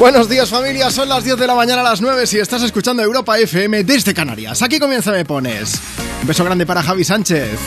Buenos 0.00 0.30
días 0.30 0.48
familia, 0.48 0.88
son 0.88 1.10
las 1.10 1.24
10 1.24 1.36
de 1.36 1.46
la 1.46 1.54
mañana 1.54 1.82
a 1.82 1.84
las 1.84 2.00
9 2.00 2.26
si 2.26 2.38
estás 2.38 2.62
escuchando 2.62 3.02
Europa 3.02 3.38
FM 3.38 3.84
desde 3.84 4.14
Canarias. 4.14 4.62
Aquí 4.62 4.78
comienza 4.78 5.12
Me 5.12 5.26
Pones. 5.26 5.78
Un 6.22 6.26
beso 6.26 6.42
grande 6.42 6.64
para 6.64 6.82
Javi 6.82 7.04
Sánchez. 7.04 7.60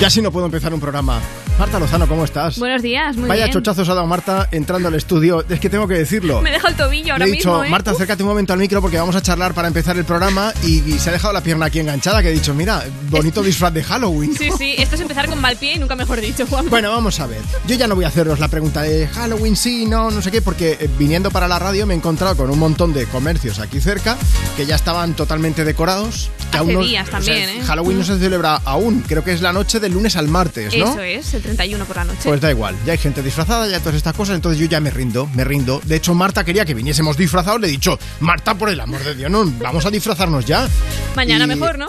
Ya 0.00 0.08
si 0.08 0.22
no 0.22 0.30
puedo 0.30 0.46
empezar 0.46 0.72
un 0.72 0.78
programa. 0.78 1.20
Marta 1.58 1.78
Lozano, 1.78 2.08
¿cómo 2.08 2.24
estás? 2.24 2.58
Buenos 2.58 2.82
días, 2.82 3.16
muy 3.16 3.28
Vaya 3.28 3.44
bien. 3.44 3.52
chochazos 3.54 3.88
ha 3.88 3.94
dado 3.94 4.06
Marta 4.06 4.48
entrando 4.50 4.88
al 4.88 4.94
estudio. 4.96 5.44
Es 5.48 5.60
que 5.60 5.70
tengo 5.70 5.86
que 5.86 5.94
decirlo. 5.94 6.40
Me 6.42 6.50
deja 6.50 6.66
el 6.68 6.74
tobillo 6.74 7.12
ahora 7.12 7.24
Le 7.26 7.32
he 7.32 7.36
dicho, 7.36 7.50
mismo, 7.50 7.64
¿eh? 7.64 7.68
Marta, 7.70 7.92
acércate 7.92 8.22
un 8.24 8.30
momento 8.30 8.52
al 8.52 8.58
micro 8.58 8.80
porque 8.80 8.96
vamos 8.98 9.14
a 9.14 9.22
charlar 9.22 9.54
para 9.54 9.68
empezar 9.68 9.96
el 9.96 10.04
programa 10.04 10.52
y, 10.64 10.78
y 10.92 10.98
se 10.98 11.10
ha 11.10 11.12
dejado 11.12 11.32
la 11.32 11.40
pierna 11.40 11.66
aquí 11.66 11.78
enganchada 11.78 12.20
que 12.20 12.30
he 12.30 12.32
dicho, 12.32 12.52
mira, 12.52 12.82
bonito 13.10 13.42
disfraz 13.42 13.72
de 13.74 13.84
Halloween. 13.84 14.34
Sí, 14.36 14.48
sí, 14.58 14.74
esto 14.76 14.96
es 14.96 15.02
empezar 15.02 15.28
con 15.28 15.40
mal 15.40 15.56
pie 15.56 15.74
y 15.74 15.78
nunca 15.78 15.94
mejor 15.94 16.20
dicho, 16.20 16.46
Juan. 16.48 16.68
Bueno, 16.68 16.90
vamos 16.90 17.20
a 17.20 17.26
ver. 17.28 17.42
Yo 17.68 17.76
ya 17.76 17.86
no 17.86 17.94
voy 17.94 18.06
a 18.06 18.08
haceros 18.08 18.40
la 18.40 18.48
pregunta 18.48 18.82
de 18.82 19.06
Halloween 19.06 19.54
sí, 19.54 19.86
no, 19.86 20.10
no 20.10 20.20
sé 20.20 20.32
qué, 20.32 20.42
porque 20.42 20.78
eh, 20.80 20.88
viniendo 20.98 21.30
para 21.30 21.46
la 21.46 21.60
radio 21.60 21.86
me 21.86 21.94
he 21.94 21.96
encontrado 21.96 22.36
con 22.36 22.50
un 22.50 22.58
montón 22.58 22.92
de 22.92 23.06
comercios 23.06 23.60
aquí 23.60 23.80
cerca 23.80 24.16
que 24.56 24.66
ya 24.66 24.74
estaban 24.74 25.14
totalmente 25.14 25.64
decorados. 25.64 26.30
Que 26.50 26.58
Hace 26.58 26.72
no- 26.72 26.80
días 26.80 27.08
también, 27.08 27.48
¿eh? 27.48 27.62
Halloween 27.64 27.98
no 27.98 28.04
se 28.04 28.18
celebra 28.18 28.56
aún, 28.64 29.02
creo 29.06 29.22
que 29.22 29.32
es 29.32 29.40
la 29.42 29.52
noche 29.52 29.78
del 29.80 29.92
lunes 29.92 30.16
al 30.16 30.28
martes, 30.28 30.76
¿no? 30.76 30.90
Eso 30.92 31.00
es, 31.00 31.34
el 31.50 31.56
31 31.56 31.84
por 31.84 31.96
la 31.96 32.04
noche. 32.04 32.20
Pues 32.24 32.40
da 32.40 32.50
igual, 32.50 32.76
ya 32.86 32.92
hay 32.92 32.98
gente 32.98 33.22
disfrazada, 33.22 33.66
ya 33.68 33.78
todas 33.80 33.94
estas 33.96 34.14
cosas, 34.14 34.36
entonces 34.36 34.60
yo 34.60 34.66
ya 34.66 34.80
me 34.80 34.90
rindo, 34.90 35.28
me 35.34 35.44
rindo. 35.44 35.80
De 35.84 35.96
hecho, 35.96 36.14
Marta 36.14 36.44
quería 36.44 36.64
que 36.64 36.74
viniésemos 36.74 37.16
disfrazados, 37.16 37.60
le 37.60 37.68
he 37.68 37.70
dicho, 37.70 37.98
Marta, 38.20 38.54
por 38.54 38.68
el 38.68 38.80
amor 38.80 39.02
de 39.02 39.14
Dios, 39.14 39.30
no, 39.30 39.44
vamos 39.58 39.84
a 39.86 39.90
disfrazarnos 39.90 40.44
ya. 40.46 40.68
Mañana 41.16 41.44
Y- 41.44 41.48
mejor, 41.48 41.78
¿no? 41.78 41.86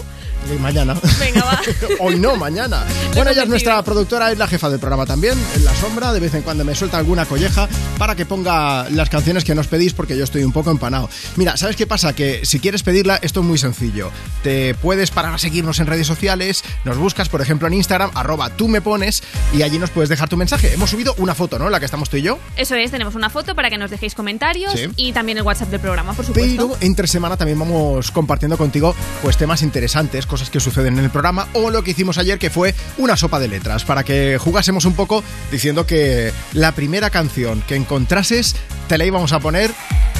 Y 0.53 0.59
mañana. 0.59 0.95
Venga, 1.19 1.43
va. 1.43 1.61
Hoy 1.99 2.19
no, 2.19 2.35
mañana. 2.35 2.83
Bueno, 3.15 3.31
ella 3.31 3.43
es 3.43 3.49
nuestra 3.49 3.81
productora, 3.83 4.31
es 4.31 4.37
la 4.37 4.47
jefa 4.47 4.69
del 4.69 4.79
programa 4.79 5.05
también, 5.05 5.37
en 5.55 5.65
la 5.65 5.73
sombra, 5.75 6.11
de 6.13 6.19
vez 6.19 6.33
en 6.33 6.41
cuando 6.41 6.63
me 6.65 6.75
suelta 6.75 6.97
alguna 6.97 7.25
colleja 7.25 7.67
para 7.97 8.15
que 8.15 8.25
ponga 8.25 8.89
las 8.89 9.09
canciones 9.09 9.43
que 9.43 9.55
nos 9.55 9.67
pedís 9.67 9.93
porque 9.93 10.17
yo 10.17 10.23
estoy 10.23 10.43
un 10.43 10.51
poco 10.51 10.71
empanado. 10.71 11.09
Mira, 11.35 11.57
¿sabes 11.57 11.75
qué 11.75 11.87
pasa? 11.87 12.13
Que 12.13 12.45
si 12.45 12.59
quieres 12.59 12.83
pedirla, 12.83 13.17
esto 13.21 13.39
es 13.41 13.45
muy 13.45 13.57
sencillo. 13.57 14.11
Te 14.43 14.73
puedes 14.75 15.11
parar 15.11 15.33
a 15.33 15.37
seguirnos 15.37 15.79
en 15.79 15.87
redes 15.87 16.07
sociales, 16.07 16.63
nos 16.85 16.97
buscas, 16.97 17.29
por 17.29 17.41
ejemplo, 17.41 17.67
en 17.67 17.73
Instagram, 17.75 18.11
arroba 18.15 18.49
tú 18.49 18.67
me 18.67 18.81
pones, 18.81 19.23
y 19.53 19.61
allí 19.61 19.79
nos 19.79 19.89
puedes 19.89 20.09
dejar 20.09 20.29
tu 20.29 20.37
mensaje. 20.37 20.73
Hemos 20.73 20.89
subido 20.89 21.13
una 21.17 21.35
foto, 21.35 21.59
¿no? 21.59 21.65
En 21.67 21.71
la 21.71 21.79
que 21.79 21.85
estamos 21.85 22.09
tú 22.09 22.17
y 22.17 22.21
yo. 22.23 22.39
Eso 22.55 22.75
es, 22.75 22.91
tenemos 22.91 23.15
una 23.15 23.29
foto 23.29 23.55
para 23.55 23.69
que 23.69 23.77
nos 23.77 23.91
dejéis 23.91 24.15
comentarios 24.15 24.73
Sí. 24.73 24.89
y 24.95 25.13
también 25.13 25.37
el 25.37 25.43
WhatsApp 25.43 25.69
del 25.69 25.79
programa, 25.79 26.13
por 26.13 26.25
supuesto. 26.25 26.51
Pero 26.69 26.77
entre 26.81 27.07
semana 27.07 27.37
también 27.37 27.59
vamos 27.59 28.11
compartiendo 28.11 28.57
contigo 28.57 28.95
pues 29.21 29.37
temas 29.37 29.61
interesantes, 29.61 30.25
cosas 30.33 30.49
que 30.49 30.59
suceden 30.59 30.97
en 30.97 31.03
el 31.03 31.11
programa 31.11 31.47
o 31.53 31.69
lo 31.69 31.83
que 31.83 31.91
hicimos 31.91 32.17
ayer 32.17 32.39
que 32.39 32.49
fue 32.49 32.73
una 32.97 33.15
sopa 33.15 33.39
de 33.39 33.47
letras 33.47 33.85
para 33.85 34.03
que 34.03 34.39
jugásemos 34.39 34.83
un 34.85 34.95
poco 34.95 35.23
diciendo 35.51 35.85
que 35.85 36.33
la 36.53 36.71
primera 36.71 37.11
canción 37.11 37.61
que 37.67 37.75
encontrases 37.75 38.55
te 38.87 38.97
la 38.97 39.05
íbamos 39.05 39.31
a 39.33 39.39
poner 39.39 39.71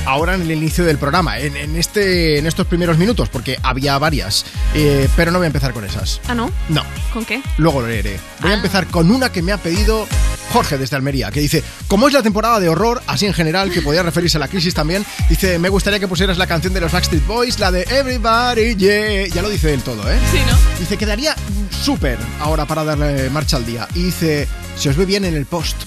ahora 0.06 0.34
en 0.36 0.42
el 0.42 0.52
inicio 0.52 0.84
del 0.84 0.98
programa, 0.98 1.40
en, 1.40 1.56
en 1.56 1.76
este, 1.78 2.38
en 2.38 2.46
estos 2.46 2.68
primeros 2.68 2.98
minutos, 2.98 3.30
porque 3.30 3.58
había 3.64 3.98
varias, 3.98 4.46
Eh, 4.76 5.08
pero 5.16 5.32
no 5.32 5.38
voy 5.38 5.46
a 5.46 5.48
empezar 5.48 5.72
con 5.74 5.86
esas. 5.86 6.20
Ah, 6.28 6.34
¿no? 6.36 6.52
No, 6.70 6.84
¿Con 7.14 7.24
qué? 7.26 7.42
luego 7.58 7.82
lo 7.82 7.88
leeré. 7.88 8.20
Voy 8.42 8.50
a 8.52 8.54
Ah. 8.54 8.58
empezar 8.58 8.88
con 8.88 9.12
una 9.12 9.32
que 9.32 9.42
me 9.42 9.52
ha 9.54 9.58
pedido 9.58 10.08
Jorge 10.52 10.78
desde 10.78 10.96
Almería, 10.98 11.32
que 11.32 11.40
dice, 11.40 11.64
como 11.88 12.08
es 12.08 12.14
la 12.14 12.22
temporada 12.22 12.60
de 12.60 12.68
horror, 12.70 13.02
así 13.08 13.26
en 13.26 13.34
general, 13.34 13.72
que 13.72 13.82
podría 13.82 14.04
referirse 14.04 14.38
a 14.38 14.40
la 14.40 14.48
crisis 14.50 14.74
también, 14.74 15.06
dice, 15.30 15.58
me 15.58 15.70
gustaría 15.70 16.00
que 16.00 16.08
pusieras 16.08 16.38
la 16.38 16.48
canción 16.48 16.74
de 16.74 16.82
los 16.82 16.92
Backstreet 16.92 17.26
Boys, 17.26 17.60
la 17.60 17.72
de 17.72 17.84
Everybody, 17.84 18.76
yeah. 18.76 19.28
Ya 19.28 19.42
lo 19.42 19.50
dice 19.50 19.68
del 19.70 19.82
todo, 19.84 20.12
¿eh? 20.12 20.18
Sí, 20.32 20.40
¿no? 20.50 20.58
Dice, 20.80 20.98
quedaría 20.98 21.36
súper 21.84 22.18
ahora 22.40 22.66
para 22.66 22.84
darle 22.84 23.30
marcha 23.30 23.58
al 23.58 23.66
día. 23.66 23.88
Y 23.96 24.04
dice, 24.04 24.48
se 24.78 24.90
os 24.90 24.98
ve 24.98 25.06
bien 25.06 25.24
en 25.26 25.34
el 25.36 25.46
post, 25.46 25.78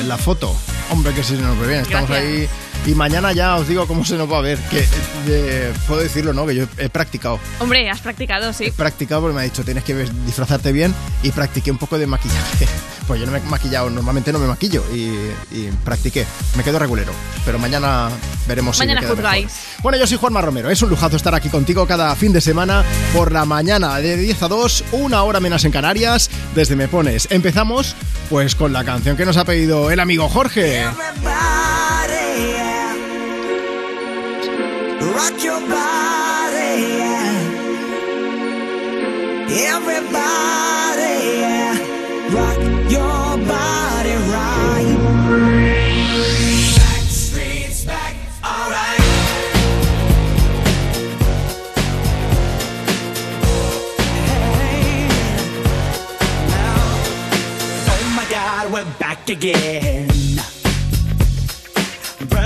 en 0.00 0.08
la 0.08 0.16
foto. 0.18 0.56
Hombre, 0.90 1.12
que 1.14 1.22
se 1.22 1.34
nos 1.34 1.58
ve 1.58 1.68
bien, 1.68 1.80
estamos 1.82 2.08
Gracias. 2.08 2.30
ahí. 2.32 2.48
Y 2.86 2.94
mañana 2.94 3.32
ya 3.32 3.56
os 3.56 3.66
digo 3.66 3.86
cómo 3.88 4.04
se 4.04 4.16
nos 4.16 4.30
va 4.30 4.38
a 4.38 4.42
ver, 4.42 4.58
que 4.70 4.86
eh, 5.28 5.72
puedo 5.88 6.00
decirlo, 6.00 6.32
¿no? 6.32 6.46
Que 6.46 6.54
yo 6.54 6.66
he 6.78 6.88
practicado. 6.88 7.40
Hombre, 7.58 7.90
has 7.90 8.00
practicado, 8.00 8.52
sí. 8.52 8.66
He 8.66 8.72
practicado 8.72 9.22
porque 9.22 9.34
me 9.34 9.40
ha 9.40 9.44
dicho 9.44 9.64
tienes 9.64 9.82
que 9.82 9.94
disfrazarte 10.24 10.70
bien 10.70 10.94
y 11.24 11.32
practiqué 11.32 11.72
un 11.72 11.78
poco 11.78 11.98
de 11.98 12.06
maquillaje. 12.06 12.66
Pues 13.06 13.20
yo 13.20 13.26
no 13.26 13.30
me 13.30 13.38
he 13.38 13.42
maquillado, 13.42 13.88
normalmente 13.88 14.32
no 14.32 14.40
me 14.40 14.48
maquillo 14.48 14.82
y, 14.92 15.12
y 15.52 15.70
practiqué. 15.84 16.26
Me 16.56 16.64
quedo 16.64 16.80
regulero, 16.80 17.12
pero 17.44 17.56
mañana 17.56 18.08
veremos 18.48 18.76
Mañana 18.80 19.00
si 19.00 19.06
me 19.06 19.14
queda. 19.14 19.32
Bueno, 19.80 19.96
yo 19.96 20.08
soy 20.08 20.18
Juanma 20.18 20.40
Romero. 20.40 20.70
Es 20.70 20.82
un 20.82 20.90
lujazo 20.90 21.14
estar 21.14 21.32
aquí 21.32 21.48
contigo 21.48 21.86
cada 21.86 22.16
fin 22.16 22.32
de 22.32 22.40
semana 22.40 22.82
por 23.14 23.30
la 23.30 23.44
mañana 23.44 23.96
de 23.98 24.16
10 24.16 24.42
a 24.42 24.48
2, 24.48 24.84
una 24.90 25.22
hora 25.22 25.38
menos 25.38 25.64
en 25.64 25.70
Canarias, 25.70 26.28
desde 26.56 26.74
Me 26.74 26.88
Pones. 26.88 27.28
Empezamos 27.30 27.94
pues 28.28 28.56
con 28.56 28.72
la 28.72 28.82
canción 28.82 29.16
que 29.16 29.24
nos 29.24 29.36
ha 29.36 29.44
pedido 29.44 29.92
el 29.92 30.00
amigo 30.00 30.28
Jorge. 30.28 30.80
Everybody, 30.80 32.54
yeah. 32.54 32.75
Rock 35.00 35.42
your 35.42 35.60
body, 35.60 36.72
yeah. 36.98 37.64
Everybody, 39.48 41.16
yeah. 41.40 41.74
Rock 42.34 42.58
your 42.90 43.38
body 43.46 44.14
right. 44.32 44.96
Backstreet's 46.76 47.84
back, 47.84 48.14
alright. 48.44 49.00
Hey, 54.16 55.08
now, 56.48 56.78
oh 57.88 58.12
my 58.16 58.26
God, 58.30 58.72
we're 58.72 58.98
back 58.98 59.28
again. 59.28 60.15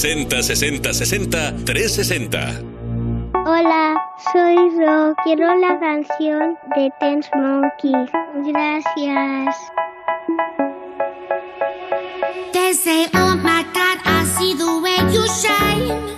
60 0.00 0.42
60 0.42 0.94
60 0.94 1.52
360. 1.66 2.62
Hola, 3.44 4.02
soy 4.32 4.56
Ro. 4.78 5.14
Quiero 5.24 5.54
la 5.56 5.78
canción 5.78 6.56
de 6.74 6.90
Tense 7.00 7.28
Monkey. 7.36 7.92
Gracias. 8.50 9.56
They 12.54 12.72
say, 12.72 13.08
oh 13.12 13.36
my 13.42 13.62
God, 13.74 13.98
I 14.06 14.24
see 14.38 14.54
the 14.54 14.80
way 14.80 14.96
you 15.12 15.26
shine. 15.28 16.09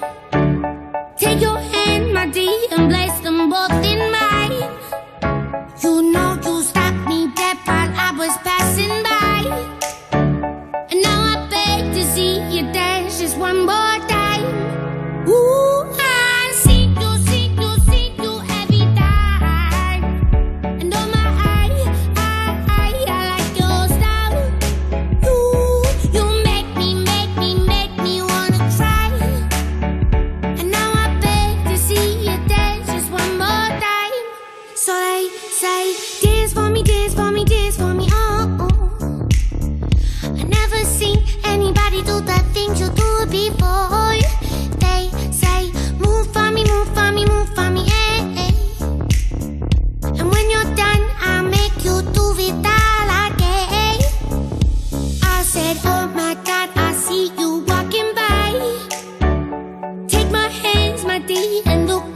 mati 61.12 61.60
and 61.66 61.86
look 61.88 62.11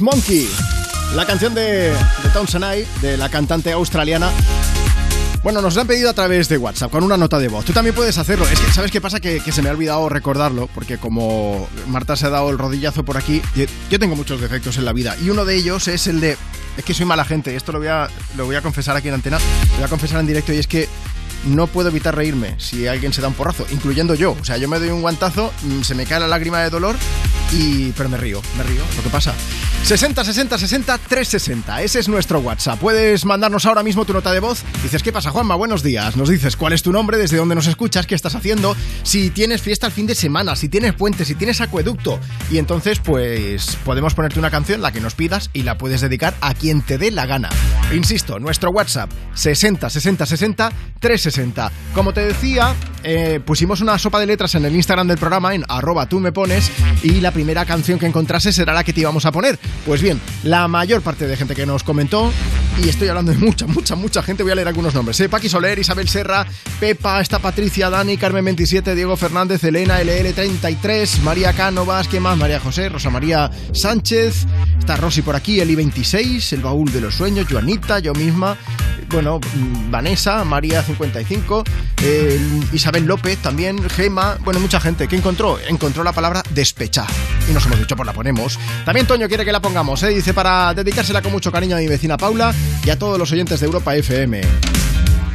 Monkey. 0.00 0.48
La 1.14 1.26
canción 1.26 1.54
de, 1.54 1.90
de 1.90 2.30
Townsend 2.32 2.86
de 3.00 3.16
la 3.16 3.28
cantante 3.28 3.72
australiana. 3.72 4.30
Bueno, 5.42 5.62
nos 5.62 5.74
la 5.74 5.82
han 5.82 5.86
pedido 5.86 6.10
a 6.10 6.12
través 6.12 6.48
de 6.50 6.58
WhatsApp, 6.58 6.90
con 6.90 7.02
una 7.02 7.16
nota 7.16 7.38
de 7.38 7.48
voz. 7.48 7.64
Tú 7.64 7.72
también 7.72 7.94
puedes 7.94 8.18
hacerlo. 8.18 8.46
Es 8.46 8.60
que, 8.60 8.72
¿sabes 8.72 8.90
qué 8.90 9.00
pasa? 9.00 9.20
Que, 9.20 9.40
se 9.40 9.62
me 9.62 9.70
ha 9.70 9.72
olvidado 9.72 10.08
recordarlo, 10.08 10.68
porque 10.74 10.98
como 10.98 11.66
Marta 11.86 12.14
se 12.14 12.26
ha 12.26 12.30
dado 12.30 12.50
el 12.50 12.58
rodillazo 12.58 13.04
por 13.04 13.16
aquí, 13.16 13.40
yo 13.90 13.98
tengo 13.98 14.16
muchos 14.16 14.40
defectos 14.40 14.76
en 14.76 14.84
la 14.84 14.92
vida. 14.92 15.16
Y 15.22 15.30
uno 15.30 15.44
de 15.44 15.56
ellos 15.56 15.88
es 15.88 16.06
el 16.06 16.20
de. 16.20 16.36
Es 16.76 16.84
que 16.84 16.92
soy 16.92 17.06
mala 17.06 17.24
gente. 17.24 17.56
Esto 17.56 17.72
lo 17.72 17.78
voy 17.78 17.88
a, 17.88 18.08
lo 18.36 18.44
voy 18.44 18.56
a 18.56 18.62
confesar 18.62 18.96
aquí 18.96 19.08
en 19.08 19.14
antena. 19.14 19.38
Lo 19.70 19.76
voy 19.76 19.84
a 19.84 19.88
confesar 19.88 20.20
en 20.20 20.26
directo 20.26 20.52
y 20.52 20.58
es 20.58 20.66
que 20.66 20.88
no 21.46 21.66
puedo 21.66 21.88
evitar 21.88 22.14
reírme 22.14 22.54
si 22.58 22.86
alguien 22.86 23.12
se 23.12 23.22
da 23.22 23.28
un 23.28 23.34
porrazo, 23.34 23.66
incluyendo 23.70 24.14
yo. 24.14 24.36
O 24.38 24.44
sea, 24.44 24.56
yo 24.58 24.68
me 24.68 24.78
doy 24.78 24.90
un 24.90 25.00
guantazo, 25.00 25.52
mm, 25.62 25.82
se 25.82 25.94
me 25.94 26.04
cae 26.04 26.20
la 26.20 26.28
lágrima 26.28 26.60
de 26.60 26.70
dolor 26.70 26.96
y 27.52 27.92
pero 27.92 28.08
me 28.08 28.18
río, 28.18 28.42
me 28.56 28.62
río, 28.62 28.82
lo 28.96 29.02
que 29.02 29.08
pasa. 29.08 29.34
60 29.90 30.22
60 30.22 30.56
60 30.56 30.98
360, 30.98 31.82
ese 31.82 31.98
es 31.98 32.08
nuestro 32.08 32.38
WhatsApp. 32.38 32.78
Puedes 32.78 33.24
mandarnos 33.24 33.66
ahora 33.66 33.82
mismo 33.82 34.04
tu 34.04 34.12
nota 34.12 34.30
de 34.30 34.38
voz. 34.38 34.62
Dices, 34.84 35.02
¿qué 35.02 35.10
pasa, 35.10 35.32
Juanma? 35.32 35.56
Buenos 35.56 35.82
días. 35.82 36.16
Nos 36.16 36.28
dices 36.28 36.54
cuál 36.54 36.74
es 36.74 36.84
tu 36.84 36.92
nombre, 36.92 37.18
desde 37.18 37.38
dónde 37.38 37.56
nos 37.56 37.66
escuchas, 37.66 38.06
qué 38.06 38.14
estás 38.14 38.36
haciendo, 38.36 38.76
si 39.02 39.30
tienes 39.30 39.62
fiesta 39.62 39.88
el 39.88 39.92
fin 39.92 40.06
de 40.06 40.14
semana, 40.14 40.54
si 40.54 40.68
tienes 40.68 40.94
puente, 40.94 41.24
si 41.24 41.34
tienes 41.34 41.60
acueducto. 41.60 42.20
Y 42.52 42.58
entonces, 42.58 43.00
pues 43.00 43.76
podemos 43.84 44.14
ponerte 44.14 44.38
una 44.38 44.52
canción, 44.52 44.80
la 44.80 44.92
que 44.92 45.00
nos 45.00 45.16
pidas, 45.16 45.50
y 45.54 45.64
la 45.64 45.76
puedes 45.76 46.00
dedicar 46.00 46.34
a 46.40 46.54
quien 46.54 46.82
te 46.82 46.96
dé 46.96 47.10
la 47.10 47.26
gana. 47.26 47.48
Insisto, 47.92 48.38
nuestro 48.38 48.70
WhatsApp 48.70 49.10
60 49.34 49.90
60 49.90 50.24
60 50.24 50.72
360. 51.00 51.72
Como 51.94 52.12
te 52.12 52.20
decía, 52.20 52.76
eh, 53.02 53.40
pusimos 53.44 53.80
una 53.80 53.98
sopa 53.98 54.20
de 54.20 54.26
letras 54.26 54.54
en 54.54 54.64
el 54.66 54.76
Instagram 54.76 55.08
del 55.08 55.18
programa, 55.18 55.52
en 55.52 55.64
arroba 55.68 56.06
tú 56.06 56.20
me 56.20 56.30
pones, 56.30 56.70
y 57.02 57.20
la 57.20 57.30
primera 57.30 57.64
canción 57.64 57.98
que 57.98 58.06
encontrase 58.06 58.52
será 58.52 58.72
la 58.72 58.84
que 58.84 58.92
te 58.92 59.00
íbamos 59.00 59.24
a 59.26 59.32
poner. 59.32 59.58
Pues 59.86 60.02
bien, 60.02 60.20
la 60.44 60.68
mayor 60.68 61.02
parte 61.02 61.26
de 61.26 61.36
gente 61.36 61.54
que 61.54 61.66
nos 61.66 61.82
comentó, 61.82 62.32
y 62.82 62.88
estoy 62.88 63.08
hablando 63.08 63.32
de 63.32 63.38
mucha, 63.38 63.66
mucha, 63.66 63.94
mucha 63.94 64.22
gente, 64.22 64.42
voy 64.42 64.52
a 64.52 64.54
leer 64.54 64.68
algunos 64.68 64.94
nombres. 64.94 65.20
¿eh? 65.20 65.28
Paqui 65.28 65.48
Soler, 65.48 65.78
Isabel 65.78 66.08
Serra, 66.08 66.46
Pepa, 66.78 67.20
está 67.20 67.38
Patricia, 67.38 67.90
Dani, 67.90 68.16
Carmen 68.16 68.44
27, 68.44 68.94
Diego 68.94 69.16
Fernández, 69.16 69.62
Elena, 69.64 70.00
LL33, 70.00 71.20
María 71.22 71.52
Cánovas, 71.52 72.08
¿qué 72.08 72.20
más? 72.20 72.36
María 72.36 72.60
José, 72.60 72.88
Rosa 72.88 73.10
María 73.10 73.50
Sánchez, 73.72 74.46
está 74.78 74.96
Rosy 74.96 75.22
por 75.22 75.36
aquí, 75.36 75.60
Eli 75.60 75.74
26, 75.74 76.52
El 76.52 76.62
Baúl 76.62 76.92
de 76.92 77.00
los 77.00 77.14
Sueños, 77.14 77.46
Joanita, 77.50 77.98
yo 77.98 78.12
misma, 78.14 78.56
bueno, 79.10 79.38
mm, 79.38 79.90
Vanessa, 79.90 80.44
María 80.44 80.82
55, 80.82 81.64
eh, 82.02 82.40
Isabel 82.72 83.04
López 83.04 83.38
también, 83.38 83.88
Gema, 83.90 84.38
bueno, 84.44 84.60
mucha 84.60 84.80
gente. 84.80 85.08
¿Qué 85.08 85.16
encontró? 85.16 85.58
Encontró 85.68 86.02
la 86.02 86.12
palabra 86.12 86.42
despechar. 86.50 87.08
Y 87.48 87.52
nos 87.52 87.66
hemos 87.66 87.78
dicho, 87.78 87.96
pues 87.96 88.06
la 88.06 88.12
ponemos. 88.12 88.58
También 88.84 89.06
Toño 89.06 89.28
quiere 89.28 89.44
que 89.44 89.52
la 89.52 89.60
pongamos, 89.60 90.02
¿eh? 90.02 90.08
dice 90.08 90.34
para 90.34 90.72
dedicársela 90.74 91.22
con 91.22 91.32
mucho 91.32 91.52
cariño 91.52 91.76
a 91.76 91.78
mi 91.78 91.88
vecina 91.88 92.16
Paula 92.16 92.54
y 92.84 92.90
a 92.90 92.98
todos 92.98 93.18
los 93.18 93.30
oyentes 93.32 93.60
de 93.60 93.66
Europa 93.66 93.94
FM. 93.94 94.40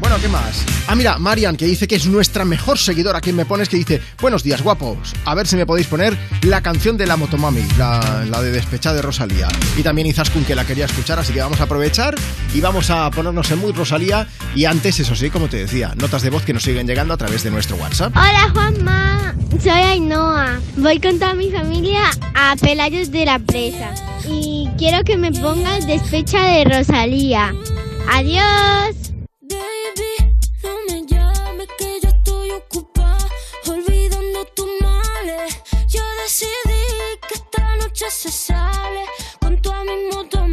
Bueno, 0.06 0.22
¿qué 0.22 0.28
más? 0.28 0.64
Ah, 0.88 0.94
mira, 0.94 1.18
Marian, 1.18 1.58
que 1.58 1.66
dice 1.66 1.88
que 1.88 1.96
es 1.96 2.06
nuestra 2.06 2.46
mejor 2.46 2.78
seguidora, 2.78 3.22
quien 3.22 3.36
me 3.36 3.44
pones, 3.44 3.70
que 3.70 3.78
dice, 3.78 4.00
buenos 4.22 4.44
días, 4.44 4.62
guapos. 4.62 5.16
A 5.26 5.34
ver 5.34 5.48
si 5.48 5.56
me 5.56 5.66
podéis 5.66 5.88
poner 5.88 6.16
la 6.44 6.62
canción 6.62 6.96
de 6.96 7.08
la 7.08 7.18
Motomami, 7.18 7.64
la, 7.76 8.24
la 8.30 8.40
de 8.40 8.52
Despecha 8.52 8.94
de 8.94 9.02
Rosalía. 9.02 9.48
Y 9.76 9.82
también 9.82 10.06
Izaskun, 10.06 10.46
que 10.46 10.54
la 10.54 10.64
quería 10.64 10.86
escuchar, 10.86 11.18
así 11.18 11.34
que 11.34 11.40
vamos 11.40 11.60
a 11.60 11.64
aprovechar 11.64 12.14
y 12.54 12.62
vamos 12.62 12.92
a 12.92 13.10
ponernos 13.10 13.50
en 13.50 13.58
muy 13.58 13.72
Rosalía. 13.72 14.28
Y 14.54 14.66
antes, 14.66 15.00
eso 15.00 15.16
sí, 15.16 15.32
como 15.32 15.48
te 15.48 15.58
decía, 15.58 15.96
notas 15.96 16.22
de 16.22 16.30
voz 16.30 16.44
que 16.44 16.54
nos 16.54 16.62
siguen 16.62 16.86
llegando 16.86 17.16
a 17.16 17.18
través 17.18 17.42
de 17.42 17.50
nuestro 17.50 17.76
WhatsApp. 17.78 18.16
Hola 18.16 18.52
Juanma, 18.54 19.34
soy 19.60 19.72
Ainhoa. 19.72 20.60
Voy 20.78 21.00
con 21.00 21.18
toda 21.18 21.34
mi 21.34 21.50
familia 21.50 22.12
a 22.36 22.56
Pelayos 22.58 23.10
de 23.10 23.26
la 23.26 23.40
Presa. 23.40 23.96
Y 24.30 24.70
quiero 24.78 25.04
que 25.04 25.18
me 25.18 25.32
pongas 25.32 25.88
despecha 25.88 26.46
de 26.46 26.64
Rosalía. 26.66 27.56
Adiós. 28.08 29.05
Se 38.10 38.32
sale 38.32 39.06
con 39.40 39.60
toda 39.62 39.84
mi 39.84 39.96
moto, 40.12 40.48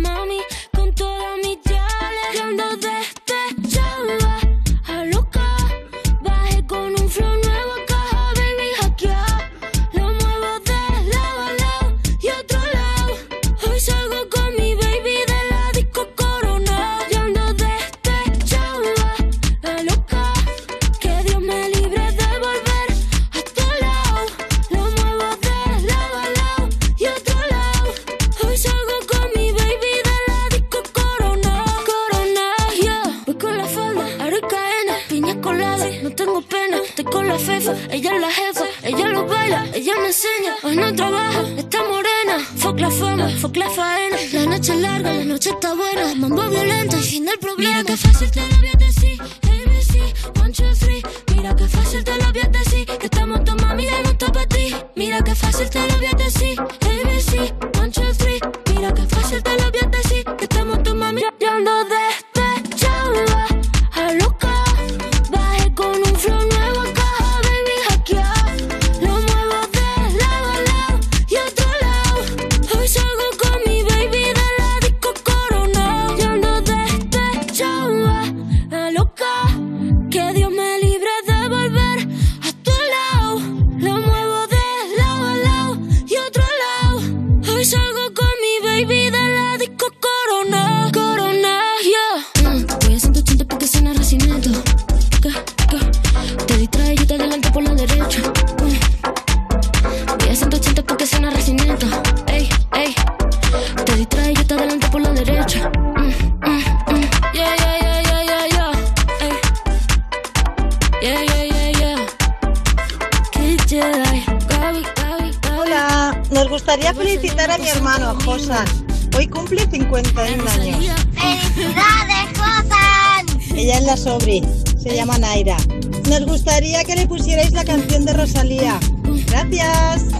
la 43.57 43.71
faena. 43.71 44.17
La 44.33 44.47
noche 44.47 44.73
es 44.73 44.81
larga, 44.81 45.13
la 45.13 45.25
noche 45.25 45.51
está 45.51 45.75
buena. 45.75 46.15
Mambo 46.15 46.49
violento 46.49 46.97
y 46.97 47.03
fin 47.03 47.25
del 47.25 47.39
problema. 47.39 47.79
Mira 47.79 47.85
que 47.85 47.97
fácil 47.97 48.31
te 48.31 48.41
lo 48.41 48.57
voy 48.57 48.69
a 48.69 48.79
decir. 48.79 49.21
ABC, 49.21 50.41
one, 50.41 50.53
two, 50.53 50.75
three. 50.79 51.03
Mira 51.35 51.55
que 51.57 51.69
fácil 51.69 52.05
te 52.05 52.17
lo 52.17 52.33
voy 52.33 52.43
a 52.43 52.49
decir. 52.49 52.87
Que 52.87 53.07
estamos 53.07 53.45
tu 53.45 53.55
mami, 53.57 53.85
ya 53.85 54.03
no 54.03 54.11
está 54.11 54.33
para 54.33 54.47
ti. 54.47 54.75
Mira 54.97 55.23
que 55.23 55.35
fácil 55.35 55.69
te 55.71 55.81
lo 55.87 55.92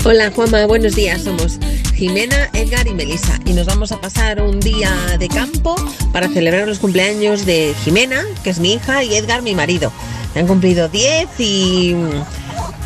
Hola 0.05 0.33
Juanma, 0.35 0.67
buenos 0.67 0.97
días. 0.97 1.23
Somos 1.23 1.61
Jimena, 1.95 2.51
Edgar 2.55 2.89
y 2.89 2.93
Melissa 2.93 3.39
y 3.45 3.53
nos 3.53 3.67
vamos 3.67 3.93
a 3.93 4.01
pasar 4.01 4.43
un 4.43 4.59
día 4.59 4.91
de 5.17 5.29
campo 5.29 5.77
para 6.13 6.29
celebrar 6.29 6.67
los 6.67 6.81
cumpleaños 6.81 7.47
de 7.47 7.73
Jimena, 7.85 8.25
que 8.43 8.51
es 8.51 8.59
mi 8.59 8.73
hija, 8.73 9.05
y 9.05 9.15
Edgar, 9.15 9.43
mi 9.43 9.55
marido. 9.55 9.93
Han 10.35 10.49
cumplido 10.49 10.89
10 10.89 11.29
y 11.39 11.95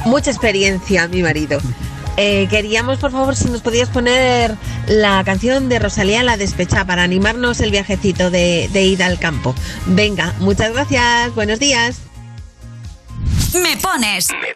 mucha 0.04 0.30
experiencia, 0.30 1.08
mi 1.08 1.22
marido. 1.22 1.58
Eh, 2.18 2.48
queríamos, 2.50 2.98
por 2.98 3.12
favor, 3.12 3.34
si 3.34 3.48
nos 3.48 3.62
podías 3.62 3.88
poner 3.88 4.54
la 4.86 5.22
canción 5.24 5.70
de 5.70 5.78
Rosalía 5.78 6.22
La 6.22 6.36
Despecha 6.36 6.84
para 6.84 7.02
animarnos 7.02 7.60
el 7.60 7.70
viajecito 7.70 8.30
de, 8.30 8.68
de 8.74 8.84
ida 8.84 9.06
al 9.06 9.18
campo. 9.18 9.54
Venga, 9.86 10.34
muchas 10.40 10.74
gracias. 10.74 11.34
Buenos 11.34 11.60
días. 11.60 11.96
Me 13.54 13.74
pones. 13.78 14.28
Me 14.32 14.54
pones. 14.54 14.55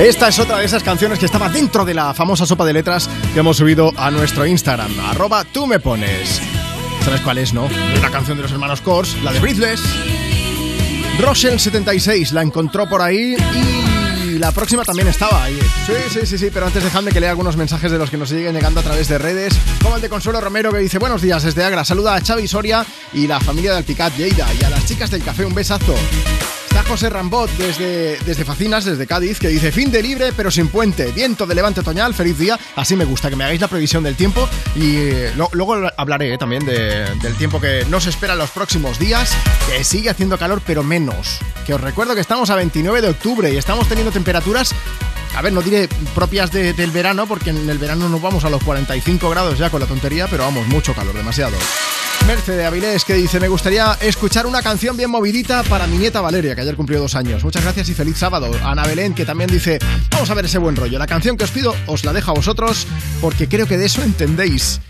Esta 0.00 0.28
es 0.28 0.38
otra 0.38 0.56
de 0.56 0.64
esas 0.64 0.82
canciones 0.82 1.18
que 1.18 1.26
estaba 1.26 1.50
dentro 1.50 1.84
de 1.84 1.92
la 1.92 2.14
famosa 2.14 2.46
sopa 2.46 2.64
de 2.64 2.72
letras 2.72 3.06
que 3.34 3.40
hemos 3.40 3.58
subido 3.58 3.92
a 3.98 4.10
nuestro 4.10 4.46
Instagram, 4.46 4.98
arroba 4.98 5.44
tú 5.44 5.66
me 5.66 5.78
pones. 5.78 6.40
¿Sabes 7.04 7.20
cuál 7.20 7.36
es, 7.36 7.52
no? 7.52 7.68
La 8.00 8.10
canción 8.10 8.38
de 8.38 8.44
los 8.44 8.50
hermanos 8.50 8.80
Kors, 8.80 9.22
la 9.22 9.30
de 9.30 9.40
Breathless. 9.40 9.82
Rochelle76 11.18 12.30
la 12.30 12.40
encontró 12.40 12.88
por 12.88 13.02
ahí 13.02 13.36
y 14.24 14.38
la 14.38 14.52
próxima 14.52 14.84
también 14.84 15.08
estaba 15.08 15.44
ahí. 15.44 15.58
Sí, 15.84 15.92
sí, 16.08 16.20
sí, 16.24 16.38
sí, 16.38 16.48
pero 16.50 16.64
antes 16.64 16.82
dejadme 16.82 17.12
que 17.12 17.20
lea 17.20 17.30
algunos 17.30 17.58
mensajes 17.58 17.92
de 17.92 17.98
los 17.98 18.08
que 18.08 18.16
nos 18.16 18.30
siguen 18.30 18.54
llegando 18.54 18.80
a 18.80 18.82
través 18.82 19.06
de 19.06 19.18
redes, 19.18 19.52
como 19.82 19.96
el 19.96 20.00
de 20.00 20.08
Consuelo 20.08 20.40
Romero 20.40 20.72
que 20.72 20.78
dice 20.78 20.98
buenos 20.98 21.20
días 21.20 21.42
desde 21.42 21.62
Agra, 21.62 21.84
saluda 21.84 22.14
a 22.14 22.22
Xavi 22.22 22.48
Soria 22.48 22.86
y 23.12 23.26
la 23.26 23.38
familia 23.38 23.72
de 23.72 23.78
Alpicat 23.78 24.16
Lleida 24.16 24.46
y 24.58 24.64
a 24.64 24.70
las 24.70 24.86
chicas 24.86 25.10
del 25.10 25.22
café 25.22 25.44
un 25.44 25.54
besazo. 25.54 25.94
José 26.90 27.08
Rambot 27.08 27.48
desde, 27.52 28.18
desde 28.26 28.44
Facinas, 28.44 28.84
desde 28.84 29.06
Cádiz, 29.06 29.38
que 29.38 29.46
dice 29.46 29.70
fin 29.70 29.92
de 29.92 30.02
libre 30.02 30.32
pero 30.36 30.50
sin 30.50 30.66
puente, 30.66 31.12
viento 31.12 31.46
de 31.46 31.54
levante 31.54 31.80
otoñal, 31.80 32.14
feliz 32.14 32.36
día. 32.36 32.58
Así 32.74 32.96
me 32.96 33.04
gusta, 33.04 33.30
que 33.30 33.36
me 33.36 33.44
hagáis 33.44 33.60
la 33.60 33.68
previsión 33.68 34.02
del 34.02 34.16
tiempo 34.16 34.48
y 34.74 34.96
eh, 34.96 35.32
luego 35.52 35.76
hablaré 35.96 36.34
eh, 36.34 36.38
también 36.38 36.64
de- 36.66 37.06
del 37.22 37.34
tiempo 37.36 37.60
que 37.60 37.84
nos 37.88 38.06
espera 38.06 38.34
los 38.34 38.50
próximos 38.50 38.98
días, 38.98 39.32
que 39.68 39.84
sigue 39.84 40.10
haciendo 40.10 40.36
calor 40.36 40.62
pero 40.66 40.82
menos. 40.82 41.38
Que 41.64 41.74
os 41.74 41.80
recuerdo 41.80 42.14
que 42.16 42.20
estamos 42.20 42.50
a 42.50 42.56
29 42.56 43.00
de 43.02 43.08
octubre 43.10 43.52
y 43.52 43.56
estamos 43.56 43.86
teniendo 43.88 44.10
temperaturas 44.12 44.74
a 45.36 45.42
ver, 45.42 45.52
no 45.52 45.62
diré 45.62 45.88
propias 46.12 46.50
de- 46.50 46.72
del 46.72 46.90
verano, 46.90 47.28
porque 47.28 47.50
en 47.50 47.70
el 47.70 47.78
verano 47.78 48.08
nos 48.08 48.20
vamos 48.20 48.44
a 48.44 48.50
los 48.50 48.60
45 48.64 49.30
grados 49.30 49.58
ya 49.58 49.70
con 49.70 49.80
la 49.80 49.86
tontería, 49.86 50.26
pero 50.28 50.42
vamos, 50.42 50.66
mucho 50.66 50.92
calor, 50.92 51.14
demasiado. 51.14 51.56
Merce 52.30 52.52
de 52.52 52.64
Avilés 52.64 53.04
que 53.04 53.14
dice, 53.14 53.40
me 53.40 53.48
gustaría 53.48 53.98
escuchar 54.00 54.46
una 54.46 54.62
canción 54.62 54.96
bien 54.96 55.10
movidita 55.10 55.64
para 55.64 55.88
mi 55.88 55.98
nieta 55.98 56.20
Valeria, 56.20 56.54
que 56.54 56.60
ayer 56.60 56.76
cumplió 56.76 57.00
dos 57.00 57.16
años. 57.16 57.42
Muchas 57.42 57.64
gracias 57.64 57.88
y 57.88 57.94
feliz 57.94 58.18
sábado. 58.18 58.52
Ana 58.62 58.84
Belén, 58.84 59.14
que 59.14 59.26
también 59.26 59.50
dice, 59.50 59.80
vamos 60.12 60.30
a 60.30 60.34
ver 60.34 60.44
ese 60.44 60.58
buen 60.58 60.76
rollo. 60.76 60.96
La 60.96 61.08
canción 61.08 61.36
que 61.36 61.42
os 61.42 61.50
pido 61.50 61.74
os 61.88 62.04
la 62.04 62.12
dejo 62.12 62.30
a 62.30 62.34
vosotros, 62.34 62.86
porque 63.20 63.48
creo 63.48 63.66
que 63.66 63.76
de 63.76 63.86
eso 63.86 64.04
entendéis. 64.04 64.80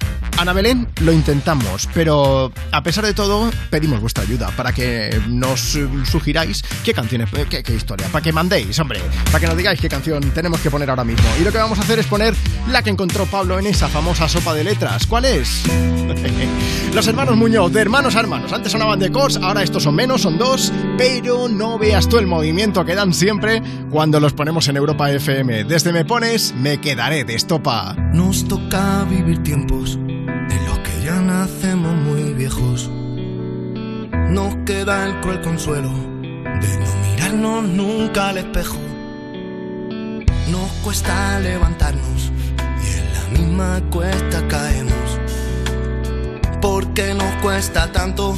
Ana 0.41 0.55
Belén, 0.55 0.89
lo 1.03 1.13
intentamos, 1.13 1.87
pero 1.93 2.51
a 2.73 2.83
pesar 2.83 3.05
de 3.05 3.13
todo, 3.13 3.51
pedimos 3.69 4.01
vuestra 4.01 4.25
ayuda 4.25 4.49
para 4.57 4.73
que 4.73 5.21
nos 5.29 5.79
sugiráis 6.11 6.65
qué 6.83 6.95
canciones, 6.95 7.29
eh, 7.35 7.63
qué, 7.63 7.75
historia, 7.75 8.09
para 8.11 8.23
que 8.23 8.33
mandéis, 8.33 8.79
hombre, 8.79 9.03
para 9.27 9.41
que 9.41 9.47
nos 9.49 9.57
digáis 9.59 9.79
qué 9.79 9.91
canción 9.91 10.23
tenemos 10.31 10.61
que 10.61 10.71
poner 10.71 10.89
ahora 10.89 11.05
mismo. 11.05 11.29
Y 11.39 11.45
lo 11.45 11.53
que 11.53 11.59
vamos 11.59 11.79
a 11.79 11.83
hacer 11.83 11.99
es 11.99 12.07
poner 12.07 12.33
la 12.71 12.83
que 12.83 12.89
encontró 12.89 13.27
Pablo 13.27 13.59
en 13.59 13.67
esa 13.67 13.89
famosa 13.89 14.31
sopa 14.31 14.55
de 14.55 14.65
letras. 14.65 15.07
¿Cuál 15.07 15.27
es? 15.27 15.63
Los 16.95 17.07
hermanos 17.07 17.37
Muñoz, 17.37 17.71
de 17.71 17.83
hermanos 17.83 18.17
a 18.17 18.21
hermanos. 18.21 18.51
Antes 18.51 18.73
sonaban 18.73 18.99
de 18.99 19.13
cos, 19.13 19.37
ahora 19.37 19.63
estos 19.63 19.83
son 19.83 19.95
menos, 19.95 20.23
son 20.23 20.39
dos, 20.39 20.73
pero 20.97 21.51
no 21.51 21.79
veas 21.79 22.09
tú 22.09 22.17
el 22.17 22.27
movimiento 22.27 22.83
que 22.87 22.95
dan 22.95 23.13
siempre 23.13 23.63
cuando 23.91 24.19
los 24.19 24.33
ponemos 24.33 24.67
en 24.69 24.79
Europa 24.79 25.11
FM. 25.11 25.65
Desde 25.65 25.93
Me 25.93 26.07
Pones, 26.07 26.55
me 26.55 26.81
quedaré 26.81 27.25
de 27.25 27.35
estopa. 27.35 27.95
Nos 28.15 28.49
toca 28.49 29.05
vivir 29.05 29.43
tiempos 29.43 29.99
nacemos 31.41 31.95
muy 31.95 32.35
viejos. 32.35 32.91
Nos 34.29 34.55
queda 34.67 35.07
el 35.07 35.21
cruel 35.23 35.41
consuelo 35.41 35.89
de 35.89 36.71
no 36.83 36.91
mirarnos 37.03 37.65
nunca 37.65 38.29
al 38.29 38.39
espejo. 38.39 38.77
Nos 40.51 40.71
cuesta 40.85 41.41
levantarnos 41.41 42.31
y 42.85 42.89
en 42.99 43.13
la 43.15 43.39
misma 43.39 43.81
cuesta 43.91 44.47
caemos. 44.49 45.09
Porque 46.61 47.15
nos 47.15 47.33
cuesta 47.37 47.91
tanto, 47.91 48.37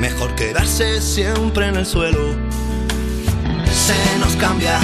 mejor 0.00 0.34
quedarse 0.34 1.02
siempre 1.02 1.68
en 1.68 1.76
el 1.76 1.84
suelo. 1.84 2.34
Se 3.86 4.18
nos 4.20 4.34
cambia 4.36 4.78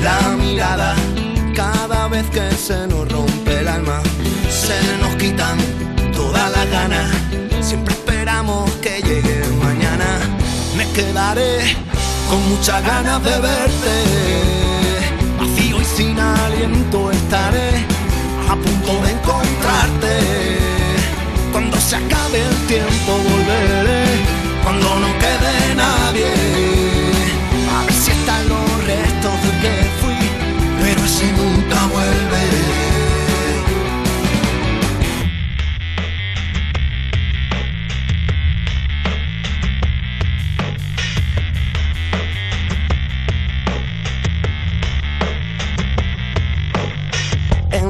la 0.00 0.36
mirada 0.36 0.94
cada 1.56 2.06
vez 2.06 2.24
que 2.30 2.52
se 2.52 2.86
nos 2.86 3.10
rompe 3.10 3.58
el 3.58 3.66
alma. 3.66 4.00
Se 4.48 4.78
nos 5.02 5.16
quitan 5.16 5.58
todas 6.40 6.56
las 6.56 6.70
ganas. 6.70 7.10
Siempre 7.60 7.94
esperamos 7.94 8.70
que 8.82 9.02
llegue 9.02 9.42
mañana. 9.62 10.08
Me 10.76 10.90
quedaré 10.92 11.76
con 12.28 12.40
muchas 12.48 12.82
ganas 12.82 13.22
de 13.22 13.36
verte. 13.48 13.94
Vacío 15.38 15.80
y 15.80 15.84
sin 15.84 16.18
aliento 16.18 17.10
estaré 17.10 17.84
a 18.48 18.54
punto 18.54 18.92
de 19.04 19.10
encontrarte. 19.16 20.14
Cuando 21.52 21.78
se 21.78 21.96
acabe 21.96 22.38
el 22.48 22.56
tiempo 22.66 23.10
volveré. 23.30 24.04
Cuando 24.64 24.88
no 25.02 25.08
quede 25.22 25.74
nadie. 25.74 26.32
A 27.76 27.84
ver 27.84 27.92
si 27.92 28.10
están 28.12 28.48
los 28.48 28.86
restos 28.86 29.36
de 29.44 29.50
que 29.62 29.74
fui. 30.00 30.20
Pero 30.80 31.04
ese 31.04 31.32
nunca 31.32 31.59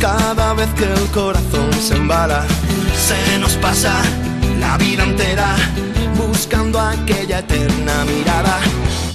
cada 0.00 0.54
vez 0.54 0.68
que 0.74 0.84
el 0.84 1.06
corazón 1.10 1.70
se 1.74 1.94
embala. 1.94 2.44
Se 2.96 3.38
nos 3.38 3.52
pasa 3.56 3.92
la 4.58 4.76
vida 4.78 5.04
entera 5.04 5.54
buscando 6.16 6.80
aquella 6.80 7.40
eterna 7.40 8.04
mirada. 8.04 8.58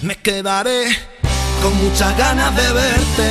Me 0.01 0.15
quedaré 0.15 0.85
con 1.61 1.75
muchas 1.83 2.15
ganas 2.17 2.55
de 2.55 2.73
verte. 2.73 3.29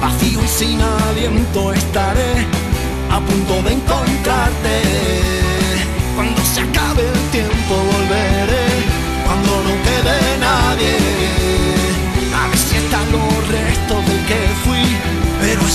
Vacío 0.00 0.40
y 0.42 0.48
sin 0.48 0.80
aliento 0.80 1.72
estaré 1.72 2.46
a 3.10 3.20
punto 3.20 3.62
de 3.62 3.72
encontrarte. 3.74 4.74
Cuando 6.16 6.44
se 6.44 6.60
acabe 6.60 7.02
el 7.08 7.30
tiempo 7.30 7.57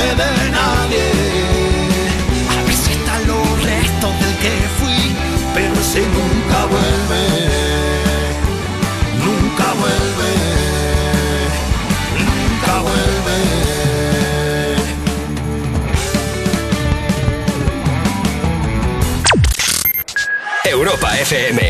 Quede 0.00 0.50
nadie. 0.50 1.06
A 2.56 2.62
ver 2.64 2.74
si 2.74 2.92
están 2.92 3.26
los 3.26 3.62
restos 3.62 4.12
del 4.20 4.34
que 4.42 4.54
fui. 4.78 5.00
Pero 5.54 5.74
ese 5.74 6.00
nunca 6.16 6.58
vuelve. 6.72 7.22
Nunca 9.26 9.66
vuelve. 9.80 10.30
Nunca 12.28 12.72
vuelve. 12.86 13.38
Europa 20.64 21.08
FM. 21.18 21.60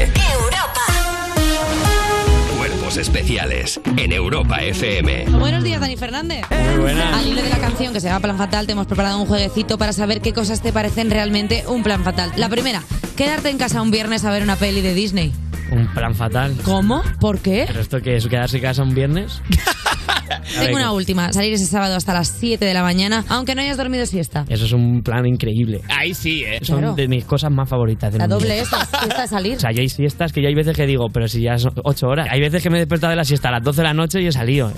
Cuerpos 2.91 3.09
especiales 3.09 3.81
en 3.97 4.11
Europa 4.11 4.57
FM. 4.57 5.27
Buenos 5.39 5.63
días, 5.63 5.81
Dani 5.81 5.97
Fernández. 5.97 6.45
Muy 6.51 6.81
buenas. 6.81 7.15
Al 7.15 7.25
hilo 7.29 7.41
de 7.41 7.49
la 7.49 7.59
canción 7.59 7.93
que 7.93 8.01
se 8.01 8.09
llama 8.09 8.19
Plan 8.19 8.37
Fatal, 8.37 8.67
te 8.67 8.73
hemos 8.73 8.89
preparado 8.89 9.21
un 9.21 9.27
jueguecito 9.27 9.79
para 9.79 9.93
saber 9.93 10.21
qué 10.21 10.33
cosas 10.33 10.61
te 10.61 10.73
parecen 10.73 11.09
realmente 11.09 11.63
un 11.69 11.85
plan 11.85 12.03
fatal. 12.03 12.33
La 12.35 12.49
primera, 12.49 12.83
quedarte 13.17 13.49
en 13.49 13.59
casa 13.59 13.81
un 13.81 13.93
viernes 13.93 14.25
a 14.25 14.33
ver 14.33 14.43
una 14.43 14.57
peli 14.57 14.81
de 14.81 14.93
Disney. 14.93 15.33
Un 15.71 15.87
plan 15.95 16.17
fatal. 16.17 16.57
¿Cómo? 16.65 17.05
¿Por 17.21 17.39
qué? 17.39 17.65
¿Pero 17.69 17.81
esto 17.81 18.03
qué 18.03 18.17
es? 18.17 18.27
¿Quedarse 18.27 18.57
en 18.57 18.63
casa 18.65 18.83
un 18.83 18.93
viernes? 18.93 19.41
Tengo 20.59 20.77
una 20.77 20.93
última, 20.93 21.33
salir 21.33 21.53
ese 21.53 21.67
sábado 21.67 21.97
hasta 21.97 22.15
las 22.15 22.29
7 22.29 22.65
de 22.65 22.75
la 22.75 22.83
mañana, 22.83 23.25
aunque 23.29 23.55
no 23.55 23.63
hayas 23.63 23.77
dormido 23.77 24.07
siesta. 24.07 24.45
Eso 24.49 24.65
es 24.65 24.73
un 24.73 25.03
plan 25.03 25.27
increíble. 25.27 25.81
Ahí 25.89 26.15
sí, 26.15 26.45
¿eh? 26.45 26.59
Son 26.63 26.79
Claro. 26.79 26.95
de 26.95 27.09
mis 27.09 27.25
cosas 27.25 27.51
más 27.51 27.69
favoritas. 27.69 28.13
del 28.13 28.19
La 28.21 28.27
mundo. 28.29 28.39
doble 28.41 28.61
esa, 28.61 28.85
siesta 28.87 29.23
de 29.23 29.29
salir. 29.29 29.57
O 29.57 29.61
sea, 29.61 29.73
yo 29.73 29.81
hay 29.81 29.89
siestas 29.89 30.33
que 30.33 30.41
yo 30.43 30.49
hay 30.49 30.55
veces 30.55 30.77
que 30.77 30.87
digo, 30.87 31.07
pero 31.13 31.29
si 31.29 31.43
ya 31.43 31.59
son 31.59 31.73
ocho 31.85 32.07
horas. 32.09 32.29
Hay 32.31 32.41
veces 32.41 32.63
que 32.63 32.71
me 32.71 32.77
he 32.77 32.81
despertado 32.81 33.11
de 33.11 33.17
la 33.17 33.25
siesta 33.25 33.49
a 33.49 33.53
las 33.53 33.63
12 33.63 33.81
de 33.83 33.85
la 33.89 33.95
noche 33.95 34.21
y 34.23 34.27
he 34.27 34.33
salido. 34.33 34.73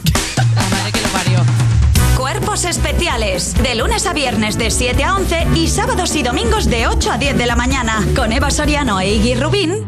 Cuerpos 2.17 2.65
especiales. 2.65 3.55
De 3.63 3.75
lunes 3.75 4.07
a 4.07 4.13
viernes 4.13 4.57
de 4.59 4.71
7 4.71 5.03
a 5.05 5.15
11 5.17 5.47
y 5.57 5.67
sábados 5.69 6.15
y 6.17 6.23
domingos 6.23 6.67
de 6.71 6.87
8 6.87 7.13
a 7.13 7.19
10 7.19 7.37
de 7.37 7.47
la 7.47 7.57
mañana. 7.57 8.01
Con 8.17 8.33
Eva 8.33 8.51
Soriano 8.51 9.01
e 9.01 9.15
Iggy 9.15 9.35
Rubín 9.35 9.71
en 9.73 9.79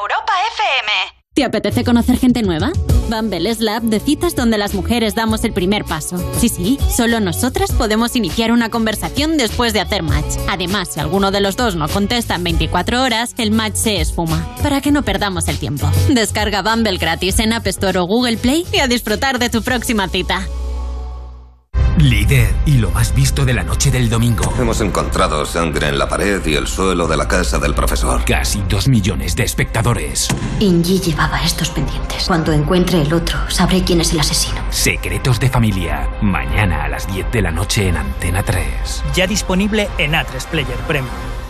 Europa 0.00 0.32
FM. 0.54 1.13
¿Te 1.34 1.42
apetece 1.42 1.82
conocer 1.82 2.16
gente 2.16 2.42
nueva? 2.42 2.70
Bumble 3.10 3.50
es 3.50 3.58
la 3.58 3.78
app 3.78 3.82
de 3.82 3.98
citas 3.98 4.36
donde 4.36 4.56
las 4.56 4.72
mujeres 4.72 5.16
damos 5.16 5.42
el 5.42 5.52
primer 5.52 5.84
paso. 5.84 6.16
Sí, 6.38 6.48
sí, 6.48 6.78
solo 6.96 7.18
nosotras 7.18 7.72
podemos 7.72 8.14
iniciar 8.14 8.52
una 8.52 8.68
conversación 8.70 9.36
después 9.36 9.72
de 9.72 9.80
hacer 9.80 10.04
match. 10.04 10.36
Además, 10.48 10.90
si 10.92 11.00
alguno 11.00 11.32
de 11.32 11.40
los 11.40 11.56
dos 11.56 11.74
no 11.74 11.88
contesta 11.88 12.36
en 12.36 12.44
24 12.44 13.02
horas, 13.02 13.34
el 13.36 13.50
match 13.50 13.74
se 13.74 14.00
esfuma. 14.00 14.54
Para 14.62 14.80
que 14.80 14.92
no 14.92 15.02
perdamos 15.02 15.48
el 15.48 15.58
tiempo. 15.58 15.90
Descarga 16.08 16.62
Bumble 16.62 16.98
gratis 16.98 17.40
en 17.40 17.52
App 17.52 17.66
Store 17.66 17.98
o 17.98 18.06
Google 18.06 18.36
Play 18.36 18.64
y 18.72 18.78
a 18.78 18.86
disfrutar 18.86 19.40
de 19.40 19.50
tu 19.50 19.60
próxima 19.60 20.08
cita. 20.08 20.46
Líder 21.98 22.52
y 22.66 22.78
lo 22.78 22.90
más 22.90 23.14
visto 23.14 23.44
de 23.44 23.54
la 23.54 23.62
noche 23.62 23.90
del 23.90 24.08
domingo. 24.08 24.52
Hemos 24.58 24.80
encontrado 24.80 25.46
sangre 25.46 25.88
en 25.88 25.98
la 25.98 26.08
pared 26.08 26.44
y 26.44 26.54
el 26.54 26.66
suelo 26.66 27.06
de 27.06 27.16
la 27.16 27.28
casa 27.28 27.58
del 27.58 27.72
profesor. 27.72 28.24
Casi 28.24 28.62
dos 28.68 28.88
millones 28.88 29.36
de 29.36 29.44
espectadores. 29.44 30.28
Ingi 30.58 30.98
llevaba 30.98 31.42
estos 31.44 31.70
pendientes. 31.70 32.24
Cuando 32.26 32.52
encuentre 32.52 33.02
el 33.02 33.12
otro, 33.12 33.38
sabré 33.48 33.84
quién 33.84 34.00
es 34.00 34.12
el 34.12 34.20
asesino. 34.20 34.60
Secretos 34.70 35.38
de 35.38 35.48
familia. 35.48 36.08
Mañana 36.20 36.84
a 36.84 36.88
las 36.88 37.06
10 37.06 37.30
de 37.30 37.42
la 37.42 37.52
noche 37.52 37.88
en 37.88 37.96
Antena 37.96 38.42
3. 38.42 39.04
Ya 39.14 39.28
disponible 39.28 39.88
en 39.98 40.14
A3 40.14 40.46
Player 40.50 40.78
Premium. 40.88 41.43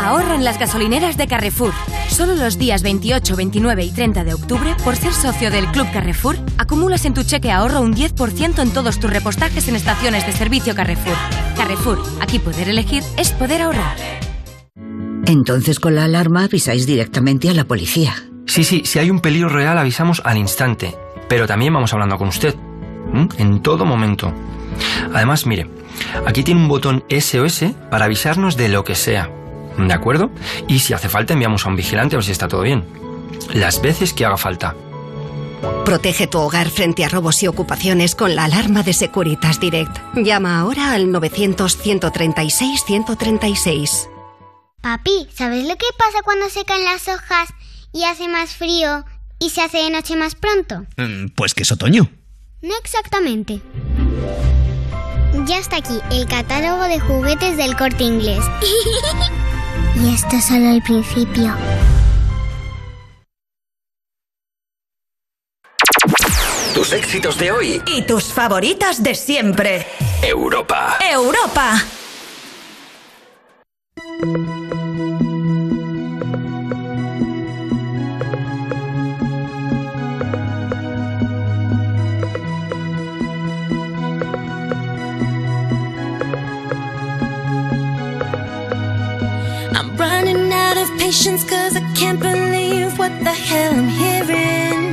Ahorra 0.00 0.34
en 0.34 0.44
las 0.44 0.58
gasolineras 0.58 1.18
de 1.18 1.26
Carrefour. 1.26 1.74
Solo 2.08 2.34
los 2.34 2.56
días 2.56 2.82
28, 2.82 3.36
29 3.36 3.84
y 3.84 3.92
30 3.92 4.24
de 4.24 4.32
octubre, 4.32 4.74
por 4.82 4.96
ser 4.96 5.12
socio 5.12 5.50
del 5.50 5.66
Club 5.66 5.86
Carrefour, 5.92 6.36
acumulas 6.56 7.04
en 7.04 7.12
tu 7.12 7.22
cheque 7.22 7.52
ahorro 7.52 7.82
un 7.82 7.94
10% 7.94 8.62
en 8.62 8.70
todos 8.72 8.98
tus 8.98 9.10
repostajes 9.10 9.68
en 9.68 9.76
estaciones 9.76 10.26
de 10.26 10.32
servicio 10.32 10.74
Carrefour. 10.74 11.16
Carrefour, 11.54 12.02
aquí 12.22 12.38
poder 12.38 12.70
elegir 12.70 13.02
es 13.18 13.32
poder 13.32 13.60
ahorrar. 13.60 13.94
Entonces 15.26 15.78
con 15.78 15.94
la 15.94 16.04
alarma 16.04 16.44
avisáis 16.44 16.86
directamente 16.86 17.50
a 17.50 17.54
la 17.54 17.64
policía. 17.64 18.14
Sí, 18.46 18.64
sí, 18.64 18.82
si 18.86 18.98
hay 18.98 19.10
un 19.10 19.20
peligro 19.20 19.50
real 19.50 19.76
avisamos 19.76 20.22
al 20.24 20.38
instante, 20.38 20.96
pero 21.28 21.46
también 21.46 21.74
vamos 21.74 21.92
hablando 21.92 22.16
con 22.16 22.28
usted, 22.28 22.54
en 23.36 23.60
todo 23.60 23.84
momento. 23.84 24.32
Además, 25.12 25.44
mire, 25.46 25.68
aquí 26.26 26.42
tiene 26.42 26.62
un 26.62 26.68
botón 26.68 27.04
SOS 27.10 27.66
para 27.90 28.06
avisarnos 28.06 28.56
de 28.56 28.70
lo 28.70 28.82
que 28.82 28.94
sea, 28.94 29.30
¿de 29.88 29.94
acuerdo? 29.94 30.30
Y 30.68 30.78
si 30.80 30.92
hace 30.94 31.08
falta 31.08 31.32
enviamos 31.34 31.64
a 31.64 31.68
un 31.68 31.76
vigilante 31.76 32.16
a 32.16 32.18
ver 32.18 32.24
si 32.24 32.32
está 32.32 32.48
todo 32.48 32.62
bien. 32.62 32.84
Las 33.54 33.80
veces 33.82 34.12
que 34.12 34.24
haga 34.24 34.36
falta. 34.36 34.74
Protege 35.84 36.26
tu 36.26 36.38
hogar 36.38 36.70
frente 36.70 37.04
a 37.04 37.08
robos 37.08 37.42
y 37.42 37.46
ocupaciones 37.46 38.14
con 38.14 38.34
la 38.34 38.44
alarma 38.44 38.82
de 38.82 38.92
Securitas 38.94 39.60
Direct. 39.60 39.96
Llama 40.14 40.58
ahora 40.60 40.92
al 40.92 41.08
900-136-136. 41.08 44.08
Papi, 44.80 45.28
¿sabes 45.34 45.64
lo 45.68 45.76
que 45.76 45.86
pasa 45.98 46.22
cuando 46.24 46.48
se 46.48 46.64
caen 46.64 46.84
las 46.84 47.08
hojas 47.08 47.50
y 47.92 48.04
hace 48.04 48.28
más 48.28 48.54
frío 48.54 49.04
y 49.38 49.50
se 49.50 49.60
hace 49.62 49.78
de 49.78 49.90
noche 49.90 50.16
más 50.16 50.34
pronto? 50.34 50.86
Mm, 50.96 51.26
Pues 51.36 51.52
que 51.54 51.64
es 51.64 51.72
otoño. 51.72 52.10
No 52.62 52.74
exactamente. 52.82 53.60
Ya 55.46 55.58
está 55.58 55.76
aquí 55.76 55.98
el 56.10 56.26
catálogo 56.26 56.82
de 56.84 56.98
juguetes 57.00 57.56
del 57.56 57.76
corte 57.76 58.04
inglés. 58.04 58.44
y 59.94 60.14
esto 60.14 60.36
es 60.36 60.44
solo 60.44 60.70
el 60.70 60.82
principio. 60.82 61.54
Tus 66.74 66.92
éxitos 66.92 67.38
de 67.38 67.50
hoy. 67.52 67.82
Y 67.86 68.02
tus 68.02 68.32
favoritas 68.32 69.02
de 69.02 69.14
siempre. 69.14 69.86
Europa. 70.22 70.98
Europa. 71.10 71.82
Patience 91.10 91.42
cause 91.42 91.74
I 91.74 91.80
can't 91.92 92.20
believe 92.20 92.96
what 92.96 93.12
the 93.26 93.34
hell 93.48 93.72
I'm 93.74 93.88
hearing. 93.88 94.84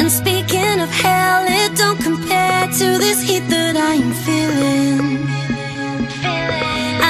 And 0.00 0.10
speaking 0.10 0.80
of 0.80 0.90
hell, 0.90 1.44
it 1.46 1.76
don't 1.76 2.00
compare 2.02 2.66
to 2.66 2.86
this 3.04 3.20
heat 3.22 3.44
that 3.54 3.76
I 3.76 3.94
am 4.04 4.12
feeling. 4.26 5.28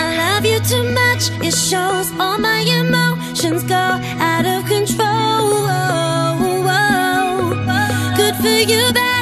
I 0.00 0.02
love 0.20 0.44
you 0.44 0.60
too 0.72 0.84
much, 1.00 1.22
it 1.48 1.54
shows 1.54 2.06
all 2.20 2.36
my 2.36 2.60
emotions 2.80 3.62
go 3.62 3.84
out 4.30 4.44
of 4.54 4.60
control. 4.74 5.48
Good 8.20 8.34
for 8.42 8.58
you, 8.72 8.92
bad 8.92 9.17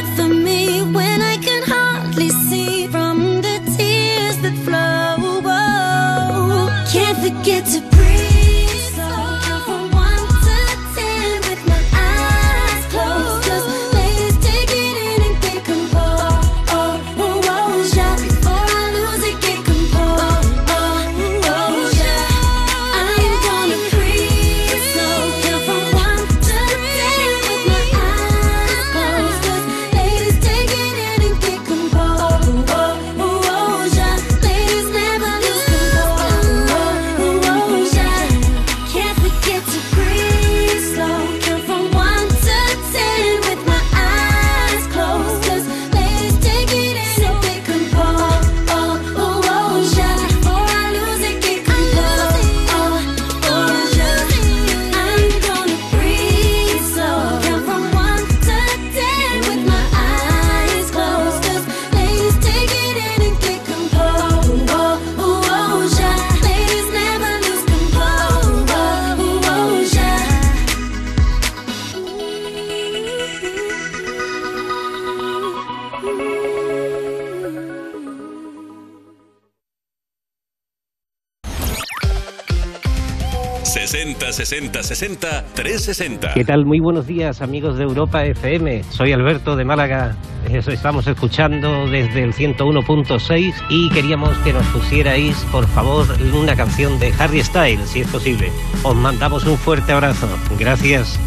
...60 84.46 84.80
60 84.80 84.82
60 84.84 85.44
360. 85.54 86.34
¿Qué 86.34 86.44
tal? 86.44 86.66
Muy 86.66 86.78
buenos 86.78 87.08
días, 87.08 87.42
amigos 87.42 87.78
de 87.78 87.82
Europa 87.82 88.24
FM. 88.24 88.84
Soy 88.90 89.10
Alberto 89.10 89.56
de 89.56 89.64
Málaga. 89.64 90.14
Eso 90.48 90.70
estamos 90.70 91.08
escuchando 91.08 91.88
desde 91.90 92.22
el 92.22 92.32
101.6 92.32 93.54
y 93.70 93.90
queríamos 93.90 94.38
que 94.44 94.52
nos 94.52 94.64
pusierais, 94.66 95.36
por 95.50 95.66
favor, 95.66 96.06
una 96.32 96.54
canción 96.54 97.00
de 97.00 97.12
Harry 97.18 97.42
Styles, 97.42 97.90
si 97.90 98.02
es 98.02 98.06
posible. 98.06 98.52
Os 98.84 98.94
mandamos 98.94 99.44
un 99.46 99.58
fuerte 99.58 99.90
abrazo. 99.90 100.28
Gracias. 100.56 101.18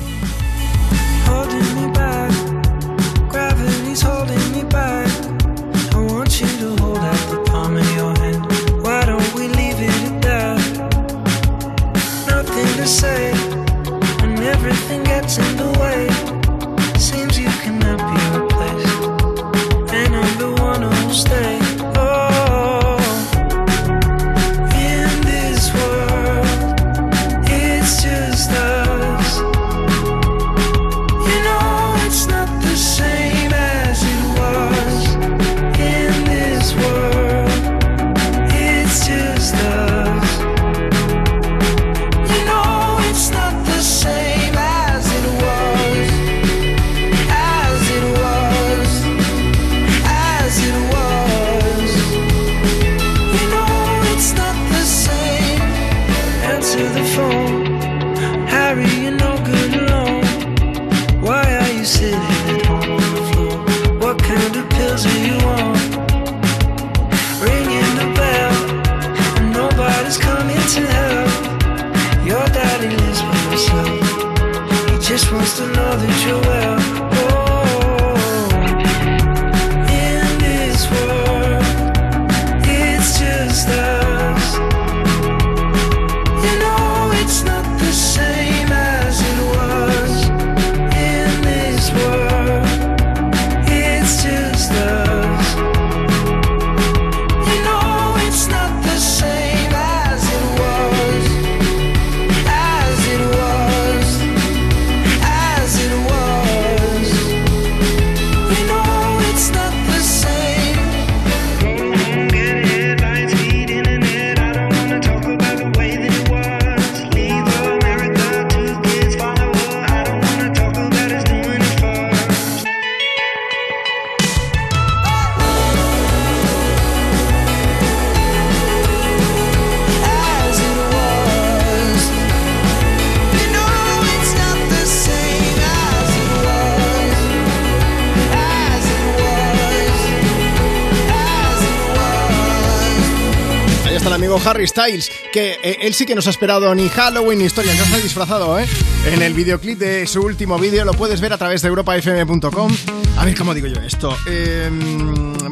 Styles, 144.80 145.12
que 145.34 145.58
eh, 145.62 145.78
él 145.82 145.94
sí 145.94 146.06
que 146.06 146.16
nos 146.16 146.28
ha 146.28 146.30
esperado 146.30 146.74
ni 146.74 146.88
Halloween 146.88 147.40
ni 147.40 147.46
historia, 147.46 147.74
ya 147.74 147.84
está 147.84 147.98
disfrazado, 147.98 148.58
¿eh? 148.58 148.66
En 149.12 149.22
el 149.22 149.34
videoclip 149.34 149.78
de 149.78 150.08
su 150.08 150.22
último 150.22 150.58
vídeo 150.58 150.86
lo 150.86 150.94
puedes 150.94 151.20
ver 151.20 151.34
a 151.34 151.38
través 151.38 151.62
de 151.62 151.68
europafm.com. 151.68 152.72
A 153.18 153.26
ver 153.26 153.36
cómo 153.36 153.54
digo 153.54 153.68
yo 153.68 153.82
esto. 153.82 154.16
Eh, 154.28 154.70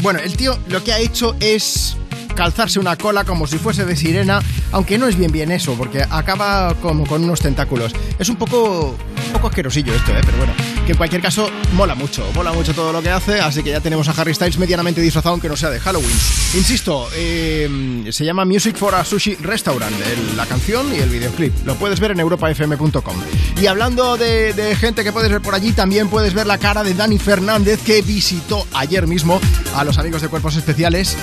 bueno, 0.02 0.20
el 0.20 0.36
tío 0.38 0.58
lo 0.70 0.82
que 0.84 0.94
ha 0.94 1.00
hecho 1.00 1.36
es 1.42 1.98
calzarse 2.36 2.80
una 2.80 2.96
cola 2.96 3.26
como 3.26 3.48
si 3.48 3.58
fuese 3.58 3.84
de 3.84 3.96
sirena, 3.96 4.42
aunque 4.72 4.98
no 4.98 5.08
es 5.08 5.18
bien 5.18 5.32
bien 5.32 5.52
eso, 5.52 5.74
porque 5.74 6.04
acaba 6.10 6.74
como 6.76 7.06
con 7.06 7.24
unos 7.24 7.42
tentáculos. 7.42 7.94
Es 8.18 8.30
un 8.30 8.38
poco, 8.38 8.96
un 9.26 9.34
poco 9.34 9.48
asquerosillo 9.48 9.94
esto, 9.94 10.12
¿eh? 10.12 10.22
pero 10.24 10.38
bueno, 10.38 10.54
que 10.88 10.94
en 10.94 10.98
cualquier 10.98 11.22
caso 11.22 11.52
mola 11.74 11.96
mucho, 11.96 12.32
mola 12.34 12.54
mucho 12.54 12.74
todo 12.74 12.94
lo 12.94 13.02
que 13.02 13.10
hace, 13.10 13.42
así 13.42 13.62
que 13.62 13.72
ya 13.72 13.82
tenemos 13.82 14.08
a 14.08 14.12
Harry 14.12 14.34
Styles 14.34 14.58
medianamente 14.58 15.02
disfrazado, 15.02 15.34
aunque 15.34 15.50
no 15.50 15.58
sea 15.58 15.70
de 15.70 15.82
Halloween. 15.82 16.16
Insisto, 16.54 17.10
eh, 17.14 18.08
se 18.10 18.24
llama 18.24 18.46
Music 18.46 18.78
for 18.78 18.96
a 18.96 19.04
Sushi 19.04 19.36
Restaurant, 19.36 19.94
la 20.38 20.46
canción 20.46 20.96
y 20.96 21.00
el 21.00 21.10
videoclip. 21.10 21.54
Lo 21.66 21.76
puedes 21.76 22.00
ver 22.00 22.12
en 22.12 22.22
europafm.com. 22.22 23.18
Y 23.62 23.66
hablando 23.68 24.16
de, 24.16 24.54
de 24.54 24.78
gente 24.78 25.04
que 25.04 25.12
puedes 25.12 25.30
ver 25.30 25.42
por 25.42 25.56
allí, 25.56 25.74
también 25.74 26.08
puedes 26.08 26.34
ver 26.34 26.48
la 26.48 26.58
cara 26.58 26.86
de 26.86 26.94
Dani 26.94 27.20
Fernández, 27.20 27.82
que 27.84 28.02
visitó 28.02 28.66
ayer 28.74 29.08
mismo 29.08 29.42
a 29.76 29.84
los 29.84 29.98
amigos 29.98 30.22
de 30.22 30.30
Cuerpos 30.30 30.56
Especiales. 30.56 31.18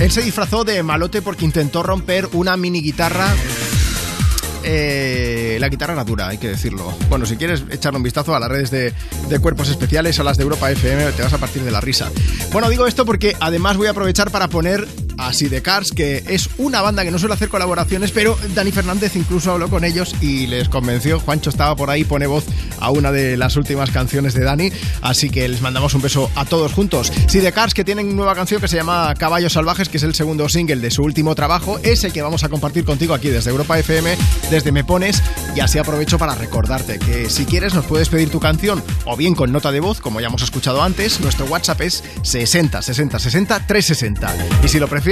Él 0.00 0.10
se 0.10 0.20
disfrazó 0.20 0.64
de 0.64 0.82
malote 0.82 1.22
porque 1.22 1.46
intentó 1.46 1.82
romper 1.82 2.28
una 2.34 2.58
mini 2.58 2.82
guitarra. 2.82 3.34
Eh, 4.64 5.56
la 5.60 5.68
guitarra 5.68 5.94
era 5.94 6.04
dura, 6.04 6.28
hay 6.28 6.38
que 6.38 6.48
decirlo. 6.48 6.92
Bueno, 7.08 7.26
si 7.26 7.36
quieres 7.36 7.64
echarle 7.70 7.96
un 7.98 8.02
vistazo 8.02 8.34
a 8.34 8.40
las 8.40 8.48
redes 8.48 8.70
de, 8.70 8.92
de 9.28 9.38
cuerpos 9.38 9.68
especiales, 9.68 10.18
a 10.18 10.24
las 10.24 10.36
de 10.36 10.42
Europa 10.44 10.70
FM, 10.70 11.12
te 11.12 11.22
vas 11.22 11.32
a 11.32 11.38
partir 11.38 11.62
de 11.62 11.70
la 11.70 11.80
risa. 11.80 12.10
Bueno, 12.52 12.68
digo 12.68 12.86
esto 12.86 13.04
porque 13.04 13.36
además 13.40 13.76
voy 13.76 13.86
a 13.86 13.90
aprovechar 13.90 14.30
para 14.30 14.48
poner 14.48 14.86
así 15.18 15.48
de 15.48 15.60
Cars, 15.60 15.92
que 15.92 16.24
es 16.28 16.48
una 16.56 16.80
banda 16.80 17.04
que 17.04 17.10
no 17.10 17.18
suele 17.18 17.34
hacer 17.34 17.48
colaboraciones, 17.48 18.12
pero 18.12 18.38
Dani 18.54 18.72
Fernández 18.72 19.16
incluso 19.16 19.52
habló 19.52 19.68
con 19.68 19.84
ellos 19.84 20.14
y 20.20 20.46
les 20.46 20.68
convenció. 20.68 21.20
Juancho 21.20 21.50
estaba 21.50 21.76
por 21.76 21.90
ahí, 21.90 22.04
pone 22.04 22.26
voz 22.26 22.44
a 22.80 22.90
una 22.90 23.12
de 23.12 23.36
las 23.36 23.56
últimas 23.56 23.90
canciones 23.90 24.34
de 24.34 24.44
Dani, 24.44 24.70
así 25.02 25.28
que 25.28 25.48
les 25.48 25.60
mandamos 25.60 25.94
un 25.94 26.02
beso 26.02 26.30
a 26.36 26.44
todos 26.44 26.72
juntos. 26.72 27.12
Sí, 27.26 27.40
de 27.40 27.52
Cars, 27.52 27.74
que 27.74 27.84
tienen 27.84 28.14
nueva 28.16 28.34
canción 28.34 28.60
que 28.60 28.68
se 28.68 28.76
llama 28.76 29.12
Caballos 29.18 29.52
Salvajes, 29.52 29.88
que 29.88 29.96
es 29.96 30.02
el 30.04 30.14
segundo 30.14 30.48
single 30.48 30.76
de 30.76 30.90
su 30.90 31.02
último 31.02 31.34
trabajo, 31.34 31.80
ese 31.82 32.12
que 32.12 32.22
vamos 32.22 32.44
a 32.44 32.48
compartir 32.48 32.84
contigo 32.84 33.12
aquí 33.12 33.28
desde 33.28 33.50
Europa 33.50 33.78
FM, 33.78 34.16
desde 34.50 34.72
Me 34.72 34.84
Pones, 34.84 35.22
y 35.56 35.60
así 35.60 35.78
aprovecho 35.78 36.18
para 36.18 36.34
recordarte 36.34 36.98
que 36.98 37.28
si 37.28 37.44
quieres 37.44 37.74
nos 37.74 37.84
puedes 37.86 38.08
pedir 38.08 38.30
tu 38.30 38.38
canción 38.38 38.82
o 39.04 39.16
bien 39.16 39.34
con 39.34 39.50
nota 39.52 39.72
de 39.72 39.80
voz, 39.80 40.00
como 40.00 40.20
ya 40.20 40.28
hemos 40.28 40.42
escuchado 40.42 40.82
antes, 40.82 41.20
nuestro 41.20 41.46
WhatsApp 41.46 41.80
es 41.80 42.04
60 42.22 42.82
60 42.82 43.18
60 43.18 43.66
360. 43.66 44.34
Y 44.64 44.68
si 44.68 44.78
lo 44.78 44.86
prefieres, 44.86 45.07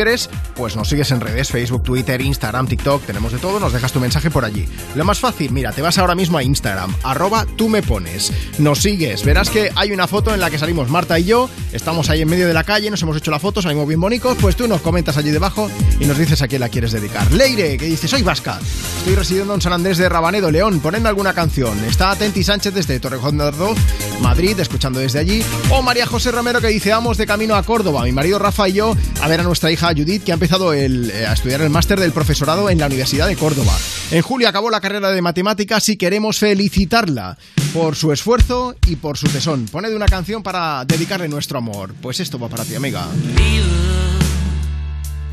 pues 0.55 0.77
nos 0.77 0.91
sigues 0.91 1.11
en 1.11 1.23
redes, 1.23 1.49
Facebook, 1.49 1.83
Twitter, 1.83 2.21
Instagram, 2.21 2.67
TikTok, 2.67 3.05
tenemos 3.05 3.33
de 3.33 3.39
todo, 3.39 3.59
nos 3.59 3.73
dejas 3.73 3.93
tu 3.93 3.99
mensaje 3.99 4.31
por 4.31 4.45
allí. 4.45 4.69
Lo 4.95 5.05
más 5.07 5.19
fácil, 5.21 5.53
mira, 5.53 5.73
te 5.73 5.81
vas 5.81 5.97
ahora 5.97 6.15
mismo 6.15 6.37
a 6.37 6.43
Instagram, 6.43 6.95
arroba 7.03 7.47
tú 7.57 7.71
me 7.71 7.83
pones, 7.83 8.31
nos 8.59 8.81
sigues, 8.81 9.25
verás 9.25 9.49
que 9.49 9.71
hay 9.75 9.93
una 9.93 10.07
foto 10.07 10.35
en 10.35 10.41
la 10.41 10.51
que 10.51 10.59
salimos 10.59 10.91
Marta 10.91 11.19
y 11.19 11.25
yo, 11.25 11.49
estamos 11.73 12.11
ahí 12.11 12.21
en 12.21 12.29
medio 12.29 12.47
de 12.47 12.53
la 12.53 12.65
calle, 12.65 12.91
nos 12.91 13.01
hemos 13.01 13.17
hecho 13.17 13.31
la 13.31 13.39
foto, 13.39 13.63
salimos 13.63 13.89
bien 13.89 13.99
bonitos, 13.99 14.37
pues 14.39 14.55
tú 14.55 14.69
nos 14.69 14.83
comentas 14.83 15.17
allí 15.17 15.31
debajo 15.31 15.71
y 15.99 16.05
nos 16.05 16.19
dices 16.19 16.43
a 16.43 16.49
quién 16.49 16.61
la 16.61 16.69
quieres 16.69 16.93
dedicar. 16.93 17.33
Leire, 17.33 17.79
que 17.79 17.87
dice, 17.87 18.07
soy 18.07 18.23
vasca, 18.23 18.61
estoy 18.99 19.15
residiendo 19.15 19.55
en 19.55 19.63
San 19.63 19.73
Andrés 19.73 19.97
de 19.97 20.11
Rabanedo, 20.11 20.51
León, 20.51 20.81
ponedme 20.81 21.09
alguna 21.09 21.33
canción. 21.33 21.83
Está 21.87 22.11
Atenti 22.11 22.45
Sánchez 22.45 22.75
desde 22.75 23.01
Torrejón 23.01 23.39
de 23.39 23.45
Ardoz, 23.45 23.79
Madrid, 24.21 24.61
escuchando 24.61 24.99
desde 24.99 25.21
allí. 25.21 25.43
O 25.71 25.81
María 25.81 26.07
José 26.07 26.33
Romero 26.33 26.61
que 26.61 26.69
dice, 26.69 26.91
vamos 26.91 27.17
de 27.17 27.27
camino 27.27 27.55
a 27.55 27.63
Córdoba, 27.63 28.03
mi 28.03 28.13
marido 28.13 28.39
Rafa 28.39 28.69
y 28.69 28.75
yo, 28.75 28.95
a 29.23 29.29
ver 29.29 29.41
a 29.41 29.45
nuestra 29.45 29.71
hija 29.71 29.86
Judith, 29.93 30.25
que 30.25 30.33
ha 30.33 30.35
empezado 30.35 30.73
eh, 30.73 31.27
a 31.27 31.33
estudiar 31.33 31.61
el 31.61 31.71
máster 31.71 31.99
del 32.01 32.13
profesorado 32.13 32.71
en 32.71 32.79
la 32.79 32.87
Universidad 32.87 33.27
de 33.27 33.37
Córdoba. 33.37 33.77
En 34.11 34.23
julio 34.23 34.49
acabó 34.49 34.71
la 34.71 34.81
carrera 34.81 35.11
de 35.11 35.23
matemáticas 35.23 35.89
y 35.89 35.97
queremos 35.97 36.39
felicitarla 36.39 37.37
por 37.73 37.97
su 37.97 38.13
esfuerzo 38.13 38.75
y 38.87 38.97
por 38.97 39.19
su 39.19 39.27
tesón. 39.29 39.67
Poned 39.67 39.95
una 39.95 40.07
canción 40.07 40.43
para 40.43 40.85
dedicarle 40.85 41.29
nuestro 41.29 41.59
amor. 41.59 41.95
Pues 42.01 42.21
esto 42.21 42.39
va 42.39 42.49
para 42.49 42.65
ti, 42.65 42.75
amiga. 42.75 43.07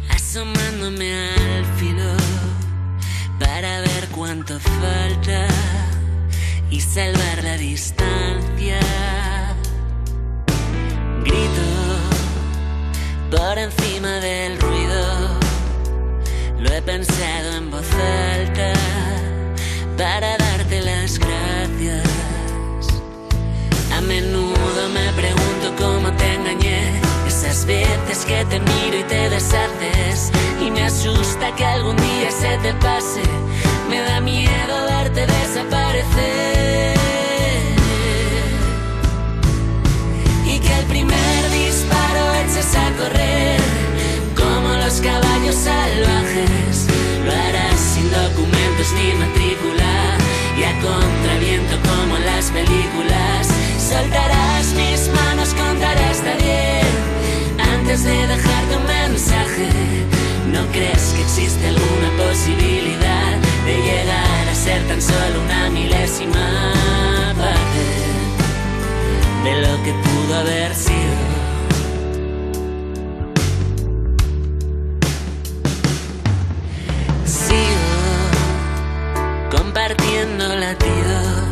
asomándome 0.09 1.29
al 1.29 1.65
filo 1.77 2.15
para 3.39 3.81
ver 3.81 4.07
cuánto 4.11 4.59
falta 4.59 5.47
y 6.69 6.79
salvar 6.79 7.43
la 7.43 7.57
distancia. 7.57 8.79
Grito 11.23 11.62
por 13.35 13.57
encima 13.57 14.19
del 14.19 14.59
ruido, 14.59 15.39
lo 16.59 16.71
he 16.71 16.81
pensado 16.81 17.57
en 17.57 17.71
voz 17.71 17.85
alta 18.31 18.73
para 19.97 20.37
darte 20.37 20.81
las 20.81 21.17
gracias. 21.17 22.07
A 23.95 24.01
menudo 24.01 24.89
me 24.93 25.11
pregunto 25.13 25.73
cómo 25.79 26.11
te 26.15 26.33
engañé. 26.35 27.01
Esas 27.27 27.65
veces 27.65 28.25
que 28.25 28.45
te 28.45 28.59
miro 28.59 28.99
y 28.99 29.03
te 29.03 29.29
deshaces. 29.29 30.31
Y 30.61 30.69
me 30.69 30.83
asusta 30.83 31.55
que 31.55 31.65
algún 31.65 31.95
día 31.95 32.31
se 32.31 32.57
te 32.59 32.73
pase. 32.75 33.23
Me 33.89 34.01
da 34.01 34.19
miedo 34.19 34.52
ni 48.91 49.13
matrícula. 49.13 50.17
Y 50.59 50.63
a 50.63 50.73
contraviento 50.81 51.75
como 51.89 52.17
las 52.19 52.51
películas. 52.51 53.47
Soltarás 53.79 54.73
mis 54.73 55.09
manos, 55.09 55.53
contarás 55.53 56.17
hasta 56.17 56.35
diez 56.35 56.85
antes 57.57 58.03
de 58.03 58.27
dejarte 58.27 58.77
un 58.77 58.85
mensaje. 58.85 59.69
¿No 60.51 60.65
crees 60.71 61.13
que 61.15 61.21
existe 61.21 61.67
alguna 61.67 62.09
posibilidad 62.27 63.37
de 63.65 63.75
llegar 63.81 64.49
a 64.51 64.55
ser 64.55 64.81
tan 64.87 65.01
solo 65.01 65.41
una 65.45 65.69
milésima 65.69 66.73
parte 67.37 67.83
de 69.43 69.61
lo 69.61 69.83
que 69.83 69.93
pudo 69.93 70.35
haber 70.39 70.75
sido? 70.75 71.32
compartiendo 79.73 80.55
latidos. 80.55 81.49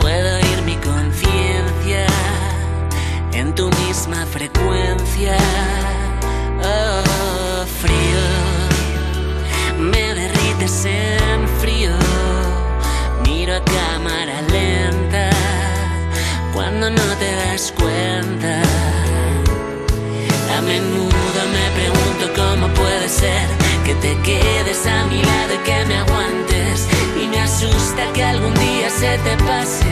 Puedo 0.00 0.36
oír 0.36 0.62
mi 0.64 0.76
conciencia 0.76 2.06
en 3.32 3.52
tu 3.56 3.68
misma 3.84 4.24
frecuencia. 4.26 5.36
Oh, 6.62 7.66
frío, 7.80 8.24
me 9.80 10.14
derrites 10.14 10.84
en 10.84 11.48
frío. 11.60 11.90
Miro 13.26 13.56
a 13.56 13.64
cámara 13.64 14.40
lenta 14.42 15.30
cuando 16.52 16.88
no 16.88 17.06
te 17.18 17.34
das 17.34 17.72
cuenta. 17.72 18.62
A 20.56 20.60
menudo 20.60 21.40
me 21.52 21.66
pregunto 21.80 22.24
cómo 22.36 22.68
puede 22.74 23.08
ser 23.08 23.48
que 23.84 23.94
te 23.96 24.16
quedes 24.22 24.86
a 24.86 25.04
mi 25.06 25.20
lado 25.20 25.54
y 25.54 25.58
que 25.58 25.84
me 25.84 25.96
aguantes. 25.96 26.45
Asusta 27.56 28.12
que 28.12 28.22
algún 28.22 28.52
día 28.52 28.90
se 28.90 29.16
te 29.16 29.34
pase. 29.44 29.86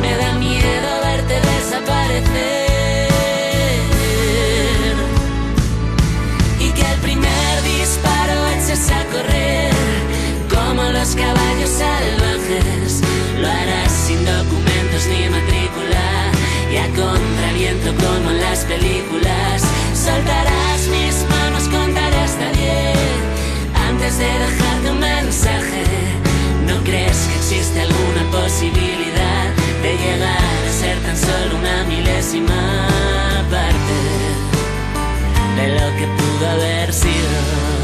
Me 0.00 0.16
da 0.16 0.32
miedo 0.38 0.90
verte 1.04 1.34
desaparecer. 1.34 3.10
Y 6.58 6.70
que 6.70 6.80
el 6.80 6.98
primer 7.00 7.62
disparo 7.64 8.46
eches 8.56 8.90
a 8.90 9.04
correr 9.12 9.74
como 10.48 10.84
los 10.84 11.14
caballos 11.14 11.68
salvajes. 11.68 13.02
Lo 13.38 13.46
harás 13.46 13.92
sin 13.92 14.24
documentos 14.24 15.06
ni 15.10 15.28
matrícula 15.28 16.32
y 16.72 16.78
a 16.78 16.86
contraviento 16.96 17.92
como 18.02 18.30
en 18.30 18.40
las 18.40 18.60
películas. 18.64 19.60
Soltarás 19.92 20.88
mis 20.88 21.28
manos, 21.28 21.64
contaré 21.64 22.20
hasta 22.20 22.50
diez 22.52 22.96
antes 23.90 24.16
de 24.16 24.24
dejarte 24.24 24.90
un 24.90 24.98
mensaje. 24.98 26.21
¿No 26.92 26.98
crees 26.98 27.26
que 27.26 27.36
existe 27.36 27.80
alguna 27.80 28.30
posibilidad 28.30 29.48
de 29.82 29.96
llegar 29.96 30.36
a 30.36 30.72
ser 30.78 30.98
tan 30.98 31.16
solo 31.16 31.56
una 31.56 31.84
milésima 31.84 32.86
parte 33.50 33.96
de 35.56 35.68
lo 35.68 35.96
que 35.96 36.06
pudo 36.06 36.50
haber 36.50 36.92
sido? 36.92 37.81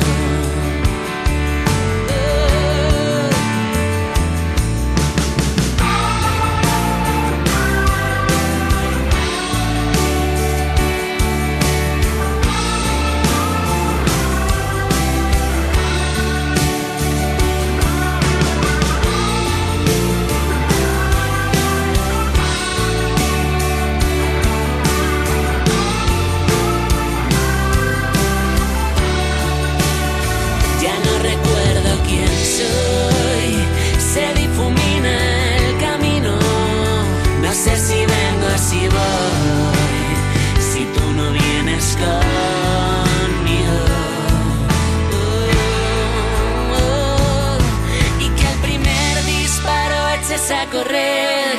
Correr 50.78 51.56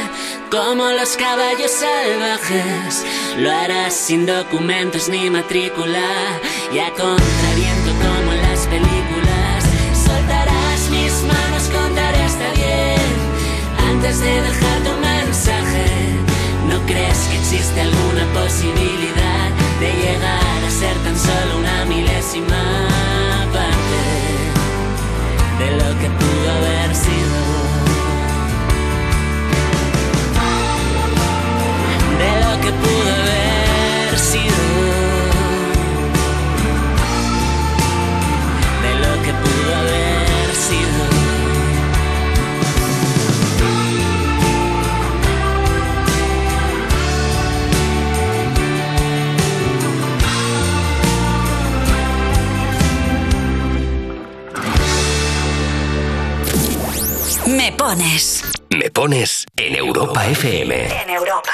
como 0.50 0.86
los 0.92 1.18
caballos 1.18 1.72
salvajes. 1.72 3.06
Lo 3.38 3.52
harás 3.52 3.94
sin 3.94 4.26
documentos 4.26 5.10
ni 5.10 5.30
matrícula 5.30 6.10
y 6.72 6.80
a 6.80 6.90
contraviento 6.92 7.92
como 8.06 8.32
las 8.46 8.62
películas. 8.68 9.60
Soltarás 10.06 10.82
mis 10.90 11.14
manos, 11.32 11.64
contaré 11.78 12.22
hasta 12.24 12.52
diez 12.54 13.02
antes 13.90 14.20
de 14.20 14.34
dejarte 14.42 14.90
un 14.96 15.02
mensaje. 15.02 15.86
¿No 16.70 16.80
crees 16.86 17.20
que 17.30 17.38
existe 17.40 17.82
alguna 17.82 18.26
posibilidad 18.40 19.50
de 19.82 19.90
llegar 20.04 20.60
a 20.68 20.72
ser 20.72 20.96
tan 21.04 21.18
solo 21.18 21.60
una 21.60 21.86
milésima 21.86 22.64
parte 23.56 24.02
de 25.60 25.72
lo 25.80 25.90
que 26.00 26.10
pudo 26.20 26.52
haber 26.58 26.96
sido? 26.96 27.49
Que 32.70 32.76
pudo 32.76 33.14
haber 33.14 34.20
sido, 34.20 34.62
de 38.84 38.92
lo 39.00 39.14
que 39.24 39.34
pudo 39.34 39.76
haber 39.76 40.56
sido. 40.56 41.00
Me 57.48 57.72
pones. 57.72 58.44
Me 58.70 58.92
pones 58.92 59.46
en 59.58 59.76
Europa 59.76 60.28
FM. 60.28 61.02
En 61.02 61.10
Europa. 61.10 61.54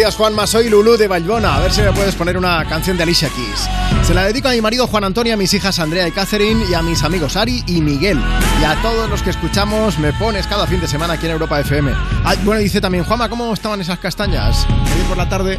días, 0.00 0.16
Juanma. 0.16 0.46
Soy 0.46 0.70
Lulú 0.70 0.96
de 0.96 1.08
Vallbona. 1.08 1.56
A 1.56 1.60
ver 1.60 1.72
si 1.72 1.82
me 1.82 1.92
puedes 1.92 2.14
poner 2.14 2.38
una 2.38 2.64
canción 2.64 2.96
de 2.96 3.02
Alicia 3.02 3.28
Keys. 3.28 3.68
Se 4.06 4.14
la 4.14 4.24
dedico 4.24 4.48
a 4.48 4.52
mi 4.52 4.62
marido 4.62 4.86
Juan 4.86 5.04
Antonio, 5.04 5.34
a 5.34 5.36
mis 5.36 5.52
hijas 5.52 5.78
Andrea 5.78 6.08
y 6.08 6.10
Catherine, 6.10 6.64
y 6.70 6.72
a 6.72 6.80
mis 6.80 7.02
amigos 7.02 7.36
Ari 7.36 7.62
y 7.66 7.82
Miguel. 7.82 8.18
Y 8.62 8.64
a 8.64 8.80
todos 8.80 9.10
los 9.10 9.22
que 9.22 9.28
escuchamos 9.28 9.98
Me 9.98 10.14
Pones 10.14 10.46
cada 10.46 10.66
fin 10.66 10.80
de 10.80 10.88
semana 10.88 11.14
aquí 11.14 11.26
en 11.26 11.32
Europa 11.32 11.60
FM. 11.60 11.92
Ah, 12.24 12.34
bueno, 12.44 12.62
dice 12.62 12.80
también, 12.80 13.04
Juanma, 13.04 13.28
¿cómo 13.28 13.52
estaban 13.52 13.78
esas 13.82 13.98
castañas? 13.98 14.66
Ayer 14.90 15.06
por 15.06 15.18
la 15.18 15.28
tarde, 15.28 15.58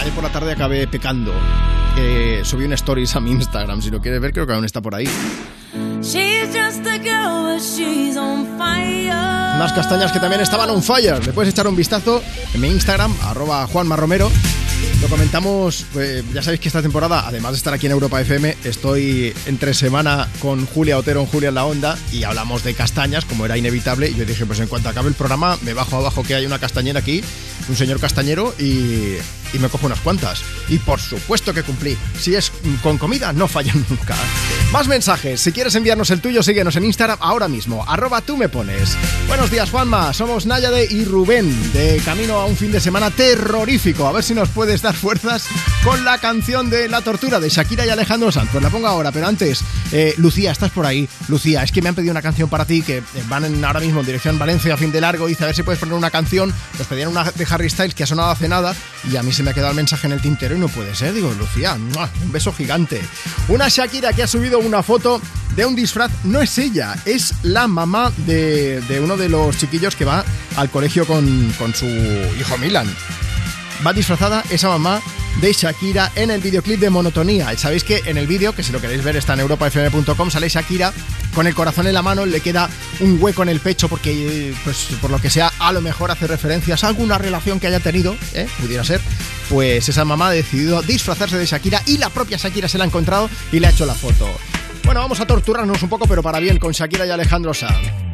ayer 0.00 0.12
por 0.14 0.24
la 0.24 0.30
tarde 0.30 0.52
acabé 0.52 0.88
pecando. 0.88 1.34
Eh, 1.98 2.40
subí 2.44 2.64
un 2.64 2.72
stories 2.72 3.14
a 3.14 3.20
mi 3.20 3.32
Instagram. 3.32 3.82
Si 3.82 3.90
lo 3.90 4.00
quieres 4.00 4.22
ver, 4.22 4.32
creo 4.32 4.46
que 4.46 4.54
aún 4.54 4.64
está 4.64 4.80
por 4.80 4.94
ahí. 4.94 5.06
Unas 9.56 9.72
castañas 9.72 10.12
que 10.12 10.20
también 10.20 10.40
estaban 10.40 10.68
on 10.70 10.82
fire. 10.82 11.24
Le 11.24 11.32
puedes 11.32 11.52
echar 11.52 11.66
un 11.66 11.76
vistazo 11.76 12.22
en 12.54 12.60
mi 12.60 12.68
Instagram, 12.68 13.14
arroba 13.22 13.66
Juanma 13.66 13.96
Romero. 13.96 14.30
Lo 15.00 15.08
comentamos, 15.08 15.86
eh, 15.98 16.22
ya 16.32 16.42
sabéis 16.42 16.60
que 16.60 16.68
esta 16.68 16.82
temporada, 16.82 17.26
además 17.26 17.52
de 17.52 17.58
estar 17.58 17.72
aquí 17.72 17.86
en 17.86 17.92
Europa 17.92 18.20
FM, 18.20 18.56
estoy 18.64 19.34
entre 19.46 19.74
semana 19.74 20.28
con 20.40 20.66
Julia 20.66 20.98
Otero 20.98 21.20
en 21.20 21.26
Julia 21.26 21.48
en 21.50 21.54
la 21.54 21.64
Onda 21.64 21.98
y 22.12 22.24
hablamos 22.24 22.64
de 22.64 22.74
castañas, 22.74 23.24
como 23.24 23.44
era 23.44 23.56
inevitable. 23.56 24.10
Y 24.10 24.14
yo 24.14 24.24
dije, 24.24 24.46
pues 24.46 24.60
en 24.60 24.68
cuanto 24.68 24.88
acabe 24.88 25.08
el 25.08 25.14
programa, 25.14 25.58
me 25.62 25.74
bajo 25.74 25.96
abajo 25.96 26.22
que 26.22 26.34
hay 26.34 26.46
una 26.46 26.58
castañera 26.58 27.00
aquí, 27.00 27.22
un 27.68 27.76
señor 27.76 28.00
castañero, 28.00 28.54
y, 28.58 29.16
y 29.52 29.58
me 29.58 29.68
cojo 29.68 29.86
unas 29.86 30.00
cuantas. 30.00 30.42
Y 30.68 30.78
por 30.78 31.00
supuesto 31.00 31.54
que 31.54 31.62
cumplí. 31.62 31.96
Si 32.18 32.34
es 32.34 32.52
con 32.82 32.98
comida, 32.98 33.32
no 33.32 33.48
fallan 33.48 33.84
nunca. 33.88 34.16
Más 34.72 34.88
mensajes. 34.88 35.40
Si 35.40 35.52
quieres 35.52 35.74
enviarnos 35.74 36.10
el 36.10 36.20
tuyo, 36.20 36.42
síguenos 36.42 36.76
en 36.76 36.84
Instagram 36.84 37.18
ahora 37.20 37.48
mismo. 37.48 37.84
Arroba 37.88 38.20
tú 38.20 38.36
me 38.36 38.48
pones. 38.48 38.96
Buenos 39.26 39.50
días, 39.50 39.70
Juanma. 39.70 40.12
Somos 40.12 40.44
Náyade 40.44 40.86
y 40.90 41.04
Rubén, 41.04 41.72
de 41.72 42.00
camino 42.04 42.38
a 42.38 42.46
un 42.46 42.56
fin 42.56 42.72
de 42.72 42.80
semana 42.80 43.10
terrorífico. 43.10 44.06
A 44.06 44.12
ver 44.12 44.24
si 44.24 44.34
nos 44.34 44.50
puedes 44.50 44.82
dar 44.82 44.94
fuerzas 44.94 45.46
con 45.82 46.04
la 46.04 46.18
canción 46.18 46.68
de 46.68 46.88
La 46.88 47.00
Tortura 47.00 47.40
de 47.40 47.48
Shakira 47.48 47.86
y 47.86 47.90
Alejandro 47.90 48.30
Sanz. 48.32 48.50
Pues 48.50 48.62
la 48.62 48.68
pongo 48.70 48.88
ahora, 48.88 49.12
pero 49.12 49.26
antes, 49.26 49.64
eh, 49.92 50.14
Lucía, 50.18 50.50
estás 50.52 50.70
por 50.70 50.86
ahí. 50.86 51.08
Lucía, 51.28 51.62
es 51.62 51.72
que 51.72 51.80
me 51.82 51.88
han 51.88 51.94
pedido 51.94 52.10
una 52.10 52.22
canción 52.22 52.48
para 52.48 52.64
ti 52.64 52.82
que 52.82 52.98
eh, 52.98 53.02
van 53.28 53.44
en- 53.44 53.64
ahora 53.64 53.80
mismo 53.80 54.00
en 54.00 54.06
dirección 54.06 54.38
Valencia 54.38 54.74
a 54.74 54.76
fin 54.76 54.92
de 54.92 55.00
largo. 55.00 55.26
Dice, 55.26 55.44
a 55.44 55.46
ver 55.46 55.56
si 55.56 55.62
puedes 55.62 55.78
poner 55.78 55.94
una 55.94 56.10
canción. 56.10 56.52
Nos 56.78 56.86
pedían 56.86 57.08
una 57.08 57.24
de 57.24 57.46
Harry 57.50 57.70
Styles 57.70 57.94
que 57.94 58.02
ha 58.02 58.06
sonado 58.06 58.30
hace 58.30 58.48
nada 58.48 58.74
y 59.10 59.16
a 59.16 59.22
mí 59.22 59.32
se 59.32 59.42
me 59.42 59.50
ha 59.50 59.54
quedado 59.54 59.70
el 59.70 59.76
mensaje 59.76 60.06
en 60.06 60.12
el 60.12 60.20
tintero 60.20 60.56
y 60.56 60.58
no 60.58 60.68
puede 60.68 60.94
ser. 60.94 61.12
Digo, 61.14 61.32
Lucía, 61.38 61.74
un 61.74 62.32
beso 62.32 62.52
gigante. 62.52 63.00
Una 63.48 63.68
Shakira 63.68 64.12
que 64.12 64.22
ha 64.22 64.26
subido 64.26 64.58
una 64.58 64.82
foto 64.82 65.20
de 65.54 65.64
un 65.64 65.74
disfraz. 65.76 66.10
No 66.24 66.42
es 66.42 66.58
ella, 66.58 66.94
es 67.04 67.32
la 67.42 67.66
mamá 67.68 68.12
de, 68.26 68.80
de 68.82 69.00
uno 69.00 69.16
de 69.16 69.28
los 69.28 69.56
chiquillos 69.56 69.96
que 69.96 70.04
va 70.04 70.24
al 70.56 70.70
colegio 70.70 71.06
con, 71.06 71.52
con 71.58 71.74
su 71.74 71.86
hijo 71.86 72.58
Milan 72.58 72.86
va 73.86 73.92
disfrazada 73.92 74.42
esa 74.50 74.68
mamá 74.68 75.02
de 75.40 75.52
Shakira 75.52 76.12
en 76.14 76.30
el 76.30 76.40
videoclip 76.40 76.80
de 76.80 76.90
Monotonía. 76.90 77.52
Y 77.52 77.56
Sabéis 77.56 77.84
que 77.84 78.02
en 78.06 78.16
el 78.16 78.26
vídeo, 78.26 78.54
que 78.54 78.62
si 78.62 78.72
lo 78.72 78.80
queréis 78.80 79.02
ver 79.04 79.16
está 79.16 79.34
en 79.34 79.40
europafm.com, 79.40 80.30
sale 80.30 80.48
Shakira 80.48 80.92
con 81.34 81.46
el 81.46 81.54
corazón 81.54 81.86
en 81.86 81.94
la 81.94 82.02
mano, 82.02 82.24
le 82.24 82.40
queda 82.40 82.70
un 83.00 83.18
hueco 83.20 83.42
en 83.42 83.50
el 83.50 83.60
pecho 83.60 83.88
porque, 83.88 84.54
pues 84.64 84.88
por 85.00 85.10
lo 85.10 85.20
que 85.20 85.28
sea, 85.28 85.52
a 85.58 85.72
lo 85.72 85.80
mejor 85.80 86.10
hace 86.10 86.26
referencias 86.26 86.82
a 86.84 86.88
alguna 86.88 87.18
relación 87.18 87.60
que 87.60 87.66
haya 87.66 87.80
tenido, 87.80 88.16
¿eh? 88.34 88.48
pudiera 88.60 88.84
ser. 88.84 89.00
Pues 89.50 89.88
esa 89.88 90.04
mamá 90.04 90.28
ha 90.28 90.32
decidido 90.32 90.80
disfrazarse 90.82 91.36
de 91.36 91.46
Shakira 91.46 91.82
y 91.86 91.98
la 91.98 92.10
propia 92.10 92.38
Shakira 92.38 92.68
se 92.68 92.78
la 92.78 92.84
ha 92.84 92.86
encontrado 92.86 93.28
y 93.52 93.60
le 93.60 93.66
ha 93.66 93.70
hecho 93.70 93.86
la 93.86 93.94
foto. 93.94 94.28
Bueno, 94.84 95.00
vamos 95.00 95.20
a 95.20 95.26
torturarnos 95.26 95.82
un 95.82 95.88
poco, 95.88 96.06
pero 96.06 96.22
para 96.22 96.38
bien, 96.38 96.58
con 96.58 96.72
Shakira 96.72 97.06
y 97.06 97.10
Alejandro 97.10 97.52
Sanz. 97.52 98.05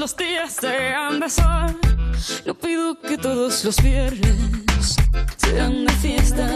Los 0.00 0.16
días 0.16 0.56
sean 0.58 1.20
de 1.20 1.28
sol. 1.28 1.78
No 2.46 2.54
pido 2.54 2.98
que 2.98 3.18
todos 3.18 3.62
los 3.66 3.76
viernes 3.82 4.96
sean 5.36 5.84
de 5.84 5.92
fiesta. 5.92 6.48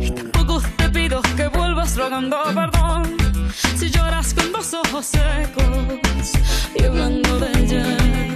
Y 0.00 0.10
tampoco 0.10 0.62
te 0.78 0.88
pido 0.88 1.20
que 1.36 1.48
vuelvas 1.48 1.94
rogando 1.98 2.38
perdón. 2.54 3.14
Si 3.76 3.90
lloras 3.90 4.32
con 4.32 4.52
los 4.52 4.72
ojos 4.72 5.04
secos 5.04 6.32
y 6.74 6.82
hablando 6.82 7.40
de 7.40 7.60
ella. 7.60 8.35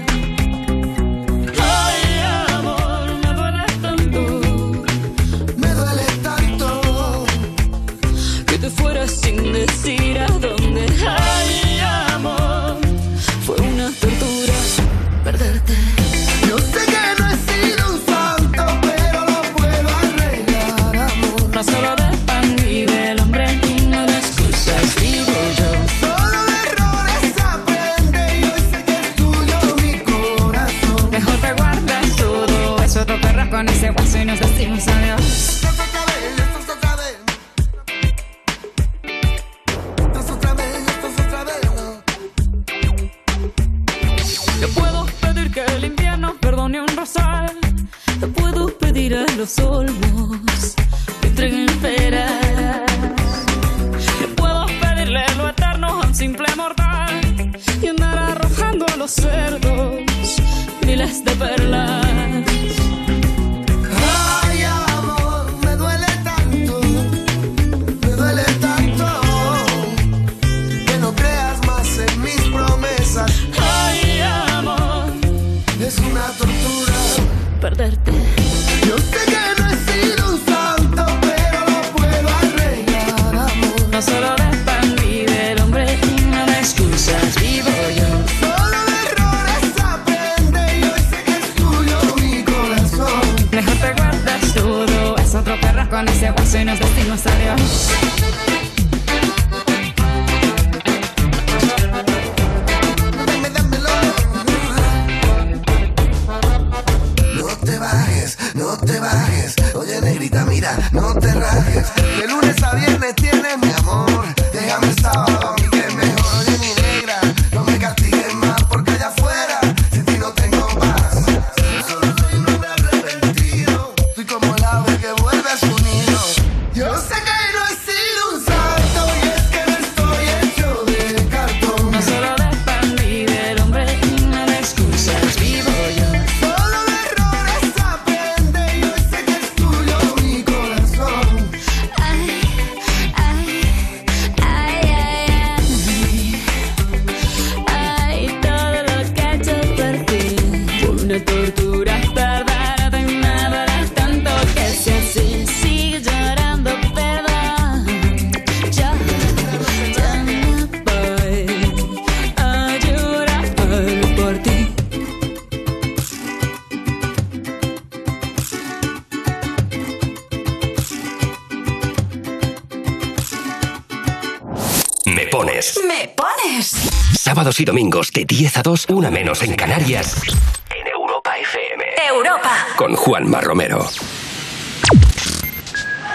Sábados 177.51 177.61
y 177.61 177.65
domingos 177.65 178.13
de 178.13 178.25
10 178.27 178.59
a 178.59 178.63
2, 178.63 178.87
una 178.91 179.11
menos 179.11 179.43
en 179.43 179.57
Canarias. 179.57 180.23
En 180.71 180.87
Europa 180.87 181.33
FM. 181.37 181.85
Europa. 182.09 182.51
Con 182.77 182.95
Juanma 182.95 183.41
Romero. 183.41 183.85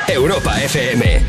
Europa 0.08 0.64
FM. 0.64 1.26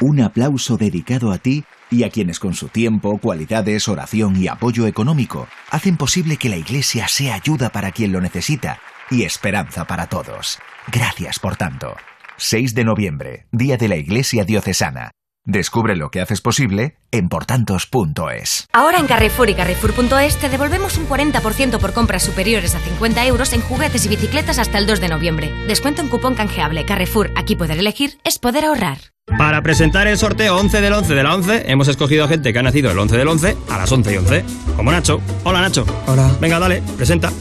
Un 0.00 0.20
aplauso 0.20 0.76
dedicado 0.76 1.32
a 1.32 1.38
ti 1.38 1.64
y 1.90 2.04
a 2.04 2.10
quienes 2.10 2.38
con 2.38 2.52
su 2.52 2.68
tiempo, 2.68 3.16
cualidades, 3.16 3.88
oración 3.88 4.36
y 4.36 4.48
apoyo 4.48 4.86
económico 4.86 5.48
hacen 5.70 5.96
posible 5.96 6.36
que 6.36 6.50
la 6.50 6.56
Iglesia 6.56 7.08
sea 7.08 7.34
ayuda 7.36 7.70
para 7.70 7.92
quien 7.92 8.12
lo 8.12 8.20
necesita 8.20 8.78
y 9.10 9.22
esperanza 9.22 9.86
para 9.86 10.06
todos. 10.06 10.58
Gracias 10.88 11.38
por 11.38 11.56
tanto. 11.56 11.96
6 12.36 12.74
de 12.74 12.84
noviembre, 12.84 13.46
Día 13.52 13.78
de 13.78 13.88
la 13.88 13.96
Iglesia 13.96 14.44
Diocesana. 14.44 15.12
Descubre 15.44 15.96
lo 15.96 16.10
que 16.10 16.20
haces 16.20 16.40
posible 16.40 16.96
en 17.10 17.28
portantos.es. 17.28 18.68
Ahora 18.72 18.98
en 18.98 19.06
Carrefour 19.06 19.50
y 19.50 19.54
Carrefour.es 19.54 20.36
te 20.36 20.48
devolvemos 20.48 20.96
un 20.98 21.08
40% 21.08 21.78
por 21.80 21.92
compras 21.92 22.22
superiores 22.22 22.76
a 22.76 22.78
50 22.78 23.26
euros 23.26 23.52
en 23.52 23.60
juguetes 23.60 24.06
y 24.06 24.08
bicicletas 24.08 24.60
hasta 24.60 24.78
el 24.78 24.86
2 24.86 25.00
de 25.00 25.08
noviembre. 25.08 25.52
Descuento 25.66 26.00
en 26.00 26.08
cupón 26.08 26.36
canjeable. 26.36 26.86
Carrefour, 26.86 27.32
aquí 27.34 27.56
poder 27.56 27.78
elegir 27.78 28.20
es 28.22 28.38
poder 28.38 28.66
ahorrar. 28.66 28.98
Para 29.36 29.62
presentar 29.62 30.06
el 30.06 30.16
sorteo 30.16 30.56
11 30.58 30.80
del 30.80 30.92
11 30.92 31.14
de 31.14 31.22
la 31.24 31.34
11, 31.34 31.70
hemos 31.72 31.88
escogido 31.88 32.24
a 32.24 32.28
gente 32.28 32.52
que 32.52 32.58
ha 32.60 32.62
nacido 32.62 32.92
el 32.92 32.98
11 32.98 33.16
del 33.16 33.28
11 33.28 33.56
a 33.68 33.78
las 33.78 33.90
11 33.90 34.14
y 34.14 34.16
11. 34.18 34.44
Como 34.76 34.92
Nacho. 34.92 35.20
Hola, 35.42 35.60
Nacho. 35.60 35.84
Hola. 36.06 36.30
Venga, 36.40 36.60
dale, 36.60 36.82
presenta. 36.96 37.32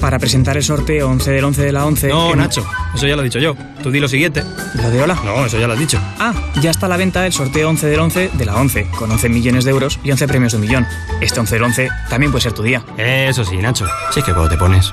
Para 0.00 0.18
presentar 0.18 0.56
el 0.56 0.62
sorteo 0.62 1.08
11 1.08 1.30
del 1.32 1.44
11 1.44 1.62
de 1.62 1.72
la 1.72 1.84
11... 1.86 2.08
No, 2.08 2.26
hemos- 2.26 2.36
Nacho, 2.36 2.66
eso 2.94 3.06
ya 3.06 3.16
lo 3.16 3.22
he 3.22 3.24
dicho 3.24 3.38
yo. 3.38 3.56
Tú 3.82 3.90
di 3.90 3.98
lo 3.98 4.08
siguiente. 4.08 4.42
¿Lo 4.74 4.90
de 4.90 5.02
hola? 5.02 5.18
No, 5.24 5.46
eso 5.46 5.58
ya 5.58 5.66
lo 5.66 5.72
has 5.72 5.78
dicho. 5.78 5.98
Ah, 6.18 6.32
ya 6.60 6.70
está 6.70 6.86
a 6.86 6.88
la 6.88 6.96
venta 6.96 7.24
el 7.26 7.32
sorteo 7.32 7.68
11 7.70 7.86
del 7.86 8.00
11 8.00 8.30
de 8.34 8.44
la 8.44 8.56
11, 8.56 8.88
con 8.98 9.10
11 9.10 9.28
millones 9.28 9.64
de 9.64 9.70
euros 9.70 9.98
y 10.04 10.10
11 10.10 10.28
premios 10.28 10.52
de 10.52 10.58
un 10.58 10.62
millón. 10.62 10.86
Este 11.20 11.40
11 11.40 11.54
del 11.56 11.64
11 11.64 11.88
también 12.10 12.30
puede 12.30 12.42
ser 12.42 12.52
tu 12.52 12.62
día. 12.62 12.82
Eso 12.98 13.44
sí, 13.44 13.56
Nacho. 13.56 13.86
Sí 14.12 14.22
que 14.22 14.32
cuando 14.32 14.50
te 14.50 14.56
pones. 14.58 14.92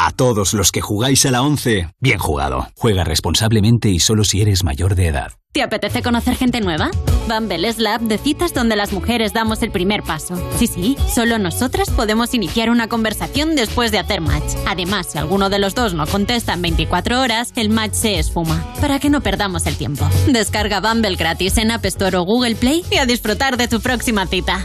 A 0.00 0.12
todos 0.12 0.54
los 0.54 0.70
que 0.70 0.80
jugáis 0.80 1.26
a 1.26 1.32
la 1.32 1.42
11, 1.42 1.88
bien 1.98 2.18
jugado. 2.20 2.68
Juega 2.76 3.02
responsablemente 3.02 3.88
y 3.88 3.98
solo 3.98 4.22
si 4.22 4.40
eres 4.40 4.62
mayor 4.62 4.94
de 4.94 5.08
edad. 5.08 5.32
¿Te 5.52 5.60
apetece 5.60 6.04
conocer 6.04 6.36
gente 6.36 6.60
nueva? 6.60 6.92
Bumble 7.26 7.66
es 7.66 7.78
la 7.78 7.96
app 7.96 8.02
de 8.02 8.16
citas 8.16 8.54
donde 8.54 8.76
las 8.76 8.92
mujeres 8.92 9.32
damos 9.32 9.60
el 9.60 9.72
primer 9.72 10.04
paso. 10.04 10.40
Sí, 10.56 10.68
sí, 10.68 10.96
solo 11.12 11.40
nosotras 11.40 11.90
podemos 11.90 12.32
iniciar 12.32 12.70
una 12.70 12.88
conversación 12.88 13.56
después 13.56 13.90
de 13.90 13.98
hacer 13.98 14.20
match. 14.20 14.54
Además, 14.68 15.08
si 15.10 15.18
alguno 15.18 15.50
de 15.50 15.58
los 15.58 15.74
dos 15.74 15.94
no 15.94 16.06
contesta 16.06 16.52
en 16.52 16.62
24 16.62 17.20
horas, 17.20 17.52
el 17.56 17.68
match 17.68 17.94
se 17.94 18.20
esfuma. 18.20 18.72
Para 18.80 19.00
que 19.00 19.10
no 19.10 19.20
perdamos 19.20 19.66
el 19.66 19.76
tiempo. 19.76 20.08
Descarga 20.28 20.80
Bumble 20.80 21.16
gratis 21.16 21.58
en 21.58 21.72
App 21.72 21.84
Store 21.86 22.18
o 22.18 22.22
Google 22.22 22.54
Play 22.54 22.84
y 22.88 22.98
a 22.98 23.06
disfrutar 23.06 23.56
de 23.56 23.66
tu 23.66 23.80
próxima 23.80 24.28
cita. 24.28 24.64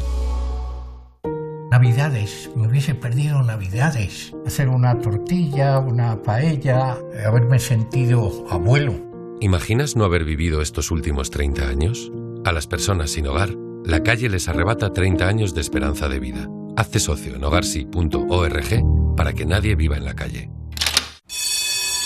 Navidades, 1.74 2.52
me 2.56 2.68
hubiese 2.68 2.94
perdido 2.94 3.42
Navidades. 3.42 4.32
Hacer 4.46 4.70
una 4.70 5.00
tortilla, 5.00 5.80
una 5.80 6.22
paella, 6.22 7.00
haberme 7.26 7.58
sentido 7.58 8.46
abuelo. 8.52 8.94
¿Imaginas 9.42 9.96
no 9.96 10.06
haber 10.06 10.24
vivido 10.24 10.62
estos 10.62 10.92
últimos 10.92 11.32
30 11.32 11.68
años? 11.68 12.12
A 12.46 12.52
las 12.52 12.68
personas 12.68 13.10
sin 13.10 13.26
hogar, 13.26 13.56
la 13.86 14.04
calle 14.04 14.30
les 14.30 14.48
arrebata 14.50 14.94
30 14.94 15.28
años 15.28 15.56
de 15.56 15.62
esperanza 15.62 16.10
de 16.10 16.20
vida. 16.20 16.48
Hazte 16.78 17.00
socio 17.00 17.38
en 17.38 17.44
hogarsi.org 17.44 19.16
para 19.18 19.34
que 19.34 19.48
nadie 19.48 19.74
viva 19.74 19.98
en 19.98 20.06
la 20.06 20.14
calle. 20.14 20.52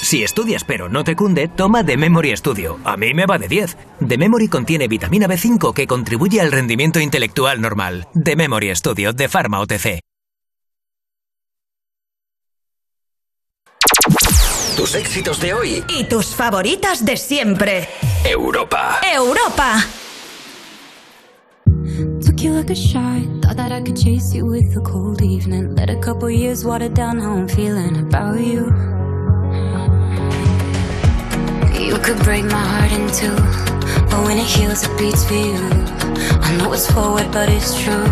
Si 0.01 0.23
estudias 0.23 0.63
pero 0.63 0.89
no 0.89 1.03
te 1.03 1.15
cunde, 1.15 1.47
toma 1.47 1.85
The 1.85 1.97
Memory 1.97 2.35
Studio. 2.37 2.79
A 2.85 2.95
mí 2.97 3.13
me 3.13 3.25
va 3.25 3.37
de 3.37 3.47
10. 3.47 3.77
The 4.07 4.17
Memory 4.17 4.47
contiene 4.47 4.87
vitamina 4.87 5.27
B5 5.27 5.73
que 5.73 5.87
contribuye 5.87 6.39
al 6.39 6.51
rendimiento 6.51 6.99
intelectual 6.99 7.59
normal. 7.59 8.07
The 8.13 8.35
Memory 8.35 8.75
Studio 8.75 9.11
de 9.13 9.27
Pharma 9.27 9.59
OTC. 9.59 9.99
Tus 14.77 14.93
éxitos 14.93 15.41
de 15.41 15.53
hoy. 15.53 15.83
Y 15.89 16.03
tus 16.03 16.27
favoritas 16.27 17.03
de 17.03 17.17
siempre. 17.17 17.89
Europa. 18.23 18.99
Europa. 19.01 19.83
Took 22.21 22.41
you 22.41 22.53
like 22.53 22.71
a 22.71 22.75
shot. 22.75 23.23
Thought 23.41 23.57
that 23.57 23.71
I 23.71 23.81
could 23.81 23.97
chase 23.97 24.35
you 24.35 24.45
with 24.45 24.77
a 24.77 24.81
cold 24.81 25.21
evening. 25.23 25.75
Let 25.75 25.89
a 25.89 25.99
couple 25.99 26.29
years 26.29 26.63
water 26.63 26.89
down 26.89 27.19
how 27.19 27.35
I'm 27.35 27.47
feeling 27.47 27.97
about 27.97 28.39
you. 28.39 28.71
You 31.87 31.97
could 31.99 32.19
break 32.19 32.43
my 32.43 32.65
heart 32.73 32.91
in 32.91 33.07
two. 33.19 33.37
But 34.09 34.19
when 34.25 34.37
it 34.37 34.45
heals, 34.45 34.83
it 34.83 34.91
beats 34.99 35.23
for 35.23 35.35
you. 35.35 35.55
I 36.47 36.49
know 36.57 36.73
it's 36.73 36.91
forward, 36.91 37.31
but 37.31 37.47
it's 37.47 37.71
true. 37.81 38.11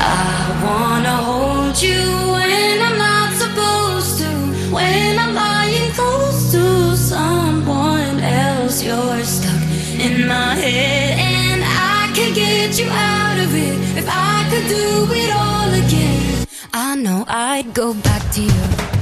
I 0.00 0.24
wanna 0.64 1.16
hold 1.28 1.76
you 1.82 2.02
when 2.34 2.80
I'm 2.88 2.96
not 2.96 3.30
supposed 3.42 4.14
to. 4.20 4.30
When 4.72 5.18
I'm 5.18 5.34
lying 5.34 5.90
close 5.92 6.52
to 6.52 6.96
someone 6.96 8.18
else, 8.20 8.82
you're 8.82 9.22
stuck 9.22 9.62
in 10.06 10.26
my 10.26 10.54
head. 10.54 11.18
And 11.18 11.62
I 11.62 12.10
could 12.16 12.34
get 12.34 12.78
you 12.80 12.88
out 12.88 13.38
of 13.44 13.54
it 13.54 13.76
if 14.00 14.06
I 14.08 14.48
could 14.50 14.66
do 14.68 14.86
it 15.22 15.30
all 15.44 15.70
again. 15.84 16.46
I 16.72 16.96
know 16.96 17.26
I'd 17.28 17.74
go 17.74 17.92
back 17.92 18.22
to 18.36 18.40
you. 18.40 19.01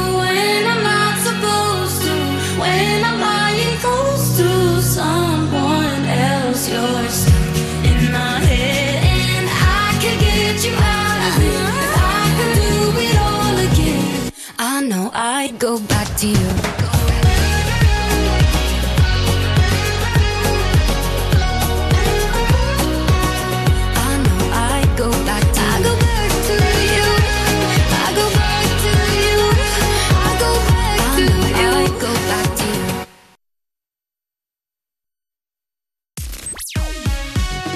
go 15.61 15.77
back 15.77 16.07
to 16.17 16.27
you. 16.27 16.80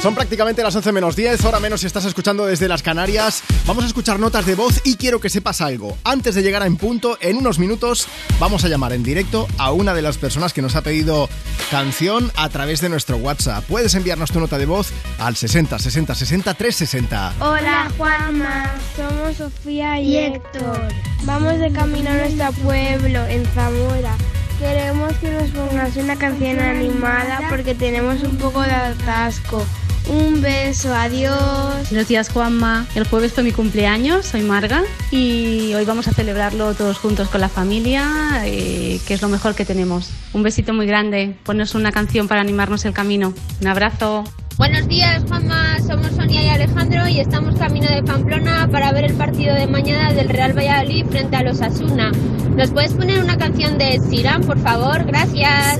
Son 0.05 0.13
prácticamente 0.13 0.61
las 0.61 0.75
11 0.75 0.91
menos 0.91 1.15
10, 1.15 1.43
hora 1.45 1.59
menos 1.59 1.81
si 1.81 1.87
estás 1.87 2.05
escuchando 2.05 2.45
desde 2.45 2.67
las 2.67 2.83
Canarias. 2.83 3.41
Vamos 3.65 3.85
a 3.85 3.87
escuchar 3.87 4.19
notas 4.19 4.45
de 4.45 4.53
voz 4.53 4.79
y 4.83 4.97
quiero 4.97 5.19
que 5.19 5.31
sepas 5.31 5.61
algo. 5.61 5.97
Antes 6.03 6.35
de 6.35 6.43
llegar 6.43 6.61
a 6.61 6.67
En 6.67 6.77
Punto, 6.77 7.17
en 7.21 7.37
unos 7.37 7.57
minutos 7.57 8.07
vamos 8.39 8.63
a 8.63 8.67
llamar 8.67 8.93
en 8.93 9.01
directo 9.01 9.47
a 9.57 9.71
una 9.71 9.95
de 9.95 10.03
las 10.03 10.19
personas 10.19 10.53
que 10.53 10.61
nos 10.61 10.75
ha 10.75 10.83
pedido 10.83 11.27
canción 11.71 12.31
a 12.35 12.49
través 12.49 12.81
de 12.81 12.89
nuestro 12.89 13.17
WhatsApp. 13.17 13.63
Puedes 13.63 13.95
enviarnos 13.95 14.29
tu 14.29 14.39
nota 14.39 14.59
de 14.59 14.67
voz 14.67 14.91
al 15.17 15.35
60 15.35 15.79
60 15.79 16.13
60 16.13 16.53
360. 16.53 17.33
Hola 17.39 17.91
Juanma, 17.97 18.75
somos 18.95 19.37
Sofía 19.37 19.99
y 19.99 20.17
Héctor. 20.17 20.87
Vamos 21.23 21.57
de 21.57 21.71
camino 21.71 22.11
a 22.11 22.13
nuestro 22.13 22.51
pueblo, 22.61 23.25
en 23.25 23.43
Zamora. 23.55 24.15
Queremos 24.59 25.13
que 25.13 25.31
nos 25.31 25.49
pongas 25.49 25.97
una 25.97 26.15
canción 26.15 26.59
animada 26.59 27.39
porque 27.49 27.73
tenemos 27.73 28.21
un 28.21 28.37
poco 28.37 28.61
de 28.61 28.71
atasco. 28.71 29.65
Un 30.07 30.41
beso, 30.41 30.93
adiós. 30.93 31.89
Buenos 31.89 32.07
días, 32.07 32.29
Juanma. 32.29 32.85
El 32.93 33.07
jueves 33.07 33.33
fue 33.33 33.43
mi 33.43 33.51
cumpleaños, 33.51 34.27
soy 34.27 34.43
Marga, 34.43 34.83
y 35.09 35.73
hoy 35.73 35.83
vamos 35.85 36.07
a 36.07 36.13
celebrarlo 36.13 36.75
todos 36.75 36.97
juntos 36.99 37.27
con 37.29 37.41
la 37.41 37.49
familia, 37.49 38.43
eh, 38.45 38.99
que 39.07 39.15
es 39.15 39.21
lo 39.21 39.29
mejor 39.29 39.55
que 39.55 39.65
tenemos. 39.65 40.11
Un 40.33 40.43
besito 40.43 40.73
muy 40.73 40.85
grande. 40.85 41.35
Ponnos 41.43 41.73
una 41.73 41.91
canción 41.91 42.27
para 42.27 42.41
animarnos 42.41 42.85
el 42.85 42.93
camino. 42.93 43.33
Un 43.61 43.67
abrazo. 43.67 44.23
Buenos 44.57 44.87
días, 44.87 45.23
Juanma. 45.27 45.79
Somos 45.79 46.11
Sonia 46.15 46.43
y 46.43 46.47
Alejandro 46.49 47.07
y 47.07 47.19
estamos 47.19 47.55
camino 47.55 47.89
de 47.89 48.03
Pamplona 48.03 48.69
para 48.71 48.91
ver 48.93 49.05
el 49.05 49.13
partido 49.15 49.53
de 49.55 49.67
mañana 49.67 50.13
del 50.13 50.29
Real 50.29 50.57
Valladolid 50.57 51.05
frente 51.07 51.35
a 51.35 51.43
los 51.43 51.61
Asuna. 51.61 52.11
¿Nos 52.55 52.71
puedes 52.71 52.93
poner 52.93 53.21
una 53.21 53.37
canción 53.37 53.77
de 53.77 53.99
Siran, 53.99 54.43
por 54.43 54.59
favor? 54.59 55.03
Gracias. 55.05 55.79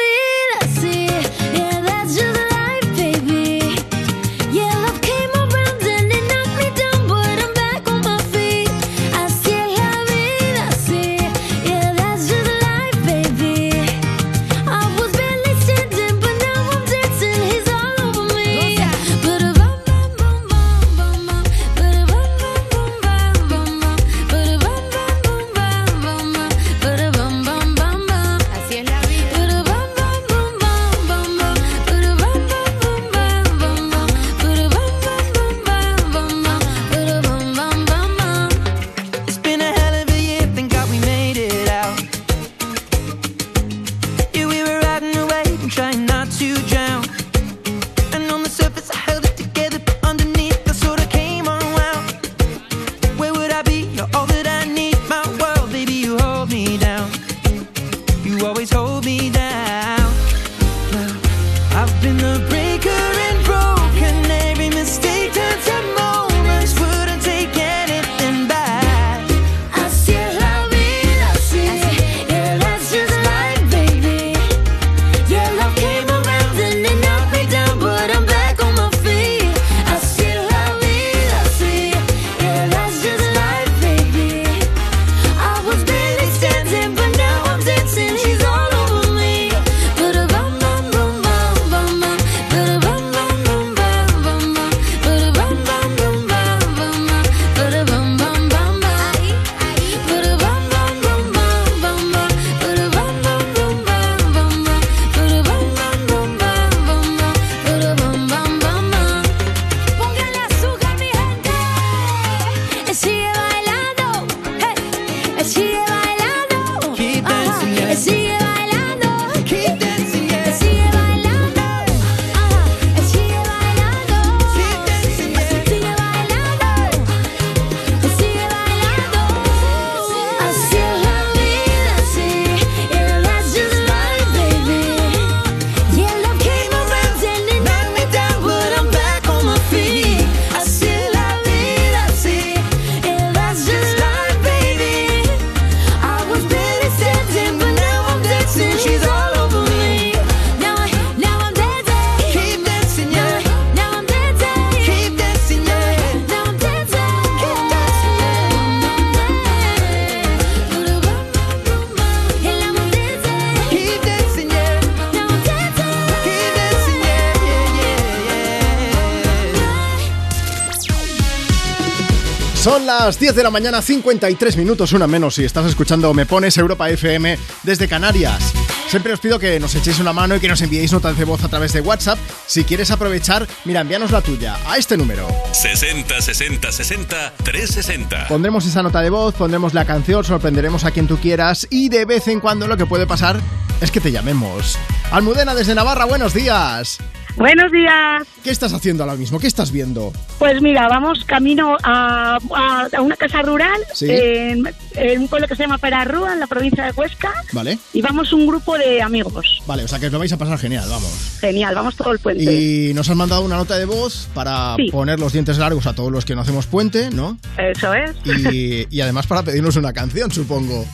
las 173.05 173.19
10 173.19 173.33
de 173.33 173.43
la 173.43 173.49
mañana, 173.49 173.81
53 173.81 174.57
minutos, 174.57 174.93
una 174.93 175.07
menos, 175.07 175.33
si 175.33 175.43
estás 175.43 175.65
escuchando 175.65 176.13
Me 176.13 176.27
Pones 176.27 176.55
Europa 176.57 176.87
FM 176.87 177.35
desde 177.63 177.87
Canarias. 177.87 178.53
Siempre 178.89 179.11
os 179.11 179.19
pido 179.19 179.39
que 179.39 179.59
nos 179.59 179.73
echéis 179.73 179.99
una 179.99 180.13
mano 180.13 180.35
y 180.35 180.39
que 180.39 180.47
nos 180.47 180.61
enviéis 180.61 180.91
notas 180.91 181.17
de 181.17 181.25
voz 181.25 181.43
a 181.43 181.47
través 181.47 181.73
de 181.73 181.81
WhatsApp. 181.81 182.19
Si 182.45 182.63
quieres 182.63 182.91
aprovechar, 182.91 183.47
mira, 183.65 183.81
envíanos 183.81 184.11
la 184.11 184.21
tuya 184.21 184.55
a 184.67 184.77
este 184.77 184.97
número. 184.97 185.27
60 185.51 186.21
60 186.21 186.71
60 186.71 187.33
360. 187.43 188.27
Pondremos 188.27 188.67
esa 188.67 188.83
nota 188.83 189.01
de 189.01 189.09
voz, 189.09 189.33
pondremos 189.33 189.73
la 189.73 189.85
canción, 189.85 190.23
sorprenderemos 190.23 190.85
a 190.85 190.91
quien 190.91 191.07
tú 191.07 191.17
quieras 191.17 191.65
y 191.71 191.89
de 191.89 192.05
vez 192.05 192.27
en 192.27 192.39
cuando 192.39 192.67
lo 192.67 192.77
que 192.77 192.85
puede 192.85 193.07
pasar 193.07 193.39
es 193.81 193.89
que 193.89 193.99
te 193.99 194.11
llamemos. 194.11 194.77
Almudena 195.11 195.55
desde 195.55 195.73
Navarra, 195.73 196.05
buenos 196.05 196.35
días. 196.35 196.99
Buenos 197.37 197.71
días. 197.71 198.23
¿Qué 198.43 198.51
estás 198.51 198.73
haciendo 198.73 199.03
ahora 199.03 199.15
mismo? 199.15 199.39
¿Qué 199.39 199.47
estás 199.47 199.71
viendo? 199.71 200.11
Pues 200.37 200.61
mira, 200.61 200.87
vamos 200.89 201.23
camino 201.25 201.77
a, 201.83 202.37
a- 202.55 202.87
a 202.95 203.01
una 203.01 203.15
casa 203.15 203.41
rural 203.41 203.79
Sí. 203.93 204.07
en, 204.09 204.63
en 204.95 205.21
un 205.21 205.27
pueblo 205.27 205.47
que 205.47 205.55
se 205.55 205.63
llama 205.63 205.77
Perarrúa, 205.77 206.33
en 206.33 206.39
la 206.39 206.47
provincia 206.47 206.85
de 206.85 206.91
Huesca, 206.91 207.31
Vale. 207.53 207.79
y 207.93 208.01
vamos 208.01 208.31
un 208.33 208.45
grupo 208.45 208.77
de 208.77 209.01
amigos. 209.01 209.61
Vale, 209.65 209.83
o 209.83 209.87
sea 209.87 209.97
que 209.99 210.07
os 210.07 210.11
lo 210.11 210.19
vais 210.19 210.31
a 210.33 210.37
pasar 210.37 210.57
genial, 210.59 210.87
vamos. 210.89 211.37
Genial, 211.39 211.73
vamos 211.73 211.95
todo 211.95 212.11
el 212.11 212.19
puente. 212.19 212.43
Y 212.43 212.93
nos 212.93 213.09
has 213.09 213.15
mandado 213.15 213.41
una 213.41 213.55
nota 213.57 213.77
de 213.77 213.85
voz 213.85 214.27
para 214.33 214.75
Sí. 214.75 214.91
poner 214.91 215.19
los 215.19 215.33
dientes 215.33 215.57
largos 215.57 215.85
a 215.87 215.93
todos 215.95 216.11
los 216.11 216.25
que 216.25 216.35
no 216.35 216.41
hacemos 216.41 216.67
puente, 216.67 217.09
¿no? 217.11 217.37
Eso 217.57 217.93
es. 217.93 218.11
Y, 218.53 218.85
y 218.95 219.01
además 219.01 219.25
para 219.27 219.41
pedirnos 219.43 219.75
una 219.77 219.93
canción, 219.93 220.31
supongo. 220.31 220.85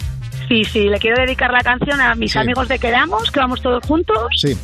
Sí, 0.48 0.64
sí, 0.64 0.88
le 0.88 0.98
quiero 1.00 1.20
dedicar 1.20 1.52
la 1.52 1.60
canción 1.62 2.00
a 2.00 2.16
mis 2.16 2.32
Sí. 2.32 2.38
amigos 2.40 2.70
de 2.70 2.80
Queramos, 2.80 3.32
que 3.32 3.40
vamos 3.40 3.62
todos 3.62 3.84
juntos. 3.86 4.18
Sí, 4.40 4.56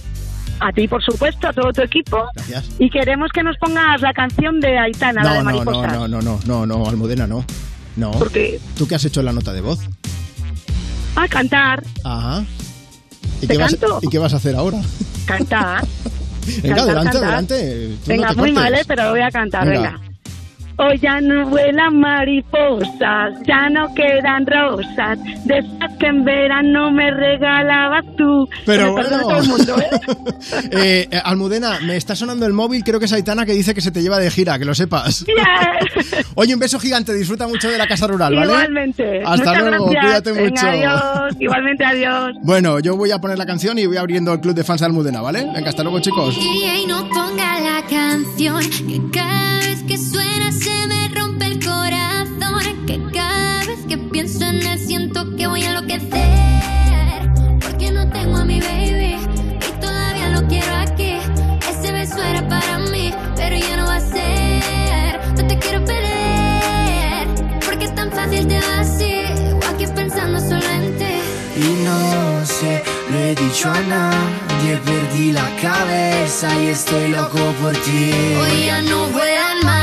A 0.59 0.71
ti, 0.71 0.87
por 0.87 1.03
supuesto, 1.03 1.47
a 1.47 1.53
todo 1.53 1.73
tu 1.73 1.81
equipo. 1.81 2.23
gracias. 2.35 2.69
Y 2.79 2.89
queremos 2.89 3.31
que 3.33 3.43
nos 3.43 3.57
pongas 3.57 4.01
la 4.01 4.13
canción 4.13 4.59
de 4.59 4.77
Aitana, 4.77 5.23
la 5.23 5.33
de 5.33 5.43
No, 5.43 5.51
no, 5.51 5.63
no, 5.63 6.07
no, 6.07 6.21
no, 6.21 6.39
no, 6.45 6.65
no, 6.65 6.87
Almudena, 6.87 7.27
no. 7.27 7.43
No. 7.95 8.11
¿Por 8.11 8.31
qué? 8.31 8.59
¿Tú 8.77 8.87
qué 8.87 8.95
has 8.95 9.05
hecho 9.05 9.19
en 9.19 9.27
la 9.27 9.33
nota 9.33 9.51
de 9.53 9.61
voz? 9.61 9.79
A 11.15 11.27
cantar, 11.27 11.83
Ajá. 12.03 12.43
¿Y 13.41 13.47
¿Te 13.47 13.53
qué, 13.53 13.57
vas, 13.59 13.71
canto? 13.75 13.99
¿Y 14.01 14.07
qué 14.09 14.17
vas 14.19 14.33
a 14.33 14.37
hacer 14.37 14.55
ahora? 14.55 14.79
cantar. 15.25 15.85
Venga, 16.61 16.75
Cantar, 16.75 16.79
adelante, 16.83 17.11
cantar. 17.11 17.23
adelante. 17.23 17.97
Tú 18.03 18.07
Venga, 18.09 18.33
muy 18.33 18.51
mal, 18.51 18.73
¿eh? 18.73 18.81
pero 18.87 19.03
lo 19.05 19.09
voy 19.11 19.21
a 19.21 19.31
cantar, 19.31 19.67
Venga. 19.67 19.91
venga. 19.91 20.12
Hoy 20.77 20.97
ya 20.99 21.21
no 21.21 21.47
vuelan 21.49 21.99
mariposas, 21.99 23.39
ya 23.47 23.69
no 23.69 23.93
quedan 23.93 24.45
rosas, 24.47 25.19
de 25.45 25.59
esas 25.59 25.97
que 25.99 26.07
en 26.07 26.23
verano 26.23 26.91
me 26.91 27.11
regalabas 27.11 28.03
tú. 28.17 28.47
Pero 28.65 28.91
bueno. 28.93 29.19
todo 29.21 29.37
el 29.39 29.47
mundo, 29.47 29.75
¿eh? 29.79 29.89
Eh, 30.71 31.07
eh, 31.09 31.21
Almudena, 31.23 31.79
me 31.81 31.95
está 31.95 32.15
sonando 32.15 32.45
el 32.45 32.53
móvil, 32.53 32.83
creo 32.83 32.99
que 32.99 33.05
es 33.05 33.13
Aitana 33.13 33.45
que 33.45 33.53
dice 33.53 33.73
que 33.73 33.81
se 33.81 33.91
te 33.91 34.01
lleva 34.01 34.19
de 34.19 34.29
gira, 34.31 34.57
que 34.57 34.65
lo 34.65 34.73
sepas. 34.73 35.25
Oye, 36.35 36.53
un 36.53 36.59
beso 36.59 36.79
gigante, 36.79 37.13
disfruta 37.13 37.47
mucho 37.47 37.69
de 37.69 37.77
la 37.77 37.87
casa 37.87 38.07
rural, 38.07 38.35
¿vale? 38.35 38.51
Igualmente. 38.51 39.21
Hasta 39.25 39.51
Muchas 39.51 39.69
luego, 39.69 39.85
gracias. 39.85 40.03
cuídate 40.03 40.31
Venga, 40.31 40.49
mucho. 40.49 40.67
Adiós, 40.67 41.35
igualmente 41.39 41.85
adiós. 41.85 42.33
Bueno, 42.43 42.79
yo 42.79 42.95
voy 42.97 43.11
a 43.11 43.19
poner 43.19 43.37
la 43.37 43.45
canción 43.45 43.77
y 43.79 43.85
voy 43.85 43.97
abriendo 43.97 44.33
el 44.33 44.39
club 44.39 44.53
de 44.53 44.63
fans 44.63 44.81
de 44.81 44.87
Almudena, 44.87 45.21
¿vale? 45.21 45.45
Venga, 45.53 45.69
hasta 45.69 45.83
luego, 45.83 45.99
chicos. 45.99 46.35
Y 46.37 46.85
no 46.87 47.07
ponga 47.09 47.59
la 47.59 47.81
canción 47.89 48.59
que 48.87 49.01
cada 49.11 49.57
vez 49.59 49.83
que 49.87 49.97
suena 49.97 50.22
él 54.61 54.79
siento 54.79 55.35
que 55.35 55.47
voy 55.47 55.63
a 55.63 55.69
enloquecer. 55.69 57.29
Porque 57.59 57.91
no 57.91 58.09
tengo 58.09 58.37
a 58.37 58.45
mi 58.45 58.59
baby 58.59 59.17
y 59.67 59.81
todavía 59.81 60.29
lo 60.29 60.47
quiero 60.47 60.75
aquí. 60.75 61.17
Ese 61.69 61.91
beso 61.91 62.21
era 62.21 62.47
para 62.47 62.79
mí, 62.79 63.13
pero 63.35 63.57
ya 63.57 63.77
no 63.77 63.85
va 63.85 63.95
a 63.95 63.99
ser. 63.99 65.19
No 65.37 65.47
te 65.47 65.57
quiero 65.57 65.83
perder 65.85 66.23
porque 67.65 67.85
es 67.85 67.95
tan 67.95 68.11
fácil 68.11 68.47
te 68.47 68.59
va 68.59 68.79
así. 68.79 69.13
O 69.53 69.65
aquí 69.73 69.85
pensando 69.87 70.39
solo 70.39 70.67
en 70.69 70.97
ti. 70.97 71.15
Y 71.55 71.83
no 71.83 72.45
sé, 72.45 72.83
lo 73.09 73.17
he 73.17 73.35
dicho 73.35 73.69
a 73.69 73.79
nadie, 73.81 74.77
perdí 74.85 75.31
la 75.31 75.49
cabeza 75.61 76.47
y 76.61 76.67
estoy 76.67 77.09
loco 77.09 77.39
por 77.61 77.73
ti. 77.73 78.11
Hoy 78.41 78.65
ya 78.65 78.81
no 78.81 79.07
vuelan 79.07 79.57
mariposas, 79.63 79.82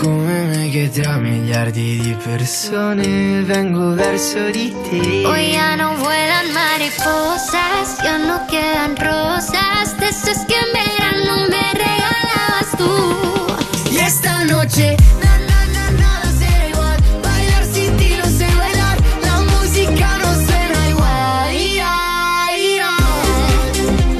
come 0.00 0.44
me 0.46 0.70
che 0.70 0.88
tra 0.88 1.18
miliardi 1.18 2.00
di 2.00 2.16
persone 2.24 3.42
vengo 3.42 3.94
verso 3.94 4.50
di 4.50 4.74
te. 4.88 5.26
Hoy 5.26 5.52
ya 5.52 5.76
no 5.76 5.94
vuelan 5.96 6.50
mariposas, 6.52 7.98
ya 8.02 8.16
no 8.16 8.46
quedan 8.46 8.96
rosas, 8.96 9.98
de 9.98 10.08
esas 10.08 10.44
que 10.46 10.54
en 10.54 10.72
verano 10.72 11.46
me 11.50 11.64
regalabas 11.74 12.70
tú. 12.78 13.92
Y 13.92 13.98
esta 13.98 14.44
noche, 14.44 14.96
na 15.20 15.32
na 15.48 15.60
na 15.74 15.90
nada 16.02 16.28
será 16.38 16.68
igual, 16.68 16.98
bailar 17.22 17.64
sin 17.64 17.94
ti 17.98 18.16
no 18.16 18.24
sé 18.24 18.46
bailar, 18.56 18.96
la 19.22 19.36
música 19.52 20.08
no 20.22 20.30
suena 20.46 20.88
igual. 20.88 21.52
Yeah, 21.52 22.48
yeah. 22.56 22.96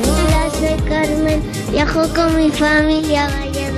Hola, 0.04 0.42
soy 0.58 0.76
Carmen. 0.88 1.40
Viajo 1.70 2.06
con 2.14 2.36
mi 2.36 2.50
familia 2.50 3.28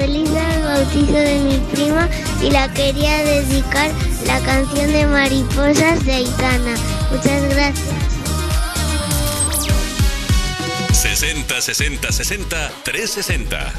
Valladolid 0.02 0.36
al 0.36 0.62
bautizo 0.62 1.12
de 1.12 1.38
mi 1.44 1.58
prima 1.72 2.08
y 2.42 2.50
la 2.50 2.72
quería 2.74 3.18
dedicar 3.24 3.88
la 4.26 4.40
canción 4.40 4.90
de 4.92 5.06
Mariposas 5.06 6.04
de 6.04 6.12
Aitana. 6.12 6.74
Muchas 7.12 7.42
gracias. 7.54 7.94
60 10.92 11.60
60 11.60 12.10
60 12.12 12.70
360. 12.82 13.72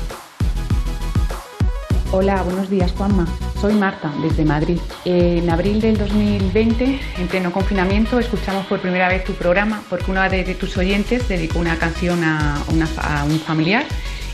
Hola, 2.12 2.42
buenos 2.44 2.70
días 2.70 2.94
Juanma. 2.98 3.28
Soy 3.60 3.74
Marta, 3.74 4.14
desde 4.22 4.46
Madrid. 4.46 4.78
En 5.04 5.50
abril 5.50 5.82
del 5.82 5.98
2020, 5.98 7.00
en 7.18 7.28
pleno 7.28 7.52
confinamiento, 7.52 8.20
escuchamos 8.20 8.66
por 8.68 8.80
primera 8.80 9.10
vez 9.10 9.26
tu 9.26 9.34
programa 9.34 9.82
porque 9.90 10.12
una 10.12 10.30
de, 10.30 10.44
tus 10.56 10.78
oyentes 10.78 11.28
dedicó 11.28 11.60
una 11.60 11.78
canción 11.78 12.24
a, 12.24 12.62
una 12.70 12.88
fa- 12.88 13.22
a 13.22 13.24
un 13.26 13.40
familiar 13.40 13.84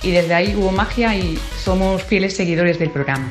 y 0.04 0.12
desde 0.12 0.34
ahí 0.34 0.56
hubo 0.56 0.72
magia 0.72 1.16
y 1.16 1.40
somos 1.64 2.04
fieles 2.04 2.36
seguidores 2.36 2.80
del 2.80 2.90
programa. 2.90 3.30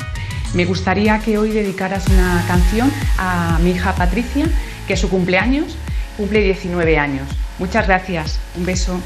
Me 0.55 0.65
gustaría 0.65 1.19
que 1.21 1.39
hoy 1.39 1.51
dedicaras 1.51 2.07
una 2.09 2.45
canción 2.47 2.91
a 3.19 3.59
mi 3.63 3.73
hija 3.73 3.95
Patricia, 3.95 4.47
que 4.87 4.95
es 4.95 5.01
su 5.01 5.09
cumpleaños, 5.11 5.77
cumple 6.17 6.41
19 6.41 6.99
años. 6.99 7.29
Muchas 7.59 7.87
gracias, 7.87 8.39
un 8.57 8.65
beso. 8.65 9.01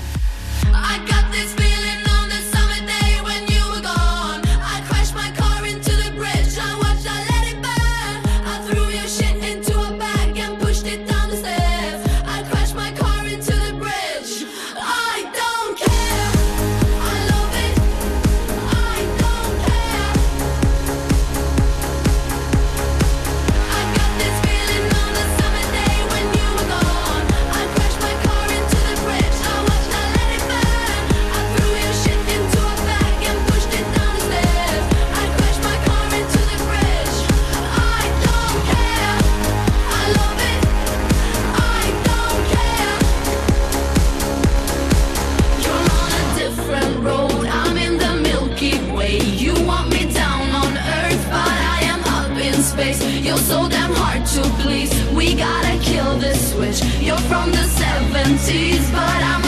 70s, 58.43 58.91
but 58.91 59.23
I'm 59.23 59.42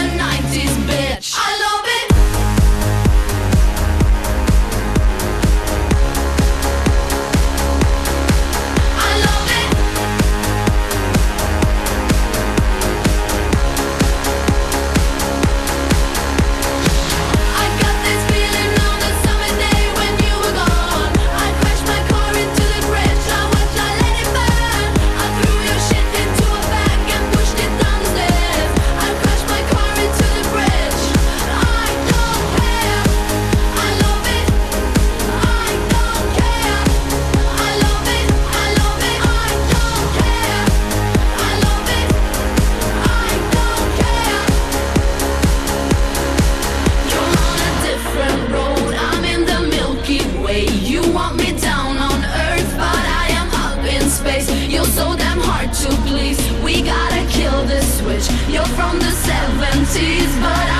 We 56.64 56.80
gotta 56.80 57.26
kill 57.28 57.62
this 57.66 57.98
switch. 57.98 58.26
You're 58.48 58.64
from 58.64 58.98
the 58.98 59.12
70s, 59.28 60.40
but 60.40 60.73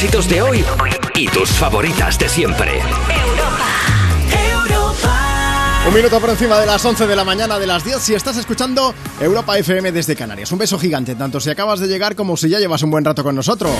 éxitos 0.00 0.30
de 0.30 0.40
hoy 0.40 0.64
y 1.14 1.28
tus 1.28 1.50
favoritas 1.50 2.18
de 2.18 2.26
siempre. 2.26 2.80
Un 5.86 5.92
minuto 5.92 6.18
por 6.18 6.30
encima 6.30 6.58
de 6.58 6.64
las 6.64 6.82
11 6.82 7.06
de 7.06 7.14
la 7.14 7.22
mañana 7.22 7.58
de 7.58 7.66
las 7.66 7.84
10 7.84 7.98
si 8.00 8.14
estás 8.14 8.38
escuchando 8.38 8.94
Europa 9.20 9.58
FM 9.58 9.92
desde 9.92 10.16
Canarias. 10.16 10.50
Un 10.52 10.58
beso 10.58 10.78
gigante, 10.78 11.16
tanto 11.16 11.38
si 11.38 11.50
acabas 11.50 11.80
de 11.80 11.88
llegar 11.88 12.16
como 12.16 12.38
si 12.38 12.48
ya 12.48 12.58
llevas 12.58 12.82
un 12.82 12.90
buen 12.90 13.04
rato 13.04 13.22
con 13.22 13.36
nosotros. 13.36 13.74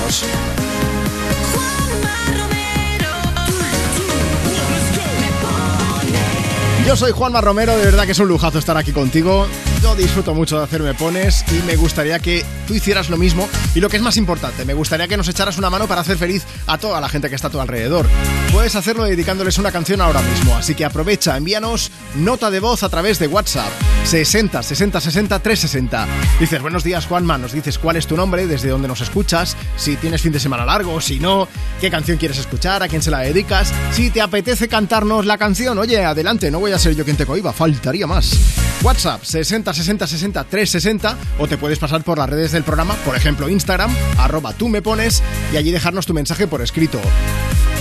Yo 6.87 6.97
soy 6.97 7.13
Juanma 7.13 7.41
Romero, 7.41 7.79
de 7.79 7.87
verdad 7.87 8.05
que 8.05 8.13
es 8.13 8.19
un 8.19 8.29
lujazo 8.29 8.59
estar 8.59 8.77
aquí 8.77 8.93
contigo. 8.93 9.47
Yo 9.83 9.97
disfruto 9.97 10.35
mucho 10.35 10.59
de 10.59 10.65
hacerme 10.65 10.95
pones 10.95 11.45
y 11.53 11.63
me 11.63 11.77
gustaría 11.77 12.19
que 12.19 12.45
tú 12.67 12.75
hicieras 12.75 13.09
lo 13.09 13.17
mismo. 13.17 13.49
Y 13.75 13.81
lo 13.81 13.89
que 13.89 13.97
es 13.97 14.03
más 14.03 14.17
importante, 14.17 14.65
me 14.65 14.75
gustaría 14.75 15.09
que 15.09 15.17
nos 15.17 15.29
echaras 15.29 15.57
una 15.59 15.71
mano 15.71 15.89
para 15.89 16.03
hacer 16.03 16.19
feliz 16.19 16.45
a 16.67 16.77
toda 16.77 17.01
la 17.01 17.09
gente 17.09 17.29
que 17.31 17.35
está 17.35 17.49
a 17.49 17.51
tu 17.51 17.61
alrededor. 17.61 18.07
Puedes 18.53 18.77
hacerlo 18.77 19.05
dedicándoles 19.05 19.59
una 19.59 19.73
canción 19.73 20.01
ahora 20.01 20.21
mismo, 20.23 20.55
así 20.57 20.75
que 20.75 20.85
aprovecha, 20.85 21.37
envíanos 21.37 21.91
nota 22.17 22.51
de 22.51 22.61
voz 22.61 22.83
a 22.83 22.89
través 22.89 23.19
de 23.19 23.27
WhatsApp 23.29 23.71
60 24.05 24.63
60 24.63 25.01
60 25.01 25.39
360. 25.39 26.07
Dices, 26.41 26.63
buenos 26.63 26.83
días 26.85 27.07
Juanma, 27.07 27.39
nos 27.39 27.53
dices 27.53 27.79
cuál 27.79 27.97
es 27.97 28.07
tu 28.07 28.17
nombre, 28.17 28.47
desde 28.47 28.69
dónde 28.69 28.89
nos 28.89 29.01
escuchas, 29.01 29.57
si 29.77 29.97
tienes 29.97 30.23
fin 30.23 30.33
de 30.33 30.41
semana 30.41 30.65
largo, 30.65 31.01
si 31.01 31.21
no, 31.21 31.49
qué 31.81 31.91
canción 31.91 32.19
quieres 32.19 32.39
escuchar, 32.39 32.83
a 32.83 32.89
quién 32.89 33.03
se 33.03 33.11
la 33.11 33.21
dedicas, 33.21 33.73
si 33.93 34.11
te 34.11 34.21
apetece 34.21 34.69
cantarnos 34.69 35.27
la 35.27 35.39
canción, 35.39 35.79
oye, 35.79 36.05
adelante, 36.05 36.51
no 36.51 36.61
voy 36.61 36.73
a 36.73 36.79
ser 36.79 36.97
yo 36.97 37.05
quien 37.05 37.17
te 37.17 37.27
cohiba, 37.27 37.53
faltaría 37.53 38.07
más. 38.07 38.37
WhatsApp 38.83 39.23
60 39.23 39.75
60 39.75 40.07
60 40.07 40.45
360 40.45 41.17
o 41.39 41.47
te 41.47 41.59
puedes 41.59 41.79
pasar 41.79 42.03
por 42.03 42.19
las 42.19 42.29
redes 42.29 42.53
del 42.53 42.65
programa, 42.65 42.95
por 43.05 43.15
ejemplo 43.15 43.49
Instagram, 43.49 43.95
arroba 44.19 44.53
tú 44.55 44.69
me 44.69 44.83
pones 44.83 45.23
y 45.53 45.57
allí 45.57 45.71
dejarnos 45.71 46.07
tu 46.07 46.15
mensaje 46.15 46.47
por 46.47 46.63
escrito. 46.63 47.01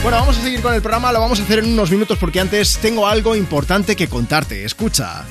Bueno, 0.03 0.17
vamos 0.17 0.37
a 0.37 0.41
seguir 0.41 0.61
con 0.61 0.73
el 0.73 0.81
programa, 0.81 1.11
lo 1.11 1.19
vamos 1.19 1.39
a 1.39 1.43
hacer 1.43 1.59
en 1.59 1.73
unos 1.73 1.91
minutos 1.91 2.17
porque 2.17 2.39
antes 2.39 2.77
tengo 2.77 3.07
algo 3.07 3.35
importante 3.35 3.95
que 3.95 4.07
contarte. 4.07 4.63
Escucha. 4.63 5.25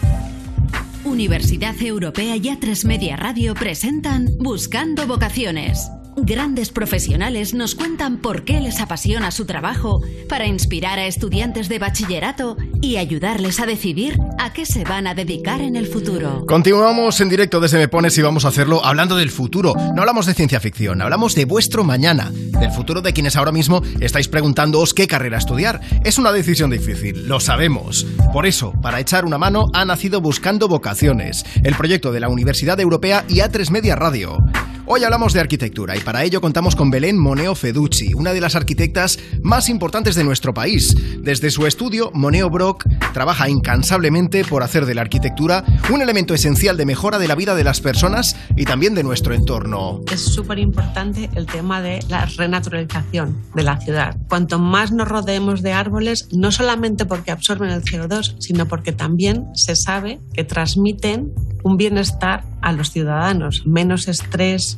Universidad 1.08 1.74
Europea 1.82 2.36
y 2.36 2.42
A3 2.42 2.84
Media 2.86 3.16
Radio 3.16 3.54
presentan 3.54 4.28
Buscando 4.38 5.06
Vocaciones. 5.06 5.90
Grandes 6.22 6.70
profesionales 6.70 7.54
nos 7.54 7.74
cuentan 7.74 8.18
por 8.18 8.42
qué 8.44 8.60
les 8.60 8.80
apasiona 8.80 9.30
su 9.30 9.46
trabajo 9.46 10.00
para 10.28 10.46
inspirar 10.46 10.98
a 10.98 11.06
estudiantes 11.06 11.68
de 11.68 11.78
bachillerato 11.78 12.56
y 12.80 12.96
ayudarles 12.96 13.60
a 13.60 13.66
decidir 13.66 14.18
a 14.38 14.52
qué 14.52 14.66
se 14.66 14.84
van 14.84 15.06
a 15.06 15.14
dedicar 15.14 15.60
en 15.60 15.76
el 15.76 15.86
futuro. 15.86 16.44
Continuamos 16.46 17.20
en 17.20 17.28
directo 17.28 17.60
desde 17.60 17.78
Me 17.78 17.88
Pones 17.88 18.18
y 18.18 18.22
vamos 18.22 18.44
a 18.44 18.48
hacerlo 18.48 18.84
hablando 18.84 19.16
del 19.16 19.30
futuro. 19.30 19.74
No 19.94 20.02
hablamos 20.02 20.26
de 20.26 20.34
ciencia 20.34 20.60
ficción, 20.60 21.00
hablamos 21.02 21.34
de 21.34 21.44
vuestro 21.44 21.84
mañana, 21.84 22.32
del 22.32 22.72
futuro 22.72 23.00
de 23.00 23.12
quienes 23.12 23.36
ahora 23.36 23.52
mismo 23.52 23.82
estáis 24.00 24.28
preguntándoos 24.28 24.94
qué 24.94 25.06
carrera 25.06 25.38
estudiar. 25.38 25.80
Es 26.04 26.18
una 26.18 26.32
decisión 26.32 26.70
difícil, 26.70 27.28
lo 27.28 27.38
sabemos. 27.38 28.06
Por 28.32 28.46
eso, 28.46 28.72
para 28.82 29.00
echar 29.00 29.24
una 29.24 29.38
mano, 29.38 29.66
ha 29.72 29.84
nacido 29.84 30.20
Buscando 30.20 30.68
Vocaciones, 30.68 31.44
el 31.62 31.76
proyecto 31.76 32.12
de 32.12 32.20
la 32.20 32.28
Universidad 32.28 32.80
Europea 32.80 33.24
y 33.28 33.36
A3 33.36 33.70
Media 33.70 33.94
Radio. 33.94 34.38
Hoy 34.90 35.04
hablamos 35.04 35.34
de 35.34 35.40
arquitectura 35.40 35.98
y 35.98 36.00
para 36.00 36.24
ello 36.24 36.40
contamos 36.40 36.74
con 36.74 36.90
Belén 36.90 37.18
Moneo 37.18 37.54
Feducci, 37.54 38.14
una 38.14 38.32
de 38.32 38.40
las 38.40 38.56
arquitectas 38.56 39.18
más 39.42 39.68
importantes 39.68 40.14
de 40.14 40.24
nuestro 40.24 40.54
país. 40.54 40.96
Desde 41.20 41.50
su 41.50 41.66
estudio, 41.66 42.10
Moneo 42.14 42.48
Brock 42.48 42.86
trabaja 43.12 43.50
incansablemente 43.50 44.46
por 44.46 44.62
hacer 44.62 44.86
de 44.86 44.94
la 44.94 45.02
arquitectura 45.02 45.62
un 45.92 46.00
elemento 46.00 46.32
esencial 46.32 46.78
de 46.78 46.86
mejora 46.86 47.18
de 47.18 47.28
la 47.28 47.34
vida 47.34 47.54
de 47.54 47.64
las 47.64 47.82
personas 47.82 48.34
y 48.56 48.64
también 48.64 48.94
de 48.94 49.02
nuestro 49.02 49.34
entorno. 49.34 50.00
Es 50.10 50.22
súper 50.22 50.58
importante 50.58 51.28
el 51.34 51.44
tema 51.44 51.82
de 51.82 52.00
la 52.08 52.24
renaturalización 52.24 53.36
de 53.54 53.62
la 53.64 53.78
ciudad. 53.82 54.16
Cuanto 54.26 54.58
más 54.58 54.90
nos 54.90 55.06
rodeemos 55.06 55.60
de 55.60 55.74
árboles, 55.74 56.30
no 56.32 56.50
solamente 56.50 57.04
porque 57.04 57.30
absorben 57.30 57.68
el 57.68 57.82
CO2, 57.82 58.36
sino 58.38 58.66
porque 58.66 58.92
también 58.92 59.48
se 59.52 59.76
sabe 59.76 60.18
que 60.32 60.44
transmiten 60.44 61.34
un 61.62 61.76
bienestar 61.76 62.44
a 62.62 62.72
los 62.72 62.90
ciudadanos, 62.90 63.64
menos 63.66 64.08
estrés, 64.08 64.77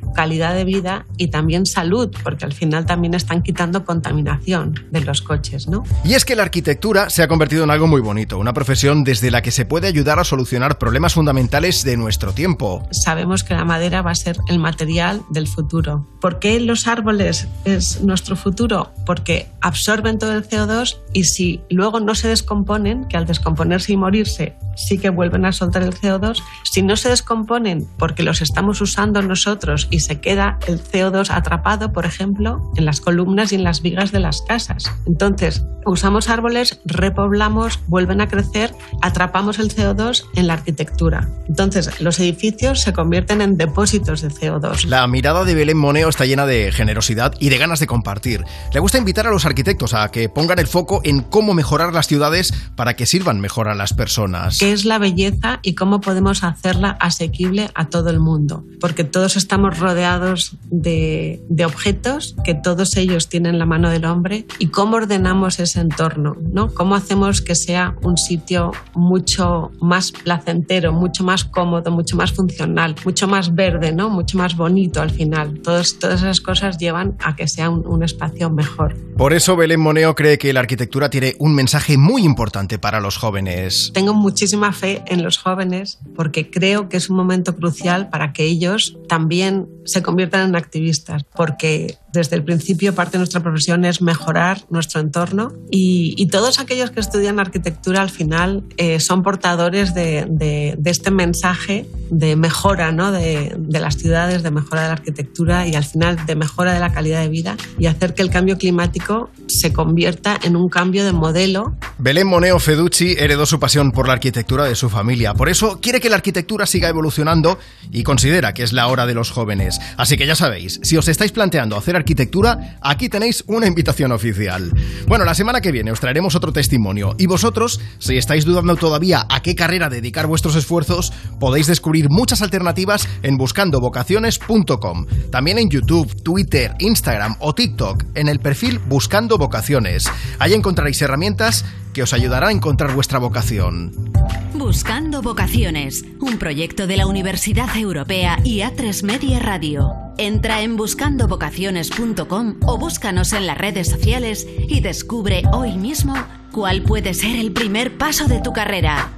calidad 0.13 0.53
de 0.53 0.63
vida 0.63 1.05
y 1.17 1.27
también 1.27 1.65
salud, 1.65 2.13
porque 2.23 2.45
al 2.45 2.53
final 2.53 2.85
también 2.85 3.13
están 3.13 3.43
quitando 3.43 3.85
contaminación 3.85 4.75
de 4.91 5.01
los 5.01 5.21
coches, 5.21 5.67
¿no? 5.67 5.83
Y 6.03 6.13
es 6.13 6.25
que 6.25 6.35
la 6.35 6.43
arquitectura 6.43 7.09
se 7.09 7.23
ha 7.23 7.27
convertido 7.27 7.63
en 7.63 7.71
algo 7.71 7.87
muy 7.87 8.01
bonito, 8.01 8.37
una 8.37 8.53
profesión 8.53 9.03
desde 9.03 9.31
la 9.31 9.41
que 9.41 9.51
se 9.51 9.65
puede 9.65 9.87
ayudar 9.87 10.19
a 10.19 10.23
solucionar 10.23 10.77
problemas 10.77 11.13
fundamentales 11.13 11.83
de 11.83 11.97
nuestro 11.97 12.33
tiempo. 12.33 12.87
Sabemos 12.91 13.43
que 13.43 13.53
la 13.53 13.65
madera 13.65 14.01
va 14.01 14.11
a 14.11 14.15
ser 14.15 14.37
el 14.47 14.59
material 14.59 15.21
del 15.29 15.47
futuro. 15.47 16.07
¿Por 16.19 16.39
qué 16.39 16.59
los 16.59 16.87
árboles 16.87 17.47
es 17.65 18.01
nuestro 18.01 18.35
futuro? 18.35 18.91
Porque 19.05 19.47
absorben 19.61 20.19
todo 20.19 20.33
el 20.33 20.47
CO2 20.47 20.97
y 21.13 21.23
si 21.23 21.61
luego 21.69 21.99
no 21.99 22.15
se 22.15 22.27
descomponen, 22.27 23.07
que 23.07 23.17
al 23.17 23.25
descomponerse 23.25 23.93
y 23.93 23.97
morirse 23.97 24.55
sí 24.75 24.97
que 24.97 25.09
vuelven 25.09 25.45
a 25.45 25.51
soltar 25.51 25.83
el 25.83 25.93
CO2, 25.93 26.41
si 26.63 26.81
no 26.81 26.95
se 26.95 27.09
descomponen 27.09 27.87
porque 27.97 28.23
los 28.23 28.41
estamos 28.41 28.81
usando 28.81 29.21
nosotros 29.21 29.87
y 29.89 30.00
se 30.01 30.19
queda 30.19 30.59
el 30.67 30.81
CO2 30.81 31.29
atrapado, 31.31 31.93
por 31.93 32.05
ejemplo, 32.05 32.71
en 32.75 32.85
las 32.85 33.01
columnas 33.01 33.51
y 33.51 33.55
en 33.55 33.63
las 33.63 33.81
vigas 33.81 34.11
de 34.11 34.19
las 34.19 34.41
casas. 34.41 34.91
Entonces, 35.05 35.63
usamos 35.85 36.29
árboles, 36.29 36.79
repoblamos, 36.85 37.79
vuelven 37.87 38.21
a 38.21 38.27
crecer, 38.27 38.73
atrapamos 39.01 39.59
el 39.59 39.73
CO2 39.73 40.25
en 40.35 40.47
la 40.47 40.53
arquitectura. 40.53 41.29
Entonces, 41.47 42.01
los 42.01 42.19
edificios 42.19 42.81
se 42.81 42.93
convierten 42.93 43.41
en 43.41 43.57
depósitos 43.57 44.21
de 44.21 44.29
CO2. 44.29 44.85
La 44.85 45.07
mirada 45.07 45.43
de 45.43 45.55
Belén 45.55 45.77
Moneo 45.77 46.09
está 46.09 46.25
llena 46.25 46.45
de 46.45 46.71
generosidad 46.71 47.33
y 47.39 47.49
de 47.49 47.57
ganas 47.57 47.79
de 47.79 47.87
compartir. 47.87 48.43
Le 48.73 48.79
gusta 48.79 48.97
invitar 48.97 49.27
a 49.27 49.31
los 49.31 49.45
arquitectos 49.45 49.93
a 49.93 50.09
que 50.09 50.29
pongan 50.29 50.59
el 50.59 50.67
foco 50.67 51.01
en 51.03 51.21
cómo 51.21 51.53
mejorar 51.53 51.93
las 51.93 52.07
ciudades 52.07 52.53
para 52.75 52.95
que 52.95 53.05
sirvan 53.05 53.39
mejor 53.39 53.67
a 53.67 53.75
las 53.75 53.93
personas. 53.93 54.57
¿Qué 54.59 54.71
es 54.71 54.85
la 54.85 54.99
belleza 54.99 55.59
y 55.61 55.75
cómo 55.75 56.01
podemos 56.01 56.43
hacerla 56.43 56.97
asequible 56.99 57.69
a 57.75 57.85
todo 57.89 58.09
el 58.09 58.19
mundo? 58.19 58.63
Porque 58.79 59.03
todos 59.03 59.37
estamos 59.37 59.79
rodeados 59.79 59.90
de, 59.93 61.41
de 61.49 61.65
objetos, 61.65 62.35
que 62.43 62.53
todos 62.53 62.97
ellos 62.97 63.29
tienen 63.29 63.59
la 63.59 63.65
mano 63.65 63.89
del 63.89 64.05
hombre, 64.05 64.45
y 64.59 64.67
cómo 64.67 64.97
ordenamos 64.97 65.59
ese 65.59 65.79
entorno, 65.79 66.35
¿no? 66.51 66.73
¿Cómo 66.73 66.95
hacemos 66.95 67.41
que 67.41 67.55
sea 67.55 67.95
un 68.03 68.17
sitio 68.17 68.71
mucho 68.93 69.71
más 69.81 70.11
placentero, 70.11 70.93
mucho 70.93 71.23
más 71.23 71.43
cómodo, 71.43 71.91
mucho 71.91 72.15
más 72.15 72.31
funcional, 72.31 72.95
mucho 73.05 73.27
más 73.27 73.53
verde, 73.53 73.91
¿no? 73.91 74.09
Mucho 74.09 74.37
más 74.37 74.55
bonito 74.55 75.01
al 75.01 75.11
final. 75.11 75.59
Todos, 75.61 75.99
todas 75.99 76.21
esas 76.21 76.41
cosas 76.41 76.77
llevan 76.77 77.15
a 77.23 77.35
que 77.35 77.47
sea 77.47 77.69
un, 77.69 77.85
un 77.85 78.03
espacio 78.03 78.49
mejor. 78.49 78.95
Por 79.17 79.33
eso 79.33 79.55
Belén 79.55 79.79
Moneo 79.79 80.15
cree 80.15 80.37
que 80.37 80.53
la 80.53 80.61
arquitectura 80.61 81.09
tiene 81.09 81.35
un 81.39 81.53
mensaje 81.53 81.97
muy 81.97 82.23
importante 82.23 82.79
para 82.79 82.99
los 82.99 83.17
jóvenes. 83.17 83.91
Tengo 83.93 84.13
muchísima 84.13 84.71
fe 84.73 85.03
en 85.07 85.23
los 85.23 85.37
jóvenes 85.37 85.99
porque 86.15 86.49
creo 86.49 86.89
que 86.89 86.97
es 86.97 87.09
un 87.09 87.17
momento 87.17 87.55
crucial 87.55 88.09
para 88.09 88.33
que 88.33 88.43
ellos 88.45 88.97
también 89.07 89.67
se 89.85 90.01
conviertan 90.01 90.49
en 90.49 90.55
activistas, 90.55 91.23
porque 91.35 91.95
desde 92.13 92.35
el 92.35 92.43
principio 92.43 92.93
parte 92.93 93.13
de 93.13 93.19
nuestra 93.19 93.41
profesión 93.41 93.85
es 93.85 94.01
mejorar 94.01 94.65
nuestro 94.69 94.99
entorno 94.99 95.53
y, 95.69 96.13
y 96.17 96.27
todos 96.27 96.59
aquellos 96.59 96.91
que 96.91 96.99
estudian 96.99 97.39
arquitectura 97.39 98.01
al 98.01 98.09
final 98.09 98.63
eh, 98.77 98.99
son 98.99 99.23
portadores 99.23 99.93
de, 99.93 100.25
de, 100.29 100.75
de, 100.77 100.91
este 100.91 101.11
mensaje 101.11 101.87
de 102.09 102.35
mejora 102.35 102.91
¿no? 102.91 103.11
de, 103.11 103.55
de, 103.57 103.79
las 103.79 103.97
ciudades, 103.97 104.43
de 104.43 104.51
mejora 104.51 104.81
de 104.81 104.87
la 104.87 104.93
arquitectura 104.93 105.67
y 105.67 105.75
al 105.75 105.85
final 105.85 106.25
de 106.25 106.35
mejora 106.35 106.73
de 106.73 106.79
la 106.79 106.91
calidad 106.91 107.21
de 107.21 107.29
vida 107.29 107.55
y 107.79 107.85
hacer 107.85 108.13
que 108.13 108.21
el 108.21 108.29
cambio 108.29 108.57
climático 108.57 109.29
se 109.47 109.71
convierta 109.71 110.37
en 110.43 110.55
un 110.55 110.69
cambio 110.69 111.05
de 111.05 111.13
modelo. 111.13 111.75
Belén 111.97 112.27
Moneo 112.27 112.59
Feducci 112.59 113.15
heredó 113.17 113.45
su 113.45 113.59
pasión 113.59 113.91
por 113.91 114.07
la 114.07 114.13
arquitectura 114.13 114.65
de 114.65 114.75
su 114.75 114.89
familia, 114.89 115.33
por 115.33 115.49
eso 115.49 115.79
quiere 115.81 115.99
que 115.99 116.09
la 116.09 116.17
arquitectura 116.17 116.65
siga 116.65 116.89
evolucionando 116.89 117.57
y 117.91 118.03
considera 118.03 118.53
que 118.53 118.63
es 118.63 118.73
la 118.73 118.87
hora 118.87 119.05
de 119.05 119.13
los 119.13 119.31
jóvenes. 119.31 119.79
Así 119.97 120.17
que 120.17 120.27
ya 120.27 120.35
sabéis, 120.35 120.79
si 120.83 120.97
os 120.97 121.07
estáis 121.07 121.31
planteando 121.31 121.77
hacer 121.77 121.95
arquitectura, 122.01 122.77
aquí 122.81 123.09
tenéis 123.09 123.43
una 123.47 123.67
invitación 123.67 124.11
oficial. 124.11 124.71
Bueno, 125.07 125.25
la 125.25 125.33
semana 125.33 125.61
que 125.61 125.71
viene 125.71 125.91
os 125.91 125.99
traeremos 125.99 126.35
otro 126.35 126.51
testimonio 126.51 127.15
y 127.17 127.27
vosotros, 127.27 127.79
si 127.99 128.17
estáis 128.17 128.45
dudando 128.45 128.75
todavía 128.75 129.25
a 129.29 129.41
qué 129.41 129.55
carrera 129.55 129.89
dedicar 129.89 130.27
vuestros 130.27 130.55
esfuerzos, 130.55 131.13
podéis 131.39 131.67
descubrir 131.67 132.07
muchas 132.09 132.41
alternativas 132.41 133.07
en 133.23 133.37
buscandovocaciones.com. 133.37 135.05
También 135.31 135.57
en 135.57 135.69
YouTube, 135.69 136.21
Twitter, 136.23 136.73
Instagram 136.79 137.35
o 137.39 137.53
TikTok, 137.53 138.03
en 138.15 138.27
el 138.27 138.39
perfil 138.39 138.79
Buscando 138.79 139.37
Vocaciones. 139.37 140.11
Ahí 140.39 140.53
encontraréis 140.53 141.01
herramientas 141.01 141.65
que 141.93 142.03
os 142.03 142.13
ayudará 142.13 142.47
a 142.47 142.51
encontrar 142.51 142.93
vuestra 142.93 143.19
vocación. 143.19 144.11
Buscando 144.53 145.21
Vocaciones, 145.21 146.05
un 146.19 146.37
proyecto 146.37 146.87
de 146.87 146.97
la 146.97 147.07
Universidad 147.07 147.75
Europea 147.75 148.37
y 148.43 148.59
A3 148.59 149.03
Media 149.03 149.39
Radio. 149.39 149.91
Entra 150.17 150.61
en 150.61 150.77
buscandovocaciones.com 150.77 152.55
o 152.65 152.77
búscanos 152.77 153.33
en 153.33 153.47
las 153.47 153.57
redes 153.57 153.89
sociales 153.89 154.47
y 154.67 154.81
descubre 154.81 155.43
hoy 155.51 155.77
mismo 155.77 156.15
cuál 156.51 156.83
puede 156.83 157.13
ser 157.13 157.35
el 157.37 157.51
primer 157.51 157.97
paso 157.97 158.27
de 158.27 158.39
tu 158.41 158.53
carrera. 158.53 159.09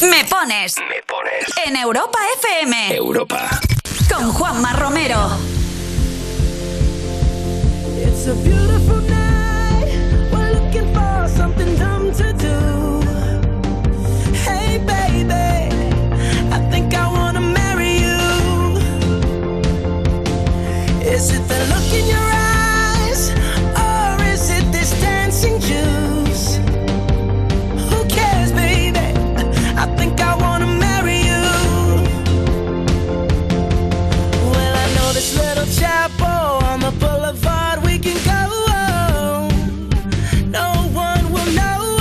Me 0.00 0.24
pones. 0.28 0.76
Me 0.76 1.02
pones. 1.06 1.46
En 1.66 1.76
Europa 1.76 2.18
FM. 2.38 2.96
Europa. 2.96 3.48
Con 4.12 4.32
Juanma 4.32 4.72
Romero. 4.74 5.16
It's 7.98 8.26
a 8.26 8.34
on 36.08 36.80
the 36.80 36.92
boulevard 37.00 37.82
we 37.82 37.98
can 37.98 38.16
go. 38.24 39.48
No 40.48 40.72
one 40.92 41.32
will 41.32 41.52
know. 41.52 41.98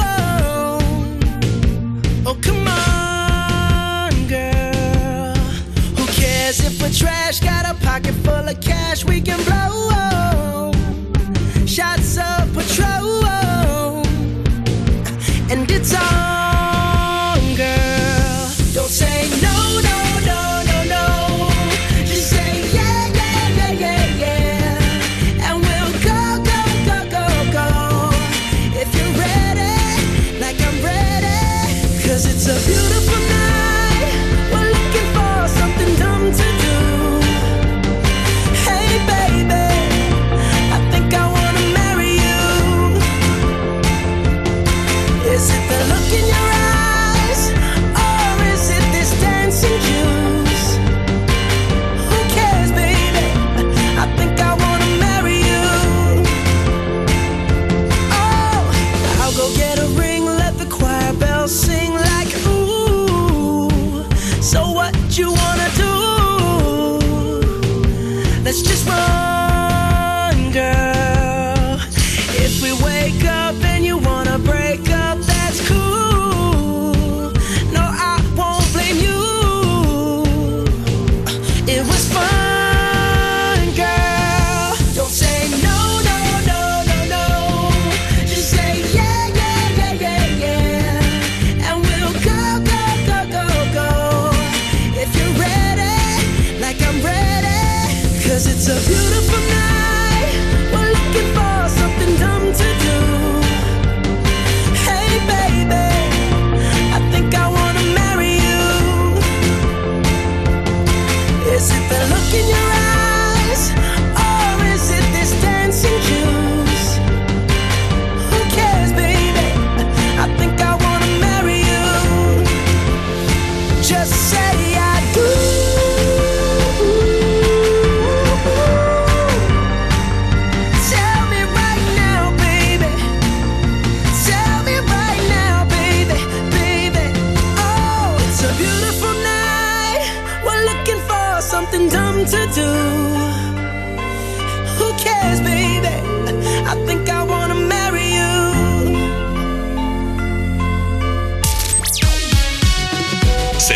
Oh, 2.28 2.38
come 2.42 2.68
on, 2.68 4.28
girl. 4.28 5.36
Who 5.98 6.06
cares 6.14 6.60
if 6.60 6.80
we're 6.82 6.92
trash? 6.92 7.40
Got 7.40 7.66
a 7.66 7.74
pocket 7.84 8.14
full 8.24 8.48
of 8.48 8.62
cash 8.62 9.04
we 9.06 9.22
can 9.22 9.44
blow. 9.44 10.72
Shots 11.66 12.18
of 12.18 12.54
Patron. 12.54 12.94
And 15.50 15.70
it's 15.72 15.94
on, 15.94 16.15
up 73.28 73.65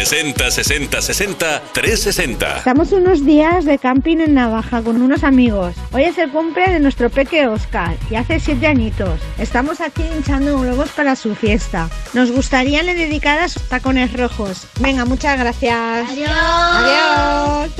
60 0.09 0.49
60 0.49 1.01
60 1.03 1.61
360. 1.71 2.57
Estamos 2.57 2.91
unos 2.93 3.23
días 3.23 3.63
de 3.63 3.77
camping 3.77 4.17
en 4.17 4.33
Navaja 4.33 4.81
con 4.81 4.99
unos 5.03 5.23
amigos. 5.23 5.75
Hoy 5.91 6.05
es 6.05 6.17
el 6.17 6.31
cumple 6.31 6.67
de 6.67 6.79
nuestro 6.79 7.11
peque 7.11 7.45
Oscar 7.45 7.95
y 8.09 8.15
hace 8.15 8.39
siete 8.39 8.65
añitos. 8.65 9.19
Estamos 9.37 9.81
aquí 9.81 10.01
hinchando 10.01 10.57
globos 10.57 10.89
para 10.89 11.15
su 11.15 11.35
fiesta. 11.35 11.91
Nos 12.15 12.31
gustaría 12.31 12.81
le 12.81 12.95
dedicar 12.95 13.47
sus 13.47 13.61
tacones 13.69 14.11
rojos. 14.13 14.65
Venga, 14.79 15.05
muchas 15.05 15.37
gracias. 15.37 16.09
Adiós. 16.09 16.31
Adiós. 16.31 17.71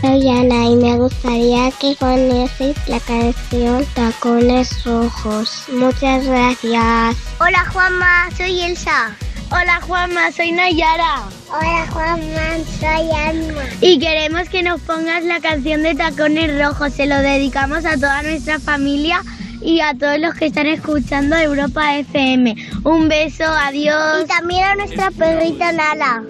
Soy 0.00 0.28
Ana 0.28 0.66
y 0.66 0.76
me 0.76 0.96
gustaría 0.96 1.72
que 1.72 1.96
ponieseis 1.98 2.76
la 2.86 3.00
canción 3.00 3.84
Tacones 3.94 4.84
Rojos. 4.84 5.64
Muchas 5.72 6.24
gracias. 6.24 7.16
Hola 7.40 7.64
Juanma, 7.72 8.28
soy 8.36 8.60
Elsa. 8.60 9.16
Hola 9.56 9.80
Juanma, 9.82 10.32
soy 10.32 10.50
Nayara. 10.50 11.22
Hola 11.48 11.86
Juanma, 11.92 12.58
soy 12.80 13.08
Alma. 13.12 13.62
Y 13.80 14.00
queremos 14.00 14.48
que 14.48 14.64
nos 14.64 14.80
pongas 14.80 15.22
la 15.22 15.38
canción 15.38 15.84
de 15.84 15.94
Tacones 15.94 16.60
Rojos. 16.60 16.92
Se 16.92 17.06
lo 17.06 17.16
dedicamos 17.18 17.84
a 17.84 17.94
toda 17.94 18.24
nuestra 18.24 18.58
familia 18.58 19.22
y 19.62 19.78
a 19.78 19.94
todos 19.94 20.18
los 20.18 20.34
que 20.34 20.46
están 20.46 20.66
escuchando 20.66 21.36
Europa 21.36 21.96
FM. 21.98 22.56
Un 22.82 23.08
beso, 23.08 23.44
adiós. 23.44 24.24
Y 24.24 24.26
también 24.26 24.64
a 24.64 24.74
nuestra 24.74 25.12
perrita 25.12 25.70
Nala. 25.70 26.24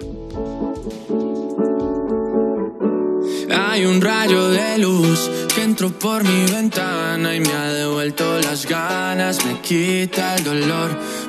Hay 3.57 3.85
un 3.85 4.01
rayo 4.01 4.49
de 4.49 4.77
luz 4.77 5.31
que 5.53 5.63
entró 5.63 5.89
por 5.89 6.23
mi 6.23 6.45
ventana 6.51 7.35
y 7.35 7.39
me 7.39 7.51
ha 7.51 7.73
devuelto 7.73 8.39
las 8.39 8.65
ganas, 8.65 9.43
me 9.45 9.59
quita 9.61 10.35
el 10.35 10.43
dolor. 10.43 10.97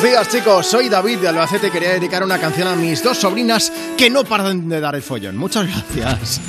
Buenos 0.00 0.18
días 0.18 0.34
chicos, 0.34 0.66
soy 0.66 0.88
David 0.88 1.18
de 1.18 1.28
Albacete 1.28 1.66
y 1.66 1.70
quería 1.70 1.90
dedicar 1.90 2.24
una 2.24 2.38
canción 2.38 2.66
a 2.68 2.74
mis 2.74 3.04
dos 3.04 3.18
sobrinas 3.18 3.70
que 3.98 4.08
no 4.08 4.24
paran 4.24 4.66
de 4.66 4.80
dar 4.80 4.94
el 4.94 5.02
follón. 5.02 5.36
Muchas 5.36 5.66
gracias. 5.66 6.40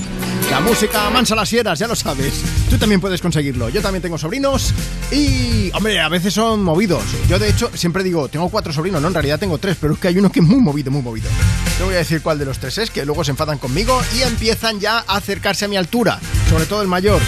La 0.49 0.61
música 0.61 1.09
mansa 1.09 1.35
las 1.35 1.49
sierras, 1.49 1.77
ya 1.77 1.85
lo 1.85 1.93
sabes. 1.93 2.33
Tú 2.69 2.77
también 2.77 3.01
puedes 3.01 3.21
conseguirlo. 3.21 3.67
Yo 3.67 3.81
también 3.81 4.01
tengo 4.01 4.17
sobrinos 4.17 4.73
y, 5.11 5.69
hombre, 5.73 5.99
a 5.99 6.07
veces 6.07 6.33
son 6.33 6.63
movidos. 6.63 7.03
Yo 7.27 7.39
de 7.39 7.49
hecho 7.49 7.69
siempre 7.73 8.03
digo, 8.03 8.29
tengo 8.29 8.47
cuatro 8.47 8.71
sobrinos, 8.71 9.01
no, 9.01 9.09
en 9.09 9.15
realidad 9.15 9.37
tengo 9.37 9.57
tres, 9.57 9.75
pero 9.81 9.95
es 9.95 9.99
que 9.99 10.07
hay 10.07 10.17
uno 10.17 10.31
que 10.31 10.39
es 10.39 10.45
muy 10.45 10.61
movido, 10.61 10.89
muy 10.89 11.01
movido. 11.01 11.29
No 11.77 11.87
voy 11.87 11.95
a 11.95 11.97
decir 11.97 12.21
cuál 12.21 12.39
de 12.39 12.45
los 12.45 12.57
tres 12.57 12.77
es, 12.77 12.89
que 12.89 13.05
luego 13.05 13.25
se 13.25 13.31
enfadan 13.31 13.57
conmigo 13.57 14.01
y 14.17 14.21
empiezan 14.21 14.79
ya 14.79 14.99
a 14.99 15.17
acercarse 15.17 15.65
a 15.65 15.67
mi 15.67 15.75
altura, 15.75 16.21
sobre 16.49 16.67
todo 16.67 16.81
el 16.83 16.87
mayor, 16.87 17.19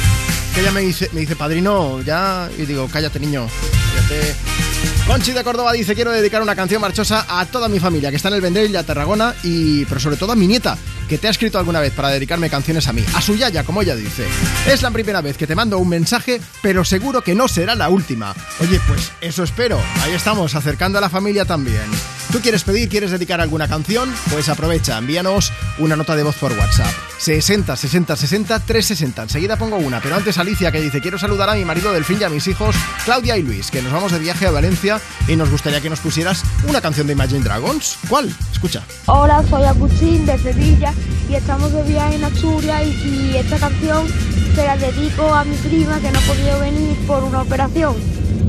que 0.55 0.63
ya 0.63 0.71
me 0.71 0.79
dice, 0.79 1.09
me 1.11 1.19
dice, 1.19 1.35
padrino, 1.35 2.01
ya, 2.01 2.49
y 2.57 2.65
digo, 2.65 2.87
cállate 2.89 3.19
niño, 3.19 3.45
cállate. 3.93 4.72
Conchi 5.07 5.33
de 5.33 5.43
Córdoba 5.43 5.73
dice, 5.73 5.95
quiero 5.95 6.11
dedicar 6.11 6.41
una 6.41 6.55
canción 6.55 6.81
marchosa 6.81 7.25
a 7.27 7.45
toda 7.45 7.67
mi 7.67 7.77
familia 7.77 8.09
que 8.09 8.15
está 8.15 8.29
en 8.29 8.35
el 8.35 8.41
Vendrell 8.41 8.71
y 8.71 8.75
a 8.77 8.83
Tarragona 8.83 9.35
y, 9.43 9.83
pero 9.85 9.99
sobre 9.99 10.15
todo 10.15 10.31
a 10.31 10.35
mi 10.35 10.47
nieta, 10.47 10.77
que 11.09 11.17
te 11.17 11.27
ha 11.27 11.31
escrito 11.31 11.59
alguna 11.59 11.81
vez 11.81 11.91
para 11.91 12.07
dedicarme 12.07 12.49
canciones 12.49 12.87
a 12.87 12.93
mí, 12.93 13.03
a 13.13 13.21
su 13.21 13.35
yaya, 13.35 13.65
como 13.65 13.81
ella 13.81 13.97
dice. 13.97 14.25
Es 14.65 14.81
la 14.81 14.91
primera 14.91 15.19
vez 15.19 15.37
que 15.37 15.45
te 15.45 15.55
mando 15.55 15.77
un 15.77 15.89
mensaje, 15.89 16.39
pero 16.61 16.85
seguro 16.85 17.21
que 17.21 17.35
no 17.35 17.49
será 17.49 17.75
la 17.75 17.89
última. 17.89 18.33
Oye, 18.61 18.79
pues 18.87 19.11
eso 19.19 19.43
espero. 19.43 19.77
Ahí 20.03 20.13
estamos, 20.13 20.55
acercando 20.55 20.97
a 20.97 21.01
la 21.01 21.09
familia 21.09 21.43
también. 21.43 21.83
¿Tú 22.31 22.39
quieres 22.41 22.63
pedir, 22.63 22.89
quieres 22.89 23.11
dedicar 23.11 23.39
alguna 23.41 23.67
canción? 23.67 24.11
Pues 24.31 24.49
aprovecha, 24.49 24.97
envíanos 24.97 25.51
una 25.77 25.95
nota 25.95 26.15
de 26.15 26.23
voz 26.23 26.35
por 26.35 26.51
WhatsApp. 26.53 26.91
60 27.19 27.75
60 27.75 28.15
60 28.15 28.59
360. 28.59 29.23
Enseguida 29.23 29.57
pongo 29.57 29.77
una, 29.77 30.01
pero 30.01 30.15
antes 30.15 30.37
Alicia 30.37 30.71
que 30.71 30.81
dice, 30.81 30.99
quiero 30.99 31.19
saludar 31.19 31.49
a 31.49 31.53
mi 31.53 31.63
marido 31.63 31.93
Delfín 31.93 32.19
y 32.19 32.23
a 32.23 32.29
mis 32.29 32.47
hijos 32.47 32.75
Claudia 33.05 33.37
y 33.37 33.43
Luis, 33.43 33.69
que 33.69 33.81
nos 33.81 33.93
vamos 33.93 34.11
de 34.11 34.19
viaje 34.19 34.47
a 34.47 34.51
Valencia 34.51 34.99
y 35.27 35.35
nos 35.35 35.49
gustaría 35.51 35.79
que 35.79 35.89
nos 35.89 35.99
pusieras 35.99 36.43
una 36.67 36.81
canción 36.81 37.07
de 37.07 37.13
Imagine 37.13 37.43
Dragons. 37.43 37.97
¿Cuál? 38.09 38.35
Escucha. 38.51 38.83
Hola, 39.05 39.43
soy 39.49 39.63
Agustín 39.63 40.25
de 40.25 40.37
Sevilla 40.39 40.93
y 41.29 41.35
estamos 41.35 41.71
de 41.71 41.83
viaje 41.83 42.15
en 42.15 42.23
Asturias 42.23 42.83
y, 42.83 43.31
y 43.31 43.37
esta 43.37 43.57
canción 43.57 44.07
se 44.55 44.65
la 44.65 44.77
dedico 44.77 45.33
a 45.33 45.43
mi 45.43 45.55
prima 45.57 45.99
que 45.99 46.11
no 46.11 46.19
ha 46.19 46.21
podido 46.23 46.59
venir 46.59 46.97
por 47.05 47.23
una 47.23 47.41
operación. 47.41 47.95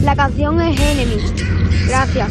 La 0.01 0.17
canción 0.17 0.61
es 0.61 0.79
Enemy. 0.81 1.17
Gracias. 1.87 2.31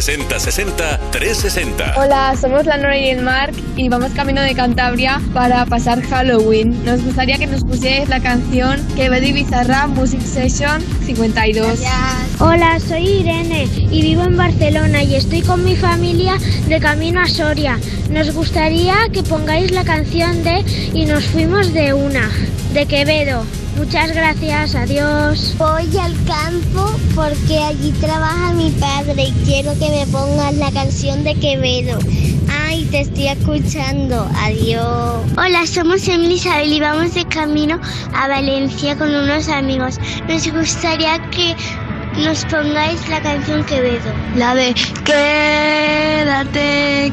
60 0.00 0.40
60 0.40 0.40
60 0.40 1.10
360. 1.10 1.94
Hola, 1.98 2.34
somos 2.40 2.64
la 2.64 2.78
Nora 2.78 2.96
y 2.96 3.10
el 3.10 3.20
Mark 3.20 3.52
y 3.76 3.90
vamos 3.90 4.12
camino 4.12 4.40
de 4.40 4.54
Cantabria 4.54 5.20
para 5.34 5.66
pasar 5.66 6.00
Halloween. 6.00 6.82
Nos 6.86 7.04
gustaría 7.04 7.36
que 7.36 7.46
nos 7.46 7.64
pusierais 7.64 8.08
la 8.08 8.18
canción 8.20 8.80
Quevedo 8.96 9.26
y 9.26 9.32
Bizarra 9.32 9.86
Music 9.88 10.22
Session 10.22 10.82
52. 11.04 11.80
Hola, 12.38 12.80
soy 12.80 13.06
Irene 13.06 13.68
y 13.90 14.00
vivo 14.00 14.22
en 14.22 14.38
Barcelona 14.38 15.02
y 15.02 15.16
estoy 15.16 15.42
con 15.42 15.62
mi 15.66 15.76
familia 15.76 16.38
de 16.66 16.80
camino 16.80 17.20
a 17.20 17.28
Soria. 17.28 17.78
Nos 18.08 18.32
gustaría 18.32 18.96
que 19.12 19.22
pongáis 19.22 19.70
la 19.70 19.84
canción 19.84 20.42
de 20.42 20.64
Y 20.94 21.04
nos 21.04 21.24
fuimos 21.26 21.74
de 21.74 21.92
una, 21.92 22.30
de 22.72 22.86
Quevedo. 22.86 23.44
Muchas 23.90 24.14
gracias, 24.14 24.74
adiós. 24.76 25.56
Voy 25.58 25.98
al 25.98 26.14
campo 26.24 26.96
porque 27.12 27.58
allí 27.58 27.90
trabaja 28.00 28.52
mi 28.52 28.70
padre 28.70 29.24
y 29.24 29.32
quiero 29.44 29.72
que 29.80 29.90
me 29.90 30.06
pongas 30.12 30.54
la 30.54 30.70
canción 30.70 31.24
de 31.24 31.34
Quevedo. 31.34 31.98
Ay, 32.68 32.84
te 32.92 33.00
estoy 33.00 33.26
escuchando. 33.26 34.30
Adiós. 34.36 35.24
Hola, 35.36 35.66
somos 35.66 36.06
Emily 36.06 36.34
Isabel 36.34 36.72
y 36.72 36.78
vamos 36.78 37.14
de 37.14 37.24
camino 37.24 37.80
a 38.14 38.28
Valencia 38.28 38.96
con 38.96 39.12
unos 39.12 39.48
amigos. 39.48 39.98
Nos 40.28 40.48
gustaría 40.52 41.20
que 41.30 41.56
nos 42.16 42.44
pongáis 42.44 43.08
la 43.08 43.20
canción 43.20 43.64
Quevedo. 43.64 44.12
La 44.36 44.54
de 44.54 44.72
Quédate, 45.04 47.12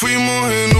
fuimos 0.00 0.50
en 0.50 0.76
una, 0.78 0.79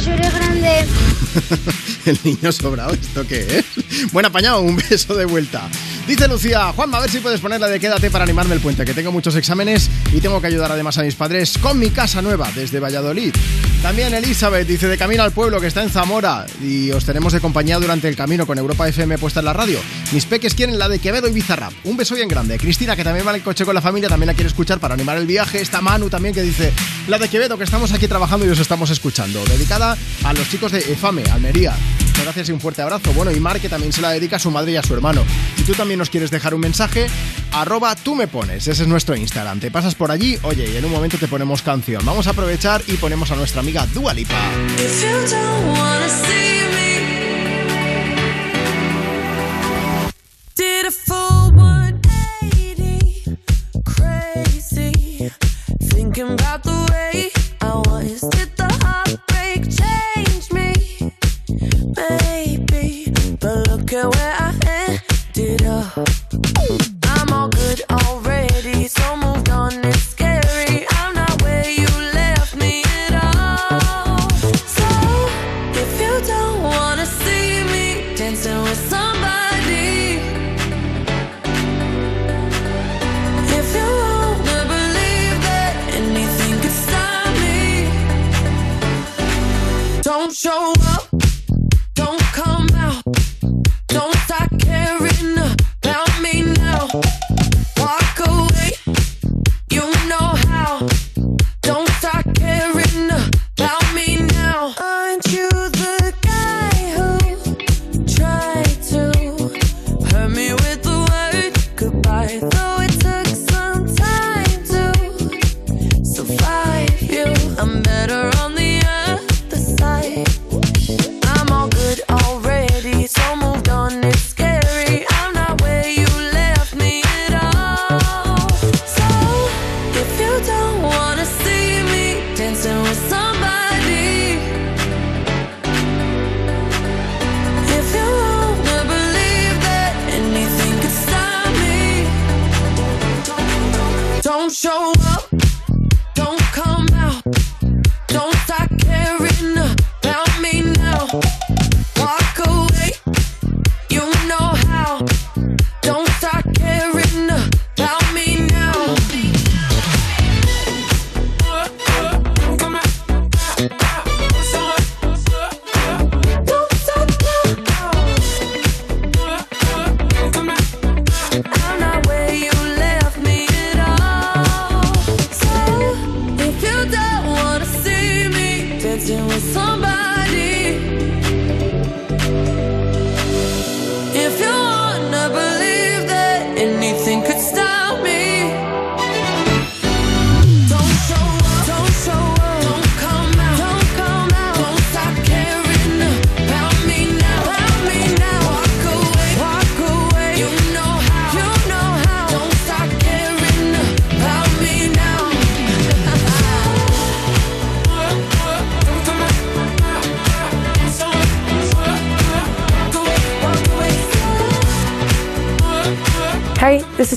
El 2.06 2.18
niño 2.24 2.52
sobrado, 2.52 2.94
¿esto 2.94 3.26
qué 3.26 3.58
es? 3.58 4.12
Buen 4.12 4.24
apañado, 4.24 4.62
un 4.62 4.76
beso 4.76 5.14
de 5.14 5.26
vuelta. 5.26 5.68
Dice 6.06 6.26
Lucía, 6.26 6.72
Juanma, 6.72 6.98
a 6.98 7.00
ver 7.02 7.10
si 7.10 7.20
puedes 7.20 7.40
poner 7.40 7.60
la 7.60 7.68
de 7.68 7.78
quédate 7.78 8.10
para 8.10 8.24
animarme 8.24 8.54
el 8.54 8.60
puente, 8.60 8.84
que 8.84 8.94
tengo 8.94 9.12
muchos 9.12 9.36
exámenes 9.36 9.90
y 10.12 10.20
tengo 10.20 10.40
que 10.40 10.46
ayudar 10.46 10.72
además 10.72 10.96
a 10.98 11.02
mis 11.02 11.14
padres 11.14 11.58
con 11.58 11.78
mi 11.78 11.90
casa 11.90 12.22
nueva 12.22 12.50
desde 12.54 12.80
Valladolid. 12.80 13.34
También 13.82 14.12
Elizabeth 14.12 14.68
dice 14.68 14.88
de 14.88 14.98
camino 14.98 15.22
al 15.22 15.32
pueblo 15.32 15.58
que 15.58 15.66
está 15.66 15.82
en 15.82 15.88
Zamora 15.88 16.44
y 16.62 16.90
os 16.90 17.06
tenemos 17.06 17.32
de 17.32 17.40
compañía 17.40 17.78
durante 17.78 18.08
el 18.08 18.14
camino 18.14 18.46
con 18.46 18.58
Europa 18.58 18.86
FM 18.86 19.16
puesta 19.16 19.40
en 19.40 19.46
la 19.46 19.54
radio. 19.54 19.80
Mis 20.12 20.26
peques 20.26 20.54
quieren 20.54 20.78
la 20.78 20.88
de 20.90 20.98
Quevedo 20.98 21.28
y 21.28 21.32
Bizarrap. 21.32 21.72
Un 21.84 21.96
beso 21.96 22.14
bien 22.14 22.28
grande. 22.28 22.58
Cristina, 22.58 22.94
que 22.94 23.04
también 23.04 23.26
va 23.26 23.30
en 23.30 23.36
el 23.36 23.42
coche 23.42 23.64
con 23.64 23.74
la 23.74 23.80
familia, 23.80 24.10
también 24.10 24.26
la 24.26 24.34
quiere 24.34 24.48
escuchar 24.48 24.80
para 24.80 24.94
animar 24.94 25.16
el 25.16 25.26
viaje. 25.26 25.62
Está 25.62 25.80
Manu 25.80 26.10
también 26.10 26.34
que 26.34 26.42
dice 26.42 26.72
la 27.08 27.18
de 27.18 27.28
Quevedo, 27.28 27.56
que 27.56 27.64
estamos 27.64 27.90
aquí 27.92 28.06
trabajando 28.06 28.44
y 28.44 28.50
os 28.50 28.58
estamos 28.58 28.90
escuchando. 28.90 29.42
Dedicada 29.46 29.96
a 30.24 30.32
los 30.34 30.48
chicos 30.50 30.72
de 30.72 30.80
EFAME, 30.80 31.24
Almería. 31.32 31.74
Gracias 32.22 32.48
y 32.48 32.52
un 32.52 32.60
fuerte 32.60 32.82
abrazo. 32.82 33.12
Bueno, 33.12 33.30
y 33.30 33.40
Mar, 33.40 33.60
que 33.60 33.68
también 33.68 33.92
se 33.92 34.00
la 34.00 34.10
dedica 34.10 34.36
a 34.36 34.38
su 34.38 34.50
madre 34.50 34.72
y 34.72 34.76
a 34.76 34.82
su 34.82 34.94
hermano. 34.94 35.24
Si 35.56 35.64
tú 35.64 35.72
también 35.72 35.98
nos 35.98 36.10
quieres 36.10 36.30
dejar 36.30 36.54
un 36.54 36.60
mensaje, 36.60 37.06
arroba 37.52 37.94
tú 37.96 38.14
me 38.14 38.28
pones. 38.28 38.68
Ese 38.68 38.82
es 38.82 38.88
nuestro 38.88 39.16
Instagram. 39.16 39.60
Te 39.60 39.70
pasas 39.70 39.94
por 39.94 40.10
allí, 40.10 40.38
oye, 40.42 40.70
y 40.70 40.76
en 40.76 40.84
un 40.84 40.92
momento 40.92 41.18
te 41.18 41.28
ponemos 41.28 41.62
canción. 41.62 42.04
Vamos 42.04 42.26
a 42.26 42.30
aprovechar 42.30 42.82
y 42.86 42.94
ponemos 42.94 43.30
a 43.30 43.36
nuestra 43.36 43.60
amiga 43.60 43.86
Dua 43.86 44.14
Lipa. 44.14 44.38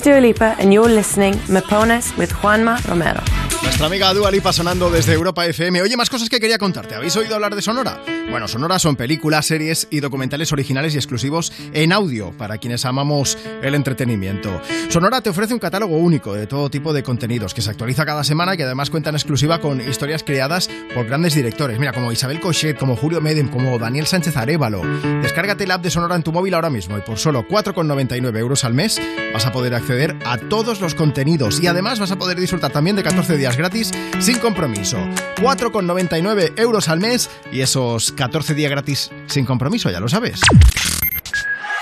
Dua 0.04 0.54
and 0.58 0.70
you're 0.70 0.94
listening 0.94 1.34
Me 1.48 1.62
Pones 1.62 2.12
with 2.18 2.30
Juanma 2.42 2.78
Romero. 2.86 3.22
Nuestra 3.62 3.86
amiga 3.86 4.12
Dua 4.12 4.30
Lipa 4.30 4.52
sonando 4.52 4.90
desde 4.90 5.14
Europa 5.14 5.46
FM. 5.46 5.80
Oye, 5.80 5.96
más 5.96 6.10
cosas 6.10 6.28
que 6.28 6.38
quería 6.38 6.58
contarte. 6.58 6.94
¿Habéis 6.94 7.16
oído 7.16 7.34
hablar 7.34 7.54
de 7.54 7.62
Sonora? 7.62 7.98
Bueno, 8.30 8.46
Sonora 8.46 8.78
son 8.78 8.96
películas, 8.96 9.46
series 9.46 9.88
y 9.90 10.00
documentales 10.00 10.52
originales 10.52 10.94
y 10.94 10.98
exclusivos 10.98 11.52
en 11.72 11.92
audio 11.92 12.32
para 12.36 12.58
quienes 12.58 12.84
amamos 12.84 13.38
el 13.62 13.74
entretenimiento. 13.74 14.60
Sonora 14.90 15.22
te 15.22 15.30
ofrece 15.30 15.54
un 15.54 15.60
catálogo 15.60 15.96
único 15.96 16.34
de 16.34 16.46
todo 16.46 16.70
tipo 16.70 16.92
de 16.92 17.02
contenidos 17.02 17.54
que 17.54 17.62
se 17.62 17.70
actualiza 17.70 18.04
cada 18.04 18.22
semana 18.22 18.54
y 18.54 18.56
que 18.58 18.64
además 18.64 18.90
cuenta 18.90 19.08
en 19.08 19.16
exclusiva 19.16 19.60
con 19.60 19.80
historias 19.80 20.22
creadas 20.22 20.68
por 20.94 21.06
grandes 21.06 21.34
directores. 21.34 21.78
Mira, 21.78 21.92
como 21.92 22.12
Isabel 22.12 22.40
Cochet, 22.40 22.78
como 22.78 22.96
Julio 22.96 23.20
Medem, 23.20 23.48
como 23.48 23.78
Daniel 23.78 24.06
Sánchez 24.06 24.36
Arevalo. 24.36 24.82
Descárgate 25.20 25.66
la 25.66 25.74
app 25.74 25.82
de 25.82 25.90
Sonora 25.90 26.14
en 26.14 26.22
tu 26.22 26.32
móvil 26.32 26.54
ahora 26.54 26.70
mismo 26.70 26.96
y 26.96 27.00
por 27.00 27.18
solo 27.18 27.46
4,99 27.46 28.38
euros 28.38 28.64
al 28.64 28.74
mes 28.74 29.00
vas 29.32 29.46
a 29.46 29.52
poder 29.52 29.74
acceder 29.74 30.16
a 30.24 30.38
todos 30.38 30.80
los 30.80 30.94
contenidos 30.94 31.60
y 31.60 31.66
además 31.66 31.98
vas 31.98 32.12
a 32.12 32.16
poder 32.16 32.38
disfrutar 32.38 32.70
también 32.70 32.96
de 32.96 33.02
14 33.02 33.36
días 33.36 33.56
gratis 33.56 33.90
sin 34.20 34.38
compromiso. 34.38 34.98
4,99 35.36 36.52
euros 36.56 36.88
al 36.88 37.00
mes 37.00 37.28
y 37.52 37.60
esos 37.60 38.12
14 38.12 38.54
días 38.54 38.70
gratis 38.70 39.10
sin 39.26 39.44
compromiso, 39.44 39.90
ya 39.90 40.00
lo 40.00 40.08
sabes. 40.08 40.40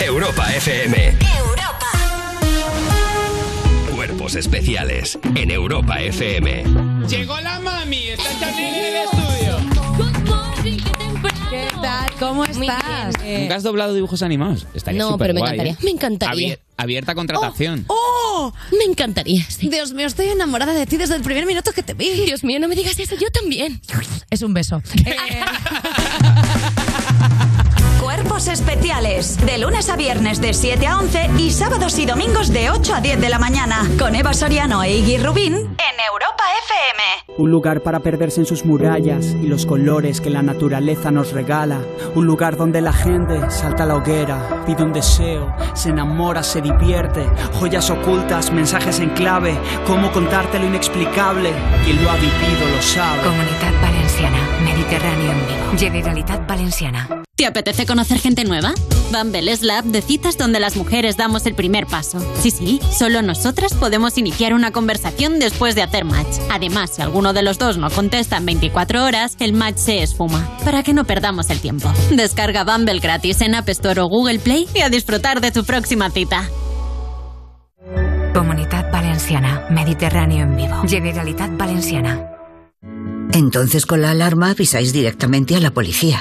Europa 0.00 0.52
FM. 0.54 1.18
Cuerpos 4.32 4.46
especiales 4.46 5.18
en 5.34 5.50
Europa 5.50 6.00
FM. 6.00 6.64
Llegó 7.06 7.38
la 7.40 7.60
mami, 7.60 8.08
está 8.08 8.30
también 8.40 8.74
en 8.74 8.84
el 8.86 8.94
estudio. 9.04 9.58
¿Qué 11.50 11.68
tal? 11.82 12.10
¿Cómo 12.18 12.44
estás? 12.46 13.14
¿Nunca 13.22 13.56
has 13.56 13.62
doblado 13.62 13.92
dibujos 13.92 14.22
animados? 14.22 14.66
Estaría 14.72 15.00
No, 15.02 15.18
pero 15.18 15.34
me 15.34 15.40
encantaría. 15.40 15.72
¿eh? 15.72 15.76
Me 15.82 15.90
encantaría. 15.90 16.54
Abier- 16.54 16.58
abierta 16.78 17.14
contratación. 17.14 17.84
¡Oh! 17.88 18.54
Me 18.78 18.84
encantaría. 18.90 19.46
Dios 19.60 19.92
mío, 19.92 20.06
estoy 20.06 20.28
enamorada 20.28 20.72
de 20.72 20.86
ti 20.86 20.96
desde 20.96 21.14
el 21.16 21.22
primer 21.22 21.44
minuto 21.44 21.72
que 21.72 21.82
te 21.82 21.92
vi. 21.92 22.08
Dios 22.24 22.42
mío, 22.42 22.58
no 22.58 22.68
me 22.68 22.74
digas 22.74 22.98
eso, 22.98 23.14
yo 23.16 23.28
también. 23.30 23.82
Es 24.30 24.40
un 24.40 24.54
beso. 24.54 24.80
Cuerpos 28.42 28.60
especiales. 28.60 29.36
De 29.44 29.58
lunes 29.58 29.88
a 29.88 29.96
viernes 29.96 30.40
de 30.40 30.52
7 30.52 30.86
a 30.86 30.98
11 30.98 31.30
y 31.38 31.50
sábados 31.50 31.98
y 31.98 32.06
domingos 32.06 32.52
de 32.52 32.70
8 32.70 32.94
a 32.94 33.00
10 33.00 33.20
de 33.20 33.28
la 33.28 33.38
mañana. 33.38 33.88
Con 33.98 34.16
Eva 34.16 34.32
Soriano 34.32 34.82
e 34.82 34.96
Iggy 34.96 35.18
Rubín 35.18 35.54
en 35.54 35.96
Europa 36.12 36.42
FM. 36.64 37.38
Un 37.38 37.50
lugar 37.50 37.82
para 37.82 38.00
perderse 38.00 38.40
en 38.40 38.46
sus 38.46 38.64
murallas 38.64 39.26
y 39.26 39.46
los 39.46 39.64
colores 39.64 40.20
que 40.20 40.30
la 40.30 40.42
naturaleza 40.42 41.10
nos 41.12 41.32
regala. 41.32 41.78
Un 42.16 42.26
lugar 42.26 42.56
donde 42.56 42.80
la 42.80 42.92
gente 42.92 43.48
salta 43.50 43.84
a 43.84 43.86
la 43.86 43.96
hoguera, 43.96 44.64
pide 44.66 44.82
un 44.82 44.92
deseo, 44.92 45.54
se 45.74 45.90
enamora, 45.90 46.42
se 46.42 46.60
divierte. 46.60 47.24
Joyas 47.60 47.90
ocultas, 47.90 48.50
mensajes 48.50 48.98
en 48.98 49.10
clave, 49.10 49.56
cómo 49.86 50.10
contarte 50.10 50.58
lo 50.58 50.66
inexplicable. 50.66 51.52
Quien 51.84 52.02
lo 52.02 52.10
ha 52.10 52.16
vivido 52.16 52.68
lo 52.74 52.82
sabe. 52.82 53.22
Comunitat 53.22 53.80
Valenciana, 53.80 54.38
Mediterráneo 54.64 55.30
en 55.30 55.46
vivo. 55.46 55.78
Generalitat 55.78 56.48
Valenciana. 56.48 57.22
¿Te 57.42 57.48
apetece 57.48 57.86
conocer 57.86 58.20
gente 58.20 58.44
nueva? 58.44 58.72
Bumble 59.10 59.50
es 59.50 59.62
la 59.62 59.78
app 59.78 59.86
de 59.86 60.00
citas 60.00 60.38
donde 60.38 60.60
las 60.60 60.76
mujeres 60.76 61.16
damos 61.16 61.44
el 61.44 61.56
primer 61.56 61.88
paso. 61.88 62.20
Sí, 62.40 62.52
sí, 62.52 62.80
solo 62.96 63.20
nosotras 63.20 63.74
podemos 63.74 64.16
iniciar 64.16 64.54
una 64.54 64.70
conversación 64.70 65.40
después 65.40 65.74
de 65.74 65.82
hacer 65.82 66.04
match. 66.04 66.38
Además, 66.52 66.92
si 66.94 67.02
alguno 67.02 67.32
de 67.32 67.42
los 67.42 67.58
dos 67.58 67.78
no 67.78 67.90
contesta 67.90 68.36
en 68.36 68.46
24 68.46 69.04
horas, 69.04 69.34
el 69.40 69.54
match 69.54 69.78
se 69.78 70.04
esfuma. 70.04 70.56
Para 70.64 70.84
que 70.84 70.94
no 70.94 71.04
perdamos 71.04 71.50
el 71.50 71.58
tiempo. 71.58 71.92
Descarga 72.12 72.62
Bumble 72.62 73.00
gratis 73.00 73.40
en 73.40 73.56
App 73.56 73.68
Store 73.70 74.02
o 74.02 74.06
Google 74.06 74.38
Play 74.38 74.68
y 74.72 74.82
a 74.82 74.88
disfrutar 74.88 75.40
de 75.40 75.50
tu 75.50 75.64
próxima 75.64 76.10
cita. 76.10 76.48
Comunitat 78.32 78.92
Valenciana, 78.92 79.66
Mediterráneo 79.68 80.44
en 80.44 80.56
vivo. 80.56 80.80
Generalitat 80.86 81.56
Valenciana. 81.56 82.24
Entonces 83.32 83.84
con 83.84 84.00
la 84.00 84.12
alarma 84.12 84.50
avisáis 84.50 84.92
directamente 84.92 85.56
a 85.56 85.60
la 85.60 85.72
policía. 85.72 86.20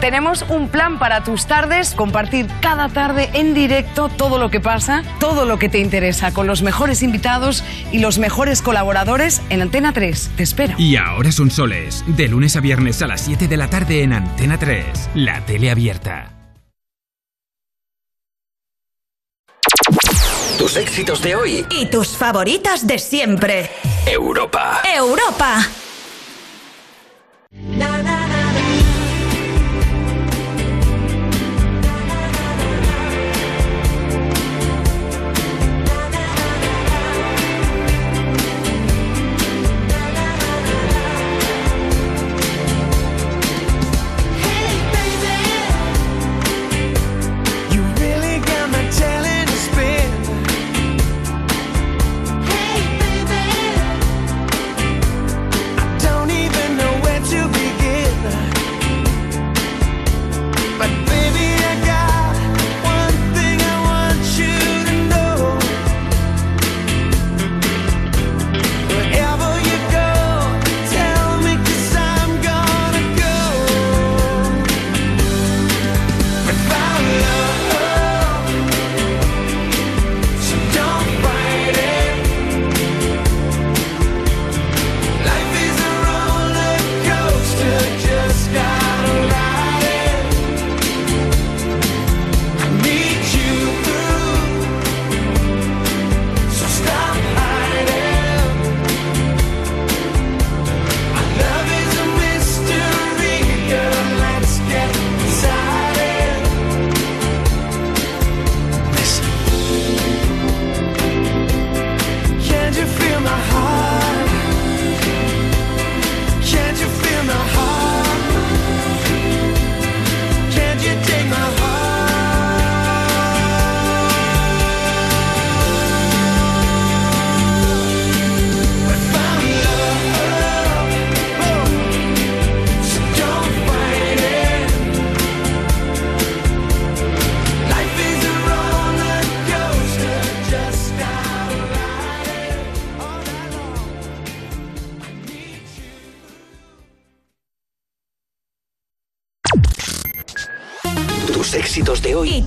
Tenemos 0.00 0.44
un 0.48 0.68
plan 0.68 1.00
para 1.00 1.24
tus 1.24 1.46
tardes, 1.46 1.92
compartir 1.92 2.46
cada 2.60 2.88
tarde 2.88 3.30
en 3.32 3.52
directo 3.52 4.08
todo 4.08 4.38
lo 4.38 4.48
que 4.48 4.60
pasa, 4.60 5.02
todo 5.18 5.44
lo 5.44 5.58
que 5.58 5.68
te 5.68 5.80
interesa, 5.80 6.32
con 6.32 6.46
los 6.46 6.62
mejores 6.62 7.02
invitados 7.02 7.64
y 7.90 7.98
los 7.98 8.18
mejores 8.18 8.62
colaboradores 8.62 9.42
en 9.50 9.60
Antena 9.60 9.92
3. 9.92 10.30
Te 10.36 10.44
espero. 10.44 10.74
Y 10.78 10.96
ahora 10.96 11.32
son 11.32 11.50
soles, 11.50 12.04
de 12.06 12.28
lunes 12.28 12.54
a 12.54 12.60
viernes 12.60 13.02
a 13.02 13.08
las 13.08 13.22
7 13.22 13.48
de 13.48 13.56
la 13.56 13.68
tarde 13.70 14.02
en 14.02 14.12
Antena 14.12 14.56
3, 14.56 15.10
la 15.14 15.40
tele 15.44 15.70
abierta. 15.70 16.32
Tus 20.58 20.76
éxitos 20.76 21.22
de 21.22 21.34
hoy. 21.34 21.66
Y 21.70 21.86
tus 21.86 22.16
favoritas 22.16 22.86
de 22.86 22.98
siempre. 22.98 23.70
Europa. 24.06 24.80
Europa. 24.96 25.66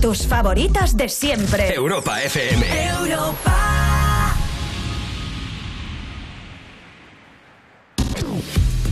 Tus 0.02 0.26
favoritas 0.26 0.96
de 0.96 1.08
siempre. 1.08 1.72
Europa 1.72 2.20
FM. 2.20 2.66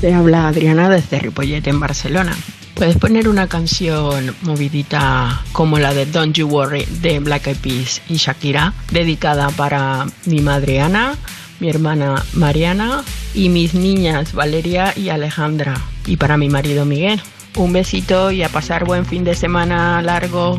Te 0.01 0.15
habla 0.15 0.47
Adriana 0.47 0.89
desde 0.89 1.19
Ripollet 1.19 1.67
en 1.67 1.81
Barcelona. 1.81 2.37
Puedes 2.77 2.97
poner 2.97 3.29
una 3.29 3.49
canción 3.49 4.37
movidita 4.43 5.43
como 5.51 5.81
la 5.81 5.93
de 5.93 6.07
Don't 6.07 6.37
You 6.37 6.47
Worry 6.47 6.85
de 7.03 7.19
Black 7.19 7.49
Eyed 7.49 7.57
Peas 7.57 8.01
y 8.09 8.15
Shakira, 8.15 8.73
dedicada 8.93 9.51
para 9.51 10.07
mi 10.27 10.41
madre 10.41 10.81
Ana, 10.81 11.17
mi 11.59 11.69
hermana 11.69 12.25
Mariana 12.35 13.03
y 13.35 13.49
mis 13.49 13.75
niñas 13.75 14.33
Valeria 14.33 14.95
y 14.97 15.09
Alejandra, 15.09 15.75
y 16.07 16.17
para 16.17 16.37
mi 16.37 16.49
marido 16.49 16.85
Miguel. 16.85 17.21
Un 17.57 17.73
besito 17.73 18.31
y 18.31 18.45
a 18.45 18.49
pasar 18.49 18.85
buen 18.85 19.05
fin 19.05 19.25
de 19.25 19.35
semana 19.35 20.01
largo. 20.03 20.57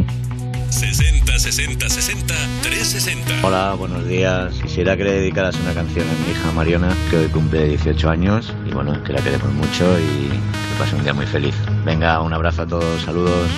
60 1.51 1.89
60 1.89 2.33
60 2.33 2.61
360. 2.61 3.45
Hola, 3.45 3.73
buenos 3.73 4.07
días. 4.07 4.53
Quisiera 4.61 4.95
que 4.95 5.03
le 5.03 5.11
dedicaras 5.11 5.59
una 5.59 5.73
canción 5.73 6.07
a 6.07 6.13
mi 6.25 6.31
hija 6.31 6.49
Mariona, 6.53 6.95
que 7.09 7.17
hoy 7.17 7.27
cumple 7.27 7.67
18 7.67 8.09
años. 8.09 8.53
Y 8.65 8.73
bueno, 8.73 9.03
que 9.03 9.11
la 9.11 9.21
queremos 9.21 9.51
mucho 9.51 9.99
y 9.99 10.29
que 10.29 10.79
pase 10.79 10.95
un 10.95 11.03
día 11.03 11.13
muy 11.13 11.25
feliz. 11.25 11.53
Venga, 11.83 12.21
un 12.21 12.31
abrazo 12.31 12.61
a 12.61 12.67
todos, 12.67 13.01
saludos. 13.01 13.49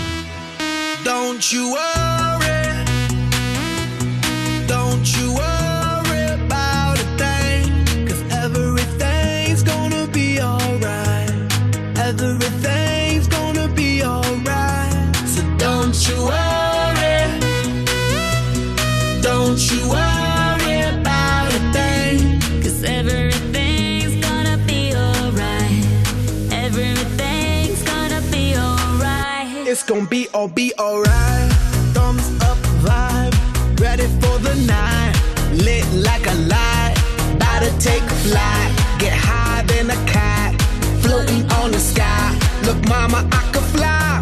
Don't 1.03 1.39
you 1.51 1.75
It's 29.83 29.91
gonna 29.91 30.07
be 30.07 30.29
all 30.33 30.47
be 30.47 30.73
alright. 30.79 31.51
Thumbs 31.91 32.25
up 32.43 32.57
vibe, 32.87 33.35
ready 33.81 34.07
for 34.21 34.39
the 34.39 34.55
night. 34.65 35.13
Lit 35.51 35.83
like 35.95 36.25
a 36.25 36.33
light, 36.47 36.95
about 37.35 37.63
to 37.63 37.71
take 37.79 38.01
a 38.01 38.15
flight. 38.23 38.71
Get 38.97 39.11
higher 39.11 39.61
than 39.65 39.91
a 39.91 39.99
cat, 40.05 40.55
floating 41.01 41.43
on 41.59 41.71
the 41.71 41.79
sky. 41.79 42.33
Look, 42.63 42.79
mama, 42.87 43.27
I 43.29 43.41
could 43.51 43.67
fly. 43.75 44.21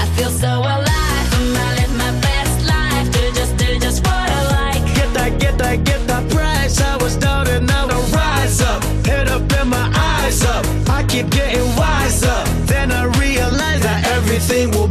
I 0.00 0.06
feel 0.14 0.30
so 0.30 0.46
alive. 0.46 1.26
Live 1.74 1.92
my 1.98 2.12
best 2.20 2.64
life. 2.68 3.10
Do 3.10 3.32
just, 3.32 3.56
do 3.56 3.80
just 3.80 4.06
what 4.06 4.14
I 4.14 4.42
like. 4.62 4.94
Get 4.94 5.12
that, 5.14 5.40
get 5.40 5.58
that, 5.58 5.82
get 5.82 6.06
that 6.06 6.30
price. 6.30 6.80
I 6.80 6.96
was 6.98 7.16
down 7.16 7.48
and 7.48 7.68
I 7.68 7.80
rise 8.12 8.60
up. 8.60 8.80
Head 9.04 9.26
up 9.26 9.42
and 9.58 9.70
my 9.70 9.90
eyes 9.92 10.44
up. 10.44 10.64
I 10.88 11.02
keep 11.02 11.30
getting 11.30 11.66
wiser. 11.74 12.44
Then 12.66 12.92
I 12.92 13.06
realize 13.18 13.82
that 13.82 14.06
everything 14.06 14.70
will 14.70 14.89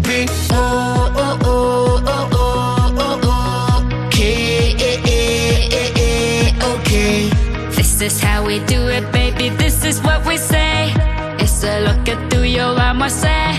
is 8.10 8.22
how 8.22 8.44
we 8.44 8.60
do 8.66 8.88
it, 8.88 9.12
baby. 9.12 9.50
This 9.50 9.86
is 9.86 10.02
what 10.02 10.26
we 10.26 10.38
say. 10.38 10.94
It's 11.38 11.64
a 11.64 11.80
lo 11.82 11.94
que 12.04 12.16
tú 12.30 12.44
y 12.44 12.54
yo 12.58 12.74
vamos 12.76 13.24
a 13.24 13.59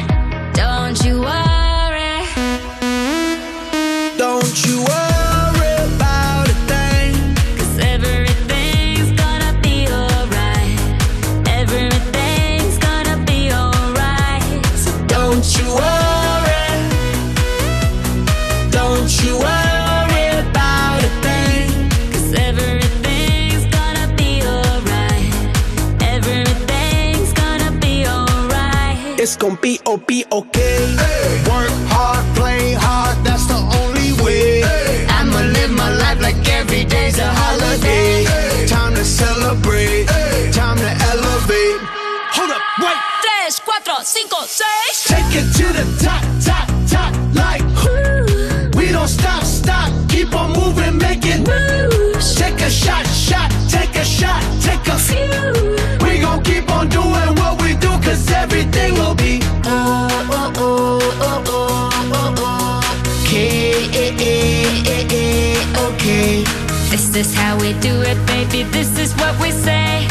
This 67.21 67.33
is 67.33 67.39
how 67.39 67.59
we 67.59 67.75
do 67.81 68.01
it, 68.01 68.17
baby. 68.27 68.63
This 68.73 68.99
is 68.99 69.13
what 69.17 69.39
we 69.43 69.51
say. 69.51 70.07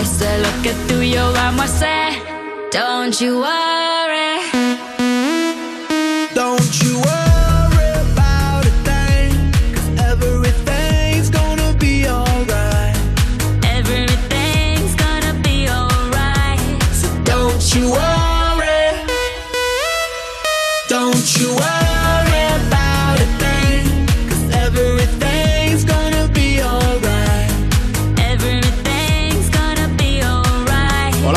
It's 0.00 0.22
a 0.22 0.38
lo 0.38 0.48
que 0.62 0.72
tú 0.88 1.02
y 1.02 1.10
yo 1.10 1.30
vamos 1.34 1.60
a 1.60 2.08
hacer. 2.08 2.70
Don't 2.72 3.20
you 3.20 3.40
worry. 3.40 3.83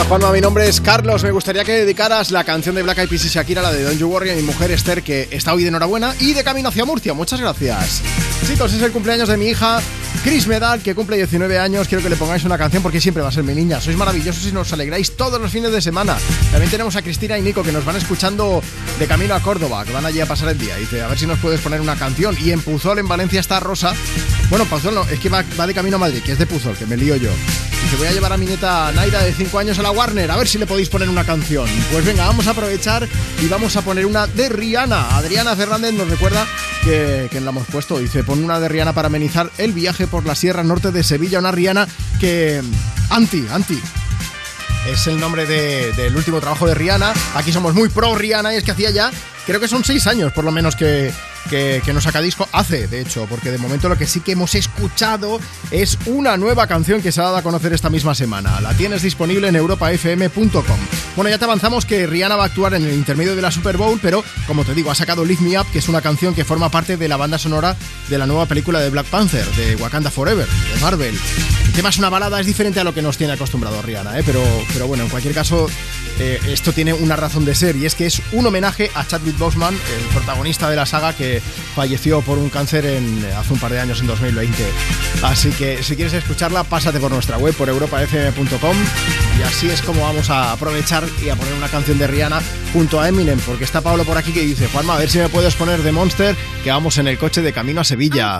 Juanma, 0.08 0.32
mi 0.32 0.40
nombre 0.40 0.70
es 0.70 0.80
Carlos. 0.80 1.22
Me 1.22 1.32
gustaría 1.32 1.66
que 1.66 1.74
dedicaras 1.74 2.32
la 2.32 2.46
canción 2.46 2.76
de 2.76 2.82
Black 2.82 3.00
Eyed 3.00 3.10
Peas 3.10 3.26
y 3.26 3.28
Shakira, 3.28 3.62
la 3.62 3.74
de 3.74 3.84
Don't 3.84 4.00
You 4.00 4.08
Worry, 4.08 4.30
a 4.30 4.36
mi 4.36 4.42
mujer 4.42 4.72
Esther, 4.72 5.04
que 5.04 5.28
está 5.32 5.54
hoy 5.54 5.64
de 5.64 5.68
enhorabuena 5.68 6.16
y 6.22 6.32
de 6.32 6.46
camino 6.46 6.70
hacia 6.70 6.86
Murcia. 6.86 7.14
Muchas 7.14 7.42
gracias. 7.42 8.02
Chicos, 8.48 8.72
es 8.72 8.82
el 8.82 8.94
cumpleaños 8.94 9.28
de 9.28 9.36
mi 9.36 9.48
hija 9.48 9.82
Chris 10.24 10.48
Medal, 10.48 10.82
que 10.82 10.96
cumple 10.96 11.18
19 11.18 11.60
años. 11.60 11.90
Quiero 11.90 12.02
que 12.02 12.10
le 12.10 12.16
pongáis 12.16 12.46
una 12.46 12.58
canción 12.58 12.82
porque 12.82 13.02
siempre 13.02 13.22
va 13.22 13.28
a 13.28 13.32
ser 13.34 13.44
mi 13.44 13.54
niña. 13.54 13.82
Sois 13.82 13.98
maravillosos 13.98 14.48
y 14.48 14.54
nos 14.54 14.72
alegráis 14.72 15.18
todos 15.18 15.42
los 15.42 15.52
fines 15.52 15.74
de 15.74 15.82
semana. 15.82 16.16
También 16.52 16.72
tenemos 16.72 16.96
a 16.96 17.02
Cristina 17.02 17.38
y 17.38 17.42
Nico 17.42 17.62
que 17.62 17.74
nos 17.74 17.84
van 17.84 17.98
escuchando 17.98 18.64
de 18.98 19.08
camino 19.08 19.36
a 19.36 19.42
Córdoba, 19.42 19.84
que 19.84 19.92
van 19.92 20.06
allí 20.06 20.22
a 20.22 20.26
pasar 20.26 20.48
el 20.48 20.58
día. 20.58 20.78
Dice, 20.78 21.02
a 21.02 21.08
ver 21.08 21.20
si 21.20 21.28
nos 21.28 21.40
puedes 21.40 21.60
poner 21.60 21.82
una 21.82 21.98
canción. 21.98 22.34
Y 22.42 22.52
en 22.52 22.62
Puzol, 22.62 23.00
en 23.00 23.10
Valencia, 23.10 23.42
está 23.42 23.60
Rosa. 23.60 23.94
Bueno, 24.50 24.64
Puzol 24.64 24.96
no, 24.96 25.04
es 25.04 25.20
que 25.20 25.28
va, 25.28 25.44
va 25.60 25.68
de 25.68 25.74
camino 25.74 25.98
a 25.98 26.00
Madrid, 26.00 26.22
que 26.24 26.32
es 26.32 26.40
de 26.40 26.46
Puzol, 26.46 26.78
que 26.78 26.86
me 26.86 26.96
lío 26.96 27.18
yo. 27.18 27.32
Dice, 27.84 27.96
voy 27.96 28.08
a 28.08 28.12
llevar 28.12 28.34
a 28.34 28.38
mi 28.38 28.46
nieta 28.46 28.92
Naira 28.92 29.24
de 29.24 29.32
5 29.34 29.60
años 29.60 29.80
a 29.80 29.82
la 29.82 29.92
Warner, 29.92 30.30
a 30.30 30.36
ver 30.38 30.48
si 30.48 30.58
le 30.58 30.66
podéis 30.68 30.90
poner 30.90 31.08
una 31.08 31.24
canción. 31.24 31.68
Pues 31.92 32.04
venga, 32.06 32.26
vamos 32.26 32.46
a 32.48 32.52
aprovechar 32.52 33.08
y 33.42 33.48
vamos 33.48 33.76
a 33.78 33.82
poner 33.82 34.06
una 34.06 34.28
de 34.28 34.50
Rihanna. 34.50 35.16
Adriana 35.18 35.56
Fernández 35.56 35.94
nos 35.94 36.10
recuerda 36.10 36.46
que, 36.84 37.30
que 37.32 37.40
la 37.40 37.52
hemos 37.52 37.66
puesto. 37.68 37.98
Dice, 38.00 38.24
pon 38.26 38.44
una 38.44 38.60
de 38.60 38.68
Rihanna 38.68 38.94
para 38.94 39.08
amenizar 39.08 39.50
el 39.58 39.72
viaje 39.72 40.06
por 40.08 40.26
la 40.26 40.36
Sierra 40.36 40.64
Norte 40.64 40.92
de 40.92 41.04
Sevilla. 41.04 41.40
Una 41.40 41.52
Rihanna 41.52 41.88
que... 42.20 42.62
Anti, 43.10 43.46
anti. 43.52 43.80
Es 44.92 45.08
el 45.08 45.18
nombre 45.20 45.46
de- 45.46 45.94
del 45.94 46.16
último 46.16 46.42
trabajo 46.42 46.68
de 46.68 46.74
Rihanna. 46.76 47.14
Aquí 47.36 47.54
somos 47.54 47.74
muy 47.74 47.88
pro 47.90 48.16
Rihanna 48.16 48.54
y 48.54 48.58
es 48.58 48.64
que 48.66 48.72
hacía 48.72 48.90
ya, 48.92 49.12
creo 49.46 49.60
que 49.62 49.68
son 49.70 49.84
seis 49.86 50.08
años 50.08 50.34
por 50.34 50.44
lo 50.44 50.52
menos 50.52 50.76
que, 50.76 51.12
que, 51.48 51.82
que 51.84 51.94
nos 51.94 52.04
saca 52.04 52.22
disco. 52.22 52.48
Hace, 52.52 52.88
de 52.88 53.02
hecho, 53.02 53.26
porque 53.30 53.52
de 53.52 53.58
momento 53.58 53.90
lo 53.90 53.98
que 53.98 54.08
sí 54.08 54.22
que 54.22 54.34
hemos 54.34 54.56
escuchado 54.56 55.40
es 55.72 55.98
una 56.06 56.38
nueva 56.38 56.68
canción 56.68 57.02
que 57.02 57.12
se 57.12 57.22
ha 57.22 57.26
dado 57.26 57.38
a 57.38 57.42
conocer 57.42 57.74
esta 57.74 57.90
misma 57.90 58.16
semana. 58.16 58.62
La 58.62 58.74
tienes 58.74 59.02
disponible 59.02 59.48
en 59.48 59.56
europafm.com. 59.56 60.78
Bueno, 61.16 61.30
ya 61.30 61.38
te 61.38 61.46
avanzamos 61.46 61.86
que 61.86 62.06
Rihanna 62.06 62.36
va 62.36 62.44
a 62.44 62.48
actuar 62.48 62.74
en 62.74 62.86
el 62.86 62.94
intermedio 62.94 63.36
de 63.36 63.42
la 63.42 63.52
Super 63.52 63.78
Bowl, 63.78 64.00
pero 64.02 64.24
como 64.46 64.64
te 64.64 64.74
digo, 64.74 64.92
ha 64.92 64.96
sacado 64.96 65.26
Lift 65.26 65.42
Me 65.42 65.60
Up, 65.60 65.68
que 65.72 65.80
es 65.80 65.90
una 65.90 66.02
canción 66.02 66.36
que 66.36 66.46
forma 66.46 66.70
parte 66.70 66.98
de 66.98 67.08
la 67.08 67.18
banda 67.18 67.38
sonora 67.38 67.76
de 68.10 68.18
la 68.18 68.26
nueva 68.26 68.46
película 68.46 68.80
de 68.80 68.90
Black 68.90 69.08
Panther, 69.08 69.46
de 69.56 69.76
Wakanda 69.78 70.12
Forever, 70.12 70.48
de 70.48 70.80
Marvel. 70.82 71.20
El 71.66 71.74
tema 71.74 71.90
es 71.90 71.98
una 71.98 72.10
balada, 72.10 72.40
es 72.40 72.46
diferente 72.46 72.80
a 72.80 72.84
lo 72.84 72.94
que 72.94 73.02
nos 73.02 73.18
tiene 73.18 73.34
acostumbrado 73.34 73.82
Rihanna, 73.82 74.20
¿eh? 74.20 74.24
pero, 74.26 74.42
pero 74.74 74.88
bueno, 74.88 75.04
en 75.04 75.10
cualquier 75.10 75.34
caso, 75.34 75.68
eh, 76.20 76.40
esto 76.48 76.74
tiene 76.74 76.94
una 76.94 77.16
razón 77.16 77.46
de 77.46 77.56
ser 77.56 77.76
y 77.76 77.86
es 77.86 77.96
que 77.96 78.06
es 78.06 78.22
un 78.32 78.46
homenaje 78.46 78.90
a 78.96 79.06
Chadwick 79.06 79.38
Boseman, 79.38 79.74
el 79.74 80.06
protagonista 80.14 80.70
de 80.70 80.76
la 80.76 80.86
saga 80.86 81.14
que 81.14 81.37
falleció 81.76 82.22
por 82.22 82.38
un 82.38 82.50
cáncer 82.50 82.86
hace 83.38 83.54
un 83.54 83.60
par 83.60 83.72
de 83.72 83.80
años, 83.80 84.02
en 84.02 84.08
2020. 84.08 84.64
Así 85.24 85.52
que 85.52 85.84
si 85.84 85.96
quieres 85.96 86.14
escucharla, 86.14 86.64
pásate 86.64 87.00
por 87.00 87.12
nuestra 87.12 87.38
web, 87.38 87.56
por 87.56 87.70
europafm.com 87.70 88.78
y 89.40 89.44
así 89.44 89.70
es 89.70 89.82
como 89.82 90.02
vamos 90.02 90.30
a 90.30 90.52
aprovechar 90.54 91.04
y 91.24 91.30
a 91.30 91.36
poner 91.36 91.54
una 91.54 91.68
canción 91.68 91.98
de 91.98 92.08
Rihanna 92.08 92.42
junto 92.74 93.00
a 93.00 93.08
Eminem, 93.08 93.40
porque 93.40 93.64
está 93.64 93.82
Pablo 93.82 94.04
por 94.04 94.18
aquí 94.18 94.32
que 94.32 94.42
dice, 94.42 94.68
Juanma, 94.68 94.96
a 94.96 94.98
ver 95.00 95.10
si 95.10 95.20
me 95.20 95.30
puedes 95.30 95.56
poner 95.56 95.82
de 95.84 95.92
Monster, 95.92 96.36
que 96.64 96.72
vamos 96.72 96.98
en 96.98 97.08
el 97.08 97.18
coche 97.18 97.42
de 97.42 97.54
camino 97.54 97.82
a 97.82 97.84
Sevilla. 97.84 98.40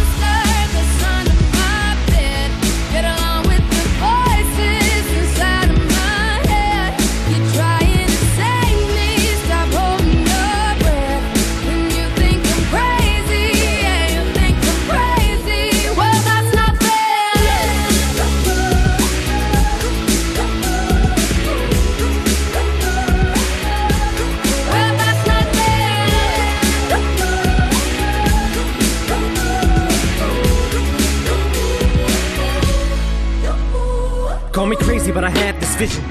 but 35.13 35.23
I 35.23 35.29
had 35.29 35.59
this 35.59 35.75
vision. 35.75 36.10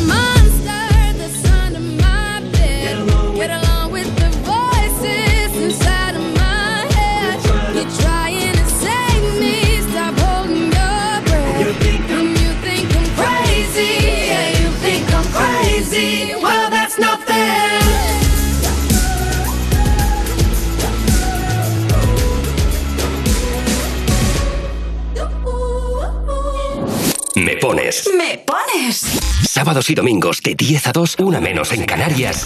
pones. 27.91 28.09
Me 28.17 28.37
pones. 28.37 29.19
Sábados 29.47 29.89
y 29.89 29.95
domingos 29.95 30.41
de 30.41 30.55
10 30.55 30.87
a 30.87 30.91
2, 30.91 31.15
una 31.19 31.41
menos 31.41 31.71
en 31.73 31.85
Canarias. 31.85 32.45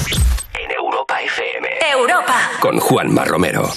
En 0.54 0.72
Europa 0.72 1.22
FM. 1.22 1.68
Europa. 1.92 2.52
Con 2.60 2.80
Juanma 2.80 3.26
Romero. 3.26 3.72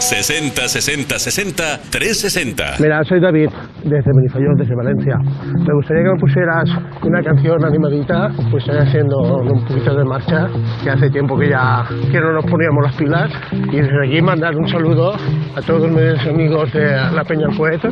60 0.00 0.68
60 0.68 1.18
60 1.18 1.64
360. 1.90 2.64
Mira, 2.80 3.04
soy 3.04 3.20
David, 3.20 3.48
desde 3.84 4.10
Benifayón, 4.14 4.56
desde 4.56 4.74
Valencia. 4.74 5.16
Me 5.18 5.74
gustaría 5.74 6.02
que 6.04 6.10
me 6.10 6.18
pusieras 6.18 6.68
una 7.02 7.22
canción 7.22 7.64
animadita, 7.64 8.30
pues 8.50 8.64
haciendo 8.68 9.18
un 9.42 9.64
poquito 9.66 9.94
de 9.94 10.04
marcha, 10.04 10.48
que 10.82 10.90
hace 10.90 11.10
tiempo 11.10 11.38
que 11.38 11.50
ya 11.50 11.84
que 12.10 12.18
no 12.18 12.32
nos 12.32 12.44
poníamos 12.46 12.84
las 12.84 12.96
pilas. 12.96 13.30
Y 13.52 13.76
desde 13.76 14.06
aquí 14.06 14.22
mandar 14.22 14.56
un 14.56 14.66
saludo 14.68 15.12
a 15.14 15.62
todos 15.62 15.90
mis 15.90 16.26
amigos 16.26 16.72
de 16.72 16.90
la 16.90 17.24
Peña 17.24 17.46
del 17.48 17.56
Poeta 17.56 17.88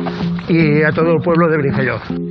y 0.47 0.81
a 0.81 0.91
todo 0.91 1.13
el 1.13 1.21
pueblo 1.21 1.47
de 1.47 1.57
Benifayón. 1.57 2.29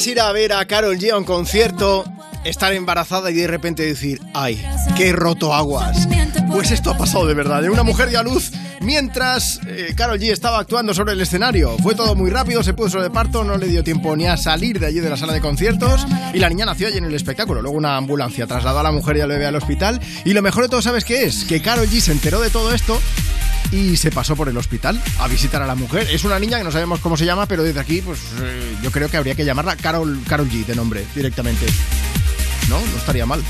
¿Te 0.00 0.04
imaginas 0.04 0.24
ir 0.24 0.28
a 0.28 0.32
ver 0.32 0.52
a 0.54 0.64
Carol 0.64 0.96
G 0.96 1.12
a 1.12 1.18
un 1.18 1.24
concierto, 1.24 2.06
estar 2.42 2.72
embarazada 2.72 3.30
y 3.30 3.34
de 3.34 3.46
repente 3.46 3.82
decir, 3.84 4.18
ay, 4.32 4.58
qué 4.96 5.12
roto 5.12 5.52
aguas? 5.52 6.08
Pues 6.50 6.70
esto 6.70 6.90
ha 6.90 6.96
pasado 6.96 7.26
de 7.26 7.34
verdad. 7.34 7.60
De 7.60 7.68
una 7.68 7.82
mujer 7.82 8.08
dio 8.08 8.18
a 8.18 8.22
luz 8.22 8.50
mientras 8.80 9.60
eh, 9.66 9.92
Carol 9.94 10.18
G 10.18 10.32
estaba 10.32 10.58
actuando 10.58 10.94
sobre 10.94 11.12
el 11.12 11.20
escenario. 11.20 11.76
Fue 11.82 11.94
todo 11.94 12.14
muy 12.14 12.30
rápido, 12.30 12.62
se 12.62 12.72
puso 12.72 13.02
de 13.02 13.10
parto, 13.10 13.44
no 13.44 13.58
le 13.58 13.66
dio 13.66 13.84
tiempo 13.84 14.16
ni 14.16 14.26
a 14.26 14.38
salir 14.38 14.80
de 14.80 14.86
allí 14.86 15.00
de 15.00 15.10
la 15.10 15.18
sala 15.18 15.34
de 15.34 15.42
conciertos 15.42 16.06
y 16.32 16.38
la 16.38 16.48
niña 16.48 16.64
nació 16.64 16.86
allí 16.86 16.96
en 16.96 17.04
el 17.04 17.14
espectáculo. 17.14 17.60
Luego 17.60 17.76
una 17.76 17.98
ambulancia 17.98 18.46
trasladó 18.46 18.78
a 18.78 18.84
la 18.84 18.92
mujer 18.92 19.18
y 19.18 19.20
al 19.20 19.28
bebé 19.28 19.44
al 19.44 19.56
hospital. 19.56 20.00
Y 20.24 20.32
lo 20.32 20.40
mejor 20.40 20.62
de 20.62 20.70
todo, 20.70 20.80
¿sabes 20.80 21.04
qué 21.04 21.24
es? 21.24 21.44
Que 21.44 21.60
Carol 21.60 21.86
G 21.86 22.00
se 22.00 22.12
enteró 22.12 22.40
de 22.40 22.48
todo 22.48 22.72
esto 22.72 22.98
y 23.72 23.96
se 23.96 24.10
pasó 24.10 24.36
por 24.36 24.48
el 24.48 24.56
hospital 24.56 25.00
a 25.18 25.28
visitar 25.28 25.62
a 25.62 25.66
la 25.66 25.74
mujer. 25.74 26.08
Es 26.10 26.24
una 26.24 26.38
niña 26.38 26.58
que 26.58 26.64
no 26.64 26.72
sabemos 26.72 27.00
cómo 27.00 27.16
se 27.16 27.24
llama, 27.24 27.46
pero 27.46 27.62
desde 27.62 27.80
aquí, 27.80 28.02
pues 28.02 28.18
eh, 28.40 28.76
yo 28.82 28.90
creo 28.90 29.08
que 29.08 29.16
habría 29.16 29.34
que 29.34 29.44
llamarla 29.44 29.76
Carol, 29.76 30.20
Carol 30.28 30.48
G 30.48 30.64
de 30.64 30.74
nombre 30.74 31.04
directamente. 31.14 31.66
No, 32.68 32.78
no 32.80 32.96
estaría 32.98 33.26
mal. 33.26 33.42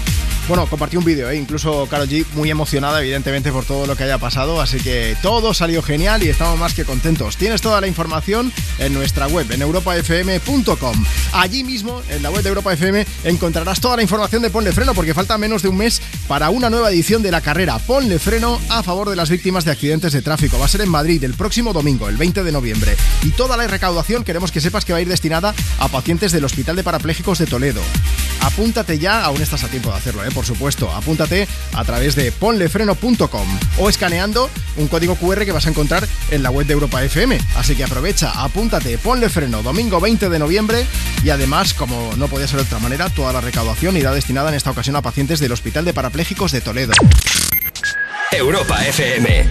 Bueno, 0.51 0.66
compartí 0.66 0.97
un 0.97 1.05
vídeo, 1.05 1.31
¿eh? 1.31 1.36
incluso 1.36 1.86
Carol 1.89 2.09
G 2.09 2.27
muy 2.35 2.51
emocionada, 2.51 3.01
evidentemente, 3.01 3.52
por 3.52 3.64
todo 3.64 3.86
lo 3.86 3.94
que 3.94 4.02
haya 4.02 4.18
pasado, 4.18 4.60
así 4.60 4.78
que 4.78 5.16
todo 5.22 5.55
salió 5.55 5.81
genial 5.81 6.24
y 6.24 6.28
estamos 6.28 6.59
más 6.59 6.74
que 6.74 6.85
contentos. 6.85 7.36
Tienes 7.36 7.60
toda 7.60 7.81
la 7.81 7.86
información 7.86 8.52
en 8.81 8.93
nuestra 8.93 9.28
web, 9.28 9.47
en 9.52 9.62
europafm.com. 9.62 11.05
Allí 11.35 11.62
mismo, 11.62 12.02
en 12.09 12.24
la 12.24 12.32
web 12.32 12.43
de 12.43 12.48
Europa 12.48 12.72
FM, 12.72 13.06
encontrarás 13.22 13.81
toda 13.81 13.94
la 13.94 14.02
información 14.02 14.43
de 14.43 14.51
Ponle 14.51 14.72
Freno, 14.72 14.93
porque 14.93 15.14
falta 15.14 15.39
menos 15.39 15.62
de 15.62 15.68
un 15.68 15.77
mes 15.77 16.02
para 16.27 16.51
una 16.51 16.68
nueva 16.68 16.90
edición 16.90 17.22
de 17.22 17.31
la 17.31 17.43
carrera 17.43 17.78
Ponle 17.78 18.18
Freno 18.18 18.60
a 18.70 18.82
favor 18.82 19.09
de 19.09 19.14
las 19.14 19.31
víctimas 19.31 19.64
de 19.64 19.70
accidentes 19.70 20.12
de 20.12 20.20
tráfico. 20.20 20.59
Va 20.59 20.64
a 20.64 20.68
ser 20.68 20.81
en 20.81 20.89
Madrid 20.89 21.22
el 21.22 21.35
próximo 21.35 21.72
domingo, 21.72 22.09
el 22.09 22.16
20 22.16 22.43
de 22.43 22.51
noviembre. 22.51 22.97
Y 23.22 23.31
toda 23.31 23.56
la 23.56 23.68
recaudación 23.68 24.24
queremos 24.24 24.51
que 24.51 24.60
sepas 24.60 24.85
que 24.85 24.93
va 24.93 24.98
a 24.98 25.02
ir 25.02 25.09
destinada 25.09 25.55
a 25.78 25.86
pacientes 25.86 26.32
del 26.32 26.44
Hospital 26.44 26.74
de 26.74 26.82
Parapléjicos 26.82 27.39
de 27.39 27.47
Toledo. 27.47 27.82
Apúntate 28.43 28.99
ya, 28.99 29.25
aún 29.25 29.41
estás 29.43 29.65
a 29.65 29.69
tiempo 29.69 29.91
de 29.91 29.97
hacerlo, 29.97 30.25
¿eh? 30.25 30.31
por 30.33 30.45
supuesto. 30.45 30.91
Apúntate 30.91 31.47
a 31.75 31.85
través 31.85 32.15
de 32.15 32.33
ponlefreno.com 32.33 33.59
o 33.79 33.89
escaneando 33.89 34.51
un 34.77 34.89
código 34.89 35.17
QR 35.17 35.45
que 35.45 35.53
vas 35.53 35.67
a 35.67 35.71
encontrar 35.71 36.07
en 36.31 36.43
la 36.43 36.51
web 36.51 36.67
de 36.67 36.73
Europa 36.73 37.03
FM. 37.03 37.39
Así 37.57 37.75
que 37.75 37.85
aprovecha, 37.85 38.43
apúntate, 38.43 38.99
ponle 38.99 39.29
freno, 39.29 39.62
domingo 39.62 40.01
20 40.01 40.29
de 40.29 40.39
noviembre 40.39 40.87
y 41.23 41.31
además, 41.31 41.75
como 41.75 42.12
no 42.17 42.29
podía 42.29 42.47
ser 42.47 42.61
de 42.61 42.67
otra 42.67 42.79
manera, 42.79 43.09
toda 43.11 43.33
la 43.33 43.41
recaudación 43.41 43.97
irá 43.97 44.12
destinada 44.12 44.49
en 44.49 44.55
esta 44.55 44.71
ocasión 44.71 44.97
a 44.97 45.03
pacientes 45.03 45.41
del 45.41 45.53
Hospital 45.53 45.85
de 45.85 45.95
Parapléjicos 45.95 46.53
de 46.53 46.61
Toledo. 46.61 46.93
Europa 48.33 48.87
FM. 48.87 49.51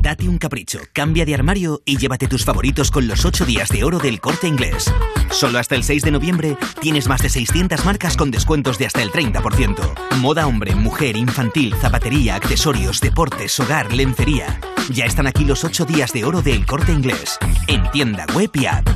Date 0.00 0.28
un 0.28 0.38
capricho, 0.38 0.78
cambia 0.92 1.24
de 1.24 1.34
armario 1.34 1.82
y 1.84 1.96
llévate 1.96 2.28
tus 2.28 2.44
favoritos 2.44 2.90
con 2.90 3.08
los 3.08 3.24
8 3.24 3.44
días 3.44 3.68
de 3.68 3.82
oro 3.82 3.98
del 3.98 4.20
corte 4.20 4.46
inglés. 4.46 4.92
Solo 5.30 5.58
hasta 5.58 5.74
el 5.74 5.82
6 5.82 6.02
de 6.02 6.10
noviembre 6.12 6.56
tienes 6.80 7.08
más 7.08 7.20
de 7.20 7.28
600 7.28 7.84
marcas 7.84 8.16
con 8.16 8.30
descuentos 8.30 8.78
de 8.78 8.86
hasta 8.86 9.02
el 9.02 9.10
30%. 9.10 10.16
Moda 10.18 10.46
hombre, 10.46 10.74
mujer, 10.74 11.16
infantil, 11.16 11.74
zapatería, 11.80 12.36
accesorios, 12.36 13.00
deportes, 13.00 13.58
hogar, 13.58 13.92
lencería. 13.92 14.60
Ya 14.90 15.04
están 15.04 15.26
aquí 15.26 15.44
los 15.44 15.64
8 15.64 15.84
días 15.84 16.12
de 16.12 16.24
oro 16.24 16.42
del 16.42 16.64
corte 16.64 16.92
inglés. 16.92 17.38
En 17.66 17.90
tienda 17.90 18.24
web 18.34 18.50
y 18.54 18.66
app. 18.66 18.88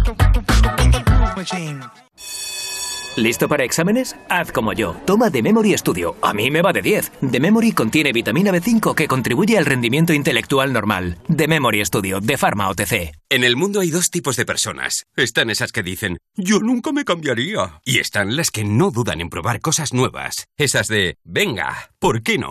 ¿Listo 3.17 3.47
para 3.47 3.65
exámenes? 3.65 4.17
Haz 4.31 4.53
como 4.53 4.73
yo. 4.73 4.97
Toma 5.05 5.31
The 5.31 5.43
Memory 5.43 5.77
Studio. 5.77 6.17
A 6.23 6.33
mí 6.33 6.51
me 6.51 6.63
va 6.63 6.73
de 6.73 6.81
10. 6.81 7.13
The 7.31 7.41
Memory 7.41 7.73
contiene 7.73 8.11
vitamina 8.11 8.51
B5 8.51 8.95
que 8.95 9.07
contribuye 9.07 9.59
al 9.59 9.67
rendimiento 9.67 10.15
intelectual 10.15 10.73
normal. 10.73 11.19
The 11.35 11.47
Memory 11.47 11.85
Studio, 11.85 12.21
de 12.21 12.39
Pharma 12.39 12.71
OTC. 12.71 13.13
En 13.29 13.45
el 13.45 13.55
mundo 13.57 13.81
hay 13.81 13.91
dos 13.91 14.11
tipos 14.11 14.37
de 14.37 14.47
personas. 14.47 15.05
Están 15.15 15.51
esas 15.51 15.73
que 15.73 15.83
dicen, 15.83 16.17
yo 16.37 16.61
nunca 16.61 16.93
me 16.93 17.05
cambiaría. 17.05 17.83
Y 17.85 17.99
están 17.99 18.35
las 18.35 18.51
que 18.51 18.65
no 18.65 18.91
dudan 18.91 19.21
en 19.21 19.29
probar 19.29 19.61
cosas 19.61 19.93
nuevas. 19.93 20.47
Esas 20.57 20.89
de, 20.89 21.17
venga, 21.23 21.91
¿por 21.99 22.23
qué 22.23 22.39
no? 22.39 22.49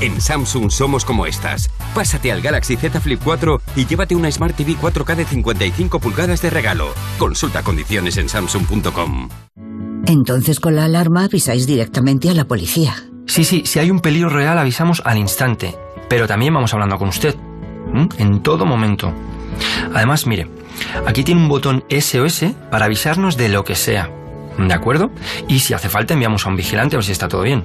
En 0.00 0.20
Samsung 0.20 0.70
somos 0.70 1.04
como 1.04 1.26
estas. 1.26 1.70
Pásate 1.94 2.30
al 2.30 2.42
Galaxy 2.42 2.76
Z 2.76 3.00
Flip 3.00 3.20
4 3.22 3.60
y 3.76 3.86
llévate 3.86 4.14
una 4.14 4.30
Smart 4.30 4.54
TV 4.54 4.74
4K 4.74 5.16
de 5.16 5.24
55 5.24 6.00
pulgadas 6.00 6.42
de 6.42 6.50
regalo. 6.50 6.88
Consulta 7.18 7.62
condiciones 7.62 8.18
en 8.18 8.28
samsung.com. 8.28 9.28
Entonces 10.06 10.60
con 10.60 10.76
la 10.76 10.84
alarma 10.84 11.24
avisáis 11.24 11.66
directamente 11.66 12.28
a 12.28 12.34
la 12.34 12.44
policía. 12.44 12.94
Sí, 13.26 13.44
sí, 13.44 13.62
si 13.64 13.78
hay 13.78 13.90
un 13.90 14.00
peligro 14.00 14.28
real 14.28 14.58
avisamos 14.58 15.02
al 15.04 15.18
instante. 15.18 15.74
pero 16.08 16.28
también 16.28 16.54
vamos 16.54 16.72
hablando 16.72 16.98
con 16.98 17.08
usted. 17.08 17.34
En 18.18 18.42
todo 18.42 18.66
momento. 18.66 19.12
Además, 19.94 20.26
mire, 20.26 20.48
aquí 21.06 21.24
tiene 21.24 21.40
un 21.40 21.48
botón 21.48 21.84
SOS 21.88 22.44
para 22.70 22.84
avisarnos 22.84 23.36
de 23.36 23.48
lo 23.48 23.64
que 23.64 23.74
sea. 23.74 24.10
¿De 24.58 24.72
acuerdo? 24.74 25.10
Y 25.48 25.60
si 25.60 25.72
hace 25.74 25.88
falta 25.88 26.14
enviamos 26.14 26.46
a 26.46 26.50
un 26.50 26.56
vigilante 26.56 26.94
a 26.96 26.98
ver 26.98 27.04
si 27.04 27.12
está 27.12 27.26
todo 27.28 27.42
bien. 27.42 27.64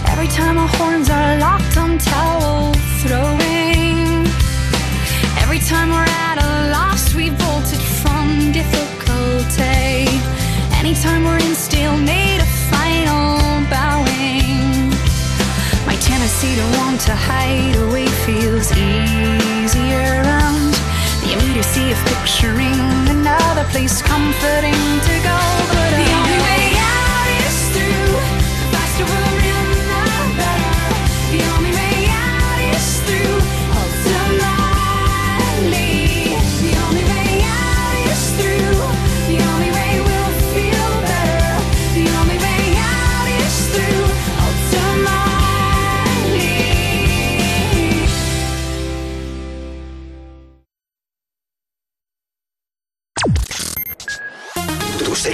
Every 0.08 0.28
time 0.28 0.58
our 0.58 0.68
horns 0.68 1.10
are 1.10 1.38
locked 1.38 1.78
on 1.78 1.98
towel 1.98 2.74
throwing. 3.02 4.26
Every 5.44 5.60
time 5.60 5.90
we're 5.90 6.14
at 6.28 6.38
a 6.38 6.72
loss, 6.72 7.14
we 7.14 7.30
bolted 7.30 7.84
from 8.02 8.52
difficulty. 8.52 10.08
Anytime 10.80 11.24
we're 11.26 11.40
in 11.40 11.56
stalemate, 11.56 12.42
a 12.42 12.50
final 12.72 13.40
bowing. 13.70 14.90
My 15.86 15.98
tendency 16.00 16.56
to 16.56 16.66
want 16.80 17.02
to 17.02 17.16
hide 17.16 17.76
away 17.88 18.08
feels 18.26 18.72
easier 18.72 20.24
and 20.24 20.74
the 21.22 21.34
immediacy 21.34 21.92
of 21.92 22.00
picturing 22.06 22.80
another 23.10 23.66
place 23.72 24.02
comforting 24.02 24.82
to 25.08 25.16
go. 25.24 25.63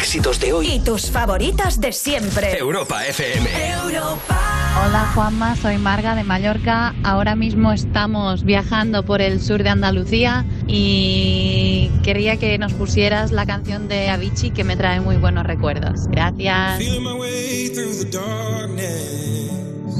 Éxitos 0.10 0.40
de 0.40 0.53
hoy. 0.53 0.68
Y 0.68 0.80
tus 0.80 1.11
favoritas 1.11 1.80
de 1.80 1.91
siempre. 1.91 2.57
Europa 2.57 3.06
FM. 3.06 3.48
Hola 3.86 5.11
Juanma, 5.14 5.56
soy 5.56 5.77
Marga 5.77 6.15
de 6.15 6.23
Mallorca. 6.23 6.95
Ahora 7.03 7.36
mismo 7.36 7.72
estamos 7.73 8.44
viajando 8.44 9.06
por 9.06 9.22
el 9.22 9.40
sur 9.40 9.61
de 9.61 9.69
Andalucía 9.69 10.48
y 10.65 11.91
quería 12.02 12.38
que 12.38 12.57
nos 12.57 12.73
pusieras 12.73 13.31
la 13.31 13.45
canción 13.45 13.88
de 13.88 14.10
Avicii 14.10 14.49
que 14.49 14.64
me 14.64 14.76
trae 14.76 14.99
muy 14.99 15.18
buenos 15.18 15.45
recuerdos. 15.45 16.07
Gracias. 16.07 16.80
Feeling 16.80 17.03
my 17.03 17.14
way 17.14 17.69
through 17.69 17.94
the 17.94 18.10
darkness, 18.10 19.94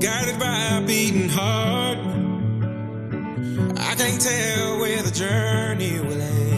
guided 0.00 0.36
by 0.40 0.78
a 0.78 0.80
beating 0.84 1.28
heart. 1.28 1.98
I 3.78 3.94
can't 3.94 4.20
tell 4.20 4.80
where 4.80 5.00
the 5.00 5.12
journey 5.12 6.00
will 6.00 6.20
end, 6.20 6.57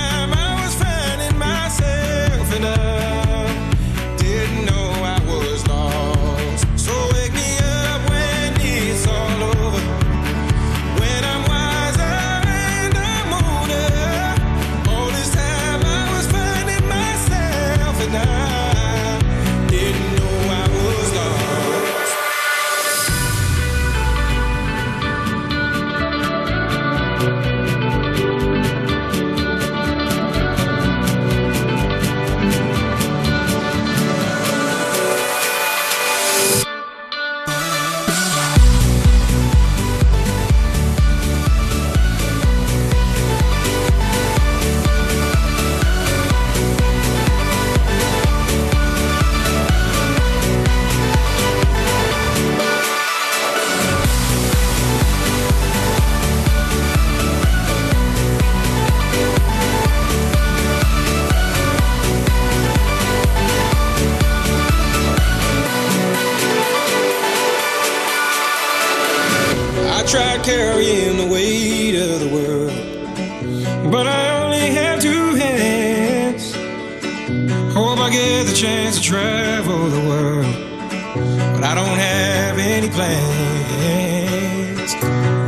I 81.71 81.73
don't 81.73 81.97
have 81.97 82.59
any 82.59 82.89
plans. 82.89 83.21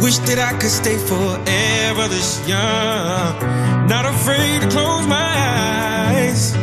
Wish 0.02 0.20
that 0.20 0.40
I 0.40 0.54
could 0.58 0.72
stay 0.72 0.96
forever 0.96 2.08
this 2.08 2.40
young. 2.48 3.88
Not 3.90 4.06
afraid 4.06 4.62
to 4.62 4.70
close 4.70 5.06
my 5.06 5.34
eyes. 6.16 6.56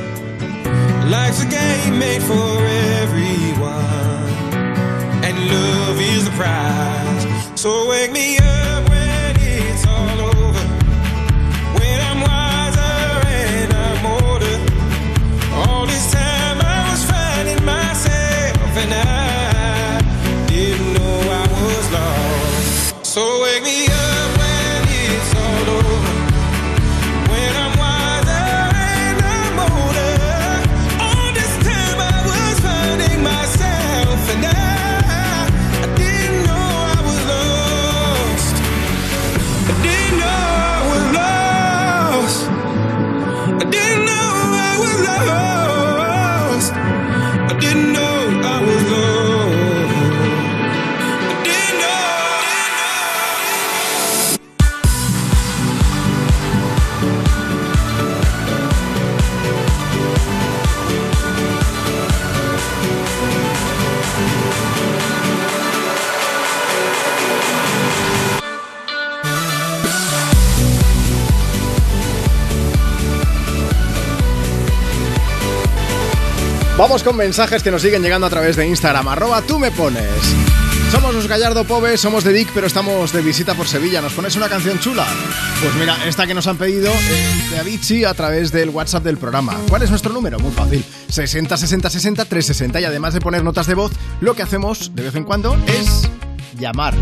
Life's 1.12 1.42
a 1.42 1.46
game 1.46 1.98
made 1.98 2.22
for 2.22 2.66
everyone, 3.02 4.32
and 5.26 5.36
love 5.52 6.00
is 6.00 6.24
the 6.24 6.30
prize. 6.30 6.89
Con 76.90 77.16
mensajes 77.16 77.62
que 77.62 77.70
nos 77.70 77.82
siguen 77.82 78.02
llegando 78.02 78.26
a 78.26 78.30
través 78.30 78.56
de 78.56 78.66
Instagram, 78.66 79.06
arroba 79.06 79.42
tú 79.42 79.60
me 79.60 79.70
pones. 79.70 80.04
Somos 80.90 81.14
los 81.14 81.28
Gallardo 81.28 81.64
Pobes, 81.64 82.00
somos 82.00 82.24
de 82.24 82.32
Dick, 82.32 82.50
pero 82.52 82.66
estamos 82.66 83.12
de 83.12 83.22
visita 83.22 83.54
por 83.54 83.68
Sevilla. 83.68 84.02
¿Nos 84.02 84.12
pones 84.12 84.34
una 84.34 84.48
canción 84.48 84.80
chula? 84.80 85.06
Pues 85.62 85.72
mira, 85.76 85.96
esta 86.06 86.26
que 86.26 86.34
nos 86.34 86.48
han 86.48 86.58
pedido 86.58 86.92
eh, 86.92 87.48
de 87.52 87.58
Avicii 87.60 88.04
a 88.04 88.12
través 88.12 88.50
del 88.50 88.70
WhatsApp 88.70 89.04
del 89.04 89.18
programa. 89.18 89.56
¿Cuál 89.68 89.82
es 89.82 89.90
nuestro 89.90 90.12
número? 90.12 90.40
Muy 90.40 90.50
fácil. 90.50 90.84
60 91.08 91.56
60 91.56 91.90
60 91.90 92.24
360 92.24 92.80
y 92.80 92.84
además 92.84 93.14
de 93.14 93.20
poner 93.20 93.44
notas 93.44 93.68
de 93.68 93.74
voz, 93.74 93.92
lo 94.20 94.34
que 94.34 94.42
hacemos 94.42 94.92
de 94.94 95.04
vez 95.04 95.14
en 95.14 95.22
cuando 95.22 95.56
es 95.68 96.10
llamar. 96.58 96.94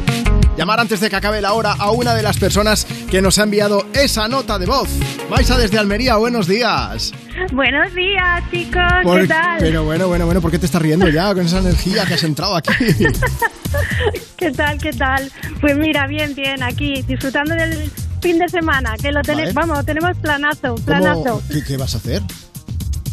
Llamar 0.56 0.80
antes 0.80 1.00
de 1.00 1.08
que 1.08 1.16
acabe 1.16 1.40
la 1.40 1.54
hora 1.54 1.72
a 1.72 1.90
una 1.92 2.14
de 2.14 2.22
las 2.22 2.36
personas 2.36 2.86
que 3.10 3.22
nos 3.22 3.38
ha 3.38 3.44
enviado 3.44 3.86
esa 3.94 4.28
nota 4.28 4.58
de 4.58 4.66
voz. 4.66 4.90
Maisa 5.30 5.56
desde 5.56 5.78
Almería, 5.78 6.16
buenos 6.16 6.46
días. 6.46 7.14
Buenos 7.52 7.94
días, 7.94 8.42
chicos. 8.50 8.82
Por- 9.02 9.20
¿Qué 9.22 9.28
tal? 9.28 9.58
Pero 9.60 9.84
bueno, 9.84 10.08
bueno, 10.08 10.26
bueno, 10.26 10.40
¿por 10.40 10.50
qué 10.50 10.58
te 10.58 10.66
estás 10.66 10.82
riendo 10.82 11.08
ya 11.08 11.32
con 11.34 11.44
esa 11.46 11.58
energía 11.58 12.04
que 12.06 12.14
has 12.14 12.24
entrado 12.24 12.56
aquí? 12.56 12.72
¿Qué 14.36 14.50
tal? 14.52 14.78
¿Qué 14.78 14.92
tal? 14.92 15.30
Pues 15.60 15.76
mira, 15.76 16.06
bien, 16.06 16.34
bien, 16.34 16.62
aquí 16.62 17.02
disfrutando 17.02 17.54
del 17.54 17.90
fin 18.20 18.38
de 18.38 18.48
semana, 18.48 18.94
que 19.00 19.12
lo 19.12 19.22
tenemos, 19.22 19.54
Vale. 19.54 19.66
vamos, 19.68 19.86
tenemos 19.86 20.16
planazo, 20.18 20.74
planazo. 20.76 21.22
¿Cómo- 21.24 21.42
qué, 21.50 21.62
qué 21.64 21.76
vas 21.76 21.94
a 21.94 21.98
hacer? 21.98 22.22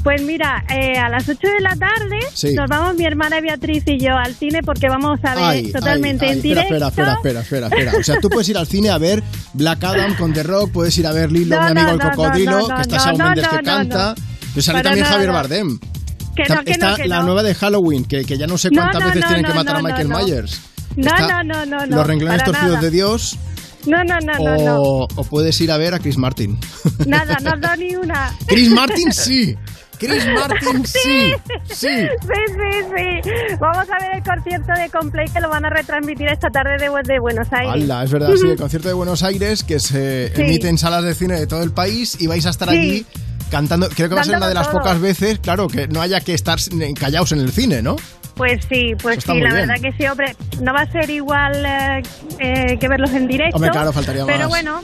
Pues 0.05 0.21
mira, 0.21 0.63
eh, 0.69 0.99
a 0.99 1.09
las 1.09 1.27
8 1.27 1.39
de 1.47 1.61
la 1.61 1.75
tarde 1.75 2.19
Sí. 2.31 2.53
nos 2.53 2.69
vamos 2.69 2.95
mi 2.95 3.05
hermana 3.05 3.41
Beatriz 3.41 3.83
y 3.87 3.97
yo 3.99 4.15
al 4.15 4.35
cine 4.35 4.61
porque 4.63 4.87
vamos 4.87 5.19
a 5.23 5.33
ver 5.33 5.43
Ay, 5.43 5.71
totalmente 5.71 6.25
ay, 6.25 6.31
ay, 6.31 6.37
en 6.37 6.41
directo. 6.43 6.73
Espera, 6.75 6.87
espera, 6.89 7.13
espera, 7.15 7.39
espera, 7.41 7.67
espera. 7.69 7.91
O 7.99 8.03
sea, 8.03 8.19
tú 8.21 8.29
puedes 8.29 8.47
ir 8.49 8.55
al 8.59 8.67
cine 8.67 8.91
a 8.91 8.99
ver 8.99 9.23
Black 9.53 9.83
Adam 9.83 10.15
con 10.15 10.31
The 10.31 10.43
Rock, 10.43 10.71
puedes 10.71 10.95
ir 10.99 11.07
a 11.07 11.11
ver 11.11 11.31
Lilo, 11.31 11.55
No, 11.55 11.61
mi 11.63 11.67
amigo 11.71 11.87
no, 11.87 11.91
el 11.93 11.97
no, 11.97 12.09
cocodrilo, 12.11 12.51
no, 12.51 12.67
no, 12.67 12.75
que 12.75 12.81
está 12.83 12.97
no, 12.97 13.03
Shawn 13.03 13.17
no, 13.17 13.25
Mendes 13.25 13.43
no, 13.45 13.49
que 13.49 13.55
no, 13.57 13.63
canta. 13.63 14.15
no. 14.15 14.15
Pero 14.53 14.61
sale 14.61 14.77
Para 14.79 14.89
también. 14.91 15.05
Javier 15.07 15.31
Bardem. 15.31 15.79
Que 16.35 16.41
Está, 16.43 16.55
no, 16.55 16.63
que 16.63 16.71
está 16.71 16.89
no, 16.91 16.95
que 16.97 17.07
la 17.07 17.17
no. 17.17 17.23
nueva 17.25 17.41
de 17.43 17.55
Halloween, 17.55 18.05
que, 18.05 18.25
que 18.25 18.37
ya 18.37 18.45
no 18.45 18.59
sé 18.59 18.69
No, 18.69 18.81
cuántas 18.83 19.01
no, 19.01 19.07
veces 19.07 19.21
no, 19.21 19.27
tienen 19.27 19.43
que 19.45 19.49
no, 19.49 19.55
matar 19.55 19.75
a 19.77 19.81
no, 19.81 19.87
Michael 19.87 20.09
no. 20.09 20.19
Myers. 20.19 20.61
No, 20.97 21.07
Está 21.07 21.43
no, 21.43 21.43
no, 21.43 21.65
no, 21.65 21.85
no. 21.87 21.95
Los 21.95 22.05
renglones 22.07 22.43
torcidos 22.43 22.69
nada. 22.75 22.81
de 22.81 22.91
Dios. 22.91 23.37
No, 23.87 24.03
no, 24.03 24.19
no, 24.19 24.33
no, 24.39 24.57
no. 24.65 24.81
O, 24.81 25.07
o 25.15 25.23
puedes 25.23 25.59
ir 25.61 25.71
a 25.71 25.77
ver 25.77 25.93
a 25.95 25.99
Chris 25.99 26.17
Martin. 26.17 26.59
Nada, 27.07 27.37
no 27.41 27.51
has 27.51 27.61
dado 27.61 27.75
ni 27.77 27.95
una. 27.95 28.31
Chris 28.45 28.69
Martin 28.69 29.11
sí. 29.11 29.55
Chris 29.97 30.25
Martin 30.33 30.85
sí. 30.85 31.31
Sí. 31.65 31.73
Sí, 31.73 32.07
sí, 32.47 32.89
sí. 32.95 33.55
Vamos 33.59 33.85
a 33.89 33.99
ver 34.05 34.15
el 34.17 34.23
concierto 34.23 34.71
de 34.79 34.89
Complay 34.89 35.27
que 35.29 35.39
lo 35.41 35.49
van 35.49 35.65
a 35.65 35.69
retransmitir 35.69 36.27
esta 36.27 36.49
tarde 36.49 36.77
de, 36.77 36.89
de 37.03 37.19
Buenos 37.19 37.47
Aires. 37.51 37.73
Hala, 37.83 38.03
es 38.03 38.11
verdad, 38.11 38.29
sí, 38.35 38.47
el 38.49 38.57
concierto 38.57 38.87
de 38.87 38.93
Buenos 38.93 39.23
Aires 39.23 39.63
que 39.63 39.79
se 39.79 40.31
Sí. 40.35 40.41
emite 40.41 40.67
en 40.69 40.77
salas 40.77 41.03
de 41.03 41.13
cine 41.15 41.39
de 41.39 41.47
todo 41.47 41.63
el 41.63 41.71
país 41.71 42.17
y 42.19 42.27
vais 42.27 42.45
a 42.45 42.49
estar 42.49 42.69
allí 42.69 43.05
cantando. 43.51 43.89
Creo 43.89 44.09
que 44.09 44.15
va 44.15 44.21
a 44.21 44.23
ser 44.25 44.37
una 44.37 44.47
de 44.47 44.53
las 44.53 44.69
todo. 44.69 44.79
pocas 44.79 44.99
veces, 44.99 45.39
claro, 45.39 45.67
que 45.67 45.87
no 45.87 46.01
haya 46.01 46.19
que 46.21 46.33
estar 46.33 46.57
callados 46.99 47.31
en 47.31 47.39
el 47.39 47.51
cine, 47.51 47.81
¿no? 47.81 47.95
Pues 48.35 48.61
sí, 48.69 48.93
pues 49.01 49.23
sí, 49.23 49.29
la 49.29 49.33
bien. 49.35 49.53
verdad 49.67 49.75
que 49.81 49.93
sí, 49.93 50.05
hombre, 50.07 50.35
no 50.61 50.73
va 50.73 50.81
a 50.81 50.91
ser 50.91 51.09
igual 51.09 51.65
eh, 51.65 52.03
eh, 52.39 52.77
que 52.79 52.87
verlos 52.87 53.11
en 53.13 53.27
directo. 53.27 53.55
Hombre, 53.55 53.71
claro, 53.71 53.93
faltaría 53.93 54.25
Pero 54.25 54.39
más. 54.39 54.47
bueno, 54.49 54.81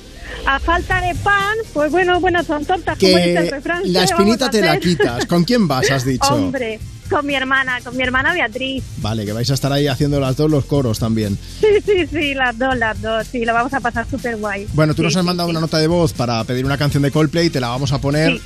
a 0.48 0.60
falta 0.60 1.02
de 1.02 1.14
pan, 1.16 1.58
pues 1.74 1.92
bueno, 1.92 2.20
bueno, 2.22 2.44
son 2.44 2.64
tortas, 2.66 2.98
como 2.98 3.18
dice 3.18 3.38
el 3.38 3.44
Que 3.46 3.52
refrán. 3.52 3.82
la 3.92 4.00
¿qué 4.00 4.06
espinita 4.06 4.50
te 4.50 4.62
la 4.62 4.80
quitas. 4.80 5.26
¿Con 5.26 5.44
quién 5.44 5.68
vas, 5.68 5.92
has 5.92 6.06
dicho? 6.06 6.34
Hombre, 6.34 6.80
con 7.10 7.26
mi 7.26 7.36
hermana, 7.36 7.80
con 7.84 7.98
mi 7.98 8.04
hermana 8.04 8.32
Beatriz. 8.34 8.86
Vale, 9.00 9.26
que 9.26 9.34
vais 9.34 9.52
a 9.52 9.54
estar 9.54 9.74
ahí 9.74 9.86
haciendo 9.88 10.22
las 10.22 10.38
dos 10.38 10.50
los 10.50 10.64
coros 10.64 10.98
también. 11.00 11.38
Sí, 11.60 11.68
sí, 11.86 12.08
sí, 12.08 12.34
las 12.34 12.58
dos, 12.58 12.78
las 12.78 13.02
dos, 13.02 13.28
sí, 13.28 13.44
lo 13.44 13.54
vamos 13.54 13.74
a 13.74 13.82
pasar 13.82 14.08
súper 14.10 14.38
guay. 14.38 14.66
Bueno, 14.74 14.94
tú 14.94 15.02
Sí, 15.02 15.08
nos 15.08 15.16
has 15.18 15.24
sí, 15.24 15.28
mandado 15.28 15.50
sí. 15.50 15.52
una 15.52 15.60
nota 15.60 15.78
de 15.78 15.88
voz 15.88 16.14
para 16.14 16.42
pedir 16.46 16.64
una 16.64 16.78
canción 16.78 17.04
de 17.04 17.12
Coldplay, 17.12 17.50
te 17.50 17.60
la 17.60 17.68
vamos 17.68 17.92
a 17.92 18.00
poner. 18.00 18.40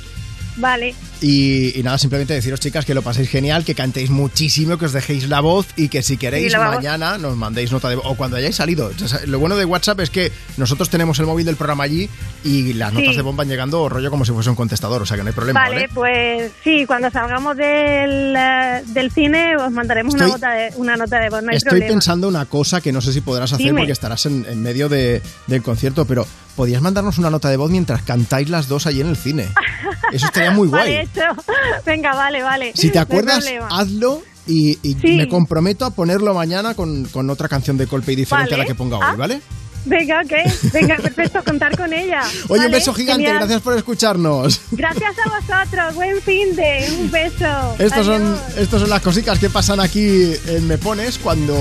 Vale, 0.56 0.94
Y, 1.20 1.78
y 1.78 1.82
nada, 1.82 1.98
simplemente 1.98 2.34
deciros, 2.34 2.60
chicas, 2.60 2.84
que 2.84 2.94
lo 2.94 3.02
paséis 3.02 3.28
genial, 3.28 3.64
que 3.64 3.74
cantéis 3.74 4.10
muchísimo, 4.10 4.76
que 4.78 4.84
os 4.86 4.92
dejéis 4.92 5.28
la 5.28 5.40
voz 5.40 5.66
y 5.76 5.88
que 5.88 6.02
si 6.02 6.16
queréis 6.16 6.52
Sí, 6.52 6.58
mañana 6.58 7.18
nos 7.18 7.36
mandéis 7.36 7.72
nota 7.72 7.88
de 7.88 7.96
voz. 7.96 8.04
O 8.06 8.14
cuando 8.16 8.36
hayáis 8.36 8.56
salido. 8.56 8.90
Lo 9.26 9.38
bueno 9.38 9.56
de 9.56 9.64
WhatsApp 9.64 10.00
es 10.00 10.10
que 10.10 10.32
nosotros 10.56 10.88
tenemos 10.90 11.18
el 11.18 11.26
móvil 11.26 11.46
del 11.46 11.56
programa 11.56 11.84
allí 11.84 12.08
y 12.44 12.72
las 12.74 12.92
notas 12.92 13.10
Sí. 13.10 13.16
de 13.16 13.22
voz 13.22 13.34
van 13.36 13.48
llegando 13.48 13.88
rollo 13.88 14.10
como 14.10 14.24
si 14.24 14.32
fuese 14.32 14.50
un 14.50 14.56
contestador, 14.56 15.02
o 15.02 15.06
sea 15.06 15.16
que 15.16 15.22
no 15.22 15.28
hay 15.28 15.34
problema, 15.34 15.60
¿vale? 15.60 15.74
vale, 15.74 15.88
pues 15.92 16.52
sí, 16.64 16.84
cuando 16.86 17.10
salgamos 17.10 17.56
del, 17.56 18.34
eh, 18.36 18.82
del 18.86 19.10
cine 19.10 19.56
os 19.56 19.70
mandaremos 19.72 20.14
una, 20.14 20.26
nota 20.28 20.50
de, 20.52 20.70
una 20.76 20.96
nota 20.96 21.18
de 21.18 21.28
voz, 21.30 21.42
no 21.42 21.50
hay 21.50 21.56
Estoy 21.56 21.70
problema. 21.70 21.88
pensando 21.92 22.28
una 22.28 22.46
cosa 22.46 22.80
que 22.80 22.92
no 22.92 23.00
sé 23.00 23.12
si 23.12 23.20
podrás 23.20 23.52
hacer 23.52 23.66
Dime. 23.66 23.80
porque 23.80 23.92
estarás 23.92 24.26
en, 24.26 24.44
en 24.48 24.62
medio 24.62 24.88
de- 24.88 25.20
del 25.46 25.62
concierto, 25.62 26.04
pero 26.04 26.26
podías 26.54 26.80
mandarnos 26.82 27.18
una 27.18 27.30
nota 27.30 27.50
de 27.50 27.56
voz 27.58 27.70
mientras 27.70 28.02
cantáis 28.02 28.48
las 28.48 28.68
dos 28.68 28.86
allí 28.86 29.00
en 29.02 29.08
el 29.08 29.16
cine. 29.16 29.48
Eso 30.12 30.26
estaría 30.26 30.45
muy 30.50 30.68
guay. 30.68 30.80
Vale, 30.82 31.00
hecho. 31.02 31.42
Venga, 31.86 32.14
vale, 32.14 32.42
vale. 32.42 32.72
Si 32.74 32.90
te 32.90 32.98
acuerdas, 32.98 33.44
hazlo 33.70 34.22
y, 34.46 34.78
y 34.82 34.94
Sí. 34.94 35.16
me 35.16 35.28
comprometo 35.28 35.84
a 35.84 35.90
ponerlo 35.90 36.32
mañana 36.34 36.74
con, 36.74 37.04
con 37.06 37.28
otra 37.30 37.48
canción 37.48 37.76
de 37.76 37.86
Coldplay 37.86 38.16
diferente 38.16 38.54
a 38.54 38.58
la 38.58 38.64
que 38.64 38.74
ponga 38.74 38.98
Ah. 39.00 39.10
hoy, 39.12 39.16
¿vale? 39.16 39.40
Venga, 39.86 40.20
ok. 40.20 40.72
Venga, 40.72 40.96
perfecto, 40.96 41.42
contar 41.44 41.76
con 41.76 41.92
ella. 41.92 42.22
Oye, 42.48 42.66
un 42.66 42.72
beso 42.72 42.92
gigante, 42.92 43.22
genial. 43.22 43.38
gracias 43.38 43.62
por 43.62 43.76
escucharnos. 43.76 44.60
Gracias 44.72 45.14
a 45.24 45.28
vosotros, 45.28 45.94
buen 45.94 46.20
fin 46.22 46.54
de, 46.56 46.86
un 46.98 47.10
beso. 47.10 47.76
Estas 47.78 48.04
son, 48.04 48.36
estas 48.56 48.80
son 48.80 48.90
las 48.90 49.00
cositas 49.00 49.38
que 49.38 49.48
pasan 49.48 49.80
aquí 49.80 50.32
en 50.46 50.66
Me 50.66 50.76
Pones 50.76 51.18
cuando 51.18 51.56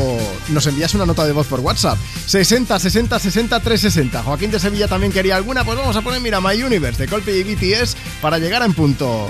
nos 0.49 0.65
envías 0.65 0.93
una 0.95 1.05
nota 1.05 1.25
de 1.25 1.33
voz 1.33 1.45
por 1.47 1.59
WhatsApp. 1.59 1.97
60 2.25 2.79
60 2.79 3.19
60 3.19 3.59
360. 3.59 4.23
Joaquín 4.23 4.51
de 4.51 4.59
Sevilla 4.59 4.87
también 4.87 5.11
quería 5.11 5.35
alguna, 5.35 5.63
pues 5.63 5.77
vamos 5.77 5.95
a 5.95 6.01
poner, 6.01 6.19
mira, 6.19 6.41
My 6.41 6.61
Universe 6.61 7.01
de 7.01 7.07
Coldplay 7.07 7.39
y 7.39 7.55
BTS 7.55 7.95
para 8.21 8.39
llegar 8.39 8.63
en 8.63 8.73
punto. 8.73 9.29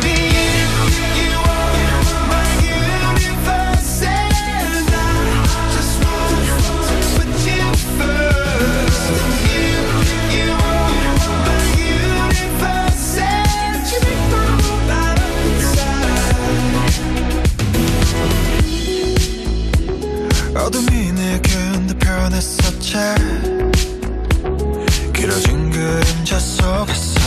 변했었지 22.90 22.96
길어진 25.12 25.70
그림자 25.70 26.38
속에서 26.38 27.20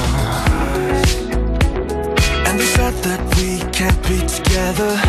And 2.45 2.60
they 2.60 2.65
said 2.65 2.93
that 3.03 3.22
we 3.38 3.60
can't 3.72 4.01
be 4.03 4.19
together 4.27 4.99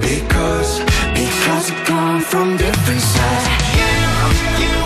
Because, 0.00 0.80
because 1.14 1.70
we 1.70 1.76
come 1.84 2.20
from 2.20 2.56
different 2.56 3.00
sides 3.00 3.48
You, 3.76 4.64
you 4.64 4.85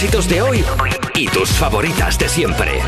éxitos 0.00 0.28
de 0.30 0.40
hoy 0.40 0.64
y 1.14 1.28
tus 1.28 1.50
favoritas 1.50 2.18
de 2.18 2.26
siempre. 2.26 2.80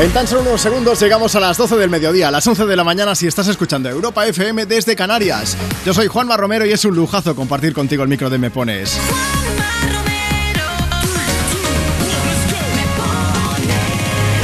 En 0.00 0.10
tan 0.10 0.26
solo 0.26 0.40
unos 0.40 0.60
segundos 0.60 0.98
llegamos 1.00 1.36
a 1.36 1.40
las 1.40 1.56
12 1.56 1.76
del 1.76 1.90
mediodía, 1.90 2.26
a 2.26 2.30
las 2.32 2.44
11 2.44 2.66
de 2.66 2.74
la 2.74 2.82
mañana 2.82 3.14
si 3.14 3.28
estás 3.28 3.46
escuchando 3.46 3.88
Europa 3.88 4.26
FM 4.26 4.66
desde 4.66 4.96
Canarias. 4.96 5.56
Yo 5.86 5.94
soy 5.94 6.08
Juanma 6.08 6.36
Romero 6.36 6.66
y 6.66 6.72
es 6.72 6.84
un 6.84 6.96
lujazo 6.96 7.36
compartir 7.36 7.72
contigo 7.72 8.02
el 8.02 8.08
micro 8.08 8.28
de 8.28 8.38
Me 8.38 8.50
Pones. 8.50 8.98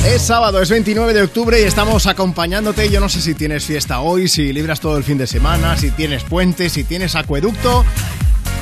Es 0.06 0.22
sábado, 0.22 0.62
es 0.62 0.70
29 0.70 1.12
de 1.12 1.22
octubre 1.22 1.60
y 1.60 1.64
estamos 1.64 2.06
acompañándote. 2.06 2.88
Yo 2.88 3.01
no 3.01 3.09
sé 3.09 3.20
si 3.20 3.34
tienes 3.34 3.64
fiesta 3.64 3.98
hoy, 3.98 4.28
si 4.28 4.52
libras 4.52 4.78
todo 4.78 4.97
el 4.97 5.02
fin 5.02 5.18
de 5.18 5.26
semana, 5.26 5.76
si 5.76 5.90
tienes 5.90 6.22
puente, 6.22 6.70
si 6.70 6.84
tienes 6.84 7.16
acueducto 7.16 7.84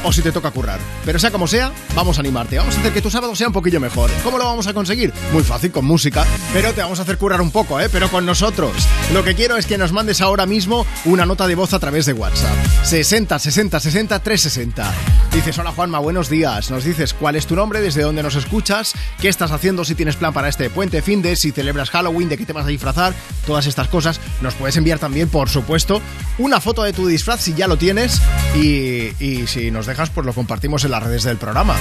o 0.05 0.12
si 0.12 0.22
te 0.22 0.31
toca 0.31 0.51
currar. 0.51 0.78
Pero 1.05 1.18
sea 1.18 1.31
como 1.31 1.47
sea, 1.47 1.72
vamos 1.94 2.18
a 2.18 2.20
animarte. 2.20 2.59
Vamos 2.59 2.76
a 2.76 2.81
hacer 2.81 2.93
que 2.93 3.02
tu 3.02 3.10
sábado 3.10 3.35
sea 3.35 3.48
un 3.48 3.52
poquillo 3.52 3.81
mejor. 3.81 4.10
¿Cómo 4.22 4.39
lo 4.39 4.44
vamos 4.44 4.66
a 4.66 4.74
conseguir? 4.74 5.12
Muy 5.32 5.43
fácil, 5.43 5.72
con 5.72 5.85
música. 5.85 6.24
Pero 6.52 6.72
te 6.72 6.82
vamos 6.82 6.98
a 6.98 7.02
hacer 7.02 7.18
currar 7.18 7.40
un 7.40 7.51
poco, 7.51 7.81
¿eh? 7.81 7.89
Pero 7.90 8.10
con 8.10 8.26
nosotros. 8.26 8.72
Lo 9.12 9.24
que 9.24 9.35
quiero 9.35 9.56
es 9.56 9.66
que 9.66 9.78
nos 9.78 9.93
mandes 9.93 10.20
ahora 10.20 10.47
mismo 10.47 10.86
una 11.05 11.26
nota 11.26 11.47
de 11.47 11.55
voz 11.55 11.72
a 11.72 11.78
través 11.78 12.06
de 12.06 12.12
WhatsApp. 12.12 12.55
60 12.85 13.39
60 13.39 13.81
60 13.81 14.18
360. 14.20 14.93
Dices, 15.32 15.59
hola 15.59 15.72
Juanma, 15.72 15.98
buenos 15.98 16.28
días. 16.28 16.70
Nos 16.70 16.85
dices 16.85 17.14
cuál 17.14 17.36
es 17.36 17.47
tu 17.47 17.56
nombre, 17.56 17.81
desde 17.81 18.02
dónde 18.02 18.22
nos 18.22 18.36
escuchas, 18.36 18.93
qué 19.20 19.28
estás 19.28 19.51
haciendo, 19.51 19.85
si 19.85 19.94
tienes 19.94 20.16
plan 20.16 20.32
para 20.32 20.48
este 20.48 20.70
puente 20.70 21.02
fin 21.02 21.22
de, 21.22 21.35
si 21.35 21.51
celebras 21.51 21.90
Halloween, 21.90 22.28
de 22.28 22.36
qué 22.36 22.47
te 22.47 22.52
vas 22.52 22.66
a 22.66 22.68
disfrazar, 22.68 23.14
todas 23.47 23.66
estas 23.66 23.89
cosas. 23.89 24.20
Nos 24.43 24.55
puedes 24.55 24.76
enviar 24.76 24.98
también, 24.98 25.28
por 25.28 25.48
supuesto, 25.48 26.01
una 26.39 26.60
foto 26.60 26.82
de 26.82 26.93
tu 26.93 27.06
disfraz 27.06 27.40
si 27.40 27.55
ya 27.55 27.66
lo 27.66 27.76
tienes 27.76 28.20
y, 28.55 29.12
y 29.18 29.47
si 29.47 29.70
nos 29.70 29.86
dejas, 29.86 29.94
pues 30.12 30.27
lo 30.27 30.33
compartimos 30.33 30.85
en 30.85 30.91
las 30.91 31.03
redes 31.03 31.25
del 31.25 31.37
programa. 31.37 31.75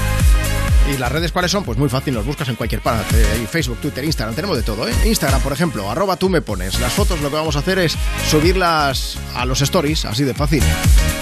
¿Y 0.91 0.97
las 0.97 1.11
redes 1.11 1.31
cuáles 1.31 1.49
son? 1.49 1.63
Pues 1.63 1.77
muy 1.77 1.87
fácil, 1.87 2.13
nos 2.13 2.25
buscas 2.25 2.49
en 2.49 2.55
cualquier 2.55 2.81
parte. 2.81 3.15
eh, 3.21 3.47
Facebook, 3.49 3.77
Twitter, 3.79 4.03
Instagram, 4.03 4.35
tenemos 4.35 4.57
de 4.57 4.63
todo, 4.63 4.87
¿eh? 4.87 4.93
Instagram, 5.05 5.41
por 5.41 5.53
ejemplo, 5.53 5.89
arroba 5.89 6.17
tú 6.17 6.29
me 6.29 6.41
pones. 6.41 6.79
Las 6.81 6.91
fotos 6.91 7.21
lo 7.21 7.29
que 7.29 7.35
vamos 7.35 7.55
a 7.55 7.59
hacer 7.59 7.79
es 7.79 7.95
subirlas 8.29 9.17
a 9.35 9.45
los 9.45 9.61
stories, 9.61 10.03
así 10.05 10.23
de 10.23 10.33
fácil. 10.33 10.61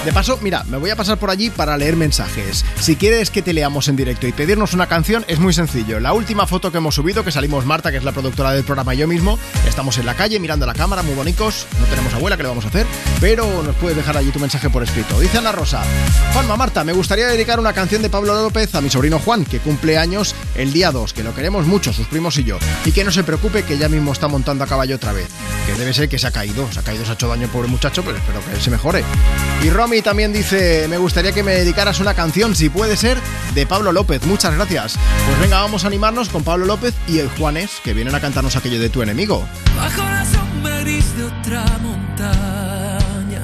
De 0.04 0.12
paso, 0.12 0.40
mira, 0.42 0.64
me 0.64 0.78
voy 0.78 0.90
a 0.90 0.96
pasar 0.96 1.20
por 1.20 1.30
allí 1.30 1.52
para 1.52 1.78
leer 1.78 1.96
mensajes. 1.96 2.66
Si 2.80 2.96
quieres 2.96 3.30
que 3.30 3.44
te 3.44 3.54
leamos 3.54 3.88
en 3.88 3.96
directo 3.96 4.26
y 4.26 4.32
pedirnos 4.32 4.74
una 4.74 4.88
canción, 4.88 5.24
es 5.28 5.38
muy 5.38 5.54
sencillo. 5.54 6.00
La 6.00 6.14
última 6.14 6.48
foto 6.48 6.72
que 6.72 6.80
hemos 6.80 6.96
subido, 6.96 7.24
que 7.24 7.32
salimos 7.32 7.66
Marta, 7.68 7.92
que 7.92 7.98
es 7.98 8.04
la 8.04 8.12
productora 8.12 8.52
del 8.54 8.64
programa, 8.64 8.96
y 8.96 8.98
yo 8.98 9.08
mismo, 9.08 9.38
estamos 9.68 10.00
en 10.00 10.08
la 10.08 10.16
calle 10.16 10.40
mirando 10.40 10.66
la 10.66 10.74
cámara, 10.74 11.04
muy 11.04 11.14
bonitos. 11.14 11.68
No 11.80 11.86
tenemos 11.86 12.12
abuela, 12.16 12.36
¿qué 12.36 12.42
le 12.44 12.50
vamos 12.50 12.66
a 12.66 12.70
hacer? 12.70 12.88
Pero 13.20 13.62
nos 13.62 13.76
puedes 13.76 13.96
dejar 13.96 14.18
allí 14.18 14.32
tu 14.32 14.40
mensaje 14.40 14.72
por 14.72 14.82
escrito. 14.82 15.20
Dice 15.20 15.38
Ana 15.38 15.52
Rosa, 15.52 15.84
Juanma 16.34 16.58
Marta, 16.58 16.84
me 16.84 16.94
gustaría 16.94 17.28
dedicar 17.28 17.60
una 17.60 17.74
canción 17.74 18.02
de 18.02 18.10
Pablo 18.10 18.34
López 18.34 18.74
a 18.74 18.82
mi 18.82 18.90
sobrino 18.90 19.20
Juan, 19.20 19.46
que 19.52 19.60
cumple 19.60 19.98
años 19.98 20.34
el 20.56 20.72
día 20.72 20.91
2, 20.91 21.14
que 21.14 21.23
lo 21.23 21.36
queremos 21.36 21.68
mucho, 21.68 21.91
sus 21.91 22.07
primos 22.07 22.38
y 22.38 22.45
yo. 22.45 22.57
Y 22.86 22.94
que 22.94 23.03
no 23.03 23.11
se 23.11 23.23
preocupe, 23.23 23.64
que 23.64 23.78
ya 23.78 23.90
mismo 23.90 24.14
está 24.14 24.28
montando 24.28 24.64
a 24.64 24.68
caballo 24.68 24.95
otra 24.95 25.11
vez. 25.11 25.28
Que 25.68 25.73
debe 25.73 25.94
ser 25.94 26.10
que 26.10 26.18
se 26.18 26.28
ha 26.28 26.32
caído, 26.32 26.72
se 26.72 26.80
ha 26.80 26.84
caído, 26.84 27.03
se 27.03 27.11
ha 27.11 27.14
hecho 27.14 27.28
daño, 27.28 27.48
pobre 27.49 27.68
muchacho, 27.68 28.02
pero 28.03 28.18
espero 28.18 28.40
que 28.45 28.60
se 28.60 28.72
mejore. 28.72 29.03
Y 29.61 29.69
Romy 29.69 30.02
también 30.02 30.34
dice, 30.34 30.88
me 30.90 30.98
gustaría 30.98 31.34
que 31.34 31.44
me 31.44 31.52
dedicaras 31.52 31.99
una 31.99 32.14
canción, 32.14 32.56
si 32.56 32.69
puede 32.69 32.95
ser, 32.95 33.18
de 33.53 33.68
Pablo 33.68 33.91
López. 33.91 34.26
Muchas 34.26 34.56
gracias. 34.56 34.95
Pues 35.28 35.40
venga, 35.40 35.61
vamos 35.61 35.84
a 35.84 35.88
animarnos 35.88 36.30
con 36.30 36.44
Pablo 36.44 36.65
López 36.65 36.95
y 37.07 37.19
el 37.19 37.30
Juanes, 37.30 37.72
que 37.84 37.94
vienen 37.94 38.15
a 38.15 38.22
cantarnos 38.22 38.56
aquello 38.56 38.80
de 38.80 38.90
tu 38.90 39.02
enemigo. 39.02 39.45
Bajo 39.76 40.02
la 40.02 40.26
sombra 40.26 40.41
de 40.82 41.23
otra 41.23 41.64
montaña, 41.82 43.41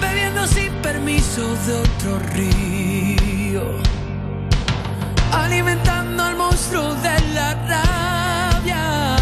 bebiendo 0.00 0.46
sin 0.46 0.72
permiso 0.82 1.42
de 1.66 1.74
otro 1.74 2.18
río, 2.34 3.82
alimentando 5.44 6.22
al 6.22 6.36
monstruo 6.36 6.94
de 6.94 7.20
la 7.34 7.54
rabia, 7.68 9.16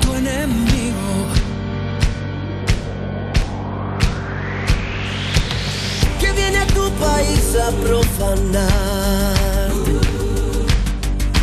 tu 0.00 0.14
enemigo. 0.14 0.74
que 6.20 6.32
viene 6.32 6.58
a 6.58 6.66
tu 6.66 6.90
país 6.92 7.56
a 7.66 7.70
profanar, 7.86 9.70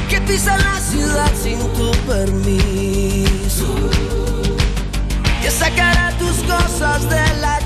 que 0.10 0.22
pisa 0.22 0.58
la 0.58 0.80
ciudad 0.80 1.32
sin 1.42 1.60
tu 1.74 1.92
permiso. 2.08 3.76
Que 5.42 5.50
sacará 5.50 6.12
tus 6.20 6.38
cosas 6.44 7.10
de 7.10 7.24
la 7.42 7.60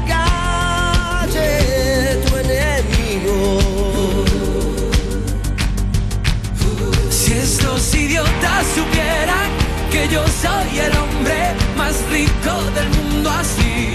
supieran 8.73 9.49
que 9.91 10.07
yo 10.07 10.23
soy 10.27 10.79
el 10.79 10.93
hombre 10.97 11.53
más 11.77 11.95
rico 12.11 12.53
del 12.75 12.89
mundo 12.89 13.29
así, 13.29 13.93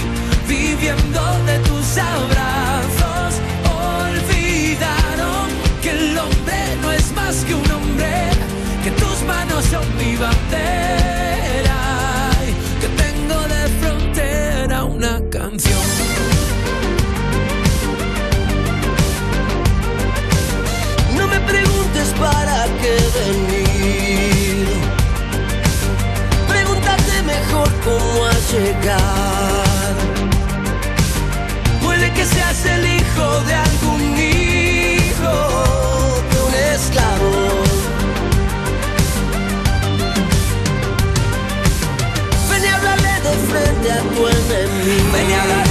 viviendo 0.49 1.21
de 1.47 1.59
tus 1.61 1.99
abrazos, 1.99 3.35
olvidaron 3.65 5.49
que 5.83 5.91
el 5.91 6.19
hombre 6.19 6.59
no 6.83 6.93
es 6.93 7.13
más 7.13 7.37
que 7.45 7.55
un 7.55 7.71
hombre, 7.71 8.31
que 8.85 8.91
tus 8.93 9.23
manos 9.27 9.65
son 9.67 9.85
mi 9.99 10.17
bandera, 10.17 11.00
cómo 27.85 28.27
has 28.27 28.53
llegado. 28.53 30.01
Puede 31.83 32.13
que 32.13 32.25
seas 32.25 32.65
el 32.67 32.87
hijo 32.87 33.41
de 33.49 33.55
algún 33.55 34.03
hijo 34.19 35.35
de 36.31 36.37
un 36.49 36.55
esclavo. 36.75 37.31
Ven 42.51 42.65
y 42.65 42.69
háblale 42.69 43.15
de 43.25 43.33
frente 43.49 43.93
a 43.93 44.01
tu 44.03 44.29
enemigo. 44.29 45.70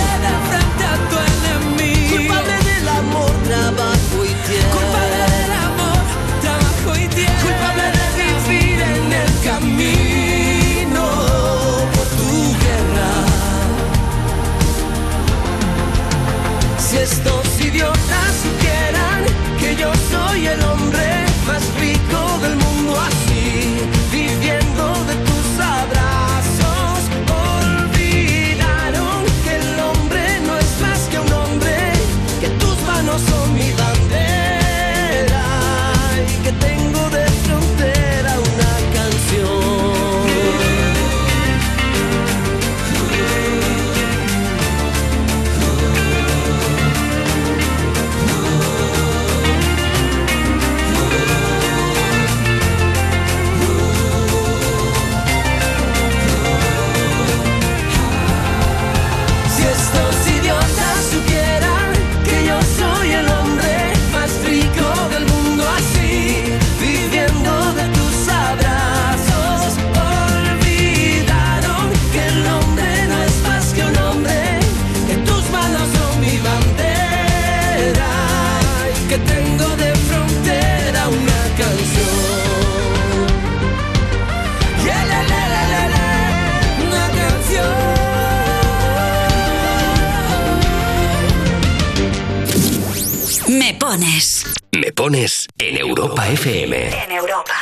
Pones 95.00 95.48
en 95.58 95.78
Europa 95.80 96.28
FM. 96.28 96.76
En 96.76 97.12
Europa. 97.12 97.54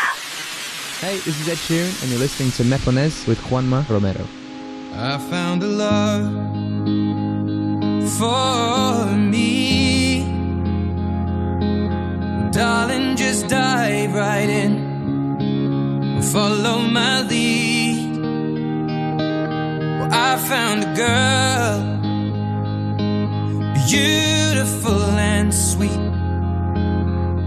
Hey, 1.01 1.19
this 1.19 1.39
is 1.39 1.47
Ed 1.47 1.57
Sheeran, 1.57 2.01
and 2.01 2.09
you're 2.09 2.19
listening 2.19 2.51
to 2.53 2.63
Mepones 2.63 3.27
with 3.27 3.39
Juanma 3.41 3.87
Romero. 3.87 4.25
I 4.95 5.19
found 5.29 5.61
a 5.61 5.67
love 5.67 6.31
for 8.17 9.05
me. 9.15 10.23
Darling, 12.51 13.15
just 13.15 13.47
dive 13.47 14.15
right 14.15 14.49
in. 14.49 16.23
Follow 16.33 16.79
my 16.79 17.21
lead. 17.21 18.17
Well, 19.99 20.09
I 20.11 20.37
found 20.49 20.85
a 20.85 20.93
girl, 21.03 21.77
beautiful 23.85 25.03
and 25.19 25.53
sweet. 25.53 26.16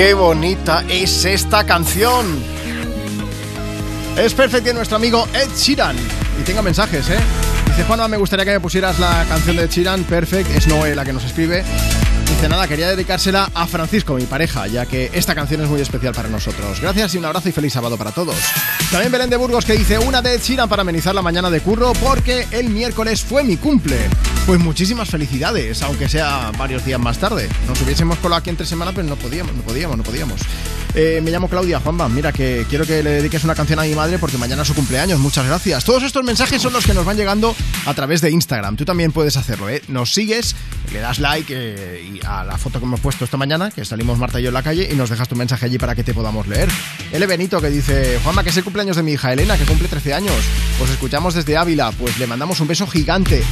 Qué 0.00 0.14
bonita 0.14 0.82
es 0.88 1.26
esta 1.26 1.66
canción. 1.66 2.24
Es 4.16 4.32
perfecto 4.32 4.68
de 4.68 4.72
nuestro 4.72 4.96
amigo 4.96 5.28
Ed 5.34 5.50
Sheeran. 5.54 5.94
Y 6.40 6.42
tengo 6.42 6.62
mensajes, 6.62 7.10
¿eh? 7.10 7.18
Dice 7.66 7.84
Juanma, 7.84 8.08
me 8.08 8.16
gustaría 8.16 8.46
que 8.46 8.52
me 8.52 8.60
pusieras 8.60 8.98
la 8.98 9.26
canción 9.28 9.56
de 9.56 9.64
Ed 9.64 9.68
Sheeran. 9.68 10.04
Perfect, 10.04 10.56
es 10.56 10.66
Noé 10.68 10.94
la 10.94 11.04
que 11.04 11.12
nos 11.12 11.22
escribe. 11.24 11.62
Dice 12.26 12.48
nada, 12.48 12.66
quería 12.66 12.88
dedicársela 12.88 13.50
a 13.52 13.66
Francisco, 13.66 14.14
mi 14.14 14.24
pareja, 14.24 14.66
ya 14.68 14.86
que 14.86 15.10
esta 15.12 15.34
canción 15.34 15.60
es 15.60 15.68
muy 15.68 15.82
especial 15.82 16.14
para 16.14 16.30
nosotros. 16.30 16.80
Gracias 16.80 17.14
y 17.14 17.18
un 17.18 17.26
abrazo 17.26 17.50
y 17.50 17.52
feliz 17.52 17.74
sábado 17.74 17.98
para 17.98 18.12
todos. 18.12 18.36
También 18.90 19.12
Belén 19.12 19.28
de 19.28 19.36
Burgos 19.36 19.66
que 19.66 19.74
dice 19.74 19.98
una 19.98 20.22
de 20.22 20.32
Ed 20.32 20.40
Sheeran 20.40 20.70
para 20.70 20.80
amenizar 20.80 21.14
la 21.14 21.20
mañana 21.20 21.50
de 21.50 21.60
curro 21.60 21.92
porque 22.02 22.46
el 22.52 22.70
miércoles 22.70 23.20
fue 23.20 23.44
mi 23.44 23.58
cumple. 23.58 23.98
Pues 24.46 24.58
muchísimas 24.58 25.08
felicidades, 25.08 25.80
aunque 25.82 26.08
sea 26.08 26.50
varios 26.58 26.84
días 26.84 26.98
más 26.98 27.18
tarde. 27.18 27.48
Nos 27.68 27.80
hubiésemos 27.82 28.18
colado 28.18 28.40
aquí 28.40 28.50
entre 28.50 28.66
semana, 28.66 28.90
pero 28.92 29.06
no 29.06 29.16
podíamos, 29.16 29.54
no 29.54 29.62
podíamos, 29.62 29.96
no 29.96 30.02
podíamos. 30.02 30.40
Eh, 30.94 31.20
me 31.22 31.30
llamo 31.30 31.48
Claudia 31.48 31.78
Juanba. 31.78 32.08
Mira, 32.08 32.32
que 32.32 32.66
quiero 32.68 32.84
que 32.84 33.00
le 33.02 33.10
dediques 33.10 33.44
una 33.44 33.54
canción 33.54 33.78
a 33.78 33.82
mi 33.82 33.94
madre 33.94 34.18
porque 34.18 34.38
mañana 34.38 34.62
es 34.62 34.68
su 34.68 34.74
cumpleaños. 34.74 35.20
Muchas 35.20 35.46
gracias. 35.46 35.84
Todos 35.84 36.02
estos 36.02 36.24
mensajes 36.24 36.60
son 36.60 36.72
los 36.72 36.84
que 36.84 36.94
nos 36.94 37.04
van 37.04 37.16
llegando 37.16 37.54
a 37.86 37.94
través 37.94 38.20
de 38.22 38.30
Instagram. 38.30 38.76
Tú 38.76 38.84
también 38.84 39.12
puedes 39.12 39.36
hacerlo, 39.36 39.68
¿eh? 39.68 39.82
Nos 39.86 40.12
sigues, 40.12 40.56
le 40.92 40.98
das 40.98 41.20
like 41.20 41.52
eh, 41.56 42.10
y 42.12 42.26
a 42.26 42.42
la 42.42 42.58
foto 42.58 42.80
que 42.80 42.86
hemos 42.86 42.98
puesto 42.98 43.24
esta 43.24 43.36
mañana, 43.36 43.70
que 43.70 43.84
salimos 43.84 44.18
Marta 44.18 44.40
y 44.40 44.42
yo 44.42 44.48
en 44.48 44.54
la 44.54 44.64
calle, 44.64 44.88
y 44.90 44.96
nos 44.96 45.10
dejas 45.10 45.28
tu 45.28 45.36
mensaje 45.36 45.66
allí 45.66 45.78
para 45.78 45.94
que 45.94 46.02
te 46.02 46.12
podamos 46.12 46.48
leer. 46.48 46.68
L. 47.12 47.24
Benito 47.26 47.60
que 47.60 47.70
dice: 47.70 48.18
Juanma, 48.24 48.42
que 48.42 48.50
es 48.50 48.56
el 48.56 48.64
cumpleaños 48.64 48.96
de 48.96 49.04
mi 49.04 49.12
hija 49.12 49.32
Elena, 49.32 49.56
que 49.56 49.64
cumple 49.64 49.86
13 49.86 50.14
años. 50.14 50.34
Os 50.82 50.90
escuchamos 50.90 51.34
desde 51.34 51.56
Ávila, 51.56 51.92
pues 51.92 52.18
le 52.18 52.26
mandamos 52.26 52.58
un 52.58 52.66
beso 52.66 52.88
gigante. 52.88 53.44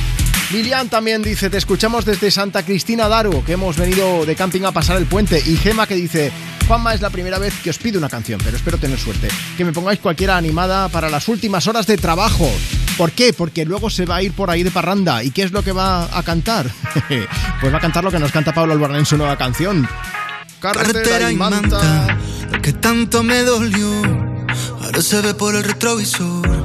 Lilian 0.51 0.89
también 0.89 1.23
dice, 1.23 1.51
te 1.51 1.59
escuchamos 1.59 2.07
desde 2.07 2.31
Santa 2.31 2.65
Cristina 2.65 3.07
Daro, 3.07 3.45
que 3.45 3.53
hemos 3.53 3.77
venido 3.77 4.25
de 4.25 4.35
camping 4.35 4.63
a 4.63 4.73
pasar 4.73 4.97
el 4.97 5.05
puente. 5.05 5.43
Y 5.45 5.57
Gema 5.59 5.87
que 5.87 5.95
dice, 5.95 6.33
Juanma 6.67 6.95
es 6.95 7.03
la 7.03 7.11
primera 7.11 7.39
vez 7.39 7.53
que 7.63 7.69
os 7.69 7.77
pido 7.77 7.99
una 7.99 8.09
canción, 8.09 8.41
pero 8.43 8.57
espero 8.57 8.79
tener 8.79 8.99
suerte. 8.99 9.29
Que 9.59 9.65
me 9.67 9.75
pongáis 9.75 10.01
cualquiera 10.01 10.39
animada 10.39 10.89
para 10.89 11.11
las 11.11 11.29
últimas 11.29 11.67
horas 11.67 11.87
de 11.87 11.99
trabajo. 11.99 12.51
¿Por 12.97 13.13
qué? 13.13 13.35
Porque 13.35 13.67
luego 13.67 13.91
se 13.91 14.07
va 14.07 14.17
a 14.17 14.23
ir 14.23 14.33
por 14.33 14.51
ahí 14.51 14.63
de 14.63 14.71
parranda. 14.71 15.23
¿Y 15.23 15.33
qué 15.33 15.43
es 15.43 15.53
lo 15.53 15.63
que 15.63 15.73
va 15.73 16.17
a 16.17 16.23
cantar? 16.23 16.71
pues 17.61 17.73
va 17.73 17.77
a 17.77 17.81
cantar 17.81 18.03
lo 18.03 18.11
que 18.11 18.19
nos 18.19 18.33
canta 18.33 18.55
Pablo 18.55 18.73
Albarrán 18.73 19.01
en 19.01 19.07
su 19.07 19.19
nueva 19.19 19.37
canción. 19.37 19.87
Carretera 20.61 21.31
y 21.31 21.37
manta, 21.37 22.19
que 22.63 22.73
tanto 22.73 23.23
me 23.23 23.43
dolió, 23.43 24.03
ahora 24.83 25.03
se 25.03 25.21
ve 25.21 25.35
por 25.35 25.55
el 25.55 25.63
retrovisor. 25.63 26.58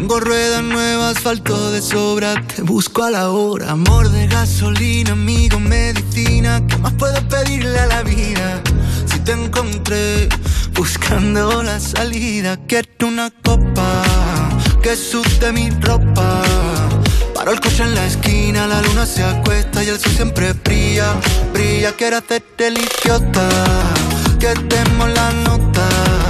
Tengo 0.00 0.18
ruedas 0.18 0.62
nuevas, 0.62 1.18
asfalto 1.18 1.72
de 1.72 1.82
sobra, 1.82 2.34
te 2.46 2.62
busco 2.62 3.04
a 3.04 3.10
la 3.10 3.28
hora. 3.28 3.72
Amor 3.72 4.08
de 4.08 4.28
gasolina, 4.28 5.12
amigo, 5.12 5.60
medicina, 5.60 6.66
¿qué 6.66 6.78
más 6.78 6.94
puedo 6.94 7.20
pedirle 7.28 7.78
a 7.78 7.84
la 7.84 8.02
vida? 8.02 8.62
Si 9.04 9.18
te 9.18 9.32
encontré 9.32 10.30
buscando 10.72 11.62
la 11.62 11.78
salida, 11.78 12.58
quiero 12.66 13.08
una 13.08 13.30
copa 13.44 14.02
que 14.82 14.96
sude 14.96 15.52
mi 15.52 15.68
ropa. 15.68 16.40
Paro 17.34 17.52
el 17.52 17.60
coche 17.60 17.82
en 17.82 17.94
la 17.94 18.06
esquina, 18.06 18.66
la 18.66 18.80
luna 18.80 19.04
se 19.04 19.22
acuesta 19.22 19.84
y 19.84 19.88
el 19.88 20.00
sol 20.00 20.12
siempre 20.12 20.54
brilla, 20.54 21.14
brilla. 21.52 21.92
Quiero 21.92 22.16
hacerte 22.16 22.68
el 22.68 22.78
idiota, 22.78 23.50
que 24.38 24.54
demos 24.66 25.10
la 25.10 25.30
nota. 25.44 26.29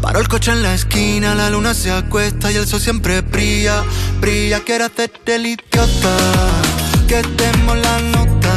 Paro 0.00 0.20
el 0.20 0.28
coche 0.28 0.52
en 0.52 0.62
la 0.62 0.74
esquina, 0.74 1.34
la 1.34 1.50
luna 1.50 1.74
se 1.74 1.90
acuesta 1.90 2.52
y 2.52 2.56
el 2.56 2.66
sol 2.66 2.80
siempre 2.80 3.20
brilla, 3.20 3.82
brilla. 4.20 4.60
Quiero 4.60 4.84
hacerte 4.84 5.34
el 5.34 5.46
idiota, 5.46 6.16
que 7.08 7.22
demos 7.22 7.76
la 7.78 7.98
nota. 8.00 8.56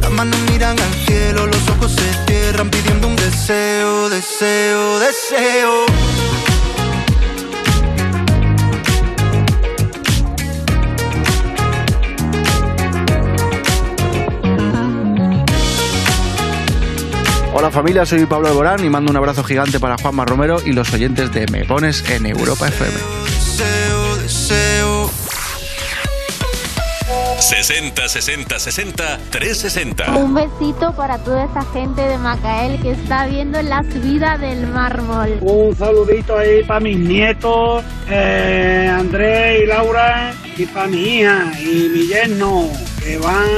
Las 0.00 0.10
manos 0.10 0.38
miran 0.50 0.78
al 0.78 0.94
cielo, 1.06 1.46
los 1.46 1.68
ojos 1.70 1.92
se 1.92 2.26
cierran 2.26 2.70
pidiendo 2.70 3.08
un 3.08 3.16
deseo, 3.16 4.10
deseo, 4.10 4.98
deseo. 4.98 5.86
Hola 17.54 17.70
familia, 17.70 18.06
soy 18.06 18.24
Pablo 18.24 18.48
Alborán 18.48 18.82
y 18.82 18.88
mando 18.88 19.10
un 19.10 19.16
abrazo 19.18 19.44
gigante 19.44 19.78
para 19.78 19.98
Juanma 19.98 20.24
Romero 20.24 20.56
y 20.64 20.72
los 20.72 20.90
oyentes 20.94 21.30
de 21.32 21.46
Me 21.48 21.66
Pones 21.66 22.08
en 22.08 22.24
Europa 22.24 22.68
FM. 22.68 22.92
Deseo, 23.24 24.16
deseo. 24.16 25.10
60 27.38 28.08
60 28.08 28.58
60 28.58 29.18
360. 29.30 30.16
Un 30.16 30.34
besito 30.34 30.96
para 30.96 31.18
toda 31.18 31.44
esa 31.44 31.62
gente 31.72 32.00
de 32.00 32.16
Macael 32.16 32.80
que 32.80 32.92
está 32.92 33.26
viendo 33.26 33.60
la 33.60 33.82
subida 33.82 34.38
del 34.38 34.66
mármol. 34.68 35.36
Un 35.42 35.76
saludito 35.76 36.38
ahí 36.38 36.62
para 36.64 36.80
mis 36.80 36.98
nietos, 36.98 37.84
eh, 38.08 38.90
Andrés 38.90 39.60
y 39.62 39.66
Laura, 39.66 40.32
y 40.56 40.64
para 40.64 40.86
mi 40.86 41.18
hija 41.18 41.52
y 41.60 41.90
mi 41.90 42.06
yerno, 42.06 42.70
que 43.04 43.18
van 43.18 43.50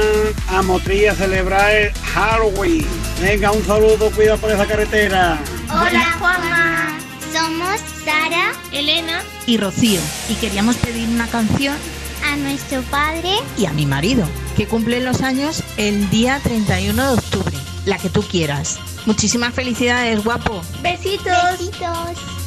a 0.49 0.61
Motrilla 0.63 1.13
a 1.13 1.15
celebrar 1.15 1.71
el 1.71 1.93
Halloween. 1.93 3.04
Venga, 3.21 3.51
un 3.51 3.65
saludo, 3.65 4.11
cuida 4.11 4.37
por 4.37 4.51
esa 4.51 4.65
carretera. 4.65 5.39
Hola 5.69 6.15
Juanma, 6.19 6.99
somos 7.33 7.79
Sara, 8.03 8.51
Elena 8.71 9.23
y 9.45 9.57
Rocío 9.57 9.99
y 10.29 10.35
queríamos 10.35 10.75
pedir 10.77 11.07
una 11.09 11.27
canción 11.27 11.75
a 12.25 12.35
nuestro 12.35 12.81
padre 12.83 13.31
y 13.57 13.65
a 13.65 13.73
mi 13.73 13.85
marido, 13.85 14.27
que 14.57 14.67
cumplen 14.67 15.05
los 15.05 15.21
años 15.21 15.63
el 15.77 16.09
día 16.09 16.39
31 16.43 17.01
de 17.01 17.13
octubre, 17.13 17.57
la 17.85 17.97
que 17.97 18.09
tú 18.09 18.21
quieras. 18.21 18.79
Muchísimas 19.05 19.53
felicidades, 19.53 20.23
guapo. 20.23 20.61
Besitos. 20.81 21.33
Besitos. 21.59 22.44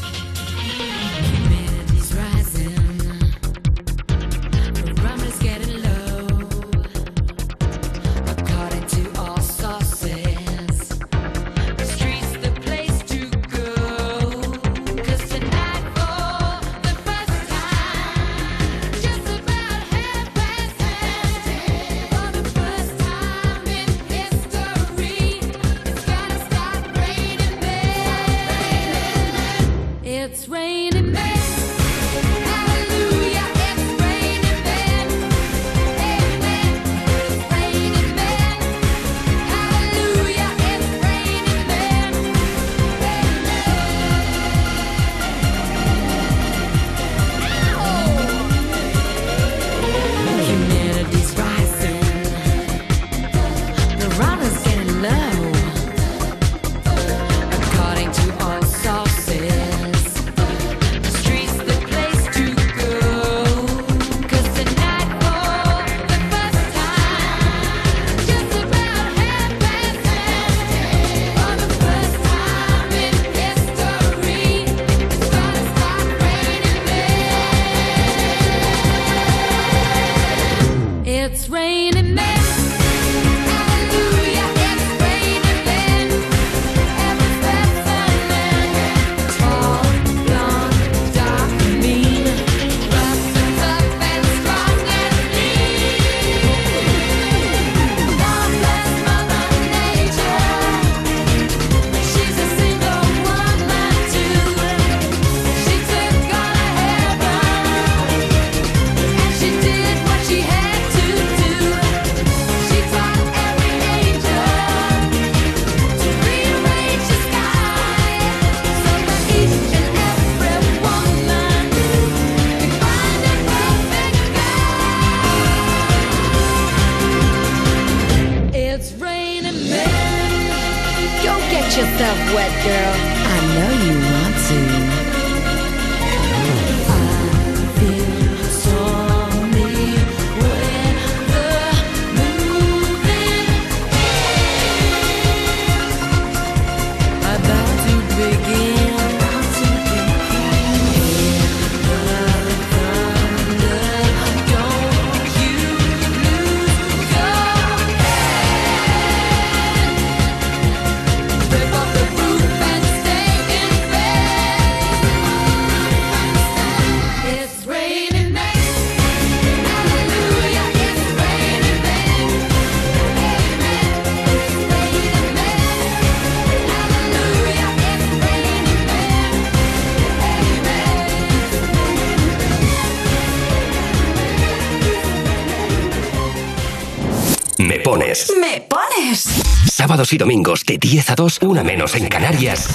Sábados 189.99 190.13
y 190.13 190.19
domingos 190.19 190.65
de 190.65 190.79
10 190.79 191.11
a 191.11 191.15
2, 191.17 191.39
una 191.43 191.65
menos 191.65 191.97
en 191.97 192.07
Canarias. 192.07 192.69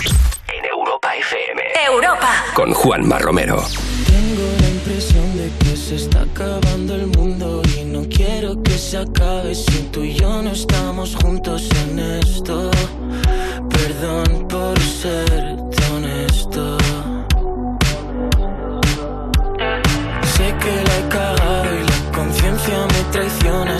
En 0.46 0.66
Europa 0.66 1.16
FM. 1.16 1.62
Europa. 1.90 2.28
Con 2.54 2.74
Juanma 2.74 3.18
Romero. 3.18 3.64
Tengo 4.06 4.44
la 4.60 4.68
impresión 4.68 5.38
de 5.38 5.50
que 5.58 5.78
se 5.78 5.96
está 5.96 6.24
acabando 6.24 6.96
el 6.96 7.08
mundo 7.08 7.62
y 7.80 7.86
no 7.86 8.02
quiero 8.10 8.62
que 8.62 8.78
se 8.78 8.98
acabe 8.98 9.56
si 9.56 9.84
tú 9.84 10.04
y 10.04 10.16
yo 10.16 10.42
no 10.42 10.52
estamos 10.52 11.16
juntos 11.16 11.70
en 11.86 12.00
esto. 12.20 12.70
Perdón 13.70 14.46
por 14.50 14.78
ser 14.82 15.56
tan 15.78 15.94
honesto. 15.94 16.78
Sé 20.36 20.54
que 20.60 20.76
la 20.88 20.98
he 20.98 21.08
cagado 21.08 21.74
y 21.74 21.84
la 21.86 22.12
conciencia 22.12 22.86
me 22.86 23.12
traiciona. 23.14 23.80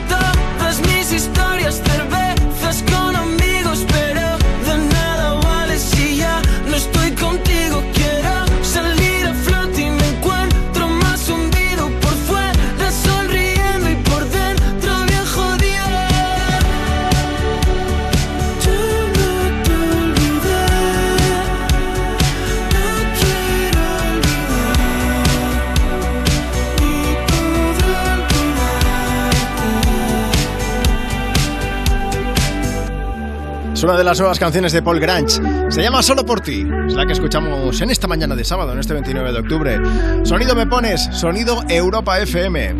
Es 33.81 33.85
una 33.85 33.97
de 33.97 34.03
las 34.03 34.19
nuevas 34.19 34.37
canciones 34.37 34.73
de 34.73 34.83
Paul 34.83 34.99
Grange. 34.99 35.41
Se 35.69 35.81
llama 35.81 36.03
Solo 36.03 36.23
por 36.23 36.39
ti. 36.39 36.63
Es 36.85 36.93
la 36.93 37.03
que 37.07 37.13
escuchamos 37.13 37.81
en 37.81 37.89
esta 37.89 38.07
mañana 38.07 38.35
de 38.35 38.43
sábado, 38.43 38.73
en 38.73 38.79
este 38.79 38.93
29 38.93 39.31
de 39.31 39.39
octubre. 39.39 39.79
Sonido 40.23 40.53
me 40.53 40.67
pones, 40.67 41.09
sonido 41.13 41.63
Europa 41.67 42.19
FM. 42.19 42.75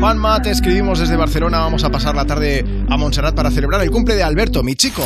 Juanma, 0.00 0.42
te 0.42 0.50
escribimos 0.50 0.98
desde 0.98 1.16
Barcelona. 1.16 1.60
Vamos 1.60 1.82
a 1.82 1.88
pasar 1.88 2.14
la 2.14 2.26
tarde 2.26 2.84
a 2.90 2.98
Montserrat 2.98 3.34
para 3.34 3.50
celebrar 3.50 3.80
el 3.80 3.90
cumple 3.90 4.16
de 4.16 4.22
Alberto, 4.22 4.62
mi 4.62 4.74
chico. 4.74 5.02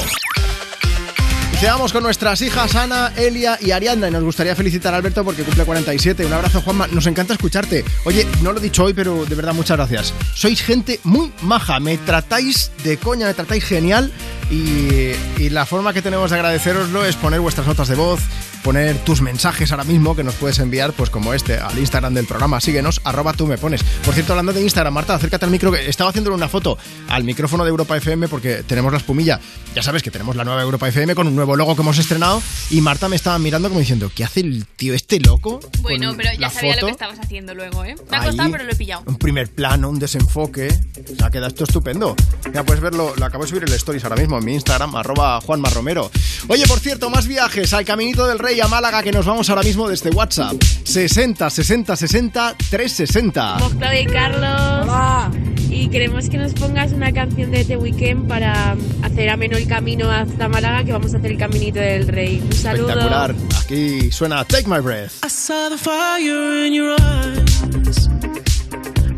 Quedamos 1.60 1.90
con 1.90 2.02
nuestras 2.02 2.42
hijas 2.42 2.74
Ana, 2.74 3.12
Elia 3.16 3.58
y 3.62 3.70
Arianda. 3.70 4.08
Y 4.08 4.10
nos 4.10 4.22
gustaría 4.22 4.54
felicitar 4.54 4.92
a 4.92 4.98
Alberto 4.98 5.24
porque 5.24 5.42
cumple 5.42 5.64
47. 5.64 6.26
Un 6.26 6.32
abrazo, 6.34 6.60
Juanma. 6.60 6.86
Nos 6.88 7.06
encanta 7.06 7.32
escucharte. 7.32 7.82
Oye, 8.04 8.26
no 8.42 8.52
lo 8.52 8.58
he 8.58 8.62
dicho 8.62 8.84
hoy, 8.84 8.92
pero 8.92 9.24
de 9.24 9.34
verdad 9.34 9.54
muchas 9.54 9.78
gracias. 9.78 10.12
Sois 10.34 10.62
gente 10.62 11.00
muy 11.02 11.32
maja. 11.40 11.80
Me 11.80 11.96
tratáis 11.96 12.70
de 12.84 12.98
coña, 12.98 13.26
me 13.26 13.32
tratáis 13.32 13.64
genial. 13.64 14.12
Y, 14.50 15.12
y 15.38 15.48
la 15.48 15.64
forma 15.64 15.94
que 15.94 16.02
tenemos 16.02 16.30
de 16.30 16.36
agradeceroslo 16.36 17.06
es 17.06 17.16
poner 17.16 17.40
vuestras 17.40 17.66
notas 17.66 17.88
de 17.88 17.94
voz, 17.96 18.20
poner 18.66 18.98
tus 19.04 19.22
mensajes 19.22 19.70
ahora 19.70 19.84
mismo 19.84 20.16
que 20.16 20.24
nos 20.24 20.34
puedes 20.34 20.58
enviar, 20.58 20.92
pues 20.92 21.08
como 21.08 21.32
este, 21.32 21.56
al 21.56 21.78
Instagram 21.78 22.14
del 22.14 22.26
programa. 22.26 22.60
Síguenos, 22.60 23.00
arroba 23.04 23.32
tú 23.32 23.46
me 23.46 23.58
pones. 23.58 23.84
Por 24.04 24.12
cierto, 24.12 24.32
hablando 24.32 24.52
de 24.52 24.60
Instagram, 24.60 24.92
Marta, 24.92 25.14
acércate 25.14 25.44
al 25.44 25.52
micro, 25.52 25.70
que 25.70 25.88
estaba 25.88 26.10
haciéndole 26.10 26.34
una 26.34 26.48
foto 26.48 26.76
al 27.08 27.22
micrófono 27.22 27.62
de 27.62 27.70
Europa 27.70 27.96
FM 27.96 28.26
porque 28.26 28.64
tenemos 28.66 28.90
la 28.90 28.98
espumilla. 28.98 29.38
Ya 29.76 29.84
sabes 29.84 30.02
que 30.02 30.10
tenemos 30.10 30.34
la 30.34 30.42
nueva 30.42 30.62
Europa 30.62 30.88
FM 30.88 31.14
con 31.14 31.28
un 31.28 31.36
nuevo 31.36 31.54
logo 31.54 31.76
que 31.76 31.82
hemos 31.82 31.96
estrenado 31.98 32.42
y 32.70 32.80
Marta 32.80 33.08
me 33.08 33.14
estaba 33.14 33.38
mirando 33.38 33.68
como 33.68 33.78
diciendo, 33.78 34.10
¿qué 34.12 34.24
hace 34.24 34.40
el 34.40 34.66
tío 34.66 34.94
este 34.94 35.20
loco? 35.20 35.60
Bueno, 35.82 36.14
pero 36.16 36.30
ya 36.36 36.50
sabía 36.50 36.74
lo 36.80 36.86
que 36.86 36.92
estabas 36.92 37.20
haciendo 37.20 37.54
luego, 37.54 37.84
¿eh? 37.84 37.94
Me 38.10 38.16
ha 38.16 38.24
costado, 38.24 38.50
pero 38.50 38.64
lo 38.64 38.72
he 38.72 38.76
pillado. 38.76 39.04
Un 39.06 39.16
primer 39.16 39.48
plano, 39.48 39.90
un 39.90 40.00
desenfoque. 40.00 40.76
O 41.12 41.16
sea, 41.16 41.30
queda 41.30 41.46
esto 41.46 41.62
estupendo. 41.62 42.16
Ya 42.52 42.64
puedes 42.64 42.82
verlo, 42.82 43.14
lo 43.16 43.24
acabo 43.26 43.44
de 43.44 43.50
subir 43.50 43.62
el 43.62 43.72
stories 43.74 44.02
ahora 44.02 44.16
mismo 44.16 44.38
en 44.38 44.44
mi 44.44 44.54
Instagram, 44.54 44.96
arroba 44.96 45.40
Juanma 45.40 45.70
Romero. 45.70 46.10
Oye, 46.48 46.66
por 46.66 46.80
cierto, 46.80 47.10
más 47.10 47.28
viajes 47.28 47.72
al 47.72 47.84
Caminito 47.84 48.26
del 48.26 48.40
Rey 48.40 48.55
y 48.56 48.60
a 48.60 48.68
Málaga 48.68 49.02
que 49.02 49.12
nos 49.12 49.26
vamos 49.26 49.50
ahora 49.50 49.62
mismo 49.62 49.86
desde 49.86 50.08
WhatsApp. 50.10 50.54
60 50.62 51.50
60 51.50 51.94
60 51.94 52.56
360. 52.70 53.58
Somos 53.58 53.74
Claudia 53.74 54.00
y 54.00 54.06
Carlos. 54.06 55.34
Y 55.68 55.88
queremos 55.88 56.30
que 56.30 56.38
nos 56.38 56.54
pongas 56.54 56.92
una 56.92 57.12
canción 57.12 57.50
de 57.50 57.64
The 57.64 57.76
Weeknd 57.76 58.26
para 58.26 58.74
hacer 59.02 59.28
ameno 59.28 59.58
el 59.58 59.68
camino 59.68 60.10
hasta 60.10 60.48
Málaga, 60.48 60.84
que 60.84 60.92
vamos 60.92 61.12
a 61.12 61.18
hacer 61.18 61.32
el 61.32 61.38
caminito 61.38 61.80
del 61.80 62.08
rey. 62.08 62.40
Un 62.42 62.52
saludo. 62.54 62.88
Espectacular. 62.88 63.34
Aquí 63.60 64.10
suena 64.10 64.42
Take 64.44 64.68
My 64.68 64.80
Breath. 64.80 65.12
I 65.22 65.28
saw 65.28 65.68
the 65.68 65.76
fire 65.76 66.66
in 66.66 66.72
your 66.72 66.96
eyes. 66.98 68.08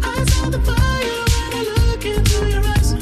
I 0.03 0.25
saw 0.31 0.51
the 0.51 0.59
fire 0.65 1.25
when 1.53 1.67
I 1.67 1.87
look 1.87 2.05
into 2.05 2.49
your 2.49 2.65
eyes. 2.67 2.93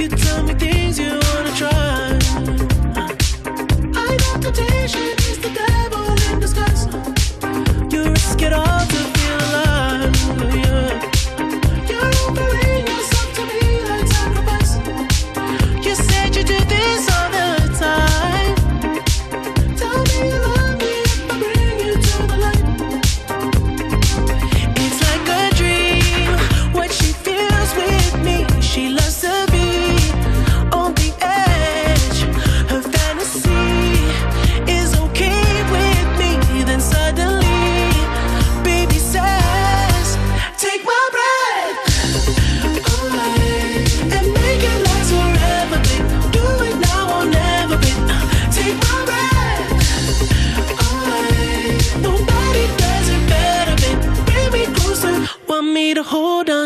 You 0.00 0.08
tell 0.08 0.42
me 0.44 0.54
things 0.54 0.98
you 0.98 1.10
wanna 1.10 1.52
try. 1.54 2.18
I 3.94 4.16
the 4.40 5.15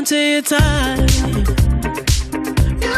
hold 0.00 0.06
on 0.06 0.06
to 0.06 0.16
you 0.16 0.42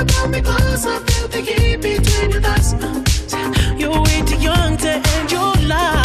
brought 0.05 0.31
me 0.31 0.41
closer, 0.41 1.01
feel 1.07 1.29
the 1.29 1.41
heat 1.41 1.77
between 1.77 2.31
your 2.31 2.41
thighs. 2.41 2.75
You're 3.81 4.01
way 4.03 4.23
too 4.23 4.37
young 4.37 4.77
to 4.79 4.91
end 4.91 5.33
your 5.33 5.55
life. 5.67 6.02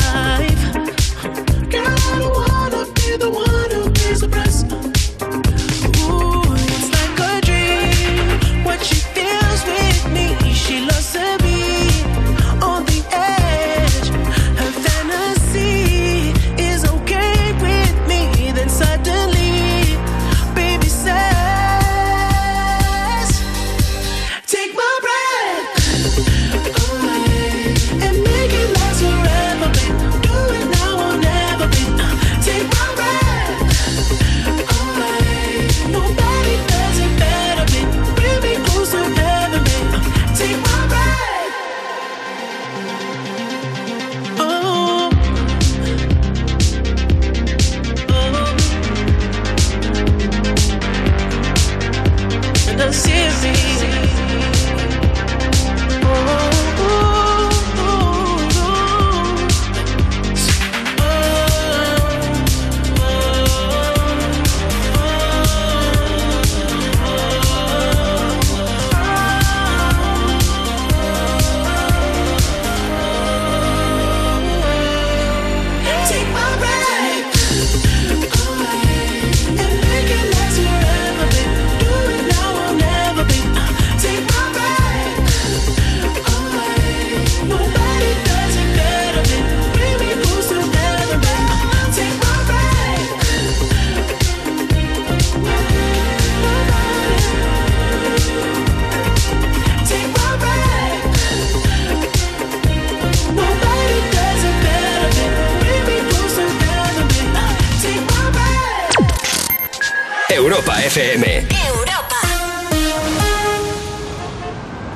Europa 110.58 110.84
FM. 110.84 111.48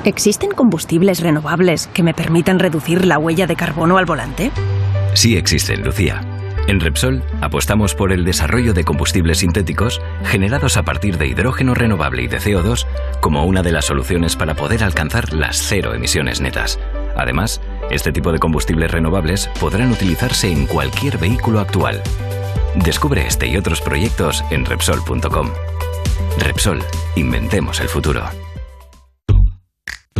¿Existen 0.04 0.50
combustibles 0.50 1.20
renovables 1.20 1.86
que 1.86 2.02
me 2.02 2.14
permitan 2.14 2.58
reducir 2.58 3.04
la 3.04 3.16
huella 3.18 3.46
de 3.46 3.54
carbono 3.54 3.96
al 3.96 4.04
volante? 4.04 4.50
Sí 5.14 5.36
existen, 5.36 5.84
Lucía. 5.84 6.20
En 6.66 6.80
Repsol 6.80 7.22
apostamos 7.40 7.94
por 7.94 8.12
el 8.12 8.24
desarrollo 8.24 8.74
de 8.74 8.82
combustibles 8.82 9.38
sintéticos 9.38 10.00
generados 10.24 10.76
a 10.76 10.82
partir 10.82 11.16
de 11.16 11.28
hidrógeno 11.28 11.74
renovable 11.74 12.22
y 12.22 12.28
de 12.28 12.38
CO2 12.38 12.84
como 13.20 13.44
una 13.44 13.62
de 13.62 13.70
las 13.70 13.84
soluciones 13.84 14.34
para 14.34 14.54
poder 14.54 14.82
alcanzar 14.82 15.32
las 15.32 15.58
cero 15.58 15.94
emisiones 15.94 16.40
netas. 16.40 16.80
Además, 17.16 17.60
este 17.88 18.10
tipo 18.10 18.32
de 18.32 18.40
combustibles 18.40 18.90
renovables 18.90 19.48
podrán 19.60 19.92
utilizarse 19.92 20.50
en 20.50 20.66
cualquier 20.66 21.18
vehículo 21.18 21.60
actual. 21.60 22.02
Descubre 22.76 23.26
este 23.26 23.46
y 23.48 23.56
otros 23.56 23.80
proyectos 23.80 24.44
en 24.50 24.64
Repsol.com. 24.64 25.50
Repsol, 26.38 26.82
inventemos 27.16 27.80
el 27.80 27.88
futuro. 27.88 28.24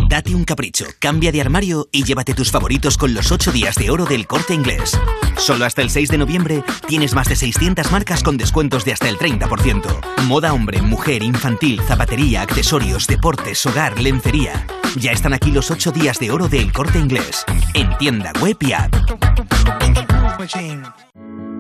Date 0.09 0.35
un 0.35 0.45
capricho, 0.45 0.85
cambia 0.99 1.33
de 1.33 1.41
armario 1.41 1.89
y 1.91 2.05
llévate 2.05 2.35
tus 2.35 2.51
favoritos 2.51 2.99
con 2.99 3.15
los 3.15 3.33
8 3.33 3.51
días 3.51 3.77
de 3.77 3.89
oro 3.89 4.05
del 4.05 4.27
corte 4.27 4.53
inglés. 4.53 5.01
Solo 5.39 5.65
hasta 5.65 5.81
el 5.81 5.89
6 5.89 6.11
de 6.11 6.19
noviembre 6.19 6.63
tienes 6.87 7.15
más 7.15 7.29
de 7.31 7.37
600 7.37 7.91
marcas 7.91 8.23
con 8.23 8.37
descuentos 8.37 8.85
de 8.85 8.93
hasta 8.93 9.09
el 9.09 9.17
30%. 9.17 10.23
Moda 10.25 10.53
hombre, 10.53 10.83
mujer, 10.83 11.23
infantil, 11.23 11.81
zapatería, 11.81 12.43
accesorios, 12.43 13.07
deportes, 13.07 13.65
hogar, 13.65 13.99
lencería. 13.99 14.67
Ya 14.97 15.13
están 15.13 15.33
aquí 15.33 15.51
los 15.51 15.71
8 15.71 15.93
días 15.93 16.19
de 16.19 16.31
oro 16.31 16.47
del 16.47 16.71
corte 16.73 16.99
inglés. 16.99 17.47
En 17.73 17.97
tienda 17.97 18.33
web 18.43 18.59
y 18.61 18.73
app. 18.73 18.95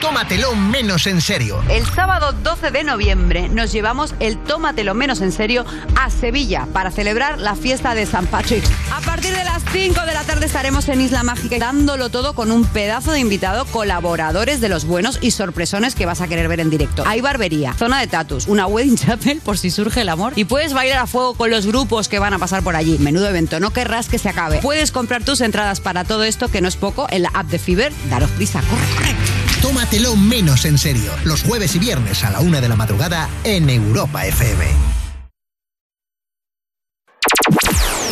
Tómatelo 0.00 0.54
menos 0.54 1.06
en 1.06 1.20
serio. 1.20 1.62
El 1.68 1.84
sábado 1.86 2.32
12 2.32 2.70
de 2.70 2.84
noviembre 2.84 3.48
nos 3.48 3.72
llevamos 3.72 4.14
el 4.20 4.38
Tómatelo 4.38 4.94
menos 4.94 5.20
en 5.20 5.32
serio 5.32 5.64
a 5.96 6.10
Sevilla 6.10 6.66
para 6.72 6.90
celebrar 6.90 7.38
la 7.38 7.56
fiesta 7.56 7.94
de 7.94 8.06
San 8.06 8.26
Patrick. 8.26 8.64
A 8.92 9.00
partir 9.00 9.34
de 9.34 9.44
las 9.44 9.62
5 9.72 10.00
de 10.06 10.14
la 10.14 10.22
tarde 10.24 10.46
estaremos 10.46 10.88
en 10.88 11.00
Isla 11.00 11.22
Mágica 11.22 11.58
dándolo 11.58 12.08
todo 12.10 12.34
con 12.34 12.50
un 12.50 12.64
pedazo 12.64 13.12
de 13.12 13.20
invitado, 13.20 13.64
colaboradores 13.66 14.60
de 14.60 14.68
los 14.68 14.84
buenos 14.84 15.18
y 15.20 15.32
sorpresones 15.32 15.94
que 15.94 16.06
vas 16.06 16.20
a 16.20 16.28
querer 16.28 16.48
ver 16.48 16.60
en 16.60 16.70
directo. 16.70 17.04
Hay 17.06 17.20
barbería, 17.20 17.74
zona 17.74 18.00
de 18.00 18.06
tatus, 18.06 18.46
una 18.46 18.66
wedding 18.66 18.96
chapel 18.96 19.40
por 19.40 19.58
si 19.58 19.70
surge 19.70 20.02
el 20.02 20.08
amor 20.08 20.32
y 20.36 20.44
puedes 20.44 20.72
bailar 20.72 20.98
a 20.98 21.06
fuego 21.06 21.34
con 21.34 21.50
los 21.50 21.66
grupos 21.66 22.08
que 22.08 22.18
van 22.18 22.34
a 22.34 22.38
pasar 22.38 22.62
por 22.62 22.76
allí. 22.76 22.98
Menudo 22.98 23.28
evento, 23.28 23.60
no 23.60 23.72
querrás 23.72 24.08
que 24.08 24.18
se 24.18 24.28
acabe. 24.28 24.60
Puedes 24.60 24.92
comprar 24.92 25.24
tus 25.24 25.40
entradas 25.40 25.80
para 25.80 26.04
todo 26.04 26.24
esto 26.24 26.48
que 26.48 26.60
no 26.60 26.68
es 26.68 26.76
poco 26.76 27.06
en 27.10 27.22
la 27.22 27.30
app 27.34 27.46
de 27.46 27.58
Fiverr. 27.58 27.92
Daros 28.08 28.30
prisa, 28.30 28.60
corre, 28.62 28.86
corre. 28.94 29.37
Tómatelo 29.62 30.16
menos 30.16 30.64
en 30.64 30.78
serio. 30.78 31.12
Los 31.24 31.42
jueves 31.42 31.74
y 31.74 31.78
viernes 31.78 32.24
a 32.24 32.30
la 32.30 32.40
una 32.40 32.60
de 32.60 32.68
la 32.68 32.76
madrugada 32.76 33.28
en 33.44 33.68
Europa 33.68 34.26
FM. 34.26 34.64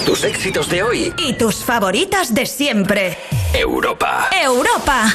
Tus 0.04 0.24
éxitos 0.24 0.68
de 0.68 0.82
hoy. 0.82 1.12
Y 1.18 1.32
tus 1.34 1.56
favoritas 1.56 2.32
de 2.32 2.46
siempre. 2.46 3.18
Europa. 3.52 4.28
Europa. 4.32 5.14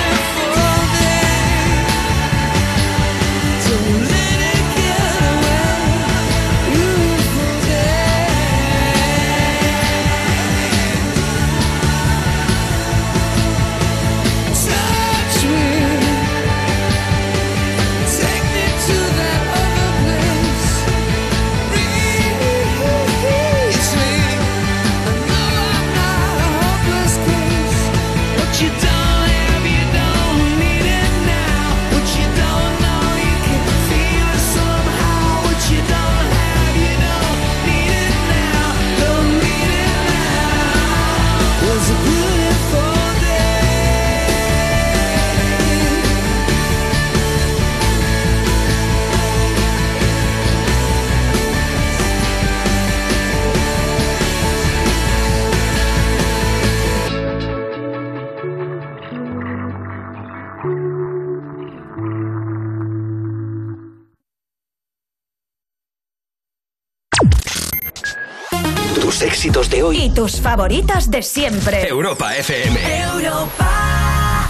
Éxitos 69.41 69.71
de 69.71 69.81
hoy. 69.81 69.97
Y 69.97 70.09
tus 70.13 70.39
favoritas 70.39 71.09
de 71.09 71.23
siempre. 71.23 71.87
Europa 71.87 72.35
FM. 72.35 72.77
Europa. 73.15 74.47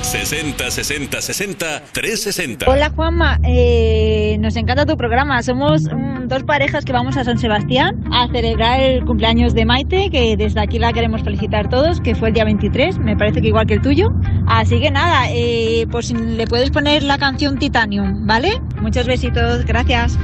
60 0.00 0.70
60 0.70 1.20
60 1.20 1.82
360. 1.92 2.70
Hola 2.70 2.88
Juanma, 2.88 3.38
eh, 3.44 4.38
nos 4.40 4.56
encanta 4.56 4.86
tu 4.86 4.96
programa. 4.96 5.42
Somos 5.42 5.82
mm, 5.82 6.26
dos 6.26 6.42
parejas 6.44 6.86
que 6.86 6.92
vamos 6.94 7.18
a 7.18 7.24
San 7.24 7.36
Sebastián 7.36 8.02
a 8.10 8.28
celebrar 8.28 8.80
el 8.80 9.04
cumpleaños 9.04 9.52
de 9.52 9.66
Maite, 9.66 10.08
que 10.08 10.38
desde 10.38 10.60
aquí 10.62 10.78
la 10.78 10.94
queremos 10.94 11.22
felicitar 11.22 11.68
todos, 11.68 12.00
que 12.00 12.14
fue 12.14 12.28
el 12.28 12.34
día 12.34 12.44
23, 12.44 13.00
me 13.00 13.14
parece 13.14 13.42
que 13.42 13.48
igual 13.48 13.66
que 13.66 13.74
el 13.74 13.82
tuyo. 13.82 14.08
Así 14.46 14.80
que 14.80 14.90
nada, 14.90 15.26
eh, 15.28 15.86
pues 15.90 16.06
si 16.06 16.14
le 16.14 16.46
puedes 16.46 16.70
poner 16.70 17.02
la 17.02 17.18
canción 17.18 17.58
Titanium, 17.58 18.26
¿vale? 18.26 18.58
Muchos 18.80 19.06
besitos, 19.06 19.66
gracias. 19.66 20.18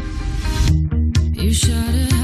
You 1.35 2.24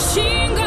heart, 0.00 0.59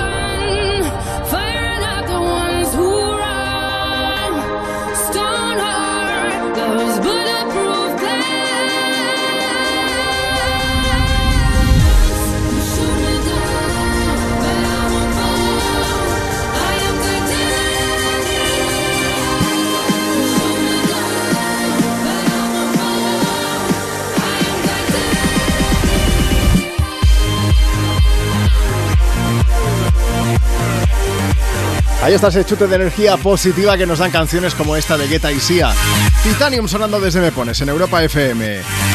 Ahí 32.13 32.17
está 32.17 32.45
chute 32.45 32.67
de 32.67 32.75
energía 32.75 33.17
positiva 33.17 33.75
que 33.75 33.87
nos 33.87 33.97
dan 33.97 34.11
canciones 34.11 34.53
como 34.53 34.75
esta 34.75 34.99
de 34.99 35.07
Guetta 35.07 35.31
y 35.31 35.39
Sia. 35.39 35.73
Titanium 36.21 36.67
sonando 36.67 36.99
desde 36.99 37.19
Me 37.19 37.31
Pones 37.31 37.59
en 37.61 37.69
Europa 37.69 38.03
FM. 38.03 38.92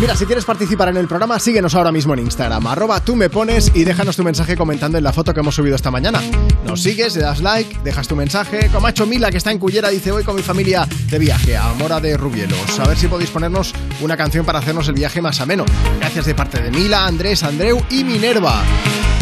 Mira, 0.00 0.16
si 0.16 0.24
quieres 0.24 0.46
participar 0.46 0.88
en 0.88 0.96
el 0.96 1.06
programa, 1.06 1.38
síguenos 1.38 1.74
ahora 1.74 1.92
mismo 1.92 2.14
en 2.14 2.20
Instagram, 2.20 2.66
arroba 2.66 3.00
tú 3.00 3.16
me 3.16 3.28
pones 3.28 3.70
y 3.74 3.84
déjanos 3.84 4.16
tu 4.16 4.24
mensaje 4.24 4.56
comentando 4.56 4.96
en 4.96 5.04
la 5.04 5.12
foto 5.12 5.34
que 5.34 5.40
hemos 5.40 5.54
subido 5.54 5.76
esta 5.76 5.90
mañana. 5.90 6.22
Nos 6.64 6.82
sigues, 6.82 7.16
le 7.16 7.20
das 7.20 7.42
like, 7.42 7.80
dejas 7.84 8.08
tu 8.08 8.16
mensaje. 8.16 8.70
Hecho 8.88 9.04
Mila, 9.04 9.30
que 9.30 9.36
está 9.36 9.52
en 9.52 9.58
Cullera, 9.58 9.90
dice 9.90 10.10
voy 10.10 10.24
con 10.24 10.36
mi 10.36 10.42
familia 10.42 10.88
de 11.10 11.18
viaje 11.18 11.54
a 11.54 11.74
Mora 11.74 12.00
de 12.00 12.16
Rubielos. 12.16 12.80
A 12.80 12.88
ver 12.88 12.96
si 12.96 13.08
podéis 13.08 13.28
ponernos 13.28 13.74
una 14.00 14.16
canción 14.16 14.46
para 14.46 14.60
hacernos 14.60 14.88
el 14.88 14.94
viaje 14.94 15.20
más 15.20 15.38
ameno. 15.42 15.66
Gracias 15.98 16.24
de 16.24 16.34
parte 16.34 16.62
de 16.62 16.70
Mila, 16.70 17.04
Andrés, 17.04 17.42
Andreu 17.42 17.84
y 17.90 18.02
Minerva. 18.02 18.64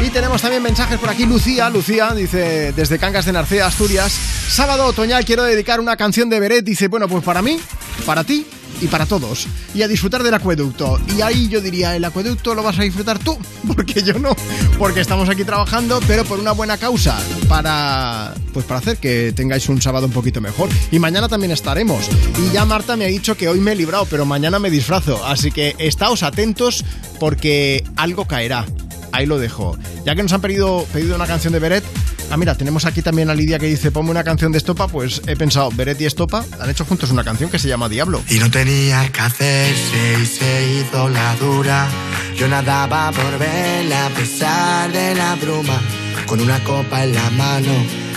Y 0.06 0.10
tenemos 0.10 0.40
también 0.40 0.62
mensajes 0.62 0.96
por 1.00 1.10
aquí. 1.10 1.26
Lucía, 1.26 1.68
Lucía, 1.70 2.14
dice 2.14 2.72
desde 2.72 3.00
Cangas 3.00 3.24
de 3.24 3.32
Narcea, 3.32 3.66
Asturias. 3.66 4.12
Sábado 4.12 4.86
otoñal 4.86 5.24
quiero 5.24 5.42
dedicar 5.42 5.80
una 5.80 5.96
canción 5.96 6.30
de 6.30 6.38
Beret. 6.38 6.64
Dice, 6.64 6.86
bueno, 6.86 7.08
pues 7.08 7.24
para 7.24 7.42
mí, 7.42 7.58
para 8.06 8.22
ti 8.22 8.46
y 8.80 8.86
para 8.86 9.06
todos. 9.06 9.46
Y 9.74 9.82
a 9.82 9.88
disfrutar 9.88 10.22
del 10.22 10.34
acueducto. 10.34 11.00
Y 11.16 11.20
ahí 11.20 11.48
yo 11.48 11.60
diría, 11.60 11.96
el 11.96 12.04
acueducto 12.04 12.54
lo 12.54 12.62
vas 12.62 12.78
a 12.78 12.82
disfrutar 12.82 13.18
tú, 13.18 13.38
porque 13.74 14.02
yo 14.02 14.18
no. 14.18 14.34
Porque 14.78 15.00
estamos 15.00 15.28
aquí 15.28 15.44
trabajando, 15.44 16.00
pero 16.06 16.24
por 16.24 16.38
una 16.38 16.52
buena 16.52 16.76
causa. 16.78 17.18
Para, 17.48 18.34
pues 18.52 18.64
para 18.66 18.80
hacer 18.80 18.98
que 18.98 19.32
tengáis 19.34 19.68
un 19.68 19.80
sábado 19.80 20.06
un 20.06 20.12
poquito 20.12 20.40
mejor. 20.40 20.68
Y 20.90 20.98
mañana 20.98 21.28
también 21.28 21.52
estaremos. 21.52 22.08
Y 22.46 22.52
ya 22.52 22.64
Marta 22.64 22.96
me 22.96 23.04
ha 23.04 23.08
dicho 23.08 23.36
que 23.36 23.48
hoy 23.48 23.60
me 23.60 23.72
he 23.72 23.76
librado, 23.76 24.06
pero 24.10 24.24
mañana 24.24 24.58
me 24.58 24.70
disfrazo. 24.70 25.24
Así 25.26 25.50
que 25.50 25.74
estáos 25.78 26.22
atentos 26.22 26.84
porque 27.18 27.84
algo 27.96 28.26
caerá. 28.26 28.66
Ahí 29.12 29.26
lo 29.26 29.38
dejo. 29.38 29.76
Ya 30.04 30.14
que 30.14 30.22
nos 30.22 30.32
han 30.32 30.40
pedido, 30.40 30.86
pedido 30.92 31.16
una 31.16 31.26
canción 31.26 31.52
de 31.52 31.58
Beret, 31.58 31.84
Ah, 32.30 32.36
mira, 32.36 32.54
tenemos 32.54 32.84
aquí 32.84 33.00
también 33.00 33.30
a 33.30 33.34
Lidia 33.34 33.58
que 33.58 33.66
dice, 33.66 33.90
ponme 33.90 34.10
una 34.10 34.22
canción 34.22 34.52
de 34.52 34.58
Estopa, 34.58 34.86
pues 34.86 35.22
he 35.26 35.34
pensado, 35.34 35.70
Beret 35.70 35.98
y 36.00 36.04
Estopa 36.04 36.44
han 36.60 36.68
hecho 36.68 36.84
juntos 36.84 37.10
una 37.10 37.24
canción 37.24 37.50
que 37.50 37.58
se 37.58 37.68
llama 37.68 37.88
Diablo. 37.88 38.22
Y 38.28 38.38
no 38.38 38.50
tenía 38.50 39.10
que 39.10 39.20
hacerse 39.20 40.16
y 40.22 40.26
se 40.26 40.72
hizo 40.74 41.08
la 41.08 41.34
dura. 41.36 41.88
Yo 42.36 42.46
nadaba 42.46 43.10
por 43.12 43.38
verla 43.38 44.06
a 44.06 44.10
pesar 44.10 44.92
de 44.92 45.14
la 45.14 45.36
bruma. 45.36 45.80
Con 46.26 46.40
una 46.40 46.62
copa 46.64 47.02
en 47.04 47.14
la 47.14 47.30
mano 47.30 47.72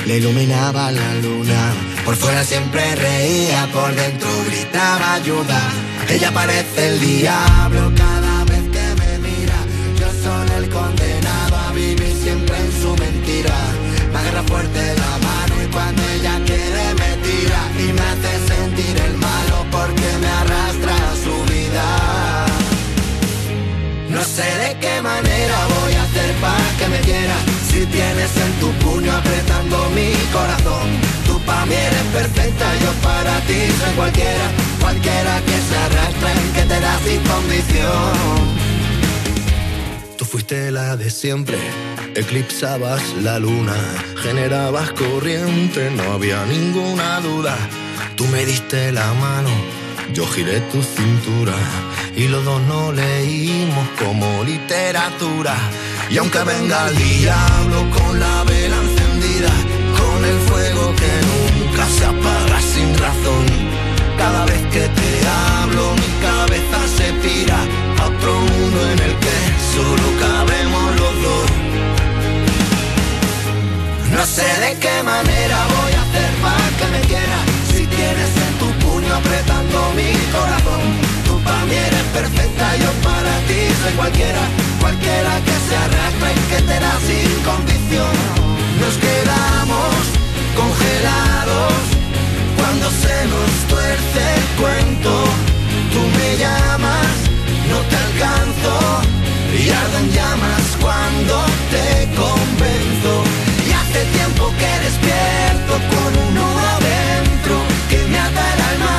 le 0.05 0.17
iluminaba 0.17 0.91
la 0.91 1.15
luna. 1.15 1.73
Por 2.03 2.17
fuera 2.17 2.43
siempre 2.43 2.95
reía, 2.95 3.69
por 3.71 3.95
dentro 3.95 4.27
gritaba 4.47 5.13
ayuda. 5.13 5.61
Ella 6.09 6.33
parece 6.33 6.87
el 6.89 6.99
diablo 6.99 7.93
cada 7.95 8.43
vez 8.43 8.63
que 8.73 9.01
me 9.01 9.29
mira. 9.29 9.55
Yo 9.97 10.07
soy 10.21 10.57
el 10.57 10.69
condenado 10.69 11.10
fuerte 14.43 14.95
la 14.95 15.13
mano 15.27 15.53
y 15.63 15.67
cuando 15.67 16.01
ella 16.15 16.39
quiere 16.45 16.83
me 17.01 17.11
tira 17.25 17.61
y 17.77 17.93
me 17.93 18.01
hace 18.01 18.31
sentir 18.53 18.97
el 19.07 19.17
malo 19.17 19.65
porque 19.71 20.09
me 20.21 20.27
arrastra 20.41 20.93
a 21.11 21.15
su 21.23 21.35
vida. 21.51 21.85
No 24.09 24.23
sé 24.23 24.49
de 24.63 24.77
qué 24.79 25.01
manera 25.01 25.57
voy 25.75 25.93
a 25.93 26.03
hacer 26.03 26.31
para 26.45 26.69
que 26.77 26.87
me 26.87 26.99
quiera. 26.99 27.35
Si 27.69 27.85
tienes 27.85 28.31
en 28.37 28.51
tu 28.59 28.69
puño 28.83 29.11
apretando 29.13 29.89
mi 29.95 30.11
corazón 30.33 30.89
Tú 31.25 31.39
para 31.45 31.65
mí 31.65 31.73
eres 31.73 32.07
perfecta, 32.11 32.65
yo 32.83 32.91
para 33.01 33.39
ti 33.47 33.59
soy 33.79 33.93
cualquiera. 33.95 34.47
Cualquiera 34.81 35.41
que 35.47 35.57
se 35.67 35.77
arrastra 35.77 36.29
y 36.33 36.51
que 36.55 36.63
te 36.63 36.79
da 36.79 36.99
sin 37.05 37.21
condición 37.23 38.70
Tú 40.21 40.27
fuiste 40.27 40.69
la 40.69 40.97
de 40.97 41.09
siempre, 41.09 41.57
eclipsabas 42.13 43.01
la 43.23 43.39
luna, 43.39 43.73
generabas 44.21 44.91
corriente, 44.91 45.89
no 45.89 46.13
había 46.13 46.45
ninguna 46.45 47.19
duda. 47.21 47.57
Tú 48.15 48.27
me 48.27 48.45
diste 48.45 48.91
la 48.91 49.11
mano, 49.15 49.49
yo 50.13 50.27
giré 50.27 50.59
tu 50.71 50.83
cintura 50.83 51.55
y 52.15 52.27
los 52.27 52.45
dos 52.45 52.61
no 52.67 52.91
leímos 52.91 53.87
como 53.97 54.43
literatura. 54.43 55.55
Y 56.11 56.19
aunque 56.19 56.43
venga 56.43 56.89
el 56.89 56.97
diablo 56.97 57.89
con 57.89 58.19
la 58.19 58.43
vela 58.43 58.77
encendida, 58.77 59.49
con 59.97 60.23
el 60.23 60.39
fuego 60.41 60.93
que 61.01 61.13
nunca 61.31 61.87
se 61.87 62.05
apaga 62.05 62.61
sin 62.61 62.95
razón, 62.95 63.45
cada 64.19 64.45
vez 64.45 64.61
que 64.67 64.87
te 64.87 65.27
hablo 65.27 65.95
mi 65.95 66.11
cabeza 66.21 66.79
se 66.95 67.11
pira 67.13 67.50
solo 69.73 70.07
cabemos 70.19 70.87
los 70.99 71.15
dos. 71.23 71.51
No 74.15 74.25
sé 74.25 74.47
de 74.65 74.77
qué 74.79 75.03
manera 75.03 75.57
voy 75.75 75.93
a 75.93 76.01
hacer 76.05 76.31
para 76.45 76.67
que 76.77 76.85
me 76.93 77.01
quieras 77.07 77.43
Si 77.73 77.87
tienes 77.87 78.31
en 78.45 78.53
tu 78.59 78.67
puño 78.85 79.15
apretando 79.15 79.77
mi 79.95 80.11
corazón 80.35 80.83
Tú 81.25 81.39
para 81.41 81.65
mí 81.65 81.75
eres 81.75 82.05
perfecta, 82.13 82.75
yo 82.75 82.91
para 83.07 83.33
ti 83.47 83.61
soy 83.81 83.93
cualquiera. 83.93 84.43
Cualquiera 84.79 85.31
que 85.47 85.55
se 85.67 85.75
arrastra 85.85 86.27
y 86.37 86.39
que 86.51 86.61
te 86.69 86.77
da 86.85 86.93
sin 87.07 87.31
condición. 87.49 88.13
Nos 88.81 88.95
quedamos 89.05 89.95
congelados 90.59 91.73
Cuando 92.57 92.85
se 93.03 93.15
nos 93.31 93.51
tuerce 93.71 94.21
el 94.37 94.45
cuento. 94.61 95.11
Tú 95.93 96.01
me 96.17 96.29
llamas, 96.37 97.11
no 97.71 97.77
te 97.89 97.95
alcanzo 98.05 99.01
Y 99.53 99.69
arden 99.69 100.09
llamas 100.11 100.77
cuando 100.79 101.43
te 101.69 102.07
convenzo 102.15 103.13
y 103.67 103.71
hace 103.71 104.05
tiempo 104.17 104.51
que 104.59 104.71
despierto 104.85 105.73
con 105.91 106.11
un 106.23 106.33
nudo 106.35 106.63
adentro 106.77 107.55
que 107.89 107.99
me 108.07 108.17
ata 108.17 108.43
el 108.53 108.61
alma. 108.71 108.97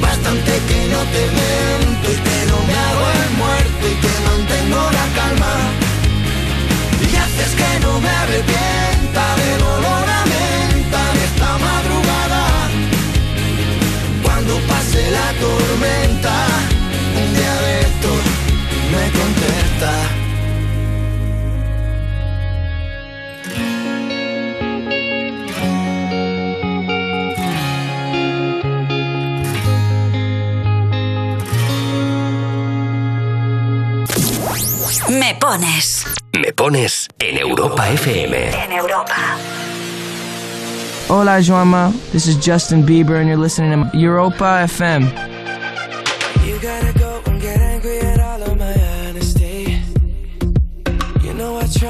Bastante 0.00 0.52
que 0.68 0.80
no 0.92 1.00
te 1.14 1.22
miento 1.38 2.06
y 2.10 2.18
que 2.26 2.38
no 2.50 2.58
me 2.66 2.74
hago 2.86 3.06
el 3.22 3.30
muerto 3.42 3.82
y 3.92 3.94
que 4.02 4.12
mantengo 4.28 4.82
la 4.98 5.06
calma. 5.18 5.54
Y 7.00 7.16
haces 7.16 7.54
que 7.54 7.80
no 7.86 8.00
me 8.00 8.08
arrepienta 8.08 8.73
contesta. 19.84 20.14
Me 35.08 35.34
pones. 35.40 36.04
Me 36.32 36.52
pones 36.52 37.08
en 37.18 37.38
Europa 37.38 37.88
FM. 37.90 38.50
En 38.64 38.72
Europa. 38.72 39.14
Hola, 41.08 41.40
Joama. 41.40 41.92
This 42.12 42.26
is 42.26 42.36
Justin 42.36 42.84
Bieber, 42.84 43.20
and 43.20 43.28
you're 43.28 43.36
listening 43.36 43.90
to 43.90 43.96
Europa 43.96 44.64
FM. 44.66 45.02
You 46.44 46.58
gotta 46.60 46.92
go 46.98 47.20
and 47.26 47.40
get 47.40 47.60
angry 47.60 48.00
at 48.00 48.23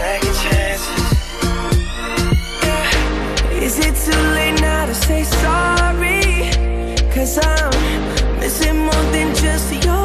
second 0.00 0.34
chances 0.42 1.10
Yeah. 2.66 3.64
Is 3.66 3.74
it 3.86 3.94
too 4.04 4.22
late 4.36 4.58
now 4.60 4.86
to 4.90 4.94
say 5.06 5.22
sorry? 5.44 6.22
Cause 7.14 7.34
I'm 7.52 7.72
missing 8.40 8.78
more 8.88 9.04
than 9.14 9.28
just 9.44 9.66
your 9.84 10.04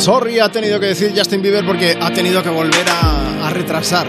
Sorry 0.00 0.38
ha 0.38 0.50
tenido 0.50 0.80
que 0.80 0.86
decir 0.86 1.12
Justin 1.14 1.42
Bieber 1.42 1.62
porque 1.66 1.94
ha 2.00 2.10
tenido 2.10 2.42
que 2.42 2.48
volver 2.48 2.86
a, 2.88 3.50
retrasar 3.50 4.08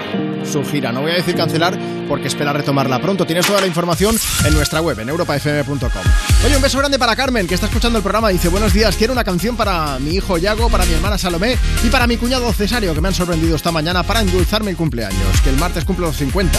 su 0.50 0.64
gira. 0.64 0.92
No 0.92 1.02
voy 1.02 1.12
a 1.12 1.16
decir 1.16 1.36
cancelar 1.36 1.78
porque 2.08 2.28
espera 2.28 2.54
retomarla 2.54 3.02
pronto. 3.02 3.26
Tienes 3.26 3.46
toda 3.46 3.60
la 3.60 3.68
información 3.68 4.16
en 4.46 4.54
nuestra 4.54 4.82
web, 4.82 4.98
en 5.00 5.10
europafm.com. 5.10 5.90
Oye, 6.46 6.56
un 6.56 6.62
beso 6.62 6.78
grande 6.78 6.98
para 6.98 7.16
Carmen, 7.16 7.46
que 7.46 7.56
está 7.56 7.66
escuchando 7.68 7.98
el 7.98 8.04
programa. 8.04 8.30
Dice, 8.30 8.48
buenos 8.48 8.72
días, 8.74 8.96
quiero 8.96 9.12
una 9.12 9.26
canción 9.26 9.58
para 9.58 10.00
mi 10.00 10.12
hijo 10.12 10.38
Yago, 10.38 10.70
para 10.70 10.86
mi 10.86 10.94
hermana 10.94 11.18
Salomé 11.18 11.58
y 11.84 11.90
para 11.90 12.08
mi 12.08 12.16
cuñado 12.16 12.54
Cesario, 12.54 12.94
que 12.94 13.02
me 13.02 13.10
han 13.10 13.14
sorprendido 13.14 13.58
esta 13.58 13.72
mañana 13.72 14.04
para 14.04 14.22
endulzarme 14.22 14.72
el 14.72 14.78
cumpleaños, 14.78 15.42
que 15.44 15.50
el 15.50 15.58
martes 15.58 15.84
cumplo 15.84 16.08
los 16.08 16.16
50. 16.16 16.58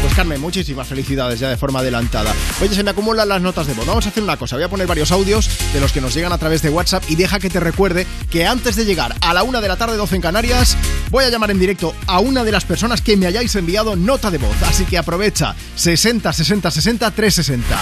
Pues 0.00 0.14
Carmen, 0.14 0.40
muchísimas 0.40 0.86
felicidades 0.86 1.40
ya 1.40 1.48
de 1.48 1.56
forma 1.56 1.80
adelantada. 1.80 2.32
Oye, 2.62 2.72
se 2.72 2.84
me 2.84 2.90
acumulan 2.90 3.28
las 3.28 3.42
notas 3.42 3.66
de 3.66 3.74
voz. 3.74 3.84
Vamos 3.84 4.06
a 4.06 4.10
hacer 4.10 4.22
una 4.22 4.36
cosa, 4.36 4.54
voy 4.54 4.64
a 4.64 4.68
poner 4.68 4.86
varios 4.86 5.10
audios 5.10 5.50
de 5.72 5.80
los 5.80 5.92
que 5.92 6.00
nos 6.00 6.14
llegan 6.14 6.32
a 6.32 6.38
través 6.38 6.62
de 6.62 6.70
WhatsApp 6.70 7.02
y 7.08 7.16
deja 7.16 7.40
que 7.40 7.50
te 7.50 7.58
recuerde 7.58 8.06
que 8.30 8.46
antes 8.46 8.76
de 8.76 8.84
llegar 8.84 9.16
a 9.20 9.34
la 9.34 9.42
una 9.42 9.60
de 9.60 9.66
la 9.66 9.76
tarde, 9.76 9.96
12 9.96 10.16
en 10.16 10.22
Canarias, 10.22 10.76
voy 11.10 11.24
a 11.24 11.30
llamar 11.30 11.50
en 11.50 11.58
directo 11.58 11.94
a 12.06 12.20
una 12.20 12.44
de 12.44 12.52
las 12.52 12.64
personas 12.64 13.00
que 13.02 13.16
me 13.16 13.26
hayáis 13.26 13.54
enviado 13.56 13.96
nota 13.96 14.30
de 14.30 14.38
voz. 14.38 14.54
Así 14.62 14.84
que 14.84 14.98
aprovecha 14.98 15.56
60 15.74 16.32
60 16.32 16.70
60 16.70 17.10
360. 17.10 17.76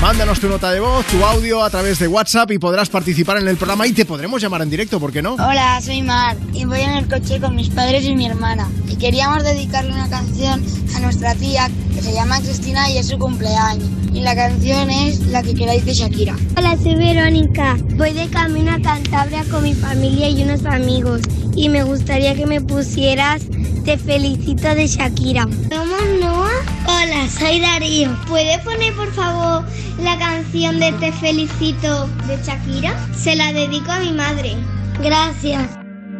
Mándanos 0.00 0.38
tu 0.38 0.48
nota 0.48 0.70
de 0.70 0.78
voz, 0.78 1.04
tu 1.06 1.24
audio 1.24 1.64
a 1.64 1.70
través 1.70 1.98
de 1.98 2.06
WhatsApp 2.06 2.52
y 2.52 2.58
podrás 2.58 2.88
participar 2.90 3.38
en 3.38 3.48
el 3.48 3.56
programa 3.56 3.86
y 3.88 3.92
te 3.92 4.04
podremos 4.04 4.40
llamar 4.40 4.62
en 4.62 4.70
directo, 4.70 5.00
¿por 5.00 5.12
qué 5.12 5.20
no? 5.20 5.34
Hola, 5.34 5.80
soy 5.82 6.02
Mar 6.02 6.36
y 6.52 6.64
voy 6.64 6.80
en 6.80 6.90
el 6.90 7.08
coche 7.08 7.40
con 7.40 7.56
mis 7.56 7.70
padres 7.70 8.04
y 8.04 8.14
mi 8.14 8.26
hermana. 8.26 8.68
Y 8.88 8.96
queríamos 8.96 9.42
dedicarle 9.42 9.92
una 9.92 10.08
canción 10.08 10.64
a 10.94 11.00
nuestra 11.00 11.34
tía 11.34 11.55
que 11.94 12.02
se 12.02 12.12
llama 12.12 12.40
Cristina 12.40 12.90
y 12.90 12.98
es 12.98 13.08
su 13.08 13.18
cumpleaños. 13.18 13.88
Y 14.12 14.20
la 14.20 14.34
canción 14.34 14.90
es 14.90 15.26
La 15.28 15.42
que 15.42 15.54
queráis 15.54 15.84
de 15.84 15.94
Shakira. 15.94 16.36
Hola, 16.56 16.76
soy 16.82 16.96
Verónica. 16.96 17.76
Voy 17.96 18.12
de 18.12 18.28
camino 18.28 18.72
a 18.72 18.80
Cantabria 18.80 19.44
con 19.50 19.62
mi 19.62 19.74
familia 19.74 20.28
y 20.28 20.42
unos 20.42 20.64
amigos. 20.66 21.22
Y 21.54 21.68
me 21.68 21.82
gustaría 21.82 22.34
que 22.34 22.46
me 22.46 22.60
pusieras 22.60 23.42
Te 23.84 23.96
felicito 23.96 24.74
de 24.74 24.86
Shakira. 24.86 25.42
¿Somos 25.70 26.20
Noah? 26.20 26.50
Hola, 26.86 27.28
soy 27.28 27.60
Darío. 27.60 28.14
¿Puede 28.28 28.58
poner 28.58 28.94
por 28.94 29.12
favor 29.12 29.64
la 30.02 30.18
canción 30.18 30.78
de 30.78 30.92
Te 30.92 31.12
felicito 31.12 32.06
de 32.26 32.36
Shakira? 32.44 32.94
Se 33.16 33.34
la 33.34 33.52
dedico 33.52 33.90
a 33.90 34.00
mi 34.00 34.12
madre. 34.12 34.56
Gracias. 35.02 35.85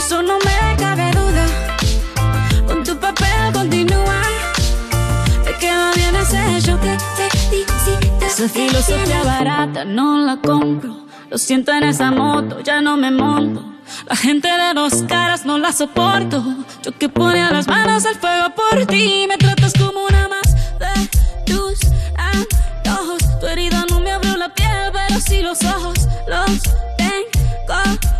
eso 0.00 0.22
no 0.22 0.38
me 0.38 0.76
cabe 0.78 1.10
duda. 1.10 1.46
Con 2.66 2.82
tu 2.82 2.96
papel 2.98 3.52
continúa. 3.52 4.22
Te 5.44 5.52
queda 5.58 5.92
bien 5.94 6.14
ese 6.16 6.60
yo 6.62 6.80
que 6.80 6.96
te 7.16 8.26
Esa 8.26 8.48
filosofía 8.48 9.22
barata 9.22 9.84
no 9.84 10.18
la 10.24 10.36
compro. 10.38 11.06
Lo 11.28 11.36
siento 11.36 11.72
en 11.72 11.84
esa 11.84 12.10
moto, 12.10 12.60
ya 12.60 12.80
no 12.80 12.96
me 12.96 13.10
monto. 13.10 13.62
La 14.08 14.16
gente 14.16 14.48
de 14.48 14.72
dos 14.74 15.02
caras 15.06 15.44
no 15.44 15.58
la 15.58 15.70
soporto. 15.70 16.42
Yo 16.82 16.96
que 16.96 17.10
ponía 17.10 17.50
las 17.50 17.66
manos 17.68 18.06
al 18.06 18.14
fuego 18.14 18.46
por 18.54 18.86
ti. 18.86 19.26
Me 19.28 19.36
tratas 19.36 19.74
como 19.74 20.06
una 20.06 20.28
más 20.28 20.48
de 20.82 20.94
tus 21.44 21.78
antojos. 22.16 23.22
Tu 23.38 23.46
herida 23.46 23.84
no 23.90 24.00
me 24.00 24.12
abrió 24.12 24.34
la 24.38 24.48
piel, 24.54 24.92
pero 24.92 25.20
sí 25.20 25.42
los 25.42 25.62
ojos 25.62 26.08
los 26.26 26.62
tengo. 26.96 28.19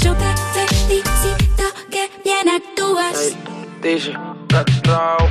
Hecho. 0.00 0.14
Te 0.14 0.66
felicito 0.74 1.64
que 1.90 2.10
bien 2.24 2.48
actúas. 2.48 3.36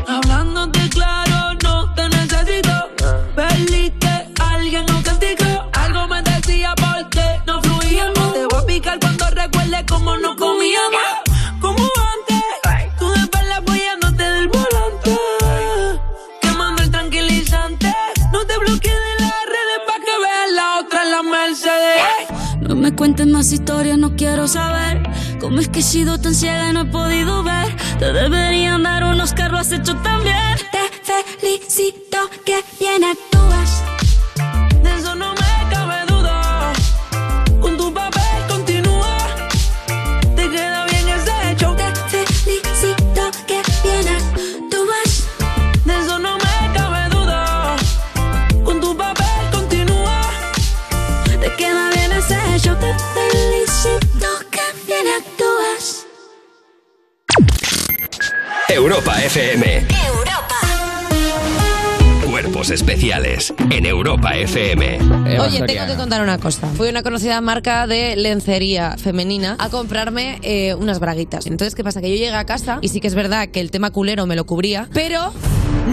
Hablándote 0.07 0.89
claro, 0.89 1.57
no 1.63 1.93
te 1.93 2.09
necesito. 2.09 2.89
Perdiste, 3.35 4.27
alguien 4.39 4.85
no 4.85 5.01
castigó. 5.03 5.69
Algo 5.73 6.07
me 6.07 6.21
decía 6.21 6.73
porque 6.75 7.41
no 7.45 7.61
fluíamos. 7.61 8.33
Te 8.33 8.45
voy 8.45 8.59
a 8.61 8.65
picar 8.65 8.99
cuando 8.99 9.29
recuerde 9.29 9.85
cómo 9.87 10.17
no 10.17 10.35
comíamos. 10.35 11.08
Me 22.89 22.95
cuentes 22.95 23.27
más 23.27 23.51
historias, 23.51 23.99
no 23.99 24.15
quiero 24.15 24.47
saber 24.47 25.03
cómo 25.39 25.59
es 25.59 25.67
que 25.67 25.79
he 25.79 25.83
sido 25.83 26.17
tan 26.17 26.33
ciega 26.33 26.69
y 26.69 26.73
no 26.73 26.81
he 26.81 26.85
podido 26.85 27.43
ver. 27.43 27.75
Te 27.99 28.11
deberían 28.11 28.81
dar 28.81 29.03
unos 29.03 29.33
carros 29.33 29.59
has 29.59 29.71
hecho 29.73 29.95
también. 29.97 30.57
Te 30.71 31.23
felicito 31.39 32.17
que 32.45 32.63
bien 32.79 33.03
actúas. 33.03 33.98
Europa 58.79 59.21
FM. 59.21 59.85
Cuerpos 62.29 62.69
especiales 62.69 63.53
en 63.71 63.85
Europa 63.85 64.37
FM. 64.37 64.99
Oye, 65.41 65.61
tengo 65.63 65.85
que 65.85 65.95
contar 65.97 66.21
una 66.21 66.37
cosa. 66.37 66.65
Fui 66.77 66.87
a 66.87 66.91
una 66.91 67.03
conocida 67.03 67.41
marca 67.41 67.87
de 67.87 68.15
lencería 68.15 68.95
femenina 68.97 69.57
a 69.59 69.67
comprarme 69.67 70.39
eh, 70.43 70.75
unas 70.75 70.99
braguitas. 71.01 71.45
Entonces, 71.47 71.75
¿qué 71.75 71.83
pasa? 71.83 71.99
Que 71.99 72.09
yo 72.09 72.15
llegué 72.15 72.33
a 72.33 72.45
casa 72.45 72.79
y 72.81 72.87
sí 72.87 73.01
que 73.01 73.07
es 73.07 73.15
verdad 73.15 73.49
que 73.49 73.59
el 73.59 73.69
tema 73.69 73.91
culero 73.91 74.25
me 74.25 74.37
lo 74.37 74.45
cubría, 74.45 74.87
pero 74.93 75.33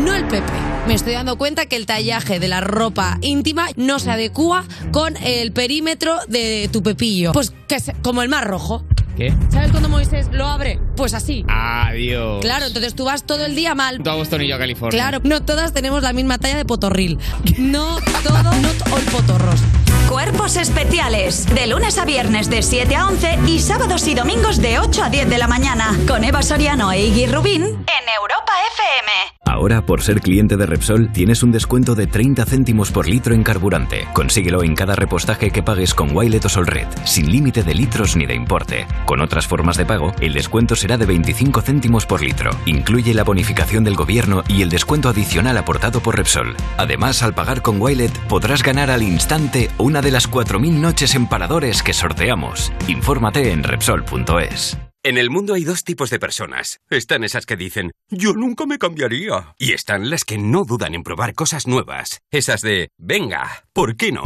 no 0.05 0.15
el 0.15 0.25
Pepe. 0.29 0.53
Me 0.87 0.95
estoy 0.95 1.15
dando 1.15 1.37
cuenta 1.37 1.67
que 1.67 1.75
el 1.75 1.87
tallaje 1.87 2.39
de 2.39 2.47
la 2.47 2.61
ropa 2.61 3.19
íntima 3.21 3.67
no 3.75 3.99
se 3.99 4.13
adecua 4.13 4.65
con 4.93 5.17
el 5.25 5.51
perímetro 5.51 6.17
de 6.29 6.71
tu 6.73 6.85
pepillo. 6.85 7.33
Pues 7.33 7.53
que 7.67 7.81
se- 7.81 7.95
como 8.03 8.23
el 8.23 8.29
mar 8.29 8.47
rojo. 8.47 8.85
¿Qué? 9.17 9.33
¿Sabes 9.51 9.71
cuando 9.71 9.89
Moisés 9.89 10.29
lo 10.31 10.47
abre? 10.47 10.79
Pues 10.95 11.15
así. 11.15 11.45
Adiós. 11.49 12.41
Claro, 12.43 12.67
entonces 12.67 12.95
tú 12.95 13.07
vas 13.07 13.25
todo 13.25 13.47
el 13.47 13.55
día 13.55 13.75
mal. 13.75 14.03
Tú 14.03 14.11
a 14.11 14.15
Boston 14.15 14.43
y 14.43 14.49
yo 14.49 14.57
a 14.57 14.59
California. 14.59 14.91
Claro, 14.99 15.21
no 15.25 15.43
todas 15.43 15.73
tenemos 15.73 16.03
la 16.03 16.13
misma 16.13 16.39
talla 16.39 16.57
de 16.57 16.65
potorril. 16.67 17.19
No 17.57 17.99
todo, 18.23 18.43
no 18.43 18.51
hoy 18.95 19.03
potorros. 19.11 19.61
Cuerpos 20.09 20.57
especiales. 20.57 21.47
De 21.55 21.67
lunes 21.67 21.99
a 21.99 22.05
viernes 22.05 22.51
de 22.51 22.63
7 22.63 22.95
a 22.95 23.07
11 23.07 23.39
y 23.47 23.59
sábados 23.59 24.07
y 24.07 24.15
domingos 24.15 24.61
de 24.61 24.79
8 24.79 25.05
a 25.05 25.11
10 25.11 25.31
de 25.31 25.39
la 25.39 25.49
mañana. 25.49 25.97
Con 26.07 26.23
Eva 26.23 26.43
Soriano 26.43 26.93
e 26.93 27.07
Iggy 27.07 27.27
Rubín 27.27 27.63
en 27.63 28.09
Europa 28.21 28.53
FM. 28.75 29.36
Ahora, 29.47 29.81
por 29.87 30.03
ser 30.03 30.21
cliente 30.21 30.57
de 30.57 30.67
Repsol, 30.67 31.13
tienes 31.13 31.45
un 31.45 31.53
descuento 31.53 31.95
de 31.95 32.09
30 32.09 32.45
céntimos 32.45 32.91
por 32.91 33.09
litro 33.09 33.33
en 33.33 33.45
carburante. 33.45 34.09
Consíguelo 34.13 34.65
en 34.65 34.75
cada 34.75 34.97
repostaje 34.97 35.51
que 35.51 35.63
pagues 35.63 35.95
con 35.95 36.15
Wilet 36.15 36.45
o 36.45 36.49
Solred, 36.49 36.89
sin 37.05 37.31
límite 37.31 37.63
de 37.63 37.73
litros 37.73 38.17
ni 38.17 38.27
de 38.27 38.35
importe. 38.35 38.89
Con 39.07 39.21
otras 39.21 39.47
formas 39.47 39.77
de 39.77 39.87
pago, 39.87 40.13
el 40.21 40.33
descuento 40.35 40.75
será 40.75 40.99
de 40.99 41.07
25 41.07 41.61
céntimos 41.63 42.07
por 42.07 42.23
litro. 42.23 42.51
Incluye 42.67 43.15
la 43.15 43.23
bonificación 43.23 43.85
del 43.85 43.95
gobierno 43.95 44.43
y 44.49 44.63
el 44.63 44.69
descuento 44.69 45.09
adicional 45.09 45.57
aportado 45.57 46.01
por 46.01 46.17
Repsol. 46.17 46.57
Además, 46.77 47.23
al 47.23 47.33
pagar 47.33 47.63
con 47.63 47.81
Wilet, 47.81 48.13
podrás 48.27 48.65
ganar 48.65 48.91
al 48.91 49.05
instante 49.05 49.71
una 49.79 50.03
de 50.03 50.11
las 50.11 50.29
4.000 50.29 50.73
noches 50.73 51.15
en 51.15 51.29
paradores 51.29 51.85
que 51.85 51.93
sorteamos. 51.93 52.73
Infórmate 52.89 53.53
en 53.53 53.63
Repsol.es. 53.63 54.77
En 55.07 55.19
el 55.19 55.31
mundo 55.31 55.55
hay 55.55 55.63
dos 55.63 55.85
tipos 55.85 56.11
de 56.11 56.19
personas. 56.19 56.81
Están 56.91 57.23
esas 57.23 57.47
que 57.47 57.57
dicen, 57.57 57.93
yo 58.11 58.33
nunca 58.33 58.67
me 58.67 58.77
cambiaría. 58.77 59.55
Y 59.57 59.71
están 59.71 60.11
las 60.11 60.25
que 60.25 60.37
no 60.37 60.65
dudan 60.65 60.97
en 60.97 61.05
probar 61.05 61.33
cosas 61.35 61.69
nuevas. 61.69 62.23
Esas 62.33 62.61
de, 62.61 62.89
venga, 62.99 63.69
¿por 63.73 63.97
qué 63.97 64.11
no? 64.11 64.25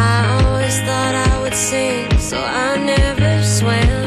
I 0.00 0.16
always 0.36 0.76
thought 0.86 1.14
I 1.28 1.32
would 1.42 1.54
sink, 1.68 2.10
so 2.30 2.38
I 2.38 2.76
never 2.92 3.32
swam. 3.56 4.04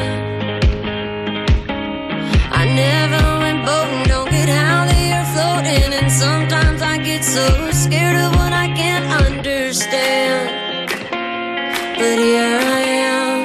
I 2.60 2.62
never 2.84 3.22
went 3.42 3.60
boating, 3.68 4.04
don't 4.12 4.30
get 4.36 4.48
how 4.48 4.80
they 4.92 5.06
are 5.18 5.28
floating, 5.34 5.90
and 6.00 6.10
sometimes 6.24 6.80
I 6.82 6.94
get 6.98 7.22
so 7.36 7.46
scared 7.82 8.18
of 8.24 8.30
what 8.38 8.52
I 8.64 8.66
can't 8.80 9.08
understand. 9.26 10.44
But 11.98 12.16
here 12.26 12.58
I 12.78 12.82
am, 13.12 13.36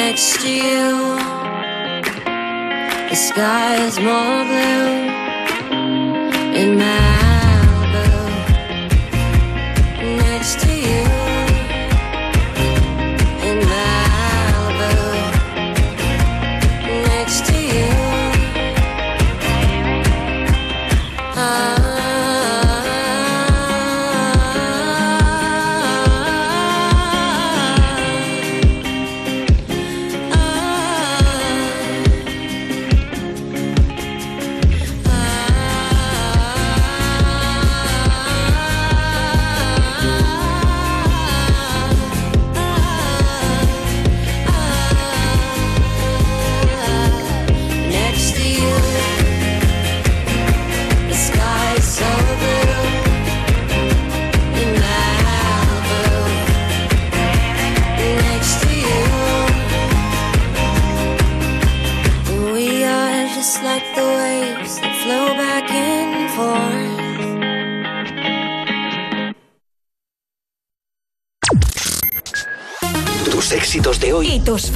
next 0.00 0.40
to 0.42 0.48
you. 0.50 0.88
The 3.10 3.16
sky 3.30 3.70
is 3.88 3.96
more 4.00 4.40
blue 4.50 4.88
in 6.60 6.68
Malibu. 6.80 7.23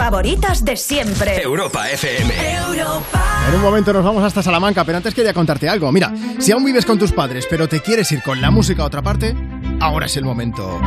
Favoritas 0.08 0.64
de 0.64 0.74
siempre. 0.74 1.42
Europa 1.42 1.86
FM. 1.90 2.32
En 2.32 3.54
un 3.54 3.60
momento 3.60 3.92
nos 3.92 4.02
vamos 4.02 4.24
hasta 4.24 4.42
Salamanca, 4.42 4.82
pero 4.82 4.96
antes 4.96 5.12
quería 5.12 5.34
contarte 5.34 5.68
algo. 5.68 5.92
Mira, 5.92 6.14
si 6.38 6.50
aún 6.50 6.64
vives 6.64 6.86
con 6.86 6.98
tus 6.98 7.12
padres, 7.12 7.46
pero 7.50 7.68
te 7.68 7.80
quieres 7.80 8.10
ir 8.12 8.22
con 8.22 8.40
la 8.40 8.50
música 8.50 8.84
a 8.84 8.86
otra 8.86 9.02
parte, 9.02 9.36
ahora 9.80 10.06
es 10.06 10.16
el 10.16 10.24
momento. 10.24 10.80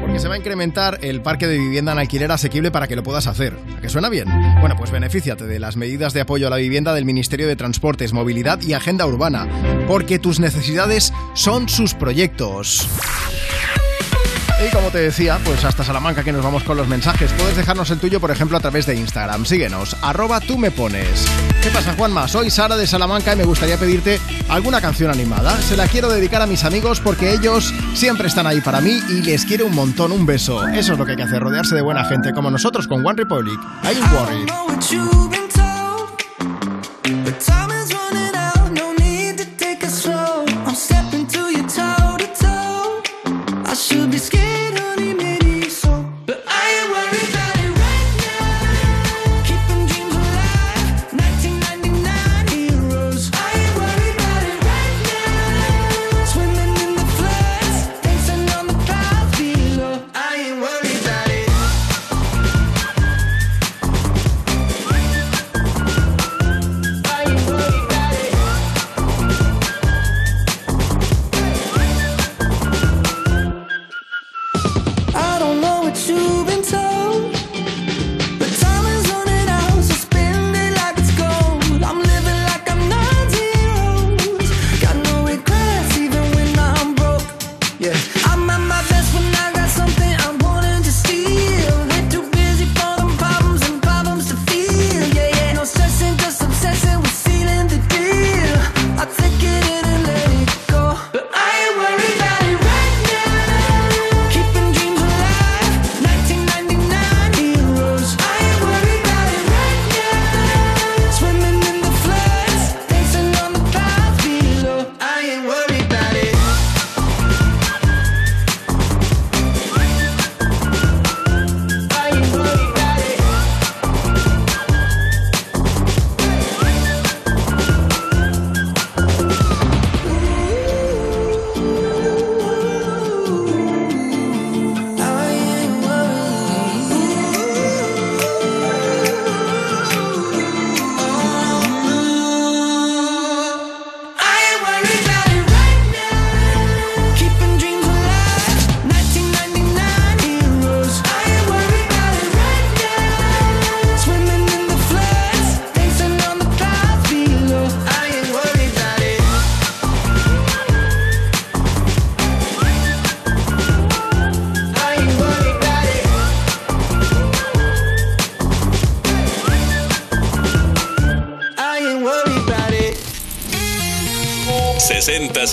Porque 0.00 0.18
se 0.18 0.26
va 0.26 0.34
a 0.34 0.38
incrementar 0.38 0.98
el 1.02 1.22
parque 1.22 1.46
de 1.46 1.56
vivienda 1.56 1.92
en 1.92 2.00
alquiler 2.00 2.32
asequible 2.32 2.72
para 2.72 2.88
que 2.88 2.96
lo 2.96 3.04
puedas 3.04 3.28
hacer. 3.28 3.56
¿A 3.78 3.80
que 3.80 3.88
suena 3.88 4.08
bien? 4.08 4.26
Bueno, 4.58 4.74
pues 4.76 4.90
benefíciate 4.90 5.44
de 5.46 5.60
las 5.60 5.76
medidas 5.76 6.12
de 6.12 6.22
apoyo 6.22 6.48
a 6.48 6.50
la 6.50 6.56
vivienda 6.56 6.94
del 6.94 7.04
Ministerio 7.04 7.46
de 7.46 7.54
Transportes, 7.54 8.12
Movilidad 8.12 8.60
y 8.60 8.72
Agenda 8.72 9.06
Urbana, 9.06 9.46
porque 9.86 10.18
tus 10.18 10.40
necesidades 10.40 11.12
son 11.34 11.68
sus 11.68 11.94
proyectos. 11.94 12.88
Y 14.66 14.70
como 14.70 14.90
te 14.90 14.98
decía, 14.98 15.38
pues 15.44 15.62
hasta 15.64 15.84
Salamanca 15.84 16.24
que 16.24 16.32
nos 16.32 16.42
vamos 16.42 16.62
con 16.64 16.76
los 16.76 16.88
mensajes. 16.88 17.30
Puedes 17.32 17.56
dejarnos 17.56 17.90
el 17.90 17.98
tuyo, 17.98 18.18
por 18.18 18.30
ejemplo, 18.30 18.56
a 18.56 18.60
través 18.60 18.86
de 18.86 18.94
Instagram. 18.94 19.44
Síguenos, 19.44 19.94
arroba 20.00 20.40
tú 20.40 20.56
me 20.56 20.70
pones. 20.70 21.26
¿Qué 21.62 21.68
pasa, 21.70 21.94
Juanma? 21.94 22.28
Soy 22.28 22.50
Sara 22.50 22.76
de 22.76 22.86
Salamanca 22.86 23.34
y 23.34 23.36
me 23.36 23.44
gustaría 23.44 23.76
pedirte 23.76 24.20
alguna 24.48 24.80
canción 24.80 25.10
animada. 25.10 25.60
Se 25.60 25.76
la 25.76 25.86
quiero 25.86 26.08
dedicar 26.08 26.40
a 26.40 26.46
mis 26.46 26.64
amigos 26.64 27.00
porque 27.00 27.32
ellos 27.32 27.74
siempre 27.94 28.28
están 28.28 28.46
ahí 28.46 28.62
para 28.62 28.80
mí 28.80 29.02
y 29.10 29.22
les 29.22 29.44
quiero 29.44 29.66
un 29.66 29.74
montón, 29.74 30.12
un 30.12 30.24
beso. 30.24 30.66
Eso 30.68 30.94
es 30.94 30.98
lo 30.98 31.04
que 31.04 31.12
hay 31.12 31.16
que 31.18 31.24
hacer, 31.24 31.42
rodearse 31.42 31.74
de 31.74 31.82
buena 31.82 32.04
gente, 32.04 32.32
como 32.32 32.50
nosotros 32.50 32.88
con 32.88 33.04
One 33.04 33.16
Republic. 33.18 33.58
I 33.82 33.88
ain't 33.88 34.12
worried. 34.12 35.63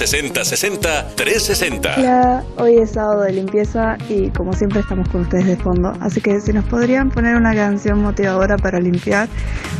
60 0.01 0.43
60 0.43 0.43
60 0.43 1.15
360. 1.15 1.95
Hola, 1.95 2.43
hoy 2.57 2.77
es 2.77 2.89
sábado 2.89 3.21
de 3.21 3.33
limpieza 3.33 3.97
y 4.09 4.31
como 4.31 4.51
siempre 4.51 4.80
estamos 4.80 5.07
con 5.09 5.21
ustedes 5.21 5.45
de 5.45 5.57
fondo, 5.57 5.93
así 5.99 6.19
que 6.19 6.41
si 6.41 6.51
nos 6.53 6.65
podrían 6.65 7.11
poner 7.11 7.35
una 7.35 7.53
canción 7.53 8.01
motivadora 8.01 8.57
para 8.57 8.80
limpiar, 8.80 9.30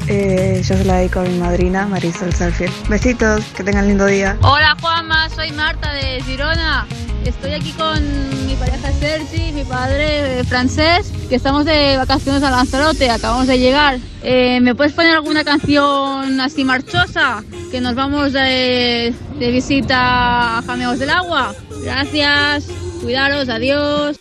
eh, 0.08 0.62
yo 0.64 0.78
se 0.78 0.86
la 0.86 0.98
dedico 0.98 1.22
a 1.22 1.24
mi 1.24 1.40
madrina 1.40 1.88
Marisol 1.88 2.32
Salfiel. 2.36 2.72
Besitos, 2.88 3.44
que 3.58 3.64
tengan 3.64 3.88
lindo 3.88 4.06
día. 4.06 4.38
Hola 4.44 4.78
Juanma, 4.80 5.28
soy 5.32 5.52
Marta 5.54 5.92
de 5.94 6.22
Girona 6.22 6.86
Estoy 7.26 7.54
aquí 7.54 7.72
con 7.74 8.00
mi 8.48 8.56
pareja 8.56 8.92
Sergi, 8.94 9.52
mi 9.52 9.64
padre 9.64 10.40
eh, 10.40 10.44
francés, 10.44 11.12
que 11.30 11.36
estamos 11.36 11.66
de 11.66 11.96
vacaciones 11.98 12.42
a 12.42 12.50
Lanzarote, 12.50 13.12
acabamos 13.12 13.46
de 13.46 13.60
llegar. 13.60 14.00
Eh, 14.24 14.60
¿Me 14.60 14.74
puedes 14.74 14.94
poner 14.94 15.14
alguna 15.14 15.44
canción 15.44 16.42
así 16.42 16.64
marchosa? 16.64 17.44
Que 17.72 17.80
nos 17.80 17.94
vamos 17.94 18.34
de, 18.34 19.14
de 19.42 19.50
visita 19.50 20.60
a 20.60 20.62
Jameos 20.62 21.00
del 21.00 21.10
Agua. 21.10 21.56
Gracias, 21.84 22.68
cuidaros, 23.02 23.50
adiós. 23.50 24.21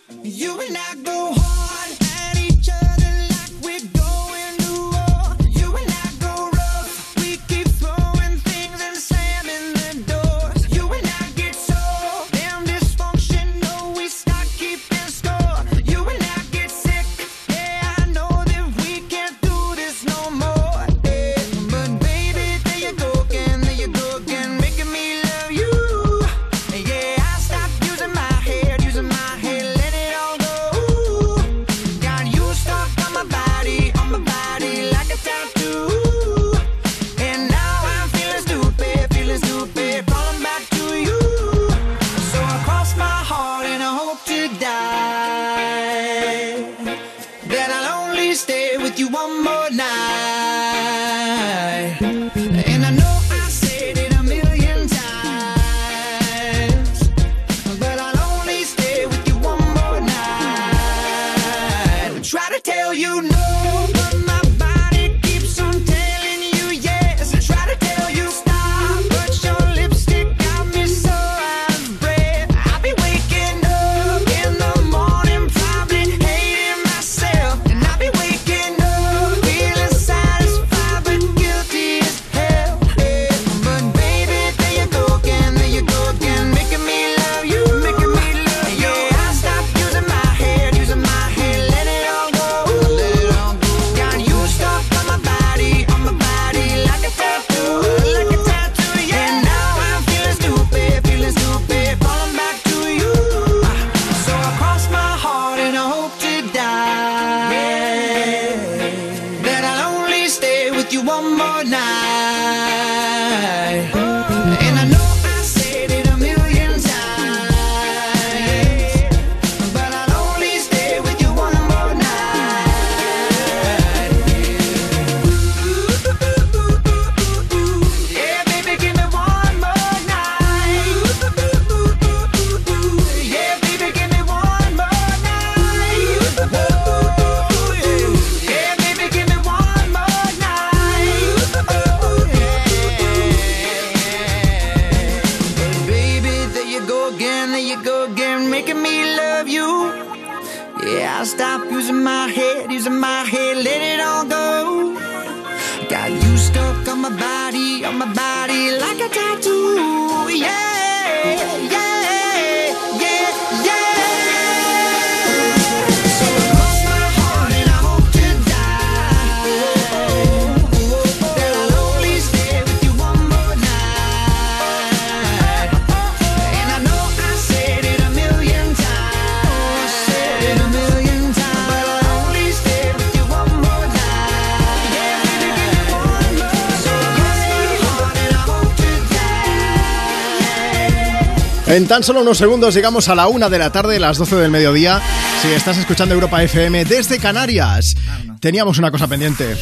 En 191.70 191.86
tan 191.86 192.02
solo 192.02 192.23
unos 192.23 192.36
segundos 192.36 192.74
llegamos 192.74 193.08
a 193.08 193.15
la 193.15 193.28
una 193.28 193.49
de 193.49 193.57
la 193.57 193.70
tarde, 193.70 194.00
las 194.00 194.18
12 194.18 194.34
del 194.34 194.50
mediodía. 194.50 195.00
Si 195.40 195.47
estás 195.52 195.78
escuchando 195.78 196.12
Europa 196.16 196.42
FM 196.42 196.84
desde 196.84 197.20
Canarias, 197.20 197.94
teníamos 198.40 198.78
una 198.78 198.90
cosa 198.90 199.07
pendiente. 199.07 199.55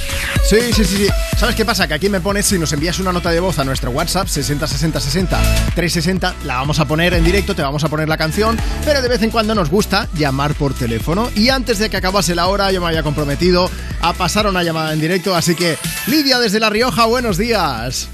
Sí, 0.49 0.57
sí, 0.73 0.87
sí, 0.87 0.97
sí. 0.97 1.09
¿Sabes 1.37 1.55
qué 1.55 1.67
pasa? 1.67 1.87
Que 1.87 1.93
aquí 1.93 2.09
me 2.09 2.23
pones, 2.23 2.47
si 2.47 2.59
nos 2.59 2.73
envías 2.73 2.99
una 2.99 3.12
nota 3.12 3.31
de 3.31 3.41
voz 3.41 3.59
a 3.59 3.65
nuestro 3.65 3.91
WhatsApp, 3.91 4.27
60 4.27 4.67
60 4.67 5.01
60 5.01 5.39
360, 5.75 6.35
la 6.47 6.55
vamos 6.55 6.81
a 6.81 6.87
poner 6.87 7.12
en 7.12 7.25
directo, 7.25 7.55
te 7.55 7.61
vamos 7.61 7.85
a 7.85 7.89
poner 7.91 8.09
la 8.09 8.17
canción, 8.17 8.59
pero 8.87 9.03
de 9.03 9.09
vez 9.11 9.23
en 9.23 9.28
cuando 9.31 9.55
nos 9.55 9.69
gusta 9.69 10.09
llamar 10.15 10.55
por 10.55 10.73
teléfono. 10.73 11.28
Y 11.35 11.51
antes 11.51 11.78
de 11.78 11.91
que 11.91 11.99
acabase 11.99 12.35
la 12.35 12.47
hora, 12.47 12.73
yo 12.73 12.81
me 12.81 12.87
había 12.87 13.03
comprometido 13.03 13.70
a 14.01 14.15
pasar 14.15 14.47
una 14.47 14.62
llamada 14.62 14.95
en 14.95 15.01
directo, 15.01 15.37
así 15.37 15.55
que 15.55 15.77
Lidia 16.07 16.39
desde 16.39 16.59
La 16.59 16.70
Rioja, 16.70 17.05
buenos 17.05 17.37
días. 17.37 18.09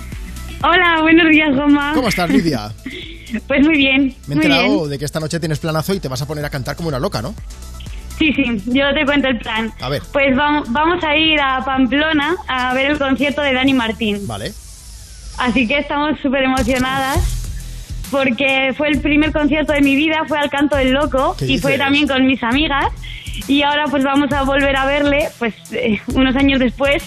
Hola, 0.66 1.02
buenos 1.02 1.28
días, 1.28 1.54
Goma. 1.54 1.92
¿Cómo 1.94 2.08
estás, 2.08 2.30
Lidia? 2.30 2.72
Pues 3.48 3.66
muy 3.66 3.76
bien. 3.76 4.14
Me 4.28 4.34
he 4.34 4.36
enterado 4.36 4.78
bien. 4.78 4.90
de 4.90 4.98
que 4.98 5.04
esta 5.04 5.18
noche 5.18 5.40
tienes 5.40 5.58
planazo 5.58 5.92
y 5.92 5.98
te 5.98 6.06
vas 6.06 6.22
a 6.22 6.26
poner 6.26 6.44
a 6.44 6.50
cantar 6.50 6.76
como 6.76 6.88
una 6.90 7.00
loca, 7.00 7.20
¿no? 7.20 7.34
Sí, 8.16 8.32
sí, 8.32 8.62
yo 8.66 8.94
te 8.94 9.04
cuento 9.04 9.26
el 9.26 9.38
plan. 9.38 9.72
A 9.80 9.88
ver. 9.88 10.02
Pues 10.12 10.36
vamos, 10.36 10.72
vamos 10.72 11.02
a 11.02 11.16
ir 11.16 11.40
a 11.40 11.64
Pamplona 11.64 12.36
a 12.46 12.72
ver 12.74 12.92
el 12.92 12.98
concierto 12.98 13.42
de 13.42 13.52
Dani 13.52 13.74
Martín. 13.74 14.24
Vale. 14.28 14.52
Así 15.38 15.66
que 15.66 15.78
estamos 15.78 16.20
súper 16.20 16.44
emocionadas 16.44 17.18
porque 18.12 18.72
fue 18.76 18.88
el 18.88 19.00
primer 19.00 19.32
concierto 19.32 19.72
de 19.72 19.80
mi 19.80 19.96
vida, 19.96 20.22
fue 20.28 20.38
al 20.38 20.48
Canto 20.48 20.76
del 20.76 20.92
Loco 20.92 21.34
¿Qué 21.36 21.46
y 21.46 21.58
fue 21.58 21.76
también 21.76 22.06
con 22.06 22.24
mis 22.24 22.40
amigas. 22.44 22.86
Y 23.48 23.62
ahora 23.62 23.86
pues 23.90 24.04
vamos 24.04 24.30
a 24.30 24.44
volver 24.44 24.76
a 24.76 24.86
verle 24.86 25.28
pues 25.40 25.54
eh, 25.72 26.00
unos 26.14 26.36
años 26.36 26.60
después 26.60 27.02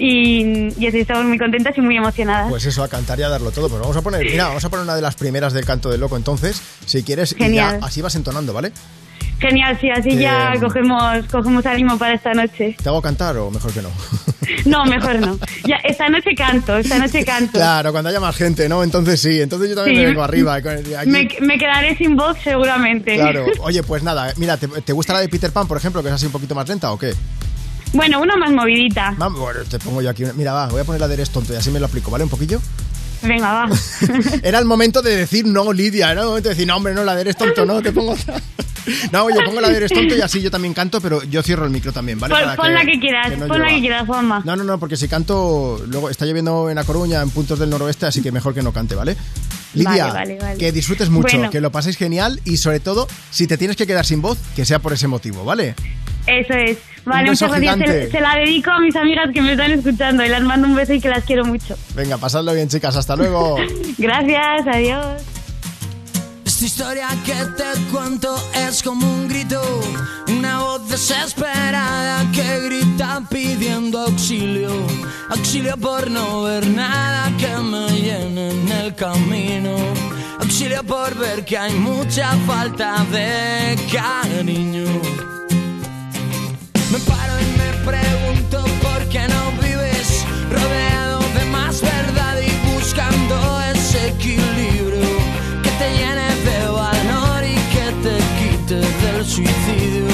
y, 0.00 0.72
y 0.82 0.86
así 0.86 0.98
estamos 1.00 1.24
muy 1.26 1.38
contentas 1.38 1.76
y 1.76 1.80
muy 1.80 1.96
emocionadas. 1.96 2.48
Pues 2.48 2.64
eso, 2.64 2.82
a 2.82 2.88
cantar 2.88 3.18
y 3.20 3.22
a 3.22 3.28
darlo 3.28 3.50
todo. 3.52 3.68
Pues 3.68 3.80
vamos 3.80 3.96
a 3.96 4.02
poner, 4.02 4.24
mira, 4.24 4.48
vamos 4.48 4.64
a 4.64 4.68
poner 4.70 4.84
una 4.84 4.96
de 4.96 5.02
las 5.02 5.14
primeras 5.14 5.52
del 5.52 5.64
canto 5.64 5.90
del 5.90 6.00
loco 6.00 6.16
entonces, 6.16 6.60
si 6.86 7.02
quieres, 7.02 7.32
y 7.32 7.36
Genial. 7.36 7.78
ya 7.80 7.86
así 7.86 8.00
vas 8.02 8.14
entonando, 8.14 8.52
¿vale? 8.52 8.72
Genial, 9.38 9.78
sí, 9.80 9.88
así 9.90 10.10
Que- 10.10 10.16
ya 10.16 10.52
cogemos, 10.60 11.24
cogemos 11.30 11.64
ánimo 11.64 11.96
para 11.98 12.14
esta 12.14 12.32
noche. 12.34 12.76
¿Te 12.82 12.88
hago 12.88 13.00
cantar 13.00 13.36
o 13.38 13.50
mejor 13.50 13.72
que 13.72 13.82
no? 13.82 13.90
No, 14.66 14.84
mejor 14.84 15.20
no. 15.20 15.38
Ya, 15.64 15.76
esta 15.84 16.08
noche 16.08 16.34
canto, 16.36 16.76
esta 16.76 16.98
noche 16.98 17.24
canto. 17.24 17.52
Claro, 17.52 17.92
cuando 17.92 18.10
haya 18.10 18.18
más 18.18 18.34
gente, 18.36 18.68
¿no? 18.68 18.82
Entonces 18.82 19.20
sí, 19.20 19.40
entonces 19.40 19.68
yo 19.70 19.76
también 19.76 19.96
Sí. 19.96 20.00
me 20.02 20.08
vengo 20.08 20.22
arriba. 20.24 20.54
aquí- 20.56 21.08
Me, 21.08 21.28
me 21.40 21.56
quedaré 21.56 21.96
sin 21.96 22.16
voz 22.16 22.36
seguramente. 22.42 23.14
Claro, 23.14 23.46
oye, 23.60 23.82
pues 23.84 24.02
nada, 24.02 24.32
mira, 24.38 24.56
¿te, 24.56 24.66
te 24.66 24.92
gusta 24.92 25.12
la 25.12 25.20
de 25.20 25.28
Peter 25.28 25.52
Pan, 25.52 25.68
por 25.68 25.76
ejemplo, 25.76 26.02
que 26.02 26.08
es 26.08 26.14
así 26.14 26.26
un 26.26 26.32
poquito 26.32 26.54
más 26.56 26.68
lenta 26.68 26.90
o 26.90 26.98
qué? 26.98 27.14
Bueno, 27.92 28.20
una 28.20 28.36
más 28.36 28.52
movidita. 28.52 29.14
Vamos, 29.18 29.40
bueno, 29.40 29.60
te 29.68 29.78
pongo 29.78 30.00
yo 30.02 30.10
aquí. 30.10 30.24
una- 30.24 30.32
Mira, 30.34 30.52
va, 30.52 30.68
voy 30.68 30.80
a 30.80 30.84
poner 30.84 31.00
la 31.00 31.08
de 31.08 31.14
Eres 31.14 31.30
tonto 31.30 31.52
y 31.52 31.56
así 31.56 31.70
me 31.70 31.80
lo 31.80 31.86
aplico, 31.86 32.10
¿vale? 32.10 32.24
Un 32.24 32.30
poquillo. 32.30 32.60
Venga, 33.22 33.52
va. 33.52 33.68
Era 34.42 34.58
el 34.58 34.64
momento 34.64 35.02
de 35.02 35.16
decir 35.16 35.44
no, 35.46 35.72
Lidia. 35.72 36.10
Era 36.12 36.22
el 36.22 36.28
momento 36.28 36.48
de 36.48 36.54
decir, 36.54 36.66
no, 36.66 36.76
hombre, 36.76 36.94
no, 36.94 37.04
la 37.04 37.14
de 37.14 37.20
eres 37.22 37.36
tonto, 37.36 37.66
no, 37.66 37.82
te 37.82 37.92
pongo 37.92 38.12
otra. 38.12 38.40
No, 39.12 39.28
yo 39.28 39.44
pongo 39.44 39.60
la 39.60 39.68
de 39.68 39.76
eres 39.76 39.92
tonto 39.92 40.16
y 40.16 40.22
así 40.22 40.40
yo 40.40 40.50
también 40.50 40.72
canto, 40.72 41.02
pero 41.02 41.22
yo 41.24 41.42
cierro 41.42 41.66
el 41.66 41.70
micro 41.70 41.92
también, 41.92 42.18
¿vale? 42.18 42.34
Pon, 42.34 42.42
Para 42.44 42.56
pon 42.56 42.72
la 42.74 42.84
que 42.84 42.98
quieras, 42.98 43.30
no 43.38 43.46
pon 43.46 43.48
la 43.48 43.56
llueva. 43.66 43.74
que 43.74 43.80
quieras, 43.82 44.06
Juanma. 44.06 44.42
No, 44.44 44.56
no, 44.56 44.64
no, 44.64 44.80
porque 44.80 44.96
si 44.96 45.06
canto, 45.06 45.80
luego 45.86 46.08
está 46.08 46.24
lloviendo 46.24 46.70
en 46.70 46.78
A 46.78 46.84
Coruña, 46.84 47.20
en 47.20 47.28
puntos 47.30 47.58
del 47.58 47.68
noroeste, 47.68 48.06
así 48.06 48.22
que 48.22 48.32
mejor 48.32 48.54
que 48.54 48.62
no 48.62 48.72
cante, 48.72 48.94
¿vale? 48.94 49.16
Lidia, 49.74 50.06
Vale, 50.06 50.12
vale, 50.14 50.38
vale. 50.40 50.58
que 50.58 50.72
disfrutes 50.72 51.10
mucho, 51.10 51.36
Bueno. 51.36 51.50
que 51.50 51.60
lo 51.60 51.70
paséis 51.70 51.98
genial 51.98 52.40
y 52.46 52.56
sobre 52.56 52.80
todo, 52.80 53.06
si 53.30 53.46
te 53.46 53.58
tienes 53.58 53.76
que 53.76 53.86
quedar 53.86 54.06
sin 54.06 54.22
voz, 54.22 54.38
que 54.56 54.64
sea 54.64 54.78
por 54.78 54.94
ese 54.94 55.06
motivo, 55.08 55.44
¿vale? 55.44 55.74
Eso 56.26 56.54
es. 56.54 56.78
Vale, 57.04 57.22
Un 57.24 57.30
beso 57.30 57.46
muchas 57.48 57.60
gracias. 57.60 57.90
Se, 57.90 58.10
se 58.10 58.20
la 58.20 58.36
dedico 58.36 58.70
a 58.70 58.78
mis 58.80 58.94
amigas 58.96 59.30
que 59.32 59.40
me 59.40 59.52
están 59.52 59.70
escuchando 59.72 60.24
y 60.24 60.28
las 60.28 60.42
mando 60.42 60.68
un 60.68 60.74
beso 60.74 60.92
y 60.92 61.00
que 61.00 61.08
las 61.08 61.24
quiero 61.24 61.44
mucho. 61.44 61.76
Venga, 61.94 62.18
pasadlo 62.18 62.52
bien, 62.52 62.68
chicas, 62.68 62.96
hasta 62.96 63.16
luego. 63.16 63.56
Gracias, 63.98 64.66
adiós. 64.66 65.22
Esta 66.44 66.64
historia 66.66 67.08
que 67.24 67.34
te 67.56 67.80
cuento 67.90 68.36
es 68.54 68.82
como 68.82 69.10
un 69.10 69.28
grito, 69.28 69.62
una 70.28 70.58
voz 70.58 70.88
desesperada 70.90 72.30
que 72.32 72.60
grita 72.66 73.22
pidiendo 73.30 74.00
auxilio, 74.00 74.70
auxilio 75.30 75.76
por 75.78 76.10
no 76.10 76.42
ver 76.42 76.66
nada 76.66 77.32
que 77.38 77.56
me 77.62 77.86
llene 77.92 78.50
en 78.50 78.68
el 78.72 78.94
camino, 78.94 79.74
auxilio 80.38 80.84
por 80.84 81.14
ver 81.16 81.46
que 81.46 81.56
hay 81.56 81.72
mucha 81.72 82.32
falta 82.46 83.06
de 83.10 83.78
cariño. 83.90 85.39
Me 86.90 86.98
paro 87.00 87.34
y 87.40 87.44
me 87.56 87.70
pregunto 87.88 88.64
por 88.82 89.08
qué 89.08 89.20
no 89.28 89.52
vives 89.62 90.26
rodeado 90.50 91.20
de 91.38 91.44
más 91.44 91.80
verdad 91.80 92.36
y 92.40 92.74
buscando 92.74 93.60
ese 93.72 94.08
equilibrio 94.08 95.08
que 95.62 95.70
te 95.78 95.88
llene 95.96 96.34
de 96.48 96.66
valor 96.68 97.44
y 97.44 97.54
que 97.74 97.86
te 98.02 98.16
quite 98.38 98.74
del 98.74 99.24
suicidio, 99.24 100.06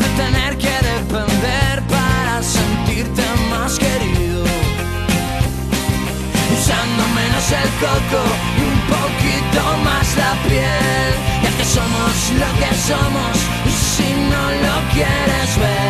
de 0.00 0.08
tener 0.16 0.58
que 0.58 0.74
depender 0.92 1.82
para 1.86 2.42
sentirte 2.42 3.22
más 3.50 3.78
querido. 3.78 4.42
Usando 6.52 7.02
menos 7.14 7.46
el 7.62 7.70
coco 7.78 8.22
y 8.58 8.62
un 8.72 8.80
poquito 8.96 9.60
más 9.84 10.16
la 10.16 10.32
piel. 10.48 11.12
Ya 11.44 11.50
que 11.56 11.64
somos 11.64 12.14
lo 12.42 12.50
que 12.58 12.74
somos, 12.90 13.36
si 13.94 14.08
no 14.32 14.42
lo 14.64 14.92
quieres 14.92 15.58
ver. 15.60 15.87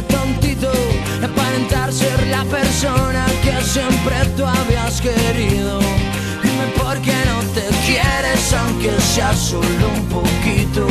De 0.00 0.02
tontito, 0.02 0.70
aparentar 1.24 1.92
ser 1.92 2.26
la 2.28 2.44
persona 2.44 3.26
que 3.42 3.60
siempre 3.64 4.16
tú 4.36 4.44
habías 4.44 5.00
querido. 5.00 5.80
Dime 6.42 6.66
por 6.76 6.96
qué 7.00 7.16
no 7.30 7.38
te 7.56 7.66
quieres, 7.86 8.52
aunque 8.60 8.92
sea 9.00 9.34
solo 9.34 9.84
un 9.96 10.04
poquito. 10.06 10.86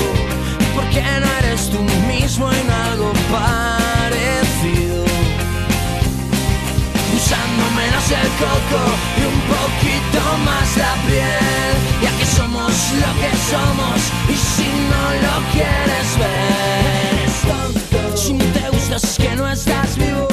Por 0.75 0.83
qué 0.89 1.03
no 1.21 1.27
eres 1.39 1.69
tú 1.69 1.79
mismo 2.11 2.51
en 2.51 2.69
algo 2.87 3.13
parecido. 3.31 5.05
Usando 7.17 7.63
menos 7.81 8.05
el 8.21 8.29
coco 8.43 8.81
y 9.19 9.21
un 9.33 9.41
poquito 9.55 10.21
más 10.47 10.67
la 10.83 10.93
piel. 11.07 11.73
Ya 12.03 12.11
que 12.17 12.25
somos 12.25 12.73
lo 13.03 13.11
que 13.21 13.31
somos 13.51 13.99
y 14.27 14.35
si 14.51 14.67
no 14.91 15.03
lo 15.23 15.35
quieres 15.53 16.09
ver. 16.19 16.96
Si 18.97 19.03
no 19.03 19.03
te 19.03 19.03
gustas 19.03 19.03
es 19.03 19.17
que 19.17 19.35
no 19.35 19.47
estás 19.47 19.97
vivo. 19.97 20.26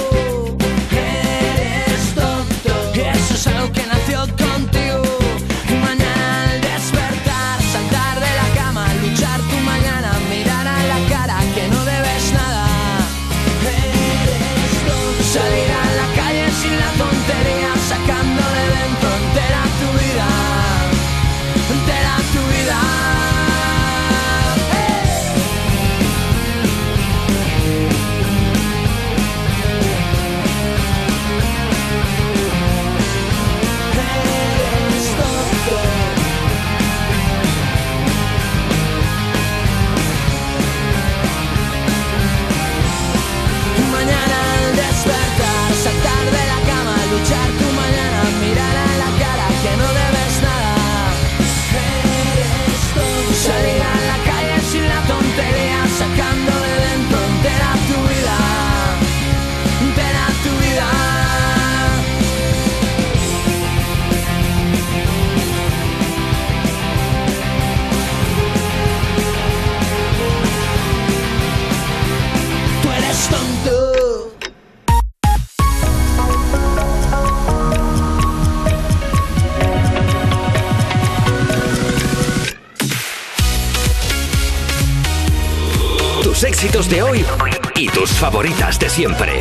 Éxitos 86.46 86.90
de 86.90 87.02
hoy 87.02 87.24
y 87.74 87.88
tus 87.88 88.10
favoritas 88.10 88.78
de 88.78 88.90
siempre. 88.90 89.40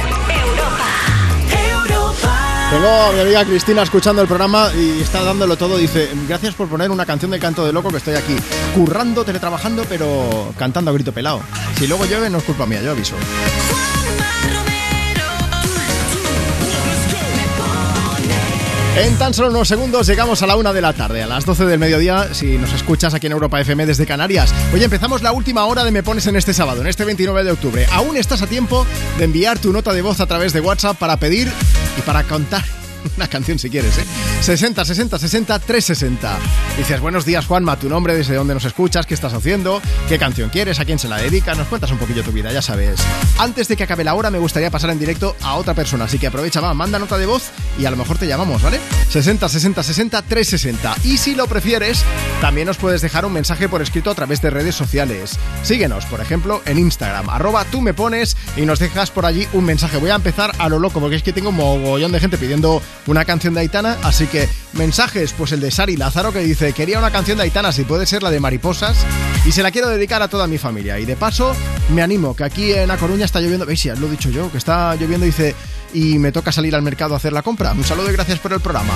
Tengo 2.71 2.87
a 2.87 3.11
mi 3.11 3.19
amiga 3.19 3.45
Cristina 3.45 3.83
escuchando 3.83 4.21
el 4.21 4.27
programa 4.27 4.71
y 4.73 5.01
está 5.01 5.21
dándolo 5.21 5.57
todo. 5.57 5.77
Dice, 5.77 6.09
gracias 6.27 6.55
por 6.55 6.69
poner 6.69 6.91
una 6.91 7.05
canción 7.05 7.31
de 7.31 7.39
canto 7.39 7.65
de 7.65 7.73
loco 7.73 7.89
que 7.89 7.97
estoy 7.97 8.15
aquí 8.15 8.35
currando, 8.73 9.25
teletrabajando, 9.25 9.85
pero 9.89 10.53
cantando 10.57 10.91
a 10.91 10.93
grito 10.93 11.11
pelado. 11.11 11.41
Si 11.77 11.87
luego 11.87 12.05
llueve 12.05 12.29
no 12.29 12.37
es 12.37 12.43
culpa 12.45 12.65
mía, 12.65 12.81
yo 12.81 12.91
aviso. 12.91 13.15
En 18.95 19.17
tan 19.17 19.33
solo 19.33 19.49
unos 19.49 19.67
segundos 19.67 20.05
llegamos 20.05 20.43
a 20.43 20.47
la 20.47 20.55
una 20.55 20.71
de 20.71 20.79
la 20.79 20.93
tarde, 20.93 21.23
a 21.23 21.27
las 21.27 21.45
12 21.45 21.65
del 21.65 21.79
mediodía, 21.79 22.31
si 22.31 22.59
nos 22.59 22.73
escuchas 22.73 23.15
aquí 23.15 23.25
en 23.25 23.33
Europa 23.33 23.59
FM 23.59 23.87
desde 23.87 24.05
Canarias. 24.05 24.53
Hoy 24.71 24.83
empezamos 24.83 25.23
la 25.23 25.31
última 25.31 25.65
hora 25.65 25.83
de 25.83 25.89
Me 25.89 26.03
Pones 26.03 26.27
en 26.27 26.35
este 26.35 26.53
sábado, 26.53 26.81
en 26.81 26.87
este 26.87 27.03
29 27.03 27.43
de 27.43 27.51
octubre. 27.51 27.87
Aún 27.91 28.17
estás 28.17 28.43
a 28.43 28.47
tiempo 28.47 28.85
de 29.17 29.23
enviar 29.23 29.57
tu 29.57 29.73
nota 29.73 29.93
de 29.93 30.03
voz 30.03 30.19
a 30.19 30.27
través 30.27 30.53
de 30.53 30.61
WhatsApp 30.61 30.95
para 30.99 31.17
pedir 31.17 31.51
y 31.97 32.01
para 32.01 32.21
contar 32.23 32.63
una 33.17 33.27
canción 33.27 33.59
si 33.59 33.69
quieres, 33.69 33.97
¿eh? 33.97 34.05
60 34.41 34.85
60 34.85 35.19
60 35.19 35.59
360. 35.59 36.37
Dices, 36.77 36.99
buenos 36.99 37.25
días 37.25 37.45
Juanma, 37.45 37.77
tu 37.77 37.89
nombre, 37.89 38.15
desde 38.15 38.35
dónde 38.35 38.53
nos 38.53 38.65
escuchas, 38.65 39.05
qué 39.05 39.13
estás 39.13 39.33
haciendo, 39.33 39.81
qué 40.09 40.17
canción 40.17 40.49
quieres, 40.49 40.79
a 40.79 40.85
quién 40.85 40.99
se 40.99 41.07
la 41.07 41.17
dedica, 41.17 41.53
nos 41.55 41.67
cuentas 41.67 41.91
un 41.91 41.97
poquillo 41.97 42.23
tu 42.23 42.31
vida, 42.31 42.51
ya 42.51 42.61
sabes. 42.61 42.99
Antes 43.37 43.67
de 43.67 43.77
que 43.77 43.83
acabe 43.83 44.03
la 44.03 44.15
hora 44.15 44.29
me 44.29 44.39
gustaría 44.39 44.71
pasar 44.71 44.89
en 44.89 44.99
directo 44.99 45.35
a 45.41 45.55
otra 45.55 45.73
persona, 45.73 46.05
así 46.05 46.17
que 46.19 46.27
aprovecha, 46.27 46.61
va, 46.61 46.73
manda 46.73 46.99
nota 46.99 47.17
de 47.17 47.25
voz 47.25 47.51
y 47.79 47.85
a 47.85 47.91
lo 47.91 47.97
mejor 47.97 48.17
te 48.17 48.27
llamamos, 48.27 48.61
¿vale? 48.61 48.79
60 49.09 49.47
60 49.49 49.83
60 49.83 50.21
360. 50.21 50.95
Y 51.03 51.17
si 51.17 51.35
lo 51.35 51.47
prefieres, 51.47 52.03
también 52.41 52.67
nos 52.67 52.77
puedes 52.77 53.01
dejar 53.01 53.25
un 53.25 53.33
mensaje 53.33 53.69
por 53.69 53.81
escrito 53.81 54.11
a 54.11 54.15
través 54.15 54.41
de 54.41 54.49
redes 54.49 54.75
sociales. 54.75 55.37
Síguenos, 55.63 56.05
por 56.05 56.21
ejemplo, 56.21 56.61
en 56.65 56.79
Instagram, 56.79 57.29
arroba 57.29 57.65
tú 57.65 57.81
me 57.81 57.93
pones 57.93 58.35
y 58.57 58.61
nos 58.61 58.79
dejas 58.79 59.11
por 59.11 59.25
allí 59.25 59.47
un 59.53 59.65
mensaje. 59.65 59.97
Voy 59.97 60.09
a 60.09 60.15
empezar 60.15 60.53
a 60.57 60.69
lo 60.69 60.79
loco 60.79 60.99
porque 60.99 61.15
es 61.15 61.23
que 61.23 61.33
tengo 61.33 61.49
un 61.49 61.55
mogollón 61.55 62.11
de 62.11 62.19
gente 62.19 62.37
pidiendo 62.37 62.81
una 63.07 63.25
canción 63.25 63.53
de 63.53 63.61
Aitana, 63.61 63.97
así 64.03 64.27
que 64.27 64.47
mensajes, 64.73 65.33
pues 65.33 65.51
el 65.51 65.59
de 65.59 65.71
Sari 65.71 65.97
Lázaro 65.97 66.31
que 66.31 66.39
dice, 66.39 66.73
quería 66.73 66.99
una 66.99 67.11
canción 67.11 67.37
de 67.37 67.43
Aitana, 67.43 67.71
si 67.71 67.83
puede 67.83 68.05
ser 68.05 68.23
la 68.23 68.31
de 68.31 68.39
Mariposas, 68.39 69.05
y 69.45 69.51
se 69.51 69.63
la 69.63 69.71
quiero 69.71 69.89
dedicar 69.89 70.21
a 70.21 70.27
toda 70.27 70.47
mi 70.47 70.57
familia. 70.57 70.99
Y 70.99 71.05
de 71.05 71.15
paso, 71.15 71.55
me 71.89 72.01
animo, 72.01 72.35
que 72.35 72.43
aquí 72.43 72.71
en 72.71 72.91
A 72.91 72.97
Coruña 72.97 73.25
está 73.25 73.41
lloviendo, 73.41 73.65
veis, 73.65 73.83
ya 73.83 73.95
lo 73.95 74.07
he 74.07 74.11
dicho 74.11 74.29
yo, 74.29 74.51
que 74.51 74.57
está 74.57 74.95
lloviendo, 74.95 75.25
dice, 75.25 75.55
y 75.93 76.19
me 76.19 76.31
toca 76.31 76.51
salir 76.51 76.75
al 76.75 76.81
mercado 76.81 77.13
a 77.13 77.17
hacer 77.17 77.33
la 77.33 77.41
compra. 77.41 77.71
Un 77.73 77.83
saludo 77.83 78.09
y 78.09 78.13
gracias 78.13 78.39
por 78.39 78.53
el 78.53 78.59
programa. 78.59 78.93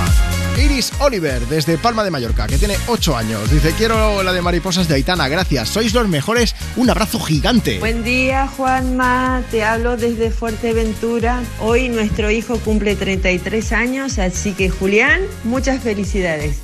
Iris 0.58 0.92
Oliver, 1.00 1.45
desde 1.48 1.77
Palma 1.77 2.03
de 2.03 2.11
Mallorca, 2.11 2.48
que 2.48 2.58
tiene 2.58 2.76
8 2.88 3.16
años, 3.16 3.51
dice, 3.51 3.74
quiero 3.77 4.24
la 4.24 4.34
de 4.34 4.42
Mariposas 4.42 4.88
de 4.88 4.95
Aitana, 4.95 5.27
gracias, 5.27 5.69
sois 5.69 5.93
los 5.93 6.08
mejores, 6.08 6.56
un 6.76 6.90
abrazo 6.90 7.19
gigante. 7.19 7.80
Buen 7.80 8.03
día, 8.03 8.48
Juanma. 8.48 9.43
Te 9.51 9.64
hablo 9.64 9.98
desde 9.98 10.32
Fuerteventura. 10.32 11.43
Hoy 11.59 11.90
nuestro 11.90 12.32
hijo 12.32 12.58
cumple 12.59 12.95
33 12.95 13.72
años, 13.72 14.17
así 14.17 14.53
que 14.53 14.69
Julián, 14.69 15.22
muchas 15.43 15.82
felicidades. 15.82 16.58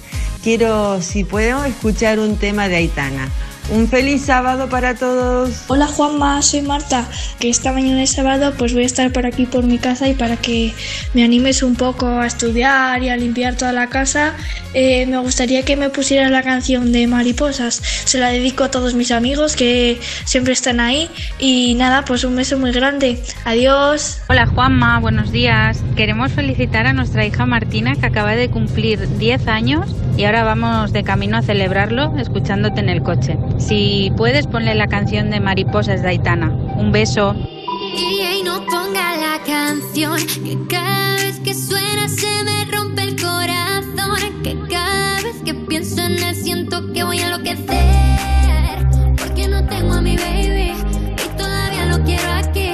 Quiero, 0.43 1.01
si 1.01 1.23
puedo, 1.23 1.63
escuchar 1.63 2.19
un 2.19 2.37
tema 2.37 2.67
de 2.67 2.77
Aitana. 2.77 3.29
Un 3.71 3.87
feliz 3.87 4.25
sábado 4.25 4.67
para 4.67 4.93
todos. 4.93 5.63
Hola 5.67 5.87
Juanma, 5.87 6.41
soy 6.41 6.61
Marta, 6.61 7.05
que 7.39 7.49
esta 7.49 7.71
mañana 7.71 8.01
de 8.01 8.07
sábado 8.07 8.53
pues 8.57 8.73
voy 8.73 8.83
a 8.83 8.85
estar 8.85 9.11
por 9.13 9.25
aquí 9.25 9.45
por 9.45 9.63
mi 9.63 9.77
casa 9.77 10.09
y 10.09 10.13
para 10.13 10.35
que 10.35 10.73
me 11.13 11.23
animes 11.23 11.63
un 11.63 11.75
poco 11.75 12.07
a 12.07 12.27
estudiar 12.27 13.01
y 13.01 13.09
a 13.09 13.15
limpiar 13.15 13.55
toda 13.55 13.71
la 13.71 13.87
casa, 13.87 14.33
eh, 14.73 15.05
me 15.05 15.17
gustaría 15.17 15.63
que 15.63 15.77
me 15.77 15.89
pusieras 15.89 16.29
la 16.29 16.43
canción 16.43 16.91
de 16.91 17.07
Mariposas. 17.07 17.81
Se 18.05 18.19
la 18.19 18.29
dedico 18.29 18.65
a 18.65 18.71
todos 18.71 18.95
mis 18.95 19.11
amigos 19.11 19.55
que 19.55 19.97
siempre 20.25 20.51
están 20.51 20.81
ahí 20.81 21.09
y 21.39 21.75
nada, 21.75 22.03
pues 22.03 22.25
un 22.25 22.35
beso 22.35 22.59
muy 22.59 22.73
grande. 22.73 23.21
Adiós. 23.45 24.19
Hola 24.27 24.45
Juanma, 24.45 24.99
buenos 24.99 25.31
días. 25.31 25.81
Queremos 25.95 26.33
felicitar 26.33 26.85
a 26.85 26.93
nuestra 26.93 27.25
hija 27.25 27.45
Martina 27.45 27.95
que 27.95 28.05
acaba 28.07 28.35
de 28.35 28.49
cumplir 28.49 29.07
10 29.17 29.47
años 29.47 29.95
y 30.17 30.25
ahora 30.25 30.43
vamos 30.43 30.91
de 30.91 31.03
camino 31.03 31.37
a 31.37 31.41
celebrarlo 31.41 32.15
escuchándote 32.17 32.81
en 32.81 32.89
el 32.89 33.01
coche. 33.01 33.37
Si 33.57 34.11
puedes 34.17 34.47
ponle 34.47 34.75
la 34.75 34.87
canción 34.87 35.29
de 35.29 35.39
Mariposas 35.39 36.01
de 36.01 36.09
Aitana. 36.09 36.49
Un 36.75 36.91
beso. 36.91 37.35
Y 37.35 38.43
no 38.43 38.65
ponga 38.65 39.15
la 39.17 39.39
canción 39.45 40.17
que 40.43 40.57
cada 40.69 41.15
vez 41.17 41.39
que 41.39 41.53
suena 41.53 42.09
se 42.09 42.43
me 42.43 42.65
rompe 42.65 43.03
el 43.03 43.21
corazón. 43.21 44.43
Que 44.43 44.57
cada 44.69 45.21
vez 45.21 45.41
que 45.45 45.53
pienso 45.53 46.01
en 46.03 46.21
él 46.23 46.35
siento 46.35 46.91
que 46.93 47.03
voy 47.03 47.19
a 47.19 47.25
enloquecer. 47.27 48.87
Porque 49.17 49.47
no 49.47 49.65
tengo 49.65 49.93
a 49.93 50.01
mi 50.01 50.17
baby 50.17 50.73
y 50.73 51.37
todavía 51.37 51.85
lo 51.85 52.03
quiero 52.03 52.31
aquí. 52.33 52.73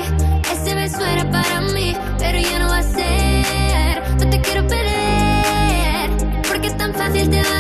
Ese 0.51 0.75
beso 0.75 1.05
era 1.05 1.29
para 1.29 1.61
mí, 1.61 1.95
pero 2.17 2.39
ya 2.39 2.59
no 2.59 2.67
va 2.69 2.79
a 2.79 2.83
ser. 2.83 4.03
No 4.17 4.29
te 4.29 4.41
quiero 4.41 4.67
perder 4.67 4.99
porque 6.49 6.67
es 6.67 6.77
tan 6.77 6.93
fácil 6.93 7.29
te 7.29 7.41
vas 7.41 7.58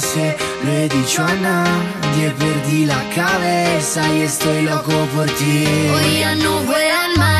sé, 0.00 0.36
lo 0.64 0.72
dicho 0.88 1.22
a 1.22 1.34
nadie, 1.34 2.30
perdí 2.38 2.86
la 2.86 3.02
cabeza 3.14 4.02
y 4.14 4.22
estoy 4.22 4.62
loco 4.62 4.92
por 5.14 5.26
ti. 5.26 5.64
Hoy 5.94 6.20
ya 6.20 6.34
no 6.36 6.62
vuelan 6.62 7.18
mariposas, 7.18 7.39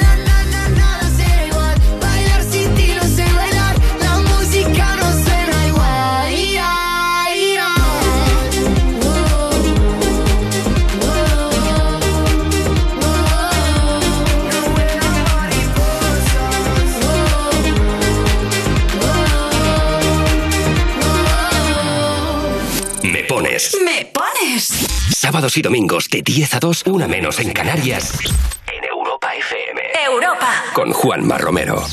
Sábados 25.21 25.55
y 25.55 25.61
domingos 25.61 26.09
de 26.09 26.23
10 26.23 26.55
a 26.55 26.59
2, 26.59 26.83
una 26.87 27.07
menos 27.07 27.39
en 27.39 27.53
Canarias. 27.53 28.17
En 28.65 28.83
Europa 28.83 29.29
FM. 29.35 29.79
Europa. 30.03 30.51
Con 30.73 30.91
Juanma 30.91 31.37
Romero. 31.37 31.85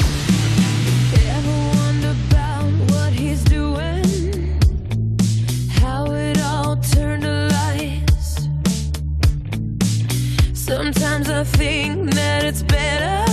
what 2.91 3.13
he's 3.13 3.45
doing, 3.45 4.59
how 5.79 6.11
it 6.11 6.41
all 6.41 6.79
turned 6.79 7.23
to 7.25 7.51
lies. 7.53 8.49
Sometimes 10.55 11.29
I 11.29 11.45
think 11.45 12.15
that 12.15 12.45
it's 12.45 12.63
better 12.63 13.28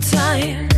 couple 0.00 0.69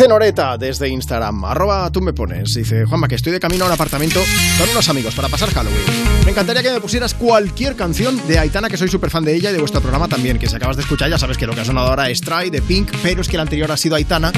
Dice 0.00 0.08
Noreta 0.08 0.56
desde 0.56 0.88
Instagram, 0.88 1.44
arroba 1.44 1.90
tú 1.90 2.00
me 2.00 2.14
pones. 2.14 2.54
Dice, 2.54 2.86
Juanma, 2.86 3.06
que 3.06 3.16
estoy 3.16 3.32
de 3.32 3.38
camino 3.38 3.64
a 3.64 3.66
un 3.66 3.74
apartamento 3.74 4.18
con 4.58 4.70
unos 4.70 4.88
amigos 4.88 5.14
para 5.14 5.28
pasar 5.28 5.50
Halloween. 5.50 5.84
Me 6.24 6.30
encantaría 6.30 6.62
que 6.62 6.70
me 6.70 6.80
pusieras 6.80 7.12
cualquier 7.12 7.76
canción 7.76 8.18
de 8.26 8.38
Aitana, 8.38 8.70
que 8.70 8.78
soy 8.78 8.88
súper 8.88 9.10
fan 9.10 9.26
de 9.26 9.34
ella 9.34 9.50
y 9.50 9.52
de 9.52 9.58
vuestro 9.58 9.82
programa 9.82 10.08
también, 10.08 10.38
que 10.38 10.48
si 10.48 10.56
acabas 10.56 10.76
de 10.76 10.84
escuchar 10.84 11.10
ya 11.10 11.18
sabes 11.18 11.36
que 11.36 11.46
lo 11.46 11.52
que 11.52 11.60
ha 11.60 11.66
sonado 11.66 11.88
ahora 11.88 12.08
es 12.08 12.22
Try 12.22 12.48
de 12.48 12.62
Pink, 12.62 12.90
pero 13.02 13.20
es 13.20 13.28
que 13.28 13.36
el 13.36 13.40
anterior 13.40 13.70
ha 13.70 13.76
sido 13.76 13.94
Aitana 13.94 14.32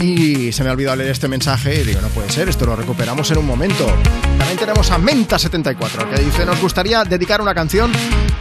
y 0.00 0.50
se 0.50 0.64
me 0.64 0.70
ha 0.70 0.72
olvidado 0.72 0.96
leer 0.96 1.10
este 1.10 1.28
mensaje 1.28 1.82
y 1.82 1.84
digo, 1.84 2.00
no 2.00 2.08
puede 2.08 2.30
ser, 2.30 2.48
esto 2.48 2.64
lo 2.64 2.74
recuperamos 2.74 3.30
en 3.32 3.36
un 3.36 3.46
momento. 3.46 3.86
También 4.38 4.56
tenemos 4.58 4.90
a 4.90 4.98
Menta74, 4.98 6.08
que 6.08 6.22
dice, 6.22 6.46
nos 6.46 6.58
gustaría 6.58 7.04
dedicar 7.04 7.42
una 7.42 7.54
canción 7.54 7.92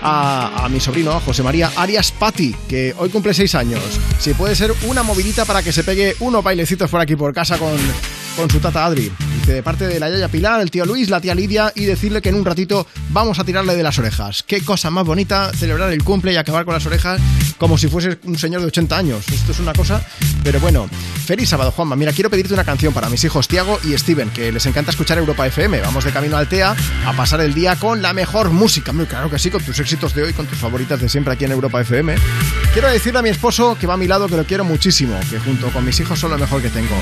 a, 0.02 0.68
mi 0.70 0.80
sobrino, 0.80 1.20
José 1.20 1.44
María 1.44 1.72
Arias 1.76 2.12
Pati, 2.12 2.56
que 2.68 2.94
hoy 2.98 3.10
cumple 3.10 3.34
6 3.34 3.56
años. 3.56 3.82
Si 4.20 4.34
puede 4.34 4.56
ser 4.56 4.74
una 4.88 5.04
movidita 5.04 5.46
para 5.46 5.64
que 5.64 5.72
se 5.72 5.84
pegue 5.84 6.16
unos 6.20 6.44
bailecitos 6.44 6.90
por 6.90 7.02
aquí 7.02 7.16
por 7.16 7.34
casa 7.34 7.58
con, 7.58 7.78
con 8.36 8.50
su 8.50 8.60
tata 8.60 8.86
Adri. 8.86 9.12
De 9.46 9.64
parte 9.64 9.88
de 9.88 10.00
la 10.00 10.10
Yaya 10.10 10.28
Pilar, 10.28 10.62
el 10.62 10.72
tío 10.72 10.86
Luis, 10.86 11.10
la 11.10 11.20
tía 11.20 11.36
Lidia, 11.36 11.72
y 11.76 11.86
decirle 11.86 12.22
que 12.22 12.30
en 12.30 12.36
un 12.36 12.46
ratito 12.46 12.88
vamos 13.10 13.40
a 13.40 13.44
tirarle 13.44 13.76
de 13.76 13.84
las 13.84 13.98
orejas. 14.00 14.44
Qué 14.44 14.62
cosa 14.62 14.90
más 14.90 15.06
bonita 15.06 15.52
celebrar 15.54 15.92
el 15.92 16.04
cumple 16.04 16.32
y 16.34 16.38
acabar 16.38 16.64
con 16.64 16.74
las 16.74 16.86
orejas 16.86 17.20
como 17.58 17.78
si 17.78 17.88
fuese 17.88 18.18
un 18.24 18.38
señor 18.38 18.62
de 18.62 18.68
80 18.68 18.98
años. 18.98 19.28
Esto 19.30 19.52
es 19.52 19.60
una 19.60 19.74
cosa, 19.74 20.02
pero 20.44 20.60
bueno. 20.60 20.90
Feliz 21.26 21.50
sábado, 21.50 21.72
Juanma. 21.72 21.96
Mira, 21.96 22.12
quiero 22.12 22.30
pedirte 22.30 22.54
una 22.54 22.64
canción 22.64 22.94
para 22.94 23.10
mis 23.10 23.24
hijos 23.24 23.48
Tiago 23.48 23.80
y 23.84 23.98
Steven, 23.98 24.30
que 24.32 24.52
les 24.52 24.66
encanta 24.66 24.92
escuchar 24.92 25.18
Europa 25.18 25.46
FM. 25.46 25.80
Vamos 25.82 26.04
de 26.04 26.12
camino 26.12 26.38
al 26.38 26.48
TEA 26.48 26.76
a 27.06 27.14
pasar 27.14 27.42
el 27.42 27.54
día 27.54 27.76
con 27.76 28.02
la 28.02 28.14
mejor 28.14 28.50
música. 28.50 28.92
Muy 28.92 29.06
claro 29.06 29.30
que 29.30 29.40
sí, 29.40 29.50
con 29.50 29.64
tus 29.64 29.80
éxitos 29.80 30.14
de 30.16 30.24
hoy, 30.24 30.34
con 30.34 30.48
tus 30.48 30.58
favoritas 30.58 31.00
de 31.00 31.08
siempre 31.08 31.34
aquí 31.34 31.46
en 31.46 31.52
Europa 31.52 31.82
FM. 31.82 32.16
Quiero 32.74 32.90
decirle 32.90 33.20
a 33.20 33.22
mi 33.22 33.30
esposo 33.30 33.78
que 33.80 33.88
va 33.88 33.94
a 33.94 33.98
mi 33.98 34.08
lado 34.08 34.28
que 34.28 34.38
lo 34.38 34.46
quiero 34.46 34.64
muchísimo, 34.64 35.20
que 35.30 35.40
junto 35.40 35.70
con 35.70 35.86
mis 35.86 36.00
hijos 36.00 36.20
son 36.20 36.32
lo 36.32 36.38
mejor 36.38 36.62
que 36.62 36.70
tengo. 36.70 36.96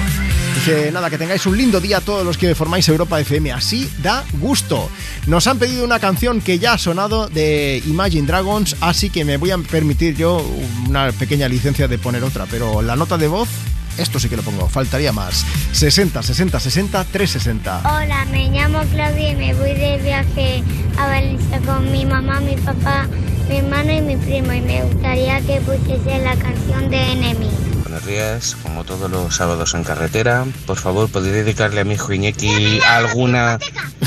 Que 0.65 0.91
nada, 0.91 1.09
que 1.09 1.17
tengáis 1.17 1.45
un 1.45 1.57
lindo 1.57 1.79
día 1.79 1.99
todos 2.01 2.25
los 2.25 2.37
que 2.37 2.53
formáis 2.53 2.87
Europa 2.89 3.19
FM. 3.19 3.51
Así 3.51 3.89
da 4.03 4.23
gusto. 4.39 4.89
Nos 5.25 5.47
han 5.47 5.57
pedido 5.57 5.83
una 5.83 5.99
canción 5.99 6.41
que 6.41 6.59
ya 6.59 6.73
ha 6.73 6.77
sonado 6.77 7.27
de 7.27 7.81
Imagine 7.87 8.27
Dragons, 8.27 8.75
así 8.81 9.09
que 9.09 9.25
me 9.25 9.37
voy 9.37 9.51
a 9.51 9.57
permitir 9.57 10.15
yo 10.15 10.45
una 10.87 11.11
pequeña 11.11 11.47
licencia 11.47 11.87
de 11.87 11.97
poner 11.97 12.23
otra, 12.23 12.45
pero 12.45 12.81
la 12.81 12.95
nota 12.95 13.17
de 13.17 13.27
voz, 13.27 13.49
esto 13.97 14.19
sí 14.19 14.29
que 14.29 14.37
lo 14.37 14.43
pongo, 14.43 14.67
faltaría 14.67 15.11
más. 15.11 15.45
60, 15.71 16.21
60, 16.21 16.59
60, 16.59 17.03
360. 17.05 17.79
Hola, 17.79 18.25
me 18.31 18.49
llamo 18.49 18.81
Claudia 18.91 19.31
y 19.31 19.35
me 19.35 19.53
voy 19.53 19.73
de 19.73 19.97
viaje 20.03 20.63
a 20.97 21.07
Valencia 21.07 21.59
con 21.65 21.91
mi 21.91 22.05
mamá, 22.05 22.41
mi 22.41 22.55
papá, 22.57 23.07
mi 23.47 23.57
hermano 23.57 23.91
y 23.91 24.01
mi 24.01 24.17
primo 24.17 24.53
y 24.53 24.61
me 24.61 24.83
gustaría 24.83 25.41
que 25.41 25.61
pusiese 25.61 26.19
la 26.19 26.35
canción 26.35 26.89
de 26.89 27.11
Enemy. 27.11 27.68
Buenos 27.99 28.15
días, 28.15 28.55
como 28.63 28.85
todos 28.85 29.11
los 29.11 29.35
sábados 29.35 29.73
en 29.73 29.83
carretera, 29.83 30.45
por 30.65 30.77
favor, 30.77 31.09
¿podría 31.09 31.33
dedicarle 31.33 31.81
a 31.81 31.83
mi 31.83 31.95
hijo 31.95 32.13
Iñaki 32.13 32.79
alguna, 32.87 33.59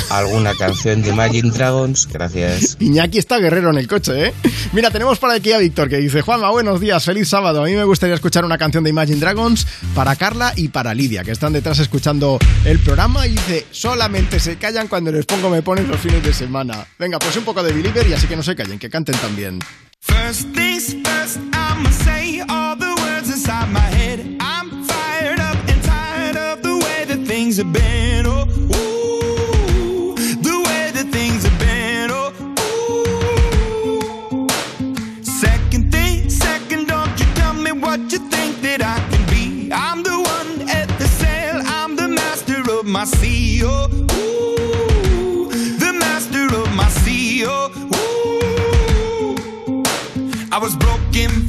alguna 0.08 0.54
canción 0.54 1.02
de 1.02 1.10
Imagine 1.10 1.50
Dragons? 1.50 2.08
Gracias. 2.10 2.78
Iñaki 2.80 3.18
está 3.18 3.38
guerrero 3.38 3.68
en 3.68 3.76
el 3.76 3.86
coche, 3.86 4.28
¿eh? 4.28 4.34
Mira, 4.72 4.90
tenemos 4.90 5.18
por 5.18 5.30
aquí 5.30 5.52
a 5.52 5.58
Víctor 5.58 5.90
que 5.90 5.98
dice, 5.98 6.22
Juanma, 6.22 6.50
buenos 6.50 6.80
días, 6.80 7.04
feliz 7.04 7.28
sábado. 7.28 7.62
A 7.62 7.66
mí 7.66 7.74
me 7.74 7.84
gustaría 7.84 8.14
escuchar 8.14 8.46
una 8.46 8.56
canción 8.56 8.82
de 8.82 8.88
Imagine 8.88 9.20
Dragons 9.20 9.66
para 9.94 10.16
Carla 10.16 10.54
y 10.56 10.68
para 10.68 10.94
Lidia, 10.94 11.22
que 11.22 11.32
están 11.32 11.52
detrás 11.52 11.78
escuchando 11.78 12.38
el 12.64 12.78
programa 12.78 13.26
y 13.26 13.32
dice, 13.32 13.66
solamente 13.72 14.40
se 14.40 14.56
callan 14.56 14.88
cuando 14.88 15.12
les 15.12 15.26
pongo 15.26 15.50
me 15.50 15.60
ponen 15.60 15.86
los 15.88 16.00
fines 16.00 16.22
de 16.22 16.32
semana. 16.32 16.86
Venga, 16.98 17.18
pues 17.18 17.36
un 17.36 17.44
poco 17.44 17.62
de 17.62 17.74
Believer 17.74 18.08
y 18.08 18.14
así 18.14 18.26
que 18.26 18.36
no 18.36 18.42
se 18.42 18.56
callen, 18.56 18.78
que 18.78 18.88
canten 18.88 19.16
también. 19.16 19.58
First 20.00 20.54
things 20.54 20.94
first, 21.04 21.38
I'ma 21.52 21.90
say 21.90 22.40
all 22.48 22.74
the 22.74 22.86
words 22.86 23.01
inside 23.32 23.72
my 23.72 23.80
head. 23.80 24.36
I'm 24.40 24.84
fired 24.84 25.40
up 25.40 25.56
and 25.66 25.82
tired 25.82 26.36
of 26.36 26.62
the 26.62 26.76
way 26.76 27.04
that 27.06 27.26
things 27.26 27.56
have 27.56 27.72
been. 27.72 28.26
Oh, 28.26 28.41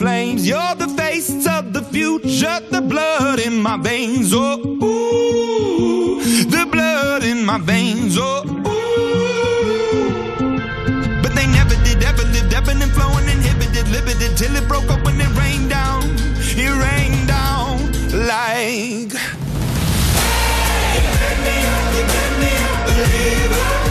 names. 0.00 0.46
You're 0.46 0.74
the 0.74 0.88
face 0.88 1.46
of 1.46 1.72
the 1.72 1.82
future, 1.82 2.60
the 2.70 2.80
blood 2.80 3.38
in 3.38 3.60
my 3.60 3.76
veins. 3.76 4.32
Oh, 4.34 4.58
ooh, 4.58 6.20
the 6.44 6.66
blood 6.70 7.22
in 7.24 7.44
my 7.44 7.58
veins. 7.58 8.16
Oh, 8.18 8.44
ooh. 8.44 8.62
But 11.22 11.34
they 11.34 11.46
never 11.46 11.76
did, 11.84 12.02
ever 12.02 12.24
lived, 12.24 12.52
ebbing 12.52 12.82
and 12.82 12.92
flowing, 12.92 13.28
inhibited, 13.28 13.88
limited, 13.88 14.36
till 14.36 14.54
it 14.56 14.66
broke 14.68 14.90
up 14.90 15.04
when 15.04 15.20
it 15.20 15.30
rained 15.38 15.70
down. 15.70 16.02
It 16.58 16.70
rained 16.84 17.28
down 17.28 17.92
like. 18.26 19.12
Let 22.98 23.85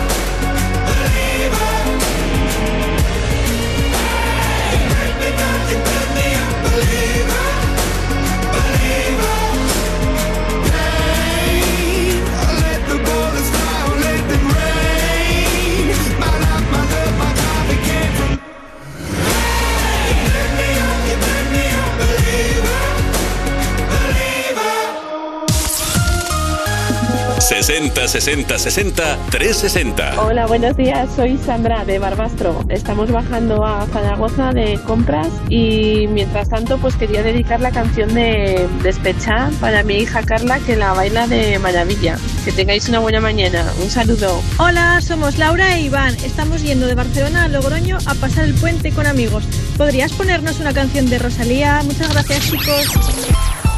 60 27.46 28.08
60 28.08 28.58
60 28.58 29.18
360. 29.30 30.20
Hola, 30.20 30.48
buenos 30.48 30.76
días. 30.76 31.08
Soy 31.16 31.38
Sandra 31.38 31.86
de 31.86 32.00
Barbastro. 32.00 32.66
Estamos 32.70 33.12
bajando 33.12 33.64
a 33.64 33.86
Zaragoza 33.86 34.52
de 34.52 34.80
compras 34.82 35.28
y 35.48 36.08
mientras 36.08 36.50
tanto 36.50 36.80
pues 36.80 36.96
quería 36.96 37.22
dedicar 37.22 37.60
la 37.60 37.70
canción 37.70 38.16
de 38.16 38.68
Despechá 38.82 39.52
para 39.62 39.84
mi 39.84 39.98
hija 39.98 40.24
Carla 40.24 40.58
que 40.58 40.76
la 40.76 40.94
baila 40.94 41.28
de 41.28 41.60
maravilla. 41.60 42.18
Que 42.44 42.52
tengáis 42.52 42.90
una 42.90 42.98
buena 42.98 43.22
mañana. 43.22 43.64
Un 43.80 43.92
saludo. 43.92 44.42
Hola, 44.58 45.00
somos 45.02 45.38
Laura 45.38 45.78
e 45.78 45.82
Iván. 45.82 46.16
Estamos 46.26 46.64
yendo 46.64 46.88
de 46.88 46.96
Barcelona 46.96 47.44
a 47.44 47.48
Logroño 47.48 48.00
a 48.08 48.16
pasar 48.16 48.46
el 48.46 48.56
puente 48.56 48.92
con 48.92 49.06
amigos. 49.06 49.44
¿Podrías 49.78 50.12
ponernos 50.14 50.60
una 50.60 50.74
canción 50.74 51.08
de 51.12 51.20
Rosalía? 51.20 51.80
Muchas 51.86 52.12
gracias, 52.12 52.50
chicos. 52.50 53.75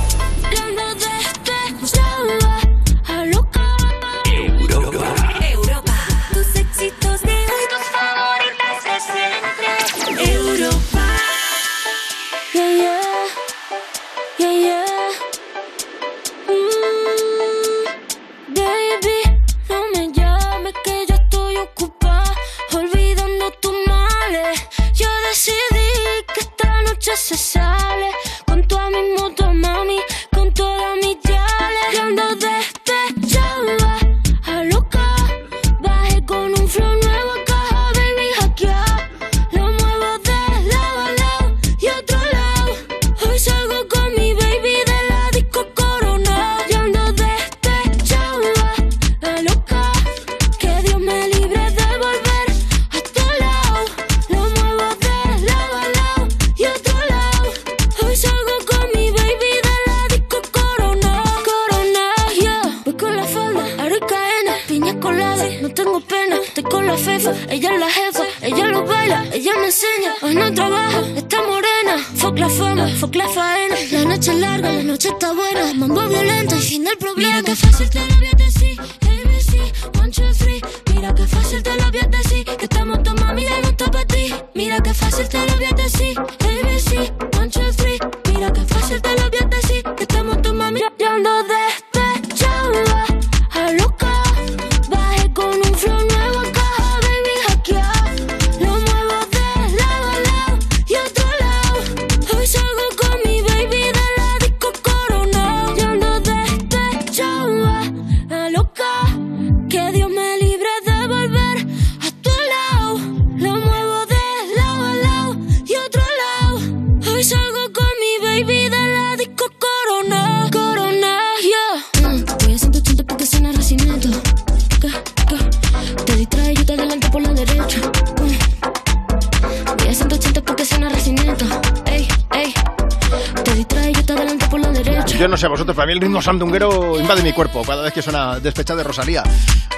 Sandunguero 136.31 136.99
invade 136.99 137.23
mi 137.23 137.31
cuerpo 137.31 137.63
cada 137.63 137.83
vez 137.83 137.93
que 137.93 138.01
suena 138.01 138.37
despechada 138.41 138.79
de 138.79 138.83
Rosalía. 138.83 139.23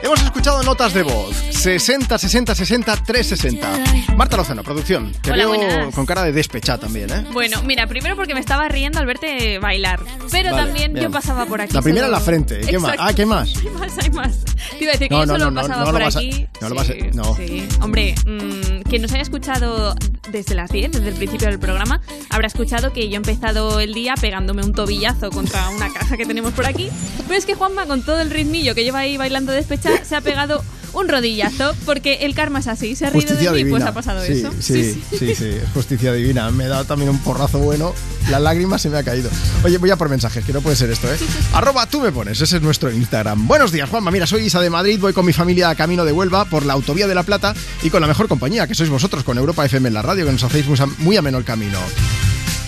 Hemos 0.02 0.20
escuchado 0.24 0.64
notas 0.64 0.96
de 0.96 1.04
voz. 1.04 1.36
60, 1.52 2.18
60, 2.18 2.56
60, 2.56 2.96
360. 3.04 4.16
Marta 4.16 4.36
Lozano, 4.36 4.64
producción. 4.64 5.12
Te 5.22 5.30
Hola, 5.32 5.46
veo 5.46 5.50
buenas. 5.56 5.94
con 5.94 6.08
cara 6.08 6.24
de 6.24 6.32
despechada 6.32 6.80
también, 6.80 7.12
¿eh? 7.12 7.26
Bueno, 7.34 7.62
mira, 7.62 7.86
primero 7.86 8.16
porque 8.16 8.34
me 8.34 8.40
estaba 8.40 8.68
riendo 8.68 8.98
al 8.98 9.06
verte 9.06 9.60
bailar. 9.60 10.00
Pero 10.32 10.52
Vale, 10.54 10.66
también 10.66 10.94
bien. 10.94 11.06
yo 11.06 11.12
pasaba 11.12 11.46
por 11.46 11.62
aquí. 11.62 11.72
La 11.74 11.84
primera 11.84 12.08
en 12.08 12.12
solo- 12.14 12.20
la 12.20 12.26
frente. 12.26 12.62
¿Y 12.64 12.66
qué 12.66 12.80
más? 12.80 12.96
Ah, 12.98 13.14
¿qué 13.14 13.26
más? 13.28 13.50
Hay 13.60 13.70
más, 13.70 13.98
hay 14.00 14.10
más. 14.10 14.40
Te 14.44 14.84
iba 14.84 14.90
a 14.90 14.94
decir 14.94 15.08
que 15.10 15.14
No, 15.16 15.20
yo 15.22 15.26
no, 15.28 15.34
solo 15.38 15.52
no, 15.52 15.62
pasaba 15.62 15.92
por 15.92 16.02
aquí. 16.04 16.48
no 16.62 16.70
lo 16.70 16.76
vas 16.76 16.90
a- 16.90 16.94
no. 17.14 17.36
Sí. 17.36 17.68
Hombre, 17.82 18.16
mm, 18.26 18.90
quien 18.90 19.04
nos 19.04 19.12
haya 19.12 19.22
escuchado 19.22 19.94
desde 20.32 20.56
las 20.56 20.72
10, 20.72 20.94
desde 20.94 21.10
el 21.10 21.16
principio 21.16 21.48
del 21.48 21.60
programa, 21.60 22.02
habrá 22.40 22.48
escuchado 22.48 22.94
que 22.94 23.10
yo 23.10 23.16
he 23.16 23.18
empezado 23.18 23.82
el 23.82 23.94
día 23.94 24.14
pegándome 24.16 24.64
un 24.64 24.72
tobillazo 24.72 25.30
contra 25.30 25.68
una 25.72 25.92
caja 25.92 26.16
que 26.16 26.26
tenemos 26.26 26.54
por 26.54 26.66
aquí. 26.66 26.90
Pero 27.28 27.38
es 27.38 27.46
que 27.46 27.54
Juanma, 27.54 27.86
con 27.86 28.02
todo 28.02 28.22
el 28.22 28.30
ritmillo 28.30 28.74
que 28.74 28.86
lleva 28.86 29.00
ahí 29.00 29.18
bailando 29.18 29.52
despechada, 29.52 30.06
se 30.06 30.16
ha 30.16 30.22
pegado 30.22 30.64
un 30.94 31.10
rodillazo 31.10 31.76
porque 31.86 32.20
el 32.22 32.34
karma 32.34 32.60
es 32.60 32.68
así. 32.68 32.96
Se 32.96 33.06
ha 33.06 33.10
reído 33.10 33.28
Justicia 33.28 33.52
de 33.52 33.58
mí, 33.58 33.64
divina. 33.66 33.78
pues 33.78 33.90
ha 33.90 33.94
pasado 33.94 34.24
sí, 34.24 34.32
eso. 34.32 34.54
Sí, 34.58 35.04
sí, 35.18 35.36
sí, 35.36 35.58
justicia 35.74 36.14
divina. 36.14 36.50
Me 36.52 36.64
he 36.64 36.68
dado 36.70 36.86
también 36.86 37.10
un 37.10 37.20
porrazo 37.20 37.60
bueno. 37.60 37.94
La 38.30 38.40
lágrima 38.40 38.78
se 38.80 38.90
me 38.90 38.98
ha 38.98 39.04
caído. 39.04 39.30
Oye, 39.66 39.78
voy 39.78 39.92
a 39.92 39.98
por 39.98 40.08
mensajes, 40.08 40.46
que 40.46 40.54
no 40.54 40.62
puede 40.62 40.78
ser 40.78 40.90
esto, 40.90 41.12
¿eh? 41.12 41.18
Arroba 41.52 41.88
tú 41.88 42.00
me 42.00 42.14
pones, 42.14 42.40
ese 42.40 42.56
es 42.56 42.64
nuestro 42.64 42.90
Instagram. 42.90 43.48
Buenos 43.48 43.74
días, 43.74 43.90
Juanma. 43.90 44.12
Mira, 44.12 44.28
soy 44.28 44.46
Isa 44.46 44.62
de 44.62 44.70
Madrid, 44.70 44.98
voy 44.98 45.12
con 45.12 45.26
mi 45.26 45.34
familia 45.34 45.70
a 45.70 45.76
camino 45.76 46.06
de 46.06 46.14
Huelva 46.14 46.46
por 46.46 46.66
la 46.66 46.72
autovía 46.72 47.06
de 47.08 47.16
La 47.16 47.24
Plata 47.24 47.54
y 47.84 47.90
con 47.90 48.00
la 48.00 48.08
mejor 48.08 48.30
compañía, 48.30 48.66
que 48.66 48.76
sois 48.76 48.90
vosotros, 48.90 49.26
con 49.26 49.38
Europa 49.38 49.66
FM 49.66 49.90
en 49.90 49.94
la 49.94 50.02
radio, 50.02 50.26
que 50.26 50.32
nos 50.32 50.44
hacéis 50.46 50.66
muy 51.00 51.18
ameno 51.18 51.38
el 51.38 51.44
camino. 51.44 51.80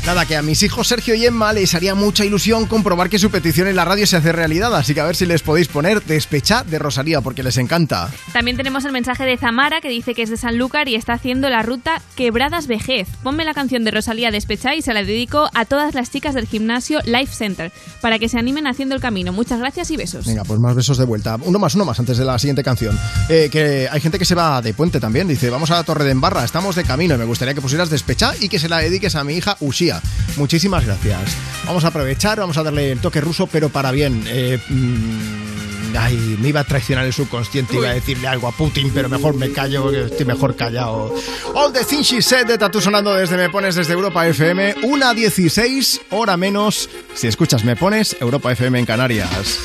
Nada, 0.06 0.26
que 0.26 0.36
a 0.36 0.42
mis 0.42 0.64
hijos 0.64 0.88
Sergio 0.88 1.14
y 1.14 1.26
Emma 1.28 1.54
les 1.54 1.76
haría 1.76 1.94
mucha 1.94 2.26
ilusión 2.26 2.66
comprobar 2.66 3.08
que 3.08 3.20
su 3.20 3.30
petición 3.30 3.68
en 3.68 3.76
la 3.76 3.86
radio 3.86 4.08
se 4.08 4.18
hace 4.18 4.32
realidad, 4.32 4.76
así 4.76 4.96
que 4.96 5.00
a 5.00 5.06
ver 5.06 5.16
si 5.16 5.28
les 5.28 5.44
podéis 5.44 5.68
poner 5.68 6.04
Despecha 6.04 6.64
de 6.64 6.80
Rosalía, 6.80 7.22
porque 7.22 7.44
les 7.44 7.58
encanta. 7.58 8.10
También 8.34 8.58
tenemos 8.58 8.84
el 8.86 8.94
mensaje 8.94 9.26
de 9.26 9.38
Zamara 9.38 9.80
que 9.80 9.90
dice 9.90 10.16
que 10.16 10.24
es 10.24 10.32
de 10.32 10.38
Sanlúcar 10.38 10.90
y 10.90 10.96
está 10.96 11.14
haciendo 11.14 11.50
la 11.50 11.62
ruta 11.62 12.02
Quebradas 12.16 12.66
Vejez. 12.66 13.08
Ponme 13.22 13.46
la 13.46 13.54
canción 13.54 13.84
de 13.84 13.92
Rosalía 13.92 14.32
Despechá 14.32 14.74
y 14.74 14.82
se 14.82 14.92
la 14.94 15.04
dedico 15.04 15.50
a 15.54 15.66
todas 15.66 15.94
las 15.94 16.10
chicas 16.10 16.34
del 16.34 16.48
gimnasio 16.48 17.00
Life 17.06 17.36
Center 17.36 17.72
para 18.02 18.18
que 18.18 18.28
se 18.28 18.40
animen 18.40 18.66
haciendo 18.66 18.96
el 18.96 19.02
camino. 19.02 19.32
Muchas 19.32 19.60
gracias 19.60 19.92
y 19.92 19.98
besos. 19.98 20.26
Venga, 20.26 20.44
pues 20.44 20.60
más 20.60 20.76
besos 20.76 20.98
de 20.98 21.06
vuelta. 21.06 21.38
Uno 21.44 21.60
más, 21.60 21.76
uno 21.76 21.86
más 21.86 22.00
antes 22.00 22.18
de 22.18 22.26
la 22.26 22.40
siguiente 22.40 22.64
canción. 22.64 22.98
Eh, 23.30 23.50
que 23.52 23.88
hay 23.90 24.02
gente 24.02 24.18
que 24.18 24.26
se 24.26 24.34
va 24.34 24.64
de 24.64 24.74
puente 24.74 25.00
también. 25.00 25.28
Dice, 25.28 25.52
vamos 25.52 25.70
a 25.70 25.76
la 25.76 25.84
Torre 25.84 26.06
de 26.06 26.12
Embarra, 26.12 26.44
estamos 26.44 26.76
de 26.76 26.84
camino 26.84 27.14
y 27.14 27.18
me 27.20 27.26
gustaría 27.26 27.54
que 27.54 27.62
pusieras 27.62 27.92
despecha 27.92 28.34
y 28.40 28.50
que 28.50 28.58
se 28.58 28.68
la 28.68 28.80
dediques 28.80 29.16
a 29.16 29.24
mi 29.24 29.36
hija 29.36 29.58
Usía. 29.60 29.91
Muchísimas 30.38 30.86
gracias. 30.86 31.36
Vamos 31.66 31.84
a 31.84 31.88
aprovechar, 31.88 32.40
vamos 32.40 32.58
a 32.58 32.64
darle 32.64 32.92
el 32.92 33.00
toque 33.00 33.22
ruso, 33.22 33.48
pero 33.48 33.70
para 33.70 33.92
bien. 33.92 34.24
Eh, 34.28 34.60
mm, 34.70 35.96
ay, 35.98 36.38
me 36.40 36.50
iba 36.50 36.62
a 36.62 36.64
traicionar 36.64 37.06
el 37.06 37.14
subconsciente, 37.14 37.76
iba 37.76 37.90
a 37.90 37.94
decirle 37.94 38.28
algo 38.28 38.48
a 38.48 38.52
Putin, 38.52 38.92
pero 38.94 39.10
mejor 39.10 39.36
me 39.36 39.52
callo, 39.52 39.92
estoy 39.92 40.26
mejor 40.26 40.56
callado. 40.56 41.14
All 41.54 41.74
the 41.74 41.84
things 41.84 42.08
she 42.08 42.22
said 42.22 42.48
de 42.48 42.58
Tatu 42.58 42.82
sonando 42.82 43.14
desde 43.14 43.38
Me 43.38 43.50
Pones, 43.50 43.76
desde 43.76 43.94
Europa 43.94 44.28
FM, 44.28 44.76
1 44.84 45.14
16, 45.14 46.02
hora 46.12 46.38
menos. 46.38 46.90
Si 47.14 47.28
escuchas 47.28 47.64
Me 47.64 47.76
Pones, 47.76 48.16
Europa 48.20 48.52
FM 48.52 48.80
en 48.80 48.86
Canarias. 48.86 49.60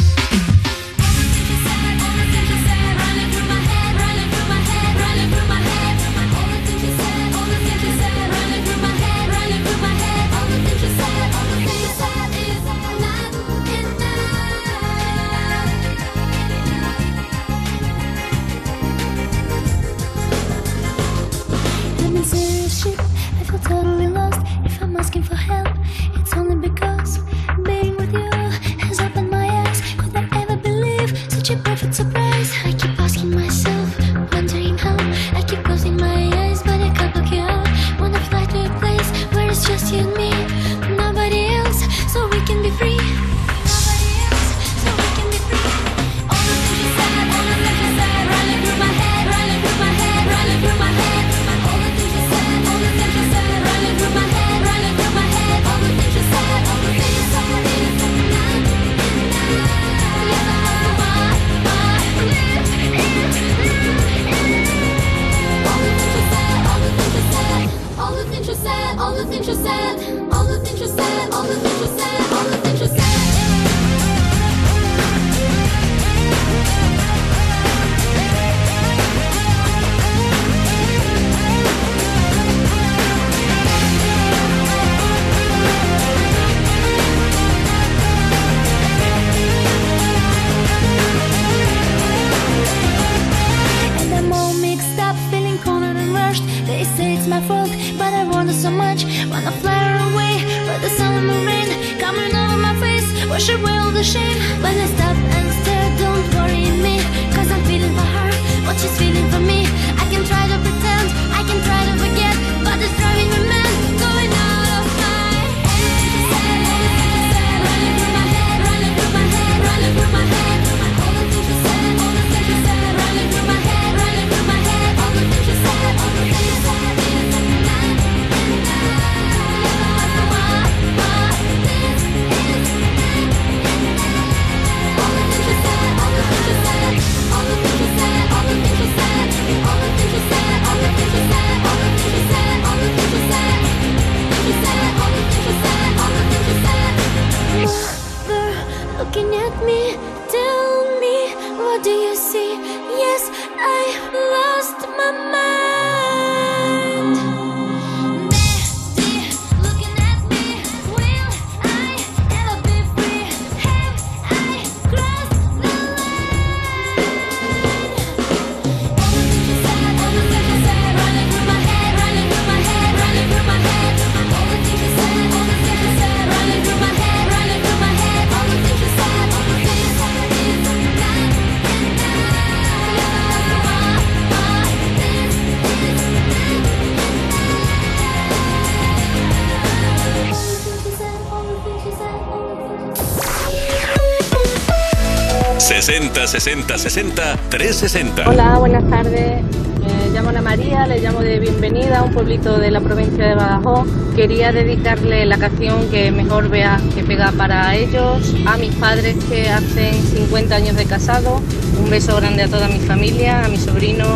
60 196.27 196.77
60 196.77 197.37
360. 197.51 198.29
Hola, 198.29 198.59
buenas 198.59 198.89
tardes. 198.91 199.43
Me 199.45 200.11
llamo 200.13 200.31
Ana 200.31 200.43
María, 200.43 200.85
le 200.87 200.99
llamo 200.99 201.21
de 201.21 201.39
bienvenida 201.39 202.01
a 202.01 202.03
un 202.03 202.13
pueblito 202.13 202.59
de 202.59 202.73
la 202.73 202.81
provincia 202.81 203.29
de 203.29 203.35
Badajoz. 203.37 203.87
Quería 204.17 204.51
dedicarle 204.51 205.25
la 205.25 205.39
canción 205.39 205.89
que 205.89 206.11
mejor 206.11 206.49
vea 206.49 206.81
que 206.97 207.05
pega 207.05 207.31
para 207.31 207.77
ellos, 207.77 208.35
a 208.45 208.57
mis 208.57 208.75
padres 208.75 209.17
que 209.31 209.49
hacen 209.49 209.95
50 209.95 210.57
años 210.57 210.77
de 210.77 210.87
casado. 210.87 211.41
Un 211.79 211.91
beso 211.91 212.17
grande 212.17 212.43
a 212.43 212.49
toda 212.49 212.67
mi 212.67 212.81
familia, 212.81 213.45
a 213.45 213.49
mi 213.49 213.57
sobrino 213.57 214.07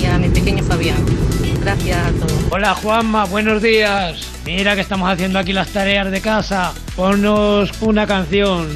y 0.00 0.06
a 0.06 0.18
mi 0.18 0.30
pequeño 0.30 0.64
Fabián. 0.64 1.04
Gracias 1.60 1.98
a 1.98 2.10
todos. 2.12 2.32
Hola 2.50 2.74
Juanma, 2.74 3.26
buenos 3.26 3.60
días. 3.60 4.30
Mira 4.46 4.74
que 4.74 4.80
estamos 4.80 5.10
haciendo 5.10 5.38
aquí 5.38 5.52
las 5.52 5.68
tareas 5.68 6.10
de 6.10 6.22
casa. 6.22 6.72
Ponnos 6.96 7.70
una 7.82 8.06
canción. 8.06 8.66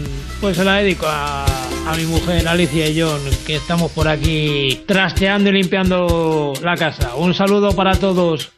Pues 0.41 0.59
se 0.59 0.65
la 0.65 0.75
dedico 0.75 1.07
a 1.09 1.47
a 1.87 1.95
mi 1.97 2.05
mujer 2.07 2.49
Alicia 2.49 2.89
y 2.89 3.01
John, 3.01 3.21
que 3.47 3.57
estamos 3.57 3.93
por 3.93 4.09
aquí 4.09 4.83
trasteando 4.87 5.51
y 5.51 5.53
limpiando 5.53 6.53
la 6.63 6.77
casa. 6.77 7.15
Un 7.17 7.35
saludo 7.35 7.75
para 7.75 7.95
todos. 7.95 8.51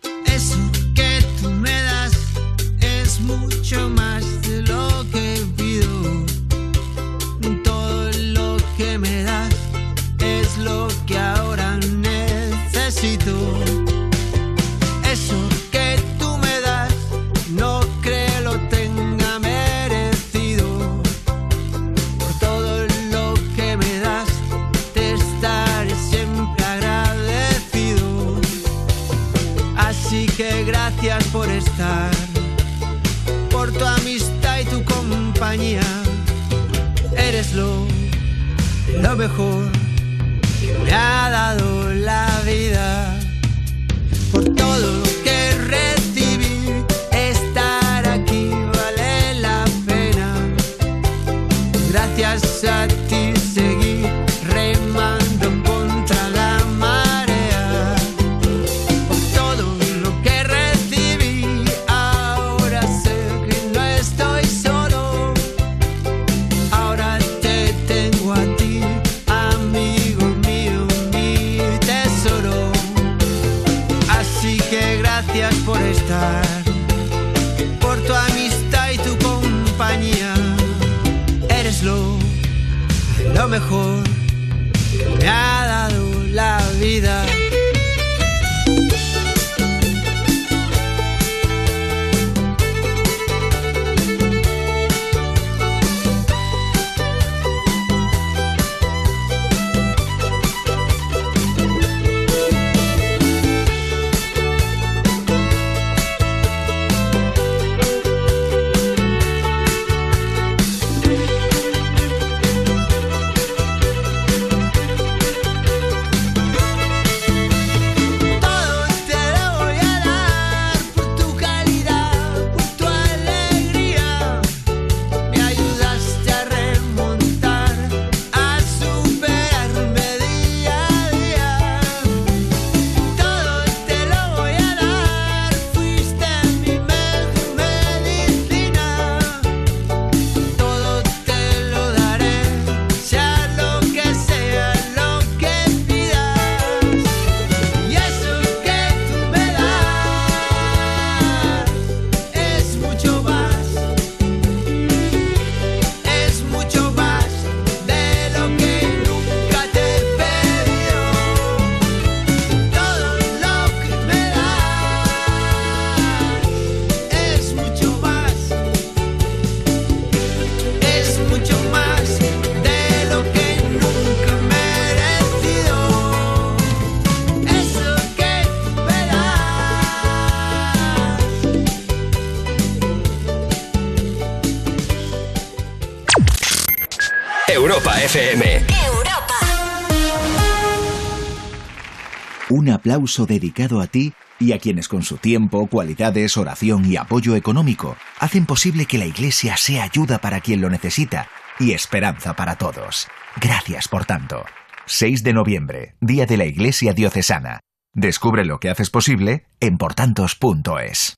Aplauso 192.87 193.27
dedicado 193.27 193.81
a 193.81 193.89
ti 193.89 194.13
y 194.39 194.53
a 194.53 194.61
quienes 194.61 194.87
con 194.87 195.03
su 195.03 195.17
tiempo, 195.17 195.67
cualidades, 195.67 196.37
oración 196.37 196.85
y 196.85 196.97
apoyo 196.97 197.35
económico 197.35 197.97
hacen 198.21 198.47
posible 198.47 198.87
que 198.87 198.97
la 198.97 199.07
Iglesia 199.07 199.57
sea 199.57 199.83
ayuda 199.83 200.19
para 200.19 200.41
quien 200.41 200.61
lo 200.61 200.71
necesita 200.71 201.29
y 201.59 201.73
esperanza 201.73 202.37
para 202.37 202.55
todos. 202.55 203.09
Gracias 203.41 203.89
por 203.89 204.05
tanto. 204.05 204.45
6 204.85 205.25
de 205.25 205.33
noviembre, 205.33 205.97
Día 206.01 206.27
de 206.27 206.37
la 206.37 206.45
Iglesia 206.45 206.93
Diocesana. 206.93 207.59
Descubre 207.93 208.45
lo 208.45 208.61
que 208.61 208.71
haces 208.71 208.91
posible 208.91 209.47
en 209.59 209.79
portantos.es. 209.79 211.17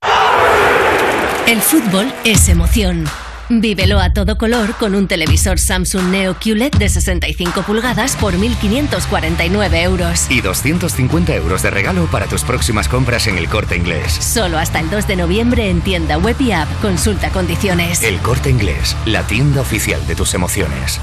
El 1.47 1.60
fútbol 1.60 2.10
es 2.24 2.48
emoción. 2.48 3.05
Vívelo 3.51 3.99
a 3.99 4.12
todo 4.12 4.36
color 4.36 4.75
con 4.75 4.94
un 4.94 5.09
televisor 5.09 5.59
Samsung 5.59 6.10
Neo 6.10 6.35
QLED 6.35 6.73
de 6.73 6.91
65 6.91 7.62
pulgadas 7.62 8.15
por 8.17 8.35
1.549 8.35 9.85
euros. 9.85 10.31
Y 10.31 10.43
250 10.43 11.35
euros 11.35 11.62
de 11.62 11.70
regalo 11.70 12.07
para 12.12 12.27
tus 12.27 12.44
próximas 12.44 12.89
compras 12.89 13.27
en 13.27 13.39
el 13.39 13.49
corte 13.49 13.75
inglés. 13.75 14.12
Solo 14.12 14.59
hasta 14.59 14.81
el 14.81 14.91
2 14.91 15.07
de 15.07 15.17
noviembre 15.17 15.70
en 15.70 15.81
tienda 15.81 16.18
web 16.18 16.36
y 16.41 16.52
app. 16.52 16.68
Consulta 16.83 17.31
condiciones. 17.31 18.02
El 18.02 18.18
corte 18.18 18.51
inglés, 18.51 18.94
la 19.07 19.27
tienda 19.27 19.62
oficial 19.62 20.07
de 20.07 20.15
tus 20.15 20.35
emociones. 20.35 21.01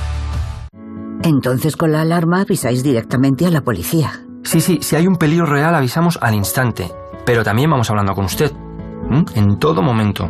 Entonces 1.24 1.76
con 1.76 1.92
la 1.92 2.02
alarma 2.02 2.42
avisáis 2.42 2.84
directamente 2.84 3.48
a 3.48 3.50
la 3.50 3.62
policía. 3.62 4.22
Sí, 4.44 4.62
sí, 4.62 4.78
si 4.84 4.96
hay 4.96 5.08
un 5.08 5.16
peligro 5.16 5.48
real 5.48 5.74
avisamos 5.74 6.20
al 6.22 6.36
instante. 6.36 6.92
Pero 7.26 7.44
también 7.44 7.72
vamos 7.72 7.90
hablando 7.90 8.14
con 8.14 8.26
usted. 8.26 8.52
¿m? 9.10 9.26
En 9.34 9.58
todo 9.58 9.82
momento. 9.82 10.30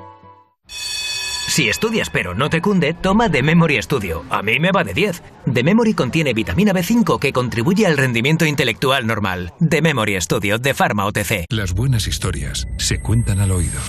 Si 1.51 1.67
estudias 1.67 2.09
pero 2.09 2.33
no 2.33 2.49
te 2.49 2.61
cunde, 2.61 2.93
toma 2.93 3.29
The 3.29 3.43
Memory 3.43 3.81
Studio. 3.81 4.23
A 4.29 4.41
mí 4.41 4.57
me 4.57 4.71
va 4.71 4.85
de 4.85 4.93
10. 4.93 5.21
The 5.53 5.63
Memory 5.63 5.93
contiene 5.93 6.33
vitamina 6.33 6.71
B5 6.71 7.19
que 7.19 7.33
contribuye 7.33 7.85
al 7.85 7.97
rendimiento 7.97 8.45
intelectual 8.45 9.05
normal. 9.05 9.51
The 9.59 9.81
Memory 9.81 10.21
Studio 10.21 10.59
de 10.59 10.73
Pharma 10.73 11.05
OTC. 11.07 11.47
Las 11.49 11.73
buenas 11.73 12.07
historias 12.07 12.69
se 12.77 13.01
cuentan 13.01 13.41
al 13.41 13.51
oído. 13.51 13.81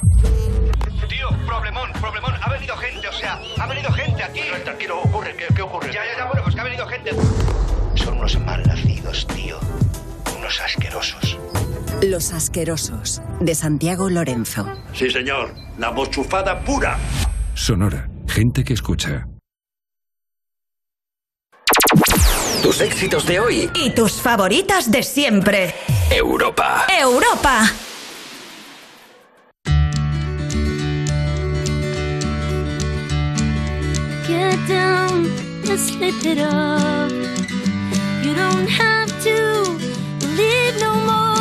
Tío, 1.08 1.28
problemón, 1.46 1.92
problemón. 2.00 2.32
Ha 2.42 2.50
venido 2.50 2.76
gente, 2.78 3.06
o 3.06 3.12
sea, 3.12 3.40
ha 3.56 3.66
venido 3.68 3.92
gente 3.92 4.24
aquí. 4.24 4.40
tranquilo, 4.64 5.00
ocurre, 5.00 5.36
¿qué, 5.36 5.54
qué 5.54 5.62
ocurre? 5.62 5.92
Ya, 5.92 6.00
ya, 6.04 6.18
ya, 6.18 6.24
bueno, 6.26 6.42
pues 6.42 6.56
que 6.56 6.60
ha 6.62 6.64
venido 6.64 6.84
gente. 6.88 7.12
Son 7.94 8.18
unos 8.18 8.40
malnacidos, 8.40 9.24
tío. 9.28 9.60
Unos 10.36 10.60
asquerosos. 10.60 11.38
Los 12.02 12.32
Asquerosos, 12.32 13.22
de 13.38 13.54
Santiago 13.54 14.10
Lorenzo. 14.10 14.66
Sí, 14.92 15.08
señor. 15.10 15.54
La 15.78 15.92
mochufada 15.92 16.58
pura. 16.64 16.98
Sonora. 17.54 18.08
Gente 18.26 18.64
que 18.64 18.74
escucha. 18.74 19.26
Tus 22.62 22.80
éxitos 22.80 23.26
de 23.26 23.40
hoy. 23.40 23.70
Y 23.74 23.90
tus 23.90 24.20
favoritas 24.20 24.90
de 24.90 25.02
siempre. 25.02 25.74
Europa. 26.10 26.86
Europa. 26.88 27.70
Get 34.26 34.58
down 34.68 35.26
and 35.68 35.78
slip 35.78 36.24
it 36.24 36.38
up. 36.38 37.10
You 38.22 38.34
don't 38.34 38.68
have 38.68 39.10
to 39.24 39.62
leave 40.36 40.80
no 40.80 40.94
more. 40.94 41.31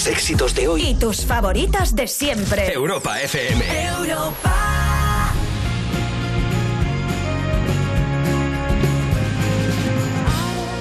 Tus 0.00 0.06
éxitos 0.06 0.54
de 0.54 0.66
hoy. 0.66 0.82
Y 0.82 0.94
tus 0.94 1.26
favoritas 1.26 1.94
de 1.94 2.06
siempre. 2.06 2.72
Europa 2.72 3.20
FM. 3.20 3.62
Europa. 3.98 4.54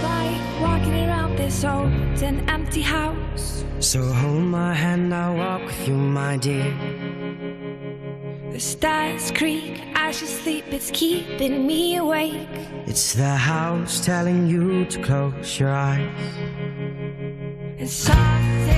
like 0.02 0.62
walking 0.62 0.94
around 0.94 1.36
this 1.36 1.66
old 1.66 1.92
and 2.24 2.50
empty 2.50 2.82
house. 2.82 3.66
So 3.80 4.02
hold 4.02 4.44
my 4.44 4.74
hand, 4.74 5.14
I'll 5.14 5.36
walk 5.36 5.66
with 5.66 5.88
you, 5.88 5.96
my 5.96 6.38
dear. 6.38 6.74
The 8.54 8.60
stars 8.60 9.32
creak 9.32 9.82
as 9.96 10.22
you 10.22 10.28
sleep, 10.28 10.66
it's 10.72 10.92
keeping 10.92 11.68
me 11.68 11.98
awake. 11.98 12.48
It's 12.88 13.14
the 13.14 13.36
house 13.36 14.00
telling 14.06 14.48
you 14.48 14.86
to 14.86 15.02
close 15.02 15.60
your 15.60 15.72
eyes. 15.72 16.10
And 17.80 17.90
some 17.90 18.69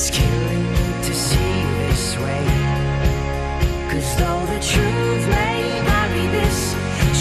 It's 0.00 0.10
killing 0.10 0.64
me 0.74 0.88
to 1.08 1.12
see 1.12 1.60
you 1.60 1.70
this 1.88 2.16
way. 2.18 2.46
Cause 3.90 4.16
though 4.16 4.46
the 4.46 4.60
truth 4.62 5.24
may 5.26 5.82
vary, 5.88 6.26
this 6.38 6.76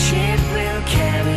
ship 0.06 0.40
will 0.54 0.84
carry 0.86 1.37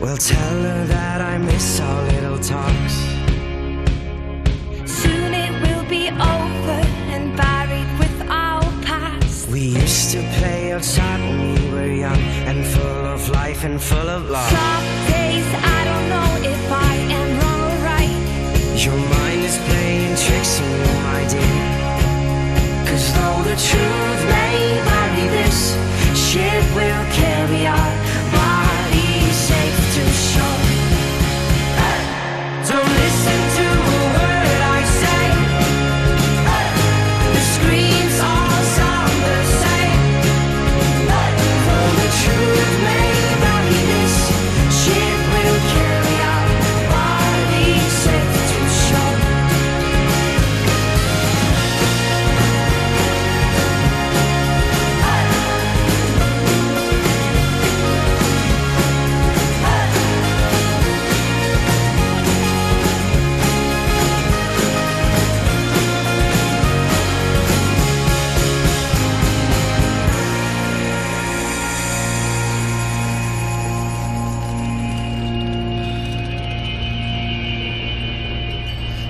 Well, 0.00 0.16
tell 0.16 0.62
her 0.62 0.84
that 0.86 1.20
I 1.20 1.38
miss 1.38 1.80
our 1.80 2.02
little 2.12 2.38
talks. 2.38 2.94
Soon 4.86 5.34
it 5.34 5.52
will 5.60 5.84
be 5.90 6.06
over 6.08 6.80
and 7.10 7.36
buried 7.36 7.90
with 7.98 8.30
our 8.30 8.62
past. 8.86 9.48
We 9.48 9.60
used 9.60 10.12
to 10.12 10.20
play 10.38 10.70
outside 10.70 11.18
when 11.18 11.38
we 11.42 11.70
were 11.72 11.92
young 11.92 12.22
and 12.46 12.64
full 12.64 13.06
of 13.14 13.28
life 13.30 13.64
and 13.64 13.82
full 13.82 14.08
of 14.08 14.30
love. 14.30 14.48
Some 14.50 14.86
days 15.10 15.48
I 15.76 15.80
don't 15.90 16.08
know 16.14 16.30
if 16.46 16.62
I 16.70 16.94
am 17.18 17.28
wrong 17.40 17.60
or 17.66 17.78
right. 17.90 18.22
Your 18.78 18.98
mind 19.18 19.42
is 19.42 19.58
playing 19.66 20.14
tricks 20.14 20.60
on 20.60 20.70
you, 20.78 20.94
my 21.10 21.22
dear. 21.26 21.58
Cause 22.86 23.06
though 23.18 23.42
the 23.50 23.58
truth 23.68 24.22
may 24.30 24.78
vary, 24.86 25.26
this 25.42 25.74
ship 26.14 26.64
will 26.78 27.04
carry 27.18 27.66
our 27.66 28.07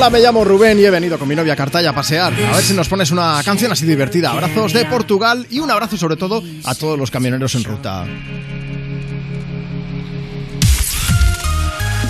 Hola, 0.00 0.08
me 0.08 0.20
llamo 0.20 0.42
Rubén 0.44 0.80
y 0.80 0.84
he 0.86 0.90
venido 0.90 1.18
con 1.18 1.28
mi 1.28 1.36
novia 1.36 1.54
Cartaya 1.54 1.90
a 1.90 1.94
pasear. 1.94 2.32
A 2.32 2.56
ver 2.56 2.64
si 2.64 2.72
nos 2.72 2.88
pones 2.88 3.10
una 3.10 3.42
canción 3.44 3.70
así 3.70 3.84
divertida. 3.84 4.30
Abrazos 4.30 4.72
de 4.72 4.86
Portugal 4.86 5.46
y 5.50 5.58
un 5.60 5.70
abrazo 5.70 5.98
sobre 5.98 6.16
todo 6.16 6.42
a 6.64 6.74
todos 6.74 6.98
los 6.98 7.10
camioneros 7.10 7.54
en 7.54 7.64
ruta. 7.64 8.06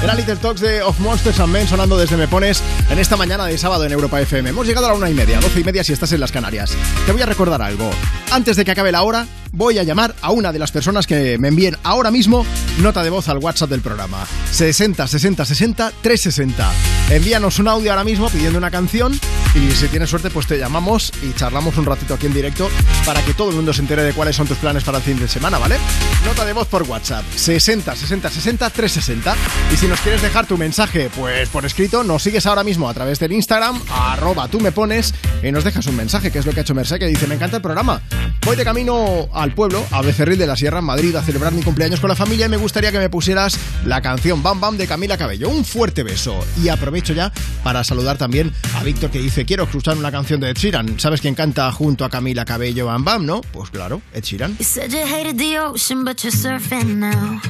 Era 0.02 0.14
Little 0.14 0.36
Talks 0.36 0.62
de 0.62 0.80
Of 0.82 0.98
Monsters 1.00 1.40
and 1.40 1.52
Men 1.52 1.68
sonando 1.68 1.98
desde 1.98 2.16
Me 2.16 2.26
Pones 2.26 2.62
en 2.88 2.98
esta 2.98 3.18
mañana 3.18 3.44
de 3.44 3.58
sábado 3.58 3.84
en 3.84 3.92
Europa 3.92 4.18
FM. 4.18 4.48
Hemos 4.48 4.66
llegado 4.66 4.86
a 4.86 4.90
la 4.90 4.94
una 4.94 5.10
y 5.10 5.14
media, 5.14 5.38
doce 5.40 5.60
y 5.60 5.64
media 5.64 5.84
si 5.84 5.92
estás 5.92 6.10
en 6.12 6.20
las 6.20 6.32
Canarias. 6.32 6.74
Te 7.04 7.12
voy 7.12 7.20
a 7.20 7.26
recordar 7.26 7.60
algo. 7.60 7.90
Antes 8.30 8.56
de 8.56 8.64
que 8.64 8.70
acabe 8.70 8.92
la 8.92 9.02
hora, 9.02 9.26
voy 9.52 9.78
a 9.78 9.82
llamar 9.82 10.14
a 10.22 10.30
una 10.30 10.52
de 10.52 10.58
las 10.58 10.72
personas 10.72 11.06
que 11.06 11.36
me 11.36 11.48
envíen 11.48 11.76
ahora 11.82 12.10
mismo 12.10 12.46
nota 12.80 13.02
de 13.02 13.10
voz 13.10 13.28
al 13.28 13.38
WhatsApp 13.38 13.68
del 13.68 13.82
programa. 13.82 14.26
60 14.52 15.06
60 15.06 15.44
60 15.44 15.92
360. 16.00 16.72
Envíanos 17.10 17.58
un 17.58 17.68
audio 17.68 17.90
ahora 17.90 18.04
mismo 18.04 18.30
pidiendo 18.30 18.56
una 18.56 18.70
canción 18.70 19.20
y 19.54 19.70
si 19.72 19.88
tienes 19.88 20.10
suerte 20.10 20.30
pues 20.30 20.46
te 20.46 20.58
llamamos 20.58 21.12
y 21.22 21.32
charlamos 21.34 21.76
un 21.76 21.84
ratito 21.84 22.14
aquí 22.14 22.26
en 22.26 22.34
directo 22.34 22.70
para 23.04 23.22
que 23.24 23.34
todo 23.34 23.50
el 23.50 23.56
mundo 23.56 23.72
se 23.72 23.80
entere 23.82 24.02
de 24.02 24.12
cuáles 24.12 24.36
son 24.36 24.46
tus 24.46 24.58
planes 24.58 24.84
para 24.84 24.98
el 24.98 25.04
fin 25.04 25.18
de 25.18 25.28
semana, 25.28 25.58
¿vale? 25.58 25.76
Nota 26.24 26.44
de 26.44 26.52
voz 26.52 26.68
por 26.68 26.82
WhatsApp 26.84 27.24
60 27.34 27.96
60 27.96 28.30
60 28.30 28.70
360 28.70 29.36
y 29.72 29.76
si 29.76 29.86
nos 29.86 30.00
quieres 30.00 30.22
dejar 30.22 30.46
tu 30.46 30.56
mensaje 30.56 31.10
pues 31.16 31.48
por 31.48 31.64
escrito 31.64 32.04
nos 32.04 32.22
sigues 32.22 32.46
ahora 32.46 32.62
mismo 32.62 32.88
a 32.88 32.94
través 32.94 33.18
del 33.18 33.32
Instagram 33.32 33.80
arroba 33.90 34.48
tú 34.48 34.60
me 34.60 34.72
pones 34.72 35.14
y 35.42 35.50
nos 35.50 35.64
dejas 35.64 35.86
un 35.86 35.96
mensaje 35.96 36.30
que 36.30 36.38
es 36.38 36.46
lo 36.46 36.52
que 36.52 36.60
ha 36.60 36.62
hecho 36.62 36.74
Merced 36.74 36.98
que 36.98 37.06
dice 37.06 37.26
me 37.26 37.34
encanta 37.34 37.56
el 37.56 37.62
programa. 37.62 38.00
Voy 38.44 38.56
de 38.56 38.64
camino 38.64 39.28
al 39.34 39.52
pueblo 39.52 39.84
a 39.90 40.00
Becerril 40.02 40.38
de 40.38 40.46
la 40.46 40.56
Sierra 40.56 40.78
en 40.78 40.84
Madrid 40.84 41.14
a 41.14 41.22
celebrar 41.22 41.52
mi 41.52 41.62
cumpleaños 41.62 42.00
con 42.00 42.08
la 42.08 42.16
familia 42.16 42.46
y 42.46 42.48
me 42.48 42.56
gustaría 42.56 42.90
que 42.90 42.98
me 42.98 43.10
pusieras 43.10 43.58
la 43.84 44.00
canción 44.00 44.42
Bam 44.42 44.60
Bam 44.60 44.76
de 44.76 44.86
Camila 44.86 45.18
Cabello. 45.18 45.50
Un 45.50 45.64
fuerte 45.64 46.02
beso. 46.02 46.44
Y 46.62 46.68
aprovecho 46.68 47.12
ya 47.12 47.32
para 47.62 47.84
saludar 47.84 48.16
también 48.16 48.52
a 48.76 48.82
Víctor 48.82 49.10
que 49.10 49.18
dice 49.18 49.39
quiero 49.44 49.64
escuchar 49.64 49.96
una 49.96 50.10
canción 50.10 50.40
de 50.40 50.50
Ed 50.50 50.56
Sheeran 50.56 50.98
¿sabes 50.98 51.20
quién 51.20 51.34
canta 51.34 51.70
junto 51.72 52.04
a 52.04 52.10
Camila 52.10 52.44
Cabello 52.44 52.86
Bam 52.86 53.04
Bam 53.04 53.26
no? 53.26 53.40
pues 53.40 53.70
claro 53.70 54.02
Ed 54.12 54.22
Sheeran 54.24 54.56
You 54.58 54.64
said 54.64 54.90
you 54.92 55.04
hated 55.06 55.38
the 55.38 55.58
ocean, 55.58 56.04
but 56.04 56.22
you're 56.22 56.32
surfing 56.32 56.96
now. 56.98 57.40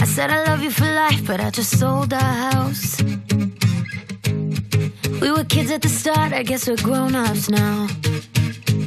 I 0.00 0.06
said 0.06 0.30
I 0.30 0.44
love 0.44 0.62
you 0.62 0.70
for 0.70 0.84
life, 0.84 1.26
but 1.26 1.40
I 1.40 1.50
just 1.50 1.78
sold 1.78 2.12
our 2.12 2.20
house. 2.52 3.00
We 5.20 5.30
were 5.32 5.44
kids 5.44 5.70
at 5.70 5.80
the 5.82 5.88
start, 5.88 6.32
I 6.32 6.42
guess 6.42 6.68
we're 6.68 6.76
grown 6.82 7.14
ups 7.14 7.48
now. 7.48 7.86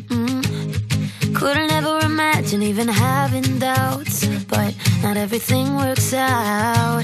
Mm. 0.10 1.34
Couldn't 1.36 1.72
ever 1.72 2.00
imagine 2.06 2.62
even 2.62 2.88
having 2.88 3.60
doubts, 3.60 4.26
but 4.48 4.76
not 5.02 5.18
everything 5.18 5.76
works 5.76 6.14
out. 6.14 7.04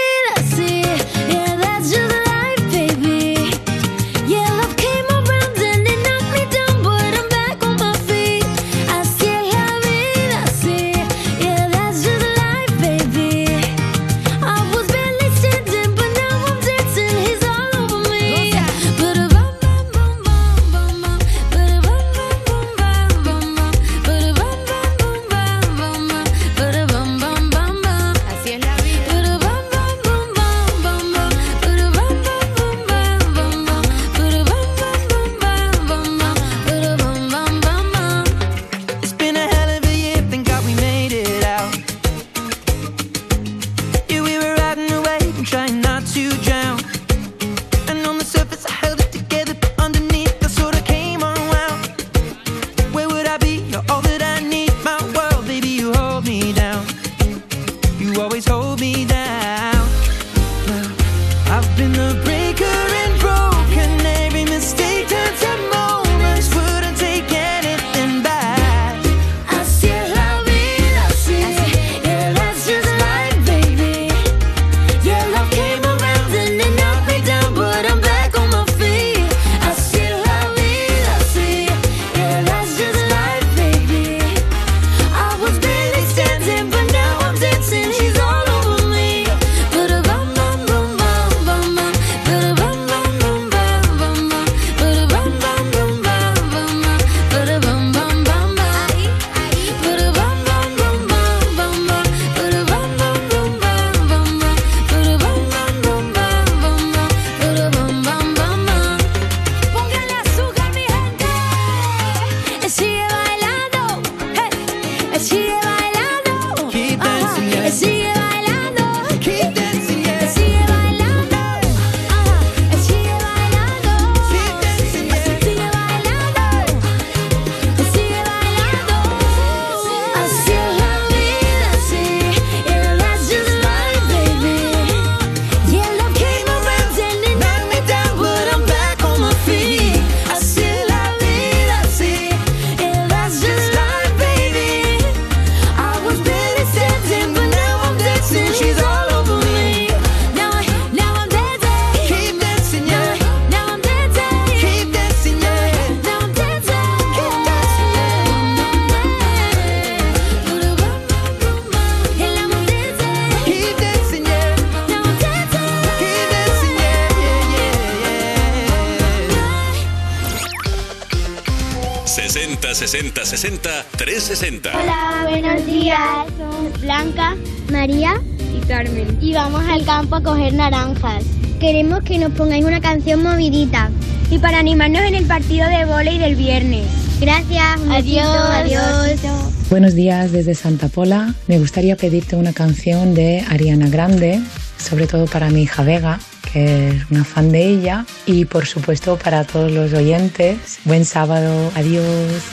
nos 182.21 182.31
pongáis 182.33 182.63
una 182.63 182.79
canción 182.79 183.23
movidita 183.23 183.89
y 184.29 184.37
para 184.37 184.59
animarnos 184.59 185.01
en 185.01 185.15
el 185.15 185.25
partido 185.25 185.67
de 185.67 185.85
volei 185.85 186.19
del 186.19 186.35
viernes. 186.35 186.85
Gracias. 187.19 187.79
Adiós. 187.89 188.27
Besito, 188.63 188.87
adiós. 188.93 189.69
Buenos 189.71 189.95
días 189.95 190.31
desde 190.31 190.53
Santa 190.53 190.87
Pola. 190.87 191.33
Me 191.47 191.57
gustaría 191.57 191.95
pedirte 191.95 192.35
una 192.35 192.53
canción 192.53 193.15
de 193.15 193.43
Ariana 193.49 193.89
Grande, 193.89 194.39
sobre 194.77 195.07
todo 195.07 195.25
para 195.25 195.49
mi 195.49 195.63
hija 195.63 195.81
Vega, 195.81 196.19
que 196.53 196.89
es 196.89 197.09
una 197.09 197.23
fan 197.23 197.51
de 197.51 197.65
ella. 197.65 198.05
Y 198.27 198.45
por 198.45 198.67
supuesto 198.67 199.17
para 199.17 199.43
todos 199.43 199.71
los 199.71 199.91
oyentes. 199.93 200.77
Buen 200.85 201.05
sábado. 201.05 201.71
Adiós. 201.73 202.05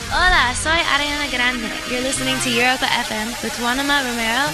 Hola, 0.07 0.51
soy 0.63 0.79
Ariana 0.95 1.27
Grande. 1.31 1.67
You're 1.91 2.01
listening 2.01 2.37
to 2.43 2.49
Europa 2.49 2.87
FM 3.05 3.35
with 3.43 3.53
Juanma 3.59 4.01
Romero. 4.01 4.49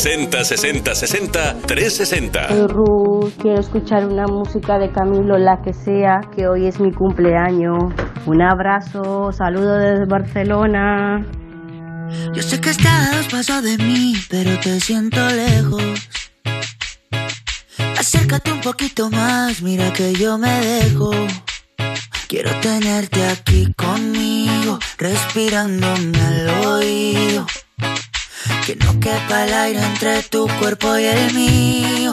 60 0.00 0.44
60 0.44 0.94
60 0.94 1.56
360. 1.66 2.48
Soy 2.48 2.66
Ruth, 2.68 3.34
quiero 3.38 3.60
escuchar 3.60 4.06
una 4.06 4.26
música 4.26 4.78
de 4.78 4.90
Camilo, 4.90 5.36
la 5.36 5.60
que 5.60 5.74
sea, 5.74 6.22
que 6.34 6.48
hoy 6.48 6.66
es 6.66 6.80
mi 6.80 6.90
cumpleaños. 6.90 7.92
Un 8.24 8.40
abrazo, 8.40 9.30
saludo 9.30 9.76
desde 9.76 10.06
Barcelona. 10.06 11.26
Yo 12.32 12.42
sé 12.42 12.58
que 12.62 12.70
estás 12.70 13.28
paso 13.30 13.60
de 13.60 13.76
mí, 13.76 14.14
pero 14.30 14.58
te 14.60 14.80
siento 14.80 15.20
lejos. 15.28 16.08
Acércate 17.98 18.52
un 18.52 18.62
poquito 18.62 19.10
más, 19.10 19.60
mira 19.60 19.92
que 19.92 20.14
yo 20.14 20.38
me 20.38 20.60
dejo. 20.64 21.10
Quiero 22.26 22.50
tenerte 22.60 23.22
aquí 23.26 23.70
conmigo, 23.76 24.78
respirándome 24.96 26.18
al 26.18 26.48
oído. 26.66 27.46
Que 28.66 28.76
no 28.76 28.98
quepa 29.00 29.44
el 29.44 29.54
aire 29.54 29.82
entre 29.82 30.22
tu 30.22 30.48
cuerpo 30.58 30.96
y 30.98 31.04
el 31.04 31.34
mío. 31.34 32.12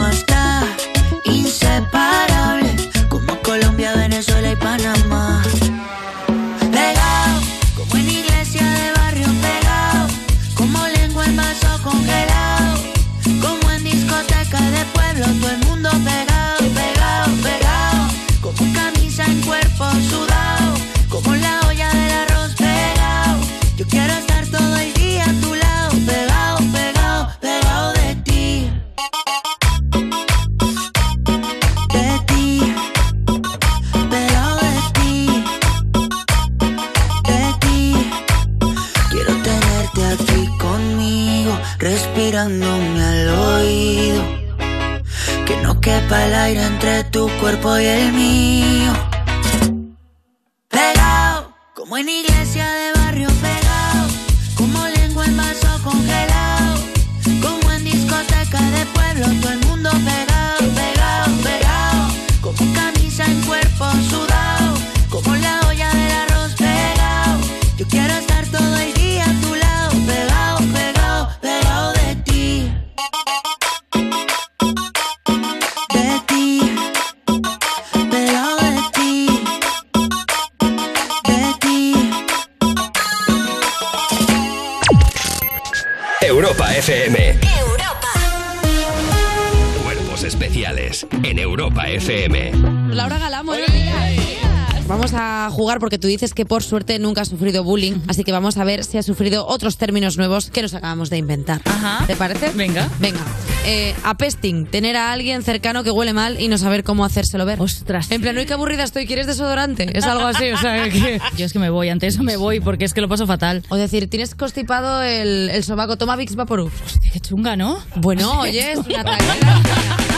porque 95.81 95.97
tú 95.97 96.07
dices 96.07 96.35
que 96.35 96.45
por 96.45 96.61
suerte 96.61 96.99
nunca 96.99 97.21
has 97.21 97.29
sufrido 97.29 97.63
bullying, 97.63 97.95
así 98.07 98.23
que 98.23 98.31
vamos 98.31 98.55
a 98.57 98.63
ver 98.63 98.83
si 98.83 98.99
has 98.99 99.05
sufrido 99.05 99.47
otros 99.47 99.77
términos 99.77 100.15
nuevos 100.15 100.51
que 100.51 100.61
nos 100.61 100.75
acabamos 100.75 101.09
de 101.09 101.17
inventar. 101.17 101.59
¿Te 102.05 102.15
parece? 102.15 102.51
Venga. 102.51 102.87
Venga. 102.99 103.19
Eh, 103.65 103.95
apesting, 104.03 104.67
tener 104.67 104.95
a 104.95 105.11
alguien 105.11 105.41
cercano 105.41 105.83
que 105.83 105.89
huele 105.89 106.13
mal 106.13 106.39
y 106.39 106.47
no 106.49 106.59
saber 106.59 106.83
cómo 106.83 107.03
hacérselo 107.03 107.47
ver. 107.47 107.59
Ostras. 107.59 108.11
En 108.11 108.21
plan, 108.21 108.37
uy, 108.37 108.45
qué 108.45 108.53
aburrida 108.53 108.83
estoy, 108.83 109.07
¿quieres 109.07 109.25
desodorante? 109.25 109.89
Es 109.97 110.05
algo 110.05 110.27
así, 110.27 110.51
o 110.51 110.57
sea, 110.57 110.87
que... 110.87 111.19
Yo 111.37 111.45
es 111.47 111.51
que 111.51 111.59
me 111.59 111.71
voy, 111.71 111.89
ante 111.89 112.05
eso 112.05 112.21
me 112.21 112.37
voy 112.37 112.59
porque 112.59 112.85
es 112.85 112.93
que 112.93 113.01
lo 113.01 113.09
paso 113.09 113.25
fatal. 113.25 113.63
O 113.69 113.75
decir, 113.75 114.07
tienes 114.07 114.35
constipado 114.35 115.01
el, 115.01 115.49
el 115.49 115.63
sobaco, 115.63 115.97
toma 115.97 116.15
Vicks 116.15 116.35
Vaporub. 116.35 116.71
Qué 117.11 117.19
chunga, 117.19 117.55
¿no? 117.55 117.79
Bueno, 117.95 118.39
oye, 118.41 118.73
es 118.73 118.77
una 118.77 119.03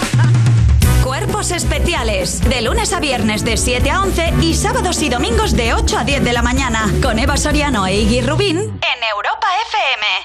Cuerpos 1.14 1.52
especiales. 1.52 2.42
De 2.42 2.64
lunes 2.64 2.92
a 2.92 3.00
viernes 3.00 3.46
de 3.46 3.56
7 3.56 3.88
a 3.92 4.02
11 4.02 4.34
y 4.42 4.56
sábados 4.56 5.00
y 5.04 5.10
domingos 5.10 5.56
de 5.56 5.76
8 5.76 6.00
a 6.00 6.04
10 6.04 6.24
de 6.24 6.34
la 6.34 6.42
mañana. 6.42 6.92
Con 7.04 7.20
Eva 7.20 7.38
Soriano 7.38 7.86
e 7.86 8.02
Iggy 8.02 8.22
Rubín 8.22 8.58
en 8.58 9.00
Europa 9.16 9.46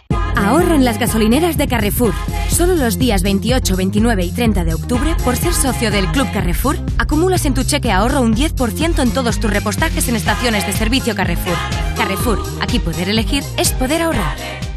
FM. 0.08 0.48
Ahorra 0.48 0.76
en 0.76 0.86
las 0.86 0.98
gasolineras 0.98 1.58
de 1.58 1.68
Carrefour. 1.68 2.14
Solo 2.48 2.74
los 2.74 2.98
días 2.98 3.22
28, 3.22 3.76
29 3.76 4.24
y 4.24 4.32
30 4.32 4.64
de 4.64 4.72
octubre, 4.72 5.14
por 5.22 5.36
ser 5.36 5.52
socio 5.52 5.90
del 5.90 6.06
Club 6.06 6.32
Carrefour, 6.32 6.78
acumulas 6.96 7.44
en 7.44 7.52
tu 7.52 7.64
cheque 7.64 7.92
ahorro 7.92 8.22
un 8.22 8.34
10% 8.34 9.02
en 9.02 9.10
todos 9.12 9.40
tus 9.40 9.52
repostajes 9.52 10.08
en 10.08 10.16
estaciones 10.16 10.66
de 10.66 10.72
servicio 10.72 11.14
Carrefour. 11.14 11.58
Carrefour, 11.98 12.42
aquí 12.62 12.78
poder 12.78 13.10
elegir 13.10 13.44
es 13.58 13.72
poder 13.72 14.00
ahorrar. 14.00 14.67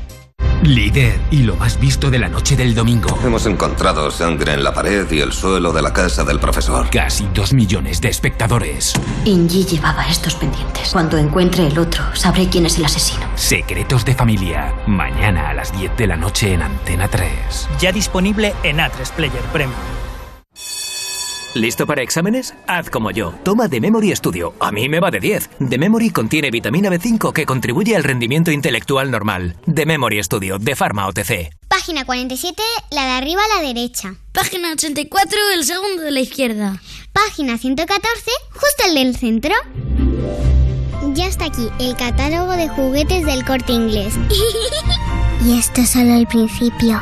Líder 0.64 1.19
y 1.31 1.43
lo 1.43 1.56
más 1.56 1.80
visto 1.80 2.11
de 2.11 2.19
la 2.19 2.30
noche 2.30 2.56
del 2.56 2.75
domingo. 2.75 3.17
Hemos 3.23 3.48
encontrado 3.48 4.11
sangre 4.11 4.53
en 4.53 4.64
la 4.64 4.73
pared 4.73 5.11
y 5.11 5.19
el 5.19 5.33
suelo 5.33 5.73
de 5.73 5.81
la 5.81 5.91
casa 5.91 6.23
del 6.23 6.40
profesor. 6.40 6.88
Casi 6.91 7.27
dos 7.33 7.51
millones 7.51 7.99
de 7.99 8.09
espectadores. 8.09 8.93
Inji 9.25 9.65
llevaba 9.65 10.07
estos 10.07 10.35
pendientes. 10.35 10.90
Cuando 10.91 11.17
encuentre 11.17 11.65
el 11.65 11.80
otro, 11.80 12.03
sabré 12.14 12.48
quién 12.48 12.67
es 12.67 12.77
el 12.77 12.85
asesino. 12.85 13.25
Secretos 13.35 14.06
de 14.06 14.14
familia. 14.14 14.75
Mañana 14.85 15.49
a 15.49 15.53
las 15.56 15.75
10 15.75 15.98
de 15.98 16.07
la 16.07 16.15
noche 16.15 16.53
en 16.53 16.61
Antena 16.61 17.07
3. 17.07 17.69
Ya 17.80 17.91
disponible 17.91 18.53
en 18.61 18.77
A3 18.77 19.11
Player 19.15 19.43
Premium. 19.51 20.00
¿Listo 21.53 21.85
para 21.85 22.01
exámenes? 22.01 22.53
Haz 22.65 22.89
como 22.89 23.11
yo. 23.11 23.33
Toma 23.43 23.67
The 23.67 23.81
Memory 23.81 24.15
Studio. 24.15 24.53
A 24.59 24.71
mí 24.71 24.88
me 24.88 25.01
va 25.01 25.11
de 25.11 25.19
10. 25.19 25.49
The 25.69 25.77
Memory 25.77 26.11
contiene 26.11 26.49
vitamina 26.49 26.89
B5 26.89 27.33
que 27.33 27.45
contribuye 27.45 27.93
al 27.97 28.05
rendimiento 28.05 28.51
intelectual 28.51 29.11
normal. 29.11 29.57
The 29.73 29.85
Memory 29.85 30.23
Studio 30.23 30.59
de 30.59 30.77
Pharma 30.77 31.07
OTC. 31.07 31.51
Página 31.67 32.05
47, 32.05 32.63
la 32.91 33.03
de 33.03 33.11
arriba 33.11 33.41
a 33.43 33.57
la 33.57 33.67
derecha. 33.67 34.15
Página 34.31 34.71
84, 34.71 35.38
el 35.55 35.65
segundo 35.65 36.03
de 36.03 36.11
la 36.11 36.21
izquierda. 36.21 36.81
Página 37.11 37.57
114, 37.57 38.31
justo 38.51 38.83
el 38.88 38.95
del 38.95 39.17
centro. 39.17 39.53
Ya 41.13 41.25
está 41.27 41.45
aquí 41.45 41.67
el 41.80 41.97
catálogo 41.97 42.53
de 42.53 42.69
juguetes 42.69 43.25
del 43.25 43.43
corte 43.43 43.73
inglés. 43.73 44.13
y 45.45 45.59
esto 45.59 45.81
es 45.81 45.89
solo 45.89 46.13
el 46.13 46.27
principio. 46.27 47.01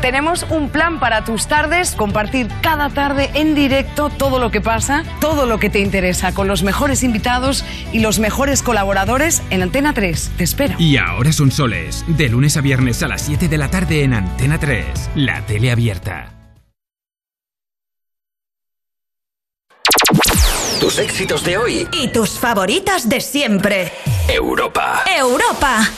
Tenemos 0.00 0.46
un 0.48 0.70
plan 0.70 0.98
para 0.98 1.24
tus 1.24 1.46
tardes, 1.46 1.94
compartir 1.94 2.48
cada 2.62 2.88
tarde 2.88 3.30
en 3.34 3.54
directo 3.54 4.08
todo 4.08 4.38
lo 4.38 4.50
que 4.50 4.62
pasa, 4.62 5.04
todo 5.20 5.44
lo 5.44 5.58
que 5.58 5.68
te 5.68 5.80
interesa, 5.80 6.32
con 6.32 6.48
los 6.48 6.62
mejores 6.62 7.02
invitados 7.02 7.64
y 7.92 7.98
los 8.00 8.18
mejores 8.18 8.62
colaboradores 8.62 9.42
en 9.50 9.62
Antena 9.62 9.92
3. 9.92 10.32
Te 10.38 10.44
espero. 10.44 10.74
Y 10.78 10.96
ahora 10.96 11.32
son 11.32 11.50
soles. 11.50 12.04
De 12.08 12.30
lunes 12.30 12.56
a 12.56 12.62
viernes 12.62 13.02
a 13.02 13.08
las 13.08 13.20
7 13.22 13.48
de 13.48 13.58
la 13.58 13.68
tarde 13.68 14.02
en 14.02 14.14
Antena 14.14 14.58
3. 14.58 15.10
La 15.16 15.42
tele 15.42 15.70
abierta. 15.70 16.32
Tus 20.80 20.98
éxitos 20.98 21.44
de 21.44 21.58
hoy. 21.58 21.88
Y 21.92 22.08
tus 22.08 22.38
favoritas 22.38 23.06
de 23.06 23.20
siempre. 23.20 23.92
Europa. 24.28 25.02
Europa. 25.14 25.90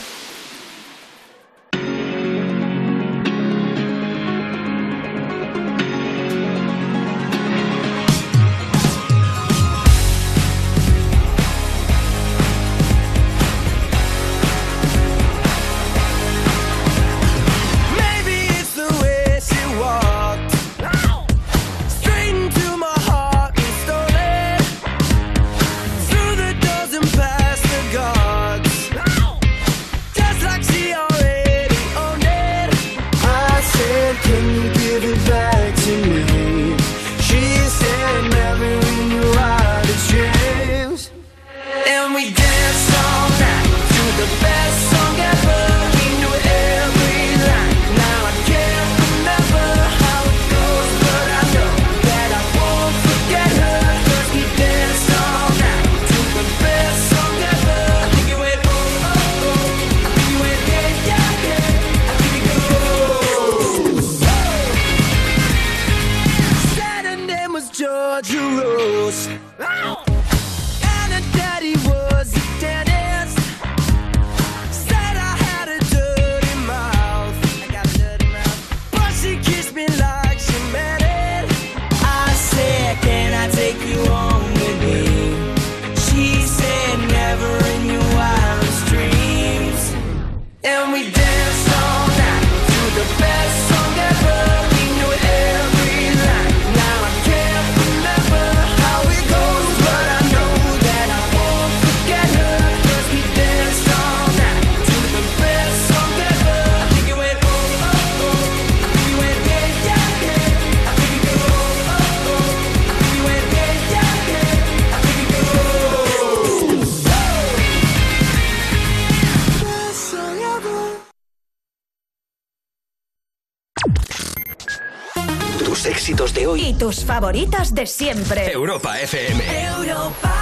Y 126.73 126.75
tus 126.77 127.05
favoritas 127.05 127.75
de 127.75 127.87
siempre. 127.87 128.51
Europa 128.51 128.99
FM. 128.99 129.43
Europa. 129.63 130.33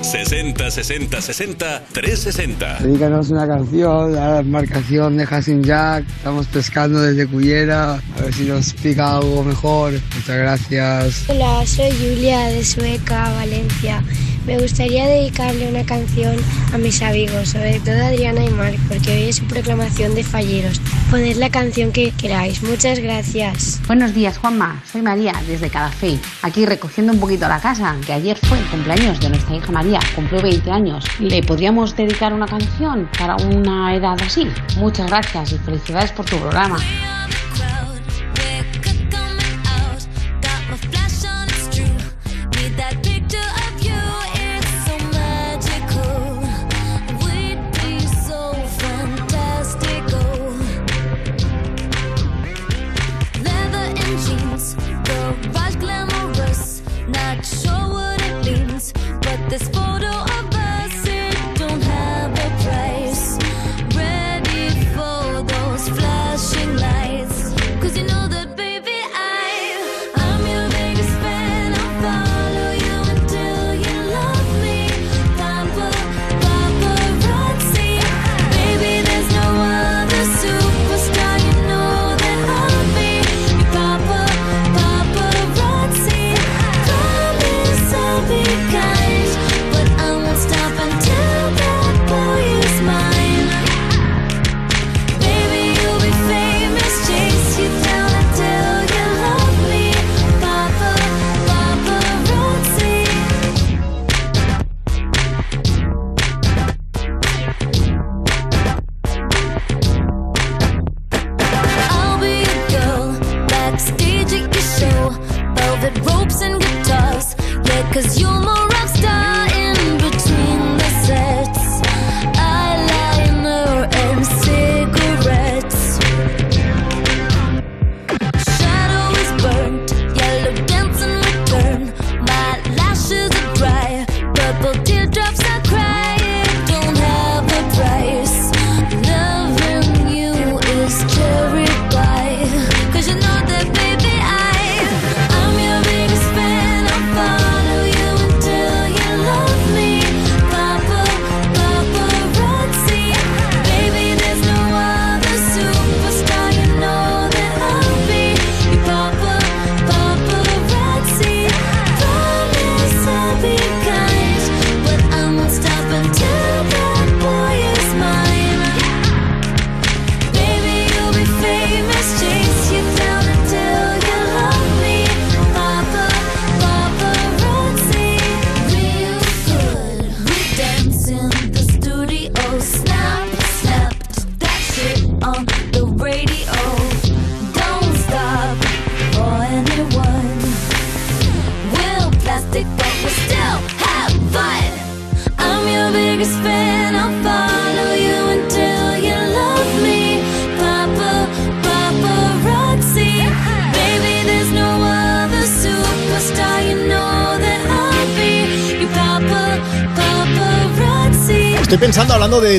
60 0.00 0.70
60 0.70 1.20
60 1.20 1.82
360. 1.92 2.78
Dedícanos 2.80 3.30
una 3.30 3.48
canción 3.48 4.16
a 4.16 4.28
la 4.28 4.38
embarcación 4.40 5.16
de 5.16 5.24
Hassin 5.24 5.64
Jack. 5.64 6.04
Estamos 6.08 6.46
pescando 6.46 7.00
desde 7.00 7.26
Cullera. 7.26 7.94
A 7.94 8.22
ver 8.22 8.32
si 8.32 8.44
nos 8.44 8.72
pica 8.74 9.16
algo 9.16 9.42
mejor. 9.42 9.92
Muchas 9.92 10.36
gracias. 10.36 11.24
Hola, 11.28 11.66
soy 11.66 11.90
Julia 11.90 12.46
de 12.50 12.64
Sueca, 12.64 13.30
Valencia. 13.30 14.04
Me 14.46 14.58
gustaría 14.58 15.06
dedicarle 15.06 15.68
una 15.68 15.86
canción 15.86 16.36
a 16.74 16.78
mis 16.78 17.00
amigos, 17.00 17.48
sobre 17.48 17.80
todo 17.80 17.94
a 17.94 18.08
Adriana 18.08 18.44
y 18.44 18.50
Marc, 18.50 18.78
porque 18.88 19.10
hoy 19.10 19.22
es 19.30 19.36
su 19.36 19.46
proclamación 19.46 20.14
de 20.14 20.22
falleros. 20.22 20.82
Poned 21.10 21.36
la 21.36 21.48
canción 21.48 21.92
que 21.92 22.10
queráis. 22.10 22.62
Muchas 22.62 22.98
gracias. 22.98 23.80
Buenos 23.86 24.12
días, 24.12 24.36
Juanma. 24.36 24.82
Soy 24.84 25.00
María, 25.00 25.32
desde 25.46 25.70
Calafell. 25.70 26.20
Aquí 26.42 26.66
recogiendo 26.66 27.14
un 27.14 27.20
poquito 27.20 27.48
la 27.48 27.58
casa, 27.58 27.96
que 28.04 28.12
ayer 28.12 28.36
fue 28.36 28.58
el 28.58 28.66
cumpleaños 28.66 29.18
de 29.20 29.30
nuestra 29.30 29.56
hija 29.56 29.72
María. 29.72 30.00
Cumplió 30.14 30.42
20 30.42 30.70
años. 30.70 31.06
¿Le 31.20 31.42
podríamos 31.42 31.96
dedicar 31.96 32.34
una 32.34 32.46
canción 32.46 33.08
para 33.18 33.36
una 33.36 33.94
edad 33.94 34.16
así? 34.20 34.46
Muchas 34.76 35.06
gracias 35.06 35.52
y 35.52 35.58
felicidades 35.58 36.12
por 36.12 36.26
tu 36.26 36.36
programa. 36.36 36.76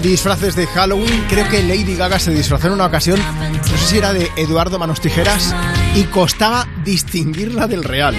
De 0.01 0.09
disfraces 0.09 0.55
de 0.57 0.67
Halloween, 0.67 1.25
creo 1.29 1.47
que 1.47 1.63
Lady 1.63 1.95
Gaga 1.95 2.19
se 2.19 2.31
disfrazó 2.31 2.67
en 2.67 2.73
una 2.73 2.85
ocasión, 2.85 3.17
no 3.17 3.77
sé 3.77 3.85
si 3.87 3.97
era 3.97 4.11
de 4.11 4.29
Eduardo 4.35 4.77
Manos 4.77 4.99
Tijeras, 4.99 5.55
y 5.95 6.03
costaba 6.03 6.67
distinguirla 6.83 7.65
del 7.67 7.81
real. 7.81 8.13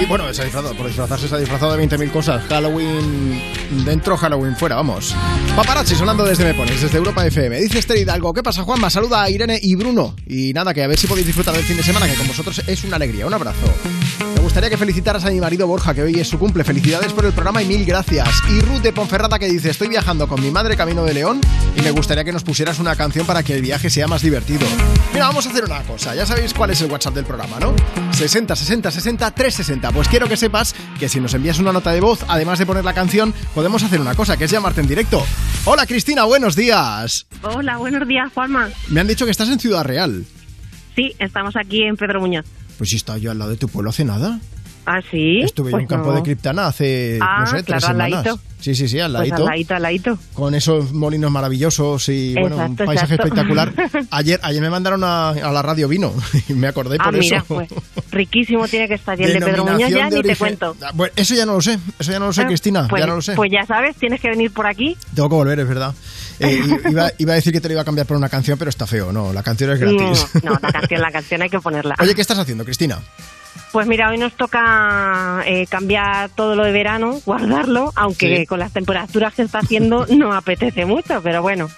Y 0.00 0.06
bueno, 0.06 0.32
se 0.32 0.42
ha 0.42 0.44
disfrazado, 0.44 0.74
por 0.76 0.86
disfrazarse 0.86 1.26
se 1.26 1.34
ha 1.34 1.38
disfrazado 1.38 1.76
de 1.76 1.88
20.000 1.88 2.12
cosas. 2.12 2.44
Halloween 2.48 3.42
dentro, 3.84 4.16
Halloween 4.16 4.54
fuera, 4.54 4.76
vamos. 4.76 5.16
Paparazzi 5.56 5.96
sonando 5.96 6.24
desde 6.24 6.44
Me 6.44 6.54
Pones, 6.54 6.80
desde 6.80 6.96
Europa 6.96 7.26
FM. 7.26 7.60
Dice 7.60 7.80
Esther 7.80 7.98
Hidalgo, 7.98 8.32
¿qué 8.32 8.44
pasa 8.44 8.62
Juanma? 8.62 8.88
Saluda 8.88 9.24
a 9.24 9.30
Irene 9.30 9.58
y 9.60 9.74
Bruno. 9.74 10.14
Y 10.28 10.52
nada, 10.52 10.72
que 10.72 10.84
a 10.84 10.86
ver 10.86 10.98
si 10.98 11.08
podéis 11.08 11.26
disfrutar 11.26 11.54
del 11.54 11.64
fin 11.64 11.76
de 11.76 11.82
semana, 11.82 12.06
que 12.06 12.14
con 12.14 12.28
vosotros 12.28 12.62
es 12.68 12.84
una 12.84 12.96
alegría. 12.96 13.26
Un 13.26 13.34
abrazo. 13.34 13.66
Me 14.54 14.58
gustaría 14.58 14.70
que 14.70 14.78
felicitaras 14.78 15.24
a 15.24 15.30
mi 15.30 15.40
marido 15.40 15.66
Borja, 15.66 15.92
que 15.94 16.02
hoy 16.04 16.20
es 16.20 16.28
su 16.28 16.38
cumple. 16.38 16.62
Felicidades 16.62 17.12
por 17.12 17.24
el 17.24 17.32
programa 17.32 17.60
y 17.60 17.66
mil 17.66 17.84
gracias. 17.84 18.28
Y 18.48 18.60
Ruth 18.60 18.82
de 18.82 18.92
Ponferrada 18.92 19.36
que 19.36 19.48
dice, 19.48 19.70
estoy 19.70 19.88
viajando 19.88 20.28
con 20.28 20.40
mi 20.40 20.52
madre 20.52 20.76
camino 20.76 21.02
de 21.02 21.12
León 21.12 21.40
y 21.76 21.82
me 21.82 21.90
gustaría 21.90 22.22
que 22.22 22.30
nos 22.30 22.44
pusieras 22.44 22.78
una 22.78 22.94
canción 22.94 23.26
para 23.26 23.42
que 23.42 23.54
el 23.54 23.62
viaje 23.62 23.90
sea 23.90 24.06
más 24.06 24.22
divertido. 24.22 24.64
Mira, 25.12 25.26
vamos 25.26 25.44
a 25.44 25.50
hacer 25.50 25.64
una 25.64 25.82
cosa. 25.82 26.14
Ya 26.14 26.24
sabéis 26.24 26.54
cuál 26.54 26.70
es 26.70 26.80
el 26.82 26.88
WhatsApp 26.88 27.14
del 27.16 27.24
programa, 27.24 27.58
¿no? 27.58 27.74
60 28.12 28.54
60 28.54 28.92
60 28.92 29.30
360. 29.32 29.90
Pues 29.90 30.06
quiero 30.06 30.28
que 30.28 30.36
sepas 30.36 30.72
que 31.00 31.08
si 31.08 31.18
nos 31.18 31.34
envías 31.34 31.58
una 31.58 31.72
nota 31.72 31.90
de 31.90 32.00
voz, 32.00 32.24
además 32.28 32.60
de 32.60 32.66
poner 32.66 32.84
la 32.84 32.94
canción, 32.94 33.34
podemos 33.56 33.82
hacer 33.82 34.00
una 34.00 34.14
cosa, 34.14 34.36
que 34.36 34.44
es 34.44 34.52
llamarte 34.52 34.82
en 34.82 34.86
directo. 34.86 35.20
Hola 35.64 35.84
Cristina, 35.84 36.22
buenos 36.26 36.54
días. 36.54 37.26
Hola, 37.42 37.76
buenos 37.78 38.06
días, 38.06 38.30
Juanma. 38.32 38.68
Me 38.86 39.00
han 39.00 39.08
dicho 39.08 39.24
que 39.24 39.32
estás 39.32 39.48
en 39.48 39.58
Ciudad 39.58 39.82
Real. 39.82 40.24
Sí, 40.94 41.12
estamos 41.18 41.56
aquí 41.56 41.82
en 41.82 41.96
Pedro 41.96 42.20
Muñoz. 42.20 42.46
Pues 42.78 42.90
si 42.90 42.96
estaba 42.96 43.18
yo 43.18 43.30
al 43.30 43.38
lado 43.38 43.50
de 43.50 43.56
tu 43.56 43.68
pueblo 43.68 43.90
hace 43.90 44.04
nada. 44.04 44.38
¿Ah, 44.86 45.00
sí? 45.10 45.40
Estuve 45.40 45.68
en 45.68 45.70
Pues 45.72 45.82
un 45.84 45.86
campo 45.88 46.10
no. 46.10 46.16
de 46.16 46.22
Criptana 46.22 46.66
hace, 46.66 47.18
Ah, 47.22 47.38
no 47.40 47.46
sé, 47.46 47.52
tres 47.62 47.64
claro, 47.82 47.86
semanas. 47.86 48.28
Sí, 48.60 48.74
sí, 48.74 48.86
sí, 48.86 49.00
al 49.00 49.12
Pues 49.12 49.28
ladito. 49.30 49.36
al 49.36 49.44
ladito, 49.46 49.74
al 49.74 49.82
ladito. 49.82 50.18
Con 50.34 50.54
esos 50.54 50.92
molinos 50.92 51.30
maravillosos 51.30 52.06
y 52.10 52.34
bueno, 52.34 52.56
un 52.58 52.76
paisaje 52.76 53.14
exacto. 53.14 53.28
espectacular. 53.28 53.72
Ayer, 54.10 54.40
ayer 54.42 54.60
me 54.60 54.68
mandaron 54.68 55.02
a, 55.04 55.30
a 55.30 55.52
la 55.52 55.62
radio 55.62 55.88
vino 55.88 56.12
y 56.48 56.52
me 56.52 56.66
acordé 56.66 56.96
Ah, 57.00 57.04
por 57.04 57.14
mira, 57.18 57.38
eso. 57.38 57.46
pues 57.46 57.68
riquísimo 58.10 58.68
tiene 58.68 58.86
que 58.88 58.94
estar. 58.94 59.18
Y 59.18 59.24
el 59.24 59.32
de 59.34 59.40
Pedro 59.40 59.64
Muñoz 59.64 59.90
ya 59.90 60.10
ni 60.10 60.20
te 60.22 60.36
cuento. 60.36 60.76
Ah, 60.82 60.90
bueno, 60.92 61.12
eso 61.16 61.34
ya 61.34 61.46
no 61.46 61.54
lo 61.54 61.62
sé, 61.62 61.78
eso 61.98 62.12
ya 62.12 62.18
no 62.18 62.26
lo 62.26 62.32
sé, 62.34 62.42
Ah, 62.42 62.46
Cristina, 62.46 62.86
pues, 62.88 63.00
ya 63.00 63.06
no 63.06 63.14
lo 63.16 63.22
sé. 63.22 63.34
Pues 63.36 63.50
ya 63.50 63.64
sabes, 63.64 63.96
tienes 63.96 64.20
que 64.20 64.28
venir 64.28 64.50
por 64.52 64.66
aquí. 64.66 64.98
Tengo 65.14 65.30
que 65.30 65.34
volver, 65.34 65.60
es 65.60 65.68
verdad. 65.68 65.94
Eh, 66.40 66.60
iba, 66.90 67.10
iba 67.18 67.32
a 67.32 67.36
decir 67.36 67.52
que 67.52 67.60
te 67.60 67.68
lo 67.68 67.74
iba 67.74 67.82
a 67.82 67.84
cambiar 67.84 68.06
por 68.06 68.16
una 68.16 68.28
canción, 68.28 68.58
pero 68.58 68.68
está 68.68 68.86
feo, 68.86 69.12
no, 69.12 69.32
la 69.32 69.42
canción 69.42 69.70
es 69.72 69.78
gratis. 69.80 70.26
Mm, 70.34 70.38
No, 70.46 70.58
la 70.60 70.72
canción, 70.72 71.00
la 71.00 71.10
canción 71.12 71.42
hay 71.42 71.50
que 71.50 71.60
ponerla. 71.60 71.94
Oye, 72.00 72.14
¿qué 72.14 72.20
estás 72.20 72.38
haciendo, 72.38 72.64
Cristina? 72.64 72.98
Pues 73.72 73.86
mira, 73.86 74.08
hoy 74.10 74.18
nos 74.18 74.32
toca 74.36 75.42
eh, 75.46 75.66
cambiar 75.68 76.30
todo 76.30 76.54
lo 76.54 76.64
de 76.64 76.72
verano, 76.72 77.20
guardarlo, 77.24 77.92
aunque 77.96 78.38
Sí. 78.38 78.46
con 78.46 78.58
las 78.60 78.72
temperaturas 78.72 79.34
que 79.34 79.42
está 79.42 79.58
haciendo 79.60 80.06
no 80.10 80.32
apetece 80.32 80.84
mucho, 80.86 81.20
pero 81.22 81.42
bueno, 81.42 81.68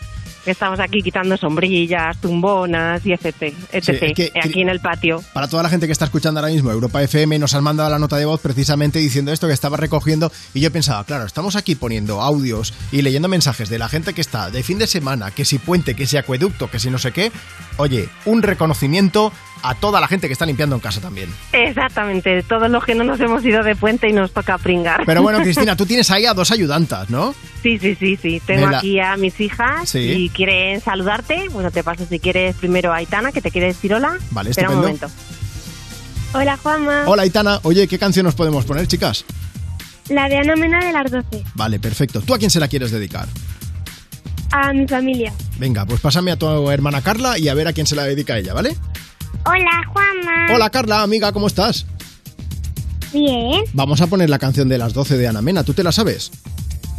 estamos 0.51 0.81
aquí 0.81 1.03
quitando 1.03 1.37
sombrillas, 1.37 2.17
tumbonas 2.21 3.05
y 3.07 3.13
etc. 3.13 3.27
etc. 3.73 3.85
Sí, 3.85 3.93
es 4.01 4.13
que- 4.15 4.33
aquí 4.43 4.61
en 4.63 4.69
el 4.69 4.81
patio. 4.81 5.23
Para 5.33 5.49
toda 5.49 5.63
la 5.63 5.69
gente 5.69 5.87
que 5.87 5.93
está 5.93 6.05
escuchando 6.05 6.41
ahora 6.41 6.53
mismo 6.53 6.71
Europa 6.71 7.03
FM, 7.03 7.39
nos 7.39 7.55
han 7.55 7.65
mandado 7.65 7.91
la 7.91 7.99
nota 7.99 8.17
de 8.17 8.25
voz 8.25 8.41
precisamente 8.41 8.99
diciendo 8.99 9.33
esto 9.33 9.47
que 9.47 9.53
estaba 9.55 9.77
recogiendo 9.77 10.31
y 10.55 10.61
yo 10.61 10.71
pensaba, 10.73 11.05
claro, 11.05 11.25
estamos 11.27 11.57
aquí 11.57 11.75
poniendo 11.75 12.21
audios 12.23 12.73
y 12.93 13.03
leyendo 13.03 13.29
mensajes 13.29 13.69
de 13.69 13.79
la 13.79 13.89
gente 13.89 14.13
que 14.15 14.21
está 14.21 14.51
de 14.51 14.63
fin 14.63 14.79
de 14.79 14.87
semana, 14.87 15.31
que 15.31 15.45
si 15.45 15.59
puente, 15.59 15.95
que 15.95 16.07
si 16.07 16.17
acueducto, 16.17 16.71
que 16.71 16.79
si 16.79 16.91
no 16.91 16.99
sé 16.99 17.13
qué. 17.13 17.33
Oye, 17.79 18.09
un 18.25 18.43
reconocimiento 18.43 19.33
a 19.63 19.75
toda 19.75 20.01
la 20.01 20.07
gente 20.09 20.27
que 20.29 20.33
está 20.33 20.47
limpiando 20.47 20.77
en 20.77 20.81
casa 20.81 21.01
también. 21.01 21.29
Exactamente, 21.53 22.43
todos 22.45 22.71
los 22.71 22.85
que 22.85 22.95
no 22.95 23.05
nos 23.05 23.19
hemos 23.21 23.45
ido 23.45 23.63
de 23.63 23.75
puente 23.75 24.09
y 24.09 24.13
nos 24.13 24.33
toca 24.33 24.59
pringar. 24.59 25.03
Pero 25.07 25.23
bueno, 25.23 25.39
Cristina, 25.43 25.77
tú 25.77 25.87
tienes 25.87 26.11
ahí 26.11 26.25
a 26.25 26.35
dos 26.35 26.51
ayudantas, 26.51 27.11
¿no? 27.11 27.35
Sí, 27.63 27.79
sí, 27.79 27.97
sí, 27.97 28.17
sí. 28.21 28.41
Tengo 28.47 28.69
la- 28.71 28.79
aquí 28.79 29.01
a 29.01 29.17
mis 29.17 29.41
hijas 29.41 29.89
Sí. 29.89 29.99
y 29.99 30.29
quieren 30.37 30.81
saludarte. 30.83 31.49
Bueno, 31.49 31.71
te 31.71 31.83
paso 31.83 32.05
si 32.09 32.21
quieres 32.21 32.55
primero 32.57 32.93
a 32.93 32.97
Aitana, 32.97 33.33
que 33.33 33.41
te 33.41 33.51
quiere 33.51 33.69
decir 33.69 33.95
hola. 33.95 34.19
Vale, 34.31 34.51
Espera 34.51 34.71
un 34.71 34.77
momento. 34.77 35.09
Hola, 36.35 36.59
Juanma. 36.59 37.05
Hola, 37.07 37.23
Aitana. 37.23 37.61
Oye, 37.63 37.89
¿qué 37.89 37.99
canción 37.99 38.25
nos 38.25 38.35
podemos 38.35 38.67
poner, 38.67 38.87
chicas? 38.87 39.25
La 40.11 40.29
de 40.29 40.37
Ana 40.37 40.55
Mena 40.55 40.85
de 40.85 40.93
las 40.93 41.11
12. 41.11 41.43
Vale, 41.55 41.81
perfecto. 41.81 42.21
¿Tú 42.21 42.35
a 42.35 42.39
quién 42.39 42.51
se 42.51 42.61
la 42.61 42.69
quieres 42.69 42.91
dedicar? 42.91 43.27
A 44.53 44.73
mi 44.73 44.87
familia. 44.87 45.33
Venga, 45.59 45.87
pues 45.87 46.01
pásame 46.01 46.31
a 46.31 46.37
tu 46.37 46.71
hermana 46.71 47.01
Carla 47.01 47.39
y 47.39 47.49
a 47.49 47.55
ver 47.55 47.67
a 47.67 47.73
quién 47.73 47.87
se 47.87 47.97
la 47.97 48.05
dedica 48.05 48.37
ella, 48.37 48.53
¿vale? 48.53 48.77
Hola, 49.47 49.83
Juanma. 49.93 50.55
Hola, 50.55 50.71
Carla, 50.71 51.03
amiga, 51.03 51.33
¿cómo 51.33 51.47
estás? 51.47 51.87
Bien. 53.13 53.65
Vamos 53.73 54.03
a 54.03 54.07
poner 54.07 54.29
la 54.29 54.39
canción 54.39 54.69
de 54.69 54.77
las 54.77 54.93
12 54.93 55.17
de 55.17 55.29
Ana 55.29 55.41
Mena. 55.41 55.65
¿Tú 55.65 55.73
te 55.73 55.83
la 55.83 55.93
sabes? 55.93 56.31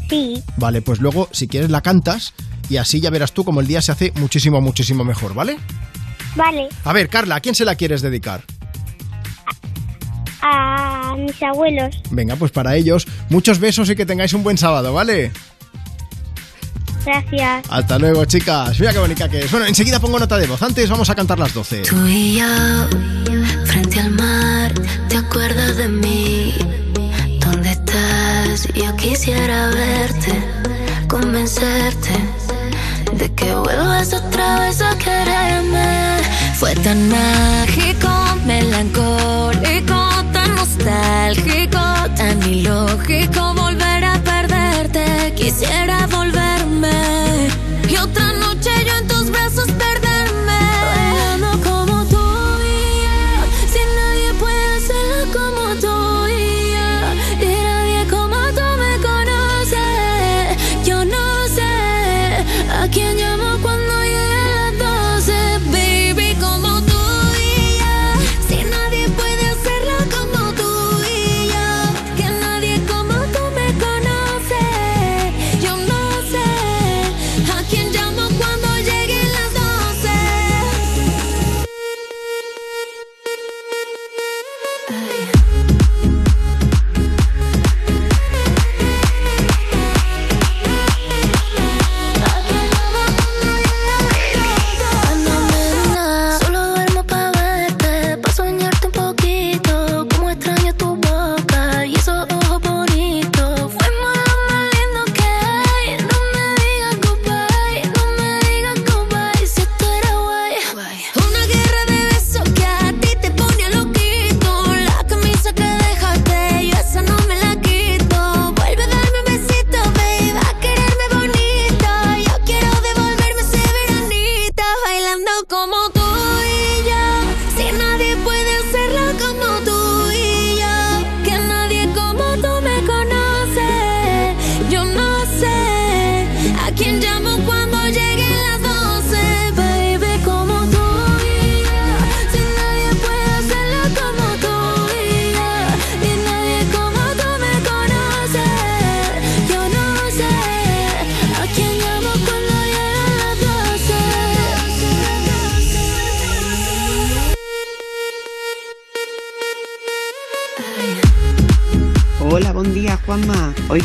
Sí. 0.09 0.41
Vale, 0.57 0.81
pues 0.81 0.99
luego, 0.99 1.29
si 1.31 1.47
quieres, 1.47 1.69
la 1.69 1.81
cantas 1.81 2.33
y 2.69 2.77
así 2.77 2.99
ya 2.99 3.09
verás 3.09 3.31
tú 3.31 3.43
cómo 3.43 3.61
el 3.61 3.67
día 3.67 3.81
se 3.81 3.91
hace 3.91 4.11
muchísimo, 4.15 4.61
muchísimo 4.61 5.03
mejor, 5.03 5.33
¿vale? 5.33 5.57
Vale. 6.35 6.69
A 6.83 6.93
ver, 6.93 7.09
Carla, 7.09 7.35
¿a 7.35 7.39
quién 7.39 7.55
se 7.55 7.65
la 7.65 7.75
quieres 7.75 8.01
dedicar? 8.01 8.43
A 10.41 11.15
mis 11.17 11.41
abuelos. 11.41 12.01
Venga, 12.11 12.35
pues 12.35 12.51
para 12.51 12.75
ellos, 12.75 13.07
muchos 13.29 13.59
besos 13.59 13.89
y 13.89 13.95
que 13.95 14.05
tengáis 14.05 14.33
un 14.33 14.43
buen 14.43 14.57
sábado, 14.57 14.93
¿vale? 14.93 15.31
Gracias. 17.05 17.65
Hasta 17.69 17.97
luego, 17.97 18.25
chicas. 18.25 18.79
Mira 18.79 18.91
qué 18.91 18.99
bonita 18.99 19.29
que 19.29 19.39
es. 19.39 19.51
Bueno, 19.51 19.65
enseguida 19.65 19.99
pongo 19.99 20.19
nota 20.19 20.37
de 20.37 20.45
voz. 20.45 20.61
Antes 20.61 20.89
vamos 20.89 21.09
a 21.09 21.15
cantar 21.15 21.39
las 21.39 21.53
12. 21.53 21.83
Tú 21.83 22.05
y 22.05 22.37
yo, 22.37 22.45
frente 23.65 23.99
al 23.99 24.11
mar, 24.11 24.73
¿te 25.07 25.17
acuerdas 25.17 25.77
de 25.77 25.87
mí? 25.87 26.53
¿Dónde 27.39 27.71
estás? 27.71 28.67
Yo 28.73 28.95
quisiera 28.97 29.69
verte, 29.69 30.33
convencerte 31.07 32.11
de 33.13 33.33
que 33.33 33.53
vuelvas 33.53 34.13
otra 34.13 34.59
vez 34.59 34.81
a 34.81 34.97
quererme. 34.97 36.17
Fue 36.55 36.73
tan 36.75 37.09
mágico, 37.09 38.09
melancólico, 38.45 39.99
tan 40.33 40.55
nostálgico, 40.55 41.79
tan 42.15 42.41
ilógico 42.43 43.53
volver 43.53 44.03
a 44.03 44.17
perderte. 44.23 45.33
Quisiera 45.35 46.07
volverme 46.07 46.36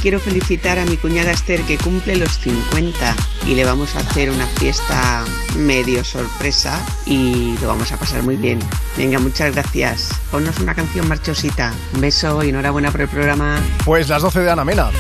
quiero 0.03 0.19
felicitar 0.19 0.81
a 0.81 0.85
mi 0.85 0.97
cuñada 0.97 1.31
Esther 1.31 1.63
que 1.63 1.79
cumple 1.79 2.17
los 2.17 2.37
50 2.41 3.15
y 3.47 3.55
le 3.55 3.65
vamos 3.65 3.95
a 3.95 4.01
hacer 4.01 4.31
una 4.31 4.47
fiesta 4.49 5.25
medio 5.57 6.03
sorpresa 6.03 6.85
y 7.07 7.57
lo 7.61 7.69
vamos 7.69 7.93
a 7.93 7.97
pasar 7.97 8.25
muy 8.25 8.35
bien. 8.37 8.59
Venga, 8.97 9.21
muchas 9.21 9.55
gracias. 9.55 10.09
Ponnos 10.33 10.59
una 10.59 10.75
canción 10.75 11.07
marchosita. 11.07 11.73
Un 11.95 12.01
beso 12.01 12.43
y 12.43 12.49
enhorabuena 12.49 12.91
por 12.91 13.03
el 13.03 13.09
programa. 13.09 13.61
Pues 13.85 14.09
las 14.09 14.23
12 14.23 14.41
de 14.41 14.51
Ana 14.51 14.65
Mena. 14.65 14.91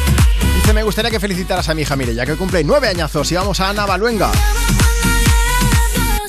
Dice, 0.55 0.73
me 0.73 0.85
gustaría 0.85 1.11
que 1.11 1.19
felicitaras 1.19 1.69
a 1.69 1.75
mi 1.75 1.83
hija 1.83 1.97
Mireya, 1.97 2.25
que 2.25 2.37
cumple 2.37 2.63
nueve 2.63 2.87
añazos 2.87 3.31
y 3.33 3.35
vamos 3.35 3.59
a 3.59 3.71
Ana 3.71 3.85
Baluenga. 3.87 4.31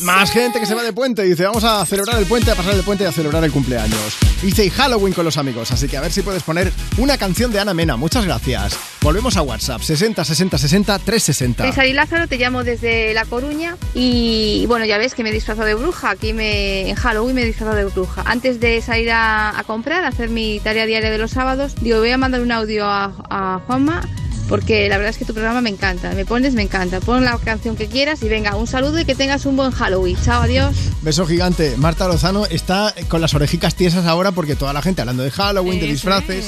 Más 0.01 0.31
gente 0.31 0.59
que 0.59 0.65
se 0.65 0.73
va 0.73 0.81
de 0.81 0.93
puente. 0.93 1.21
Dice, 1.21 1.43
vamos 1.43 1.63
a 1.63 1.85
celebrar 1.85 2.17
el 2.17 2.25
puente, 2.25 2.49
a 2.49 2.55
pasar 2.55 2.73
el 2.73 2.83
puente 2.83 3.03
y 3.03 3.07
a 3.07 3.11
celebrar 3.11 3.43
el 3.43 3.51
cumpleaños. 3.51 4.17
Dice, 4.43 4.65
y 4.65 4.69
Halloween 4.69 5.13
con 5.13 5.23
los 5.23 5.37
amigos. 5.37 5.71
Así 5.71 5.87
que 5.87 5.95
a 5.95 6.01
ver 6.01 6.11
si 6.11 6.21
puedes 6.21 6.43
poner 6.43 6.73
una 6.97 7.17
canción 7.17 7.51
de 7.53 7.61
Ana 7.61 7.73
Mena. 7.73 7.95
Muchas 7.95 8.25
gracias. 8.25 8.77
Volvemos 9.01 9.37
a 9.37 9.41
WhatsApp. 9.41 9.81
60 9.81 10.25
60 10.25 10.57
60 10.57 10.99
360. 10.99 11.63
Soy 11.63 11.71
Sari 11.71 11.93
Lázaro, 11.93 12.27
te 12.27 12.37
llamo 12.37 12.65
desde 12.65 13.13
La 13.13 13.23
Coruña 13.23 13.77
y 13.93 14.65
bueno, 14.67 14.83
ya 14.83 14.97
ves 14.97 15.15
que 15.15 15.23
me 15.23 15.29
he 15.29 15.33
disfrazado 15.33 15.65
de 15.65 15.75
bruja, 15.75 16.09
aquí 16.09 16.33
me, 16.33 16.89
en 16.89 16.95
Halloween 16.95 17.35
me 17.35 17.43
he 17.43 17.45
disfrazado 17.45 17.77
de 17.77 17.85
bruja. 17.85 18.23
Antes 18.25 18.59
de 18.59 18.81
salir 18.81 19.11
a, 19.11 19.57
a 19.57 19.63
comprar, 19.63 20.03
a 20.03 20.09
hacer 20.09 20.29
mi 20.29 20.59
tarea 20.59 20.85
diaria 20.85 21.09
de 21.09 21.17
los 21.17 21.31
sábados, 21.31 21.75
digo, 21.79 21.99
voy 21.99 22.11
a 22.11 22.17
mandar 22.17 22.41
un 22.41 22.51
audio 22.51 22.85
a, 22.85 23.13
a 23.29 23.61
Juanma 23.65 24.01
porque 24.49 24.89
la 24.89 24.97
verdad 24.97 25.11
es 25.11 25.17
que 25.17 25.25
tu 25.25 25.33
programa 25.33 25.61
me 25.61 25.69
encanta, 25.69 26.11
me 26.11 26.25
pones, 26.25 26.53
me 26.53 26.63
encanta. 26.63 26.99
Pon 26.99 27.23
la 27.23 27.37
canción 27.37 27.75
que 27.75 27.87
quieras 27.87 28.21
y 28.23 28.29
venga, 28.29 28.55
un 28.55 28.67
saludo 28.67 28.99
y 28.99 29.05
que 29.05 29.15
tengas 29.15 29.45
un 29.45 29.55
buen 29.55 29.71
Halloween. 29.71 30.17
Chao, 30.21 30.43
adiós. 30.43 30.75
Beso 31.03 31.27
gigante. 31.27 31.75
Marta 31.75 32.07
Lozano 32.07 32.45
está 32.45 32.95
con 33.09 33.19
las 33.19 33.33
orejicas 33.33 33.75
tiesas 33.75 34.05
ahora 34.05 34.31
porque 34.31 34.55
toda 34.55 34.71
la 34.71 34.81
gente 34.81 35.01
hablando 35.01 35.21
de 35.21 35.31
Halloween, 35.31 35.81
de 35.81 35.87
disfraces. 35.87 36.45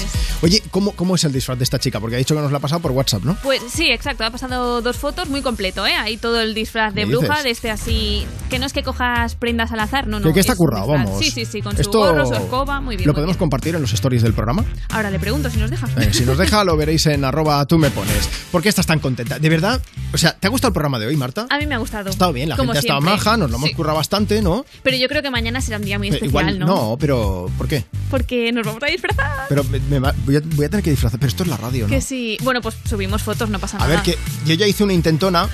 ¿Cómo, 0.75 0.91
¿cómo 0.91 1.15
es 1.15 1.23
el 1.23 1.31
disfraz 1.31 1.57
de 1.57 1.63
esta 1.63 1.79
chica? 1.79 2.01
Porque 2.01 2.17
ha 2.17 2.19
dicho 2.19 2.35
que 2.35 2.41
nos 2.41 2.51
la 2.51 2.57
ha 2.57 2.61
pasado 2.61 2.81
por 2.81 2.91
WhatsApp, 2.91 3.23
¿no? 3.23 3.37
Pues 3.41 3.61
sí, 3.69 3.89
exacto. 3.91 4.25
Ha 4.25 4.29
pasado 4.29 4.81
dos 4.81 4.97
fotos 4.97 5.29
muy 5.29 5.41
completo, 5.41 5.87
¿eh? 5.87 5.93
Ahí 5.93 6.17
todo 6.17 6.41
el 6.41 6.53
disfraz 6.53 6.93
de 6.93 7.03
¿Qué 7.03 7.07
bruja, 7.07 7.27
dices? 7.27 7.43
de 7.45 7.49
este 7.51 7.71
así. 7.71 8.27
Que 8.49 8.59
no 8.59 8.65
es 8.65 8.73
que 8.73 8.83
cojas 8.83 9.35
prendas 9.35 9.71
al 9.71 9.79
azar, 9.79 10.05
no, 10.07 10.19
no. 10.19 10.27
Que- 10.27 10.33
que 10.33 10.39
está 10.41 10.57
currado, 10.57 10.87
vamos. 10.87 11.17
Sí, 11.23 11.31
sí, 11.31 11.45
sí, 11.45 11.61
con 11.61 11.77
su 11.81 11.89
gorro, 11.89 12.25
su 12.25 12.33
escoba, 12.33 12.81
muy 12.81 12.97
bien. 12.97 13.07
¿Lo 13.07 13.13
muy 13.13 13.19
podemos 13.21 13.37
compartir 13.37 13.73
en 13.75 13.81
los 13.83 13.93
stories 13.93 14.21
del 14.21 14.33
programa? 14.33 14.65
Ahora 14.89 15.09
le 15.09 15.17
pregunto 15.17 15.49
si 15.49 15.59
nos 15.59 15.71
deja. 15.71 15.87
Eh, 16.01 16.09
si 16.11 16.25
nos 16.25 16.37
deja, 16.37 16.65
lo 16.65 16.75
veréis 16.75 17.05
en 17.05 17.23
arroba 17.23 17.65
tú 17.65 17.77
me 17.77 17.89
pones. 17.89 18.27
¿Por 18.51 18.61
qué 18.61 18.67
estás 18.67 18.85
tan 18.85 18.99
contenta? 18.99 19.39
De 19.39 19.47
verdad, 19.47 19.81
o 20.13 20.17
sea, 20.17 20.33
¿te 20.37 20.47
ha 20.47 20.49
gustado 20.49 20.69
el 20.69 20.73
programa 20.73 20.99
de 20.99 21.07
hoy, 21.07 21.15
Marta? 21.15 21.47
A 21.49 21.57
mí 21.57 21.65
me 21.67 21.75
ha 21.75 21.77
gustado. 21.77 22.09
Ha 22.09 22.11
estado 22.11 22.33
bien, 22.33 22.49
la 22.49 22.57
Como 22.57 22.73
gente 22.73 22.79
ha 22.79 22.81
estado 22.81 23.01
maja, 23.01 23.37
nos 23.37 23.49
lo 23.49 23.55
hemos 23.57 23.69
Sí. 23.69 23.75
currado 23.75 23.95
bastante, 23.97 24.41
¿no? 24.41 24.65
Pero 24.83 24.97
yo 24.97 25.07
creo 25.07 25.21
que 25.21 25.31
mañana 25.31 25.61
será 25.61 25.77
un 25.77 25.83
día 25.85 25.97
muy 25.97 26.07
Eh, 26.09 26.15
especial, 26.15 26.29
Igual, 26.55 26.59
¿no? 26.59 26.97
pero 26.99 27.49
¿por 27.57 27.69
qué? 27.69 27.85
Porque 28.11 28.51
nos 28.51 28.65
vamos 28.65 28.83
a 28.83 28.87
disfrazar. 28.87 29.45
Pero 29.47 29.63
me- 29.63 29.79
me 29.79 29.99
va- 29.99 30.13
voy, 30.25 30.35
a, 30.35 30.41
voy 30.65 30.67
a 30.67 30.69
tener 30.71 30.83
que 30.83 30.89
disfrazar, 30.91 31.19
pero 31.19 31.29
esto 31.29 31.43
es 31.43 31.49
la 31.49 31.57
radio, 31.57 31.85
¿no? 31.87 31.93
Que 31.93 32.01
sí. 32.01 32.37
Bueno, 32.43 32.61
pues 32.61 32.75
subimos 32.89 33.21
fotos, 33.23 33.49
no 33.49 33.59
pasa 33.59 33.77
A 33.77 33.81
nada. 33.81 33.91
ver, 33.93 34.01
que 34.01 34.17
yo 34.45 34.53
ya 34.55 34.65
hice 34.67 34.83
una 34.83 34.93
intentona, 34.93 35.47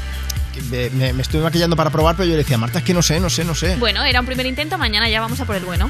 me, 0.69 0.89
me- 0.91 1.13
me 1.13 1.21
estuve 1.21 1.41
maquillando 1.41 1.75
para 1.75 1.89
probar, 1.89 2.15
pero 2.15 2.25
yo 2.27 2.31
le 2.33 2.39
decía, 2.39 2.57
Marta, 2.57 2.79
es 2.79 2.85
que 2.85 2.93
no 2.93 3.01
sé, 3.01 3.19
no 3.19 3.29
sé, 3.29 3.43
no 3.43 3.53
sé. 3.55 3.75
Bueno, 3.77 4.03
era 4.03 4.19
un 4.19 4.25
primer 4.25 4.45
intento, 4.45 4.77
mañana 4.77 5.09
ya 5.09 5.19
vamos 5.21 5.39
a 5.39 5.45
por 5.45 5.55
el 5.55 5.65
bueno. 5.65 5.89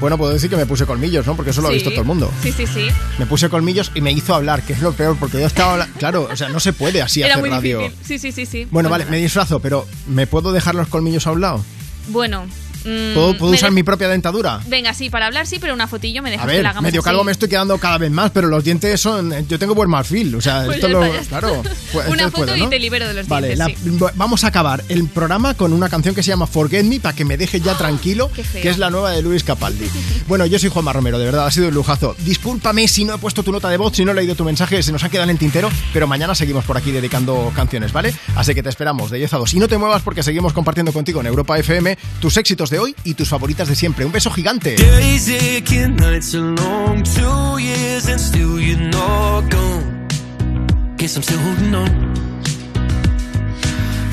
Bueno, 0.00 0.16
puedo 0.16 0.32
decir 0.32 0.48
que 0.48 0.56
me 0.56 0.64
puse 0.64 0.86
colmillos, 0.86 1.26
¿no? 1.26 1.36
Porque 1.36 1.50
eso 1.50 1.60
lo 1.60 1.68
ha 1.68 1.72
visto 1.72 1.90
todo 1.90 2.00
el 2.00 2.06
mundo. 2.06 2.32
Sí, 2.42 2.52
sí, 2.52 2.66
sí. 2.66 2.88
Me 3.18 3.26
puse 3.26 3.50
colmillos 3.50 3.92
y 3.94 4.00
me 4.00 4.10
hizo 4.10 4.34
hablar, 4.34 4.62
que 4.62 4.72
es 4.72 4.80
lo 4.80 4.92
peor, 4.94 5.14
porque 5.20 5.38
yo 5.40 5.46
estaba... 5.46 5.72
habla- 5.72 5.88
Claro, 5.98 6.26
o 6.32 6.36
sea, 6.36 6.48
no 6.48 6.58
se 6.58 6.72
puede 6.72 7.02
así 7.02 7.20
Era 7.22 7.34
hacer 7.34 7.42
muy 7.42 7.50
radio. 7.50 7.80
difícil. 7.80 7.98
Sí, 8.06 8.18
sí, 8.18 8.32
sí, 8.32 8.46
sí. 8.46 8.68
Bueno, 8.70 8.88
vale, 8.88 9.04
me 9.04 9.18
disfrazo, 9.18 9.60
pero 9.60 9.86
¿me 10.08 10.26
puedo 10.26 10.52
dejar 10.52 10.74
los 10.74 10.88
colmillos 10.88 11.26
a 11.26 11.32
un 11.32 11.42
lado? 11.42 11.62
Bueno. 12.08 12.46
Mm, 12.84 13.14
¿Puedo, 13.38 13.52
usar 13.52 13.70
mi 13.72 13.82
propia 13.82 14.08
dentadura? 14.08 14.60
Venga, 14.66 14.94
sí, 14.94 15.10
para 15.10 15.26
hablar 15.26 15.46
sí, 15.46 15.58
pero 15.60 15.74
una 15.74 15.86
fotillo 15.86 16.22
me 16.22 16.30
dejas 16.30 16.46
A 16.46 16.50
que 16.50 16.62
la 16.62 16.70
hagamos 16.70 16.88
medio 16.88 17.00
así. 17.00 17.04
calvo 17.04 17.24
me 17.24 17.32
estoy 17.32 17.48
quedando 17.48 17.78
cada 17.78 17.98
vez 17.98 18.10
más, 18.10 18.30
pero 18.30 18.48
los 18.48 18.62
dientes 18.64 19.00
son... 19.00 19.46
Yo 19.48 19.58
tengo 19.58 19.74
buen 19.74 19.90
marfil, 19.90 20.34
o 20.34 20.40
sea, 20.40 20.64
Pues 20.64 20.76
esto 20.76 20.88
lo... 20.88 21.00
Claro. 21.28 21.62
pues, 21.92 22.08
Una 22.08 22.30
foto 22.30 22.46
puedo, 22.52 22.56
y 22.56 22.66
te 22.68 22.78
libero 22.78 23.08
de 23.08 23.14
los 23.14 23.28
Vale, 23.28 23.56
la- 23.56 23.66
dientes, 23.66 23.92
sí. 23.98 24.04
vamos 24.14 24.44
a 24.44 24.48
acabar 24.48 24.82
el 24.88 25.06
programa 25.08 25.54
con 25.54 25.72
una 25.72 25.88
canción 25.88 26.14
que 26.14 26.22
se 26.22 26.28
llama 26.28 26.46
Forget 26.46 26.84
Me 26.84 27.00
para 27.00 27.14
que 27.14 27.24
me 27.24 27.36
deje 27.36 27.60
ya 27.60 27.74
tranquilo, 27.78 28.30
que 28.52 28.68
es 28.68 28.78
la 28.78 28.90
nueva 28.90 29.10
de 29.12 29.22
Luis 29.22 29.44
Capaldi. 29.44 29.88
bueno, 30.28 30.46
yo 30.46 30.58
soy 30.58 30.70
Juanma 30.70 30.92
Romero, 30.92 31.18
de 31.18 31.24
verdad, 31.26 31.46
ha 31.46 31.50
sido 31.50 31.68
un 31.68 31.74
lujazo. 31.74 32.14
Discúlpame 32.24 32.88
si 32.88 33.04
no 33.04 33.14
he 33.14 33.18
puesto 33.18 33.42
tu 33.42 33.52
nota 33.52 33.68
de 33.68 33.76
voz, 33.76 33.96
si 33.96 34.04
no 34.04 34.12
he 34.12 34.14
leído 34.14 34.34
tu 34.34 34.44
mensaje, 34.44 34.82
se 34.82 34.92
nos 34.92 35.04
ha 35.04 35.08
quedado 35.08 35.24
en 35.24 35.30
el 35.30 35.38
tintero, 35.38 35.70
pero 35.92 36.06
mañana 36.06 36.34
seguimos 36.34 36.64
por 36.64 36.76
aquí 36.76 36.90
dedicando 36.92 37.52
canciones, 37.54 37.92
¿vale? 37.92 38.14
Así 38.36 38.54
que 38.54 38.62
te 38.62 38.68
esperamos 38.68 39.10
de 39.10 39.18
10 39.18 39.34
a 39.34 39.36
2. 39.38 39.54
Y 39.54 39.58
no 39.58 39.68
te 39.68 39.76
muevas 39.78 40.02
porque 40.02 40.22
seguimos 40.22 40.52
compartiendo 40.52 40.92
contigo 40.92 41.20
en 41.20 41.26
Europa 41.26 41.58
FM 41.58 41.98
tus 42.20 42.36
éxitos 42.36 42.69
de 42.70 42.78
hoy 42.78 42.96
y 43.04 43.14
tus 43.14 43.28
favoritas 43.28 43.68
de 43.68 43.74
siempre. 43.74 44.04
Un 44.04 44.12
beso 44.12 44.30
gigante. 44.30 44.76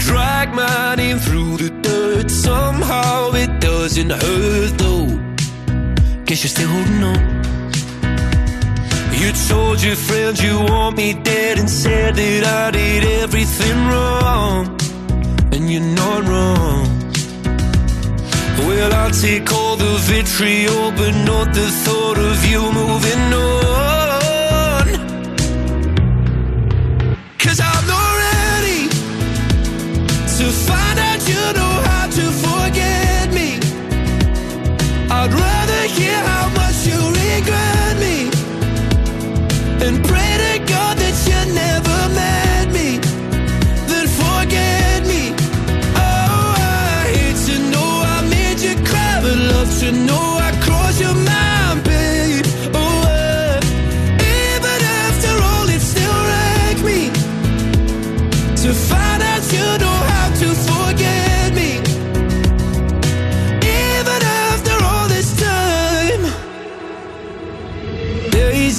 Drag 0.07 0.53
my 0.53 0.95
name 0.95 1.19
through 1.19 1.57
the 1.57 1.69
dirt, 1.81 2.29
somehow 2.29 3.35
it 3.35 3.59
doesn't 3.59 4.09
hurt 4.09 4.77
though. 4.77 5.05
Guess 6.25 6.43
you're 6.43 6.49
still 6.49 6.69
holding 6.69 7.03
on. 7.03 7.37
You 9.19 9.33
told 9.49 9.81
your 9.81 9.97
friends 9.97 10.41
you 10.41 10.59
want 10.59 10.95
me 10.95 11.13
dead 11.13 11.59
and 11.59 11.69
said 11.69 12.15
that 12.15 12.43
I 12.45 12.71
did 12.71 13.03
everything 13.21 13.87
wrong. 13.89 14.77
And 15.51 15.69
you're 15.69 15.81
not 15.81 16.23
wrong. 16.25 16.96
Well, 18.65 18.93
I'll 18.93 19.11
take 19.11 19.51
all 19.53 19.75
the 19.75 19.97
vitriol, 20.09 20.91
but 20.91 21.13
not 21.25 21.53
the 21.53 21.69
thought 21.83 22.17
of 22.17 22.45
you 22.45 22.61
moving 22.71 23.33
on. 23.33 23.96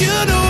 You 0.00 0.26
know 0.26 0.45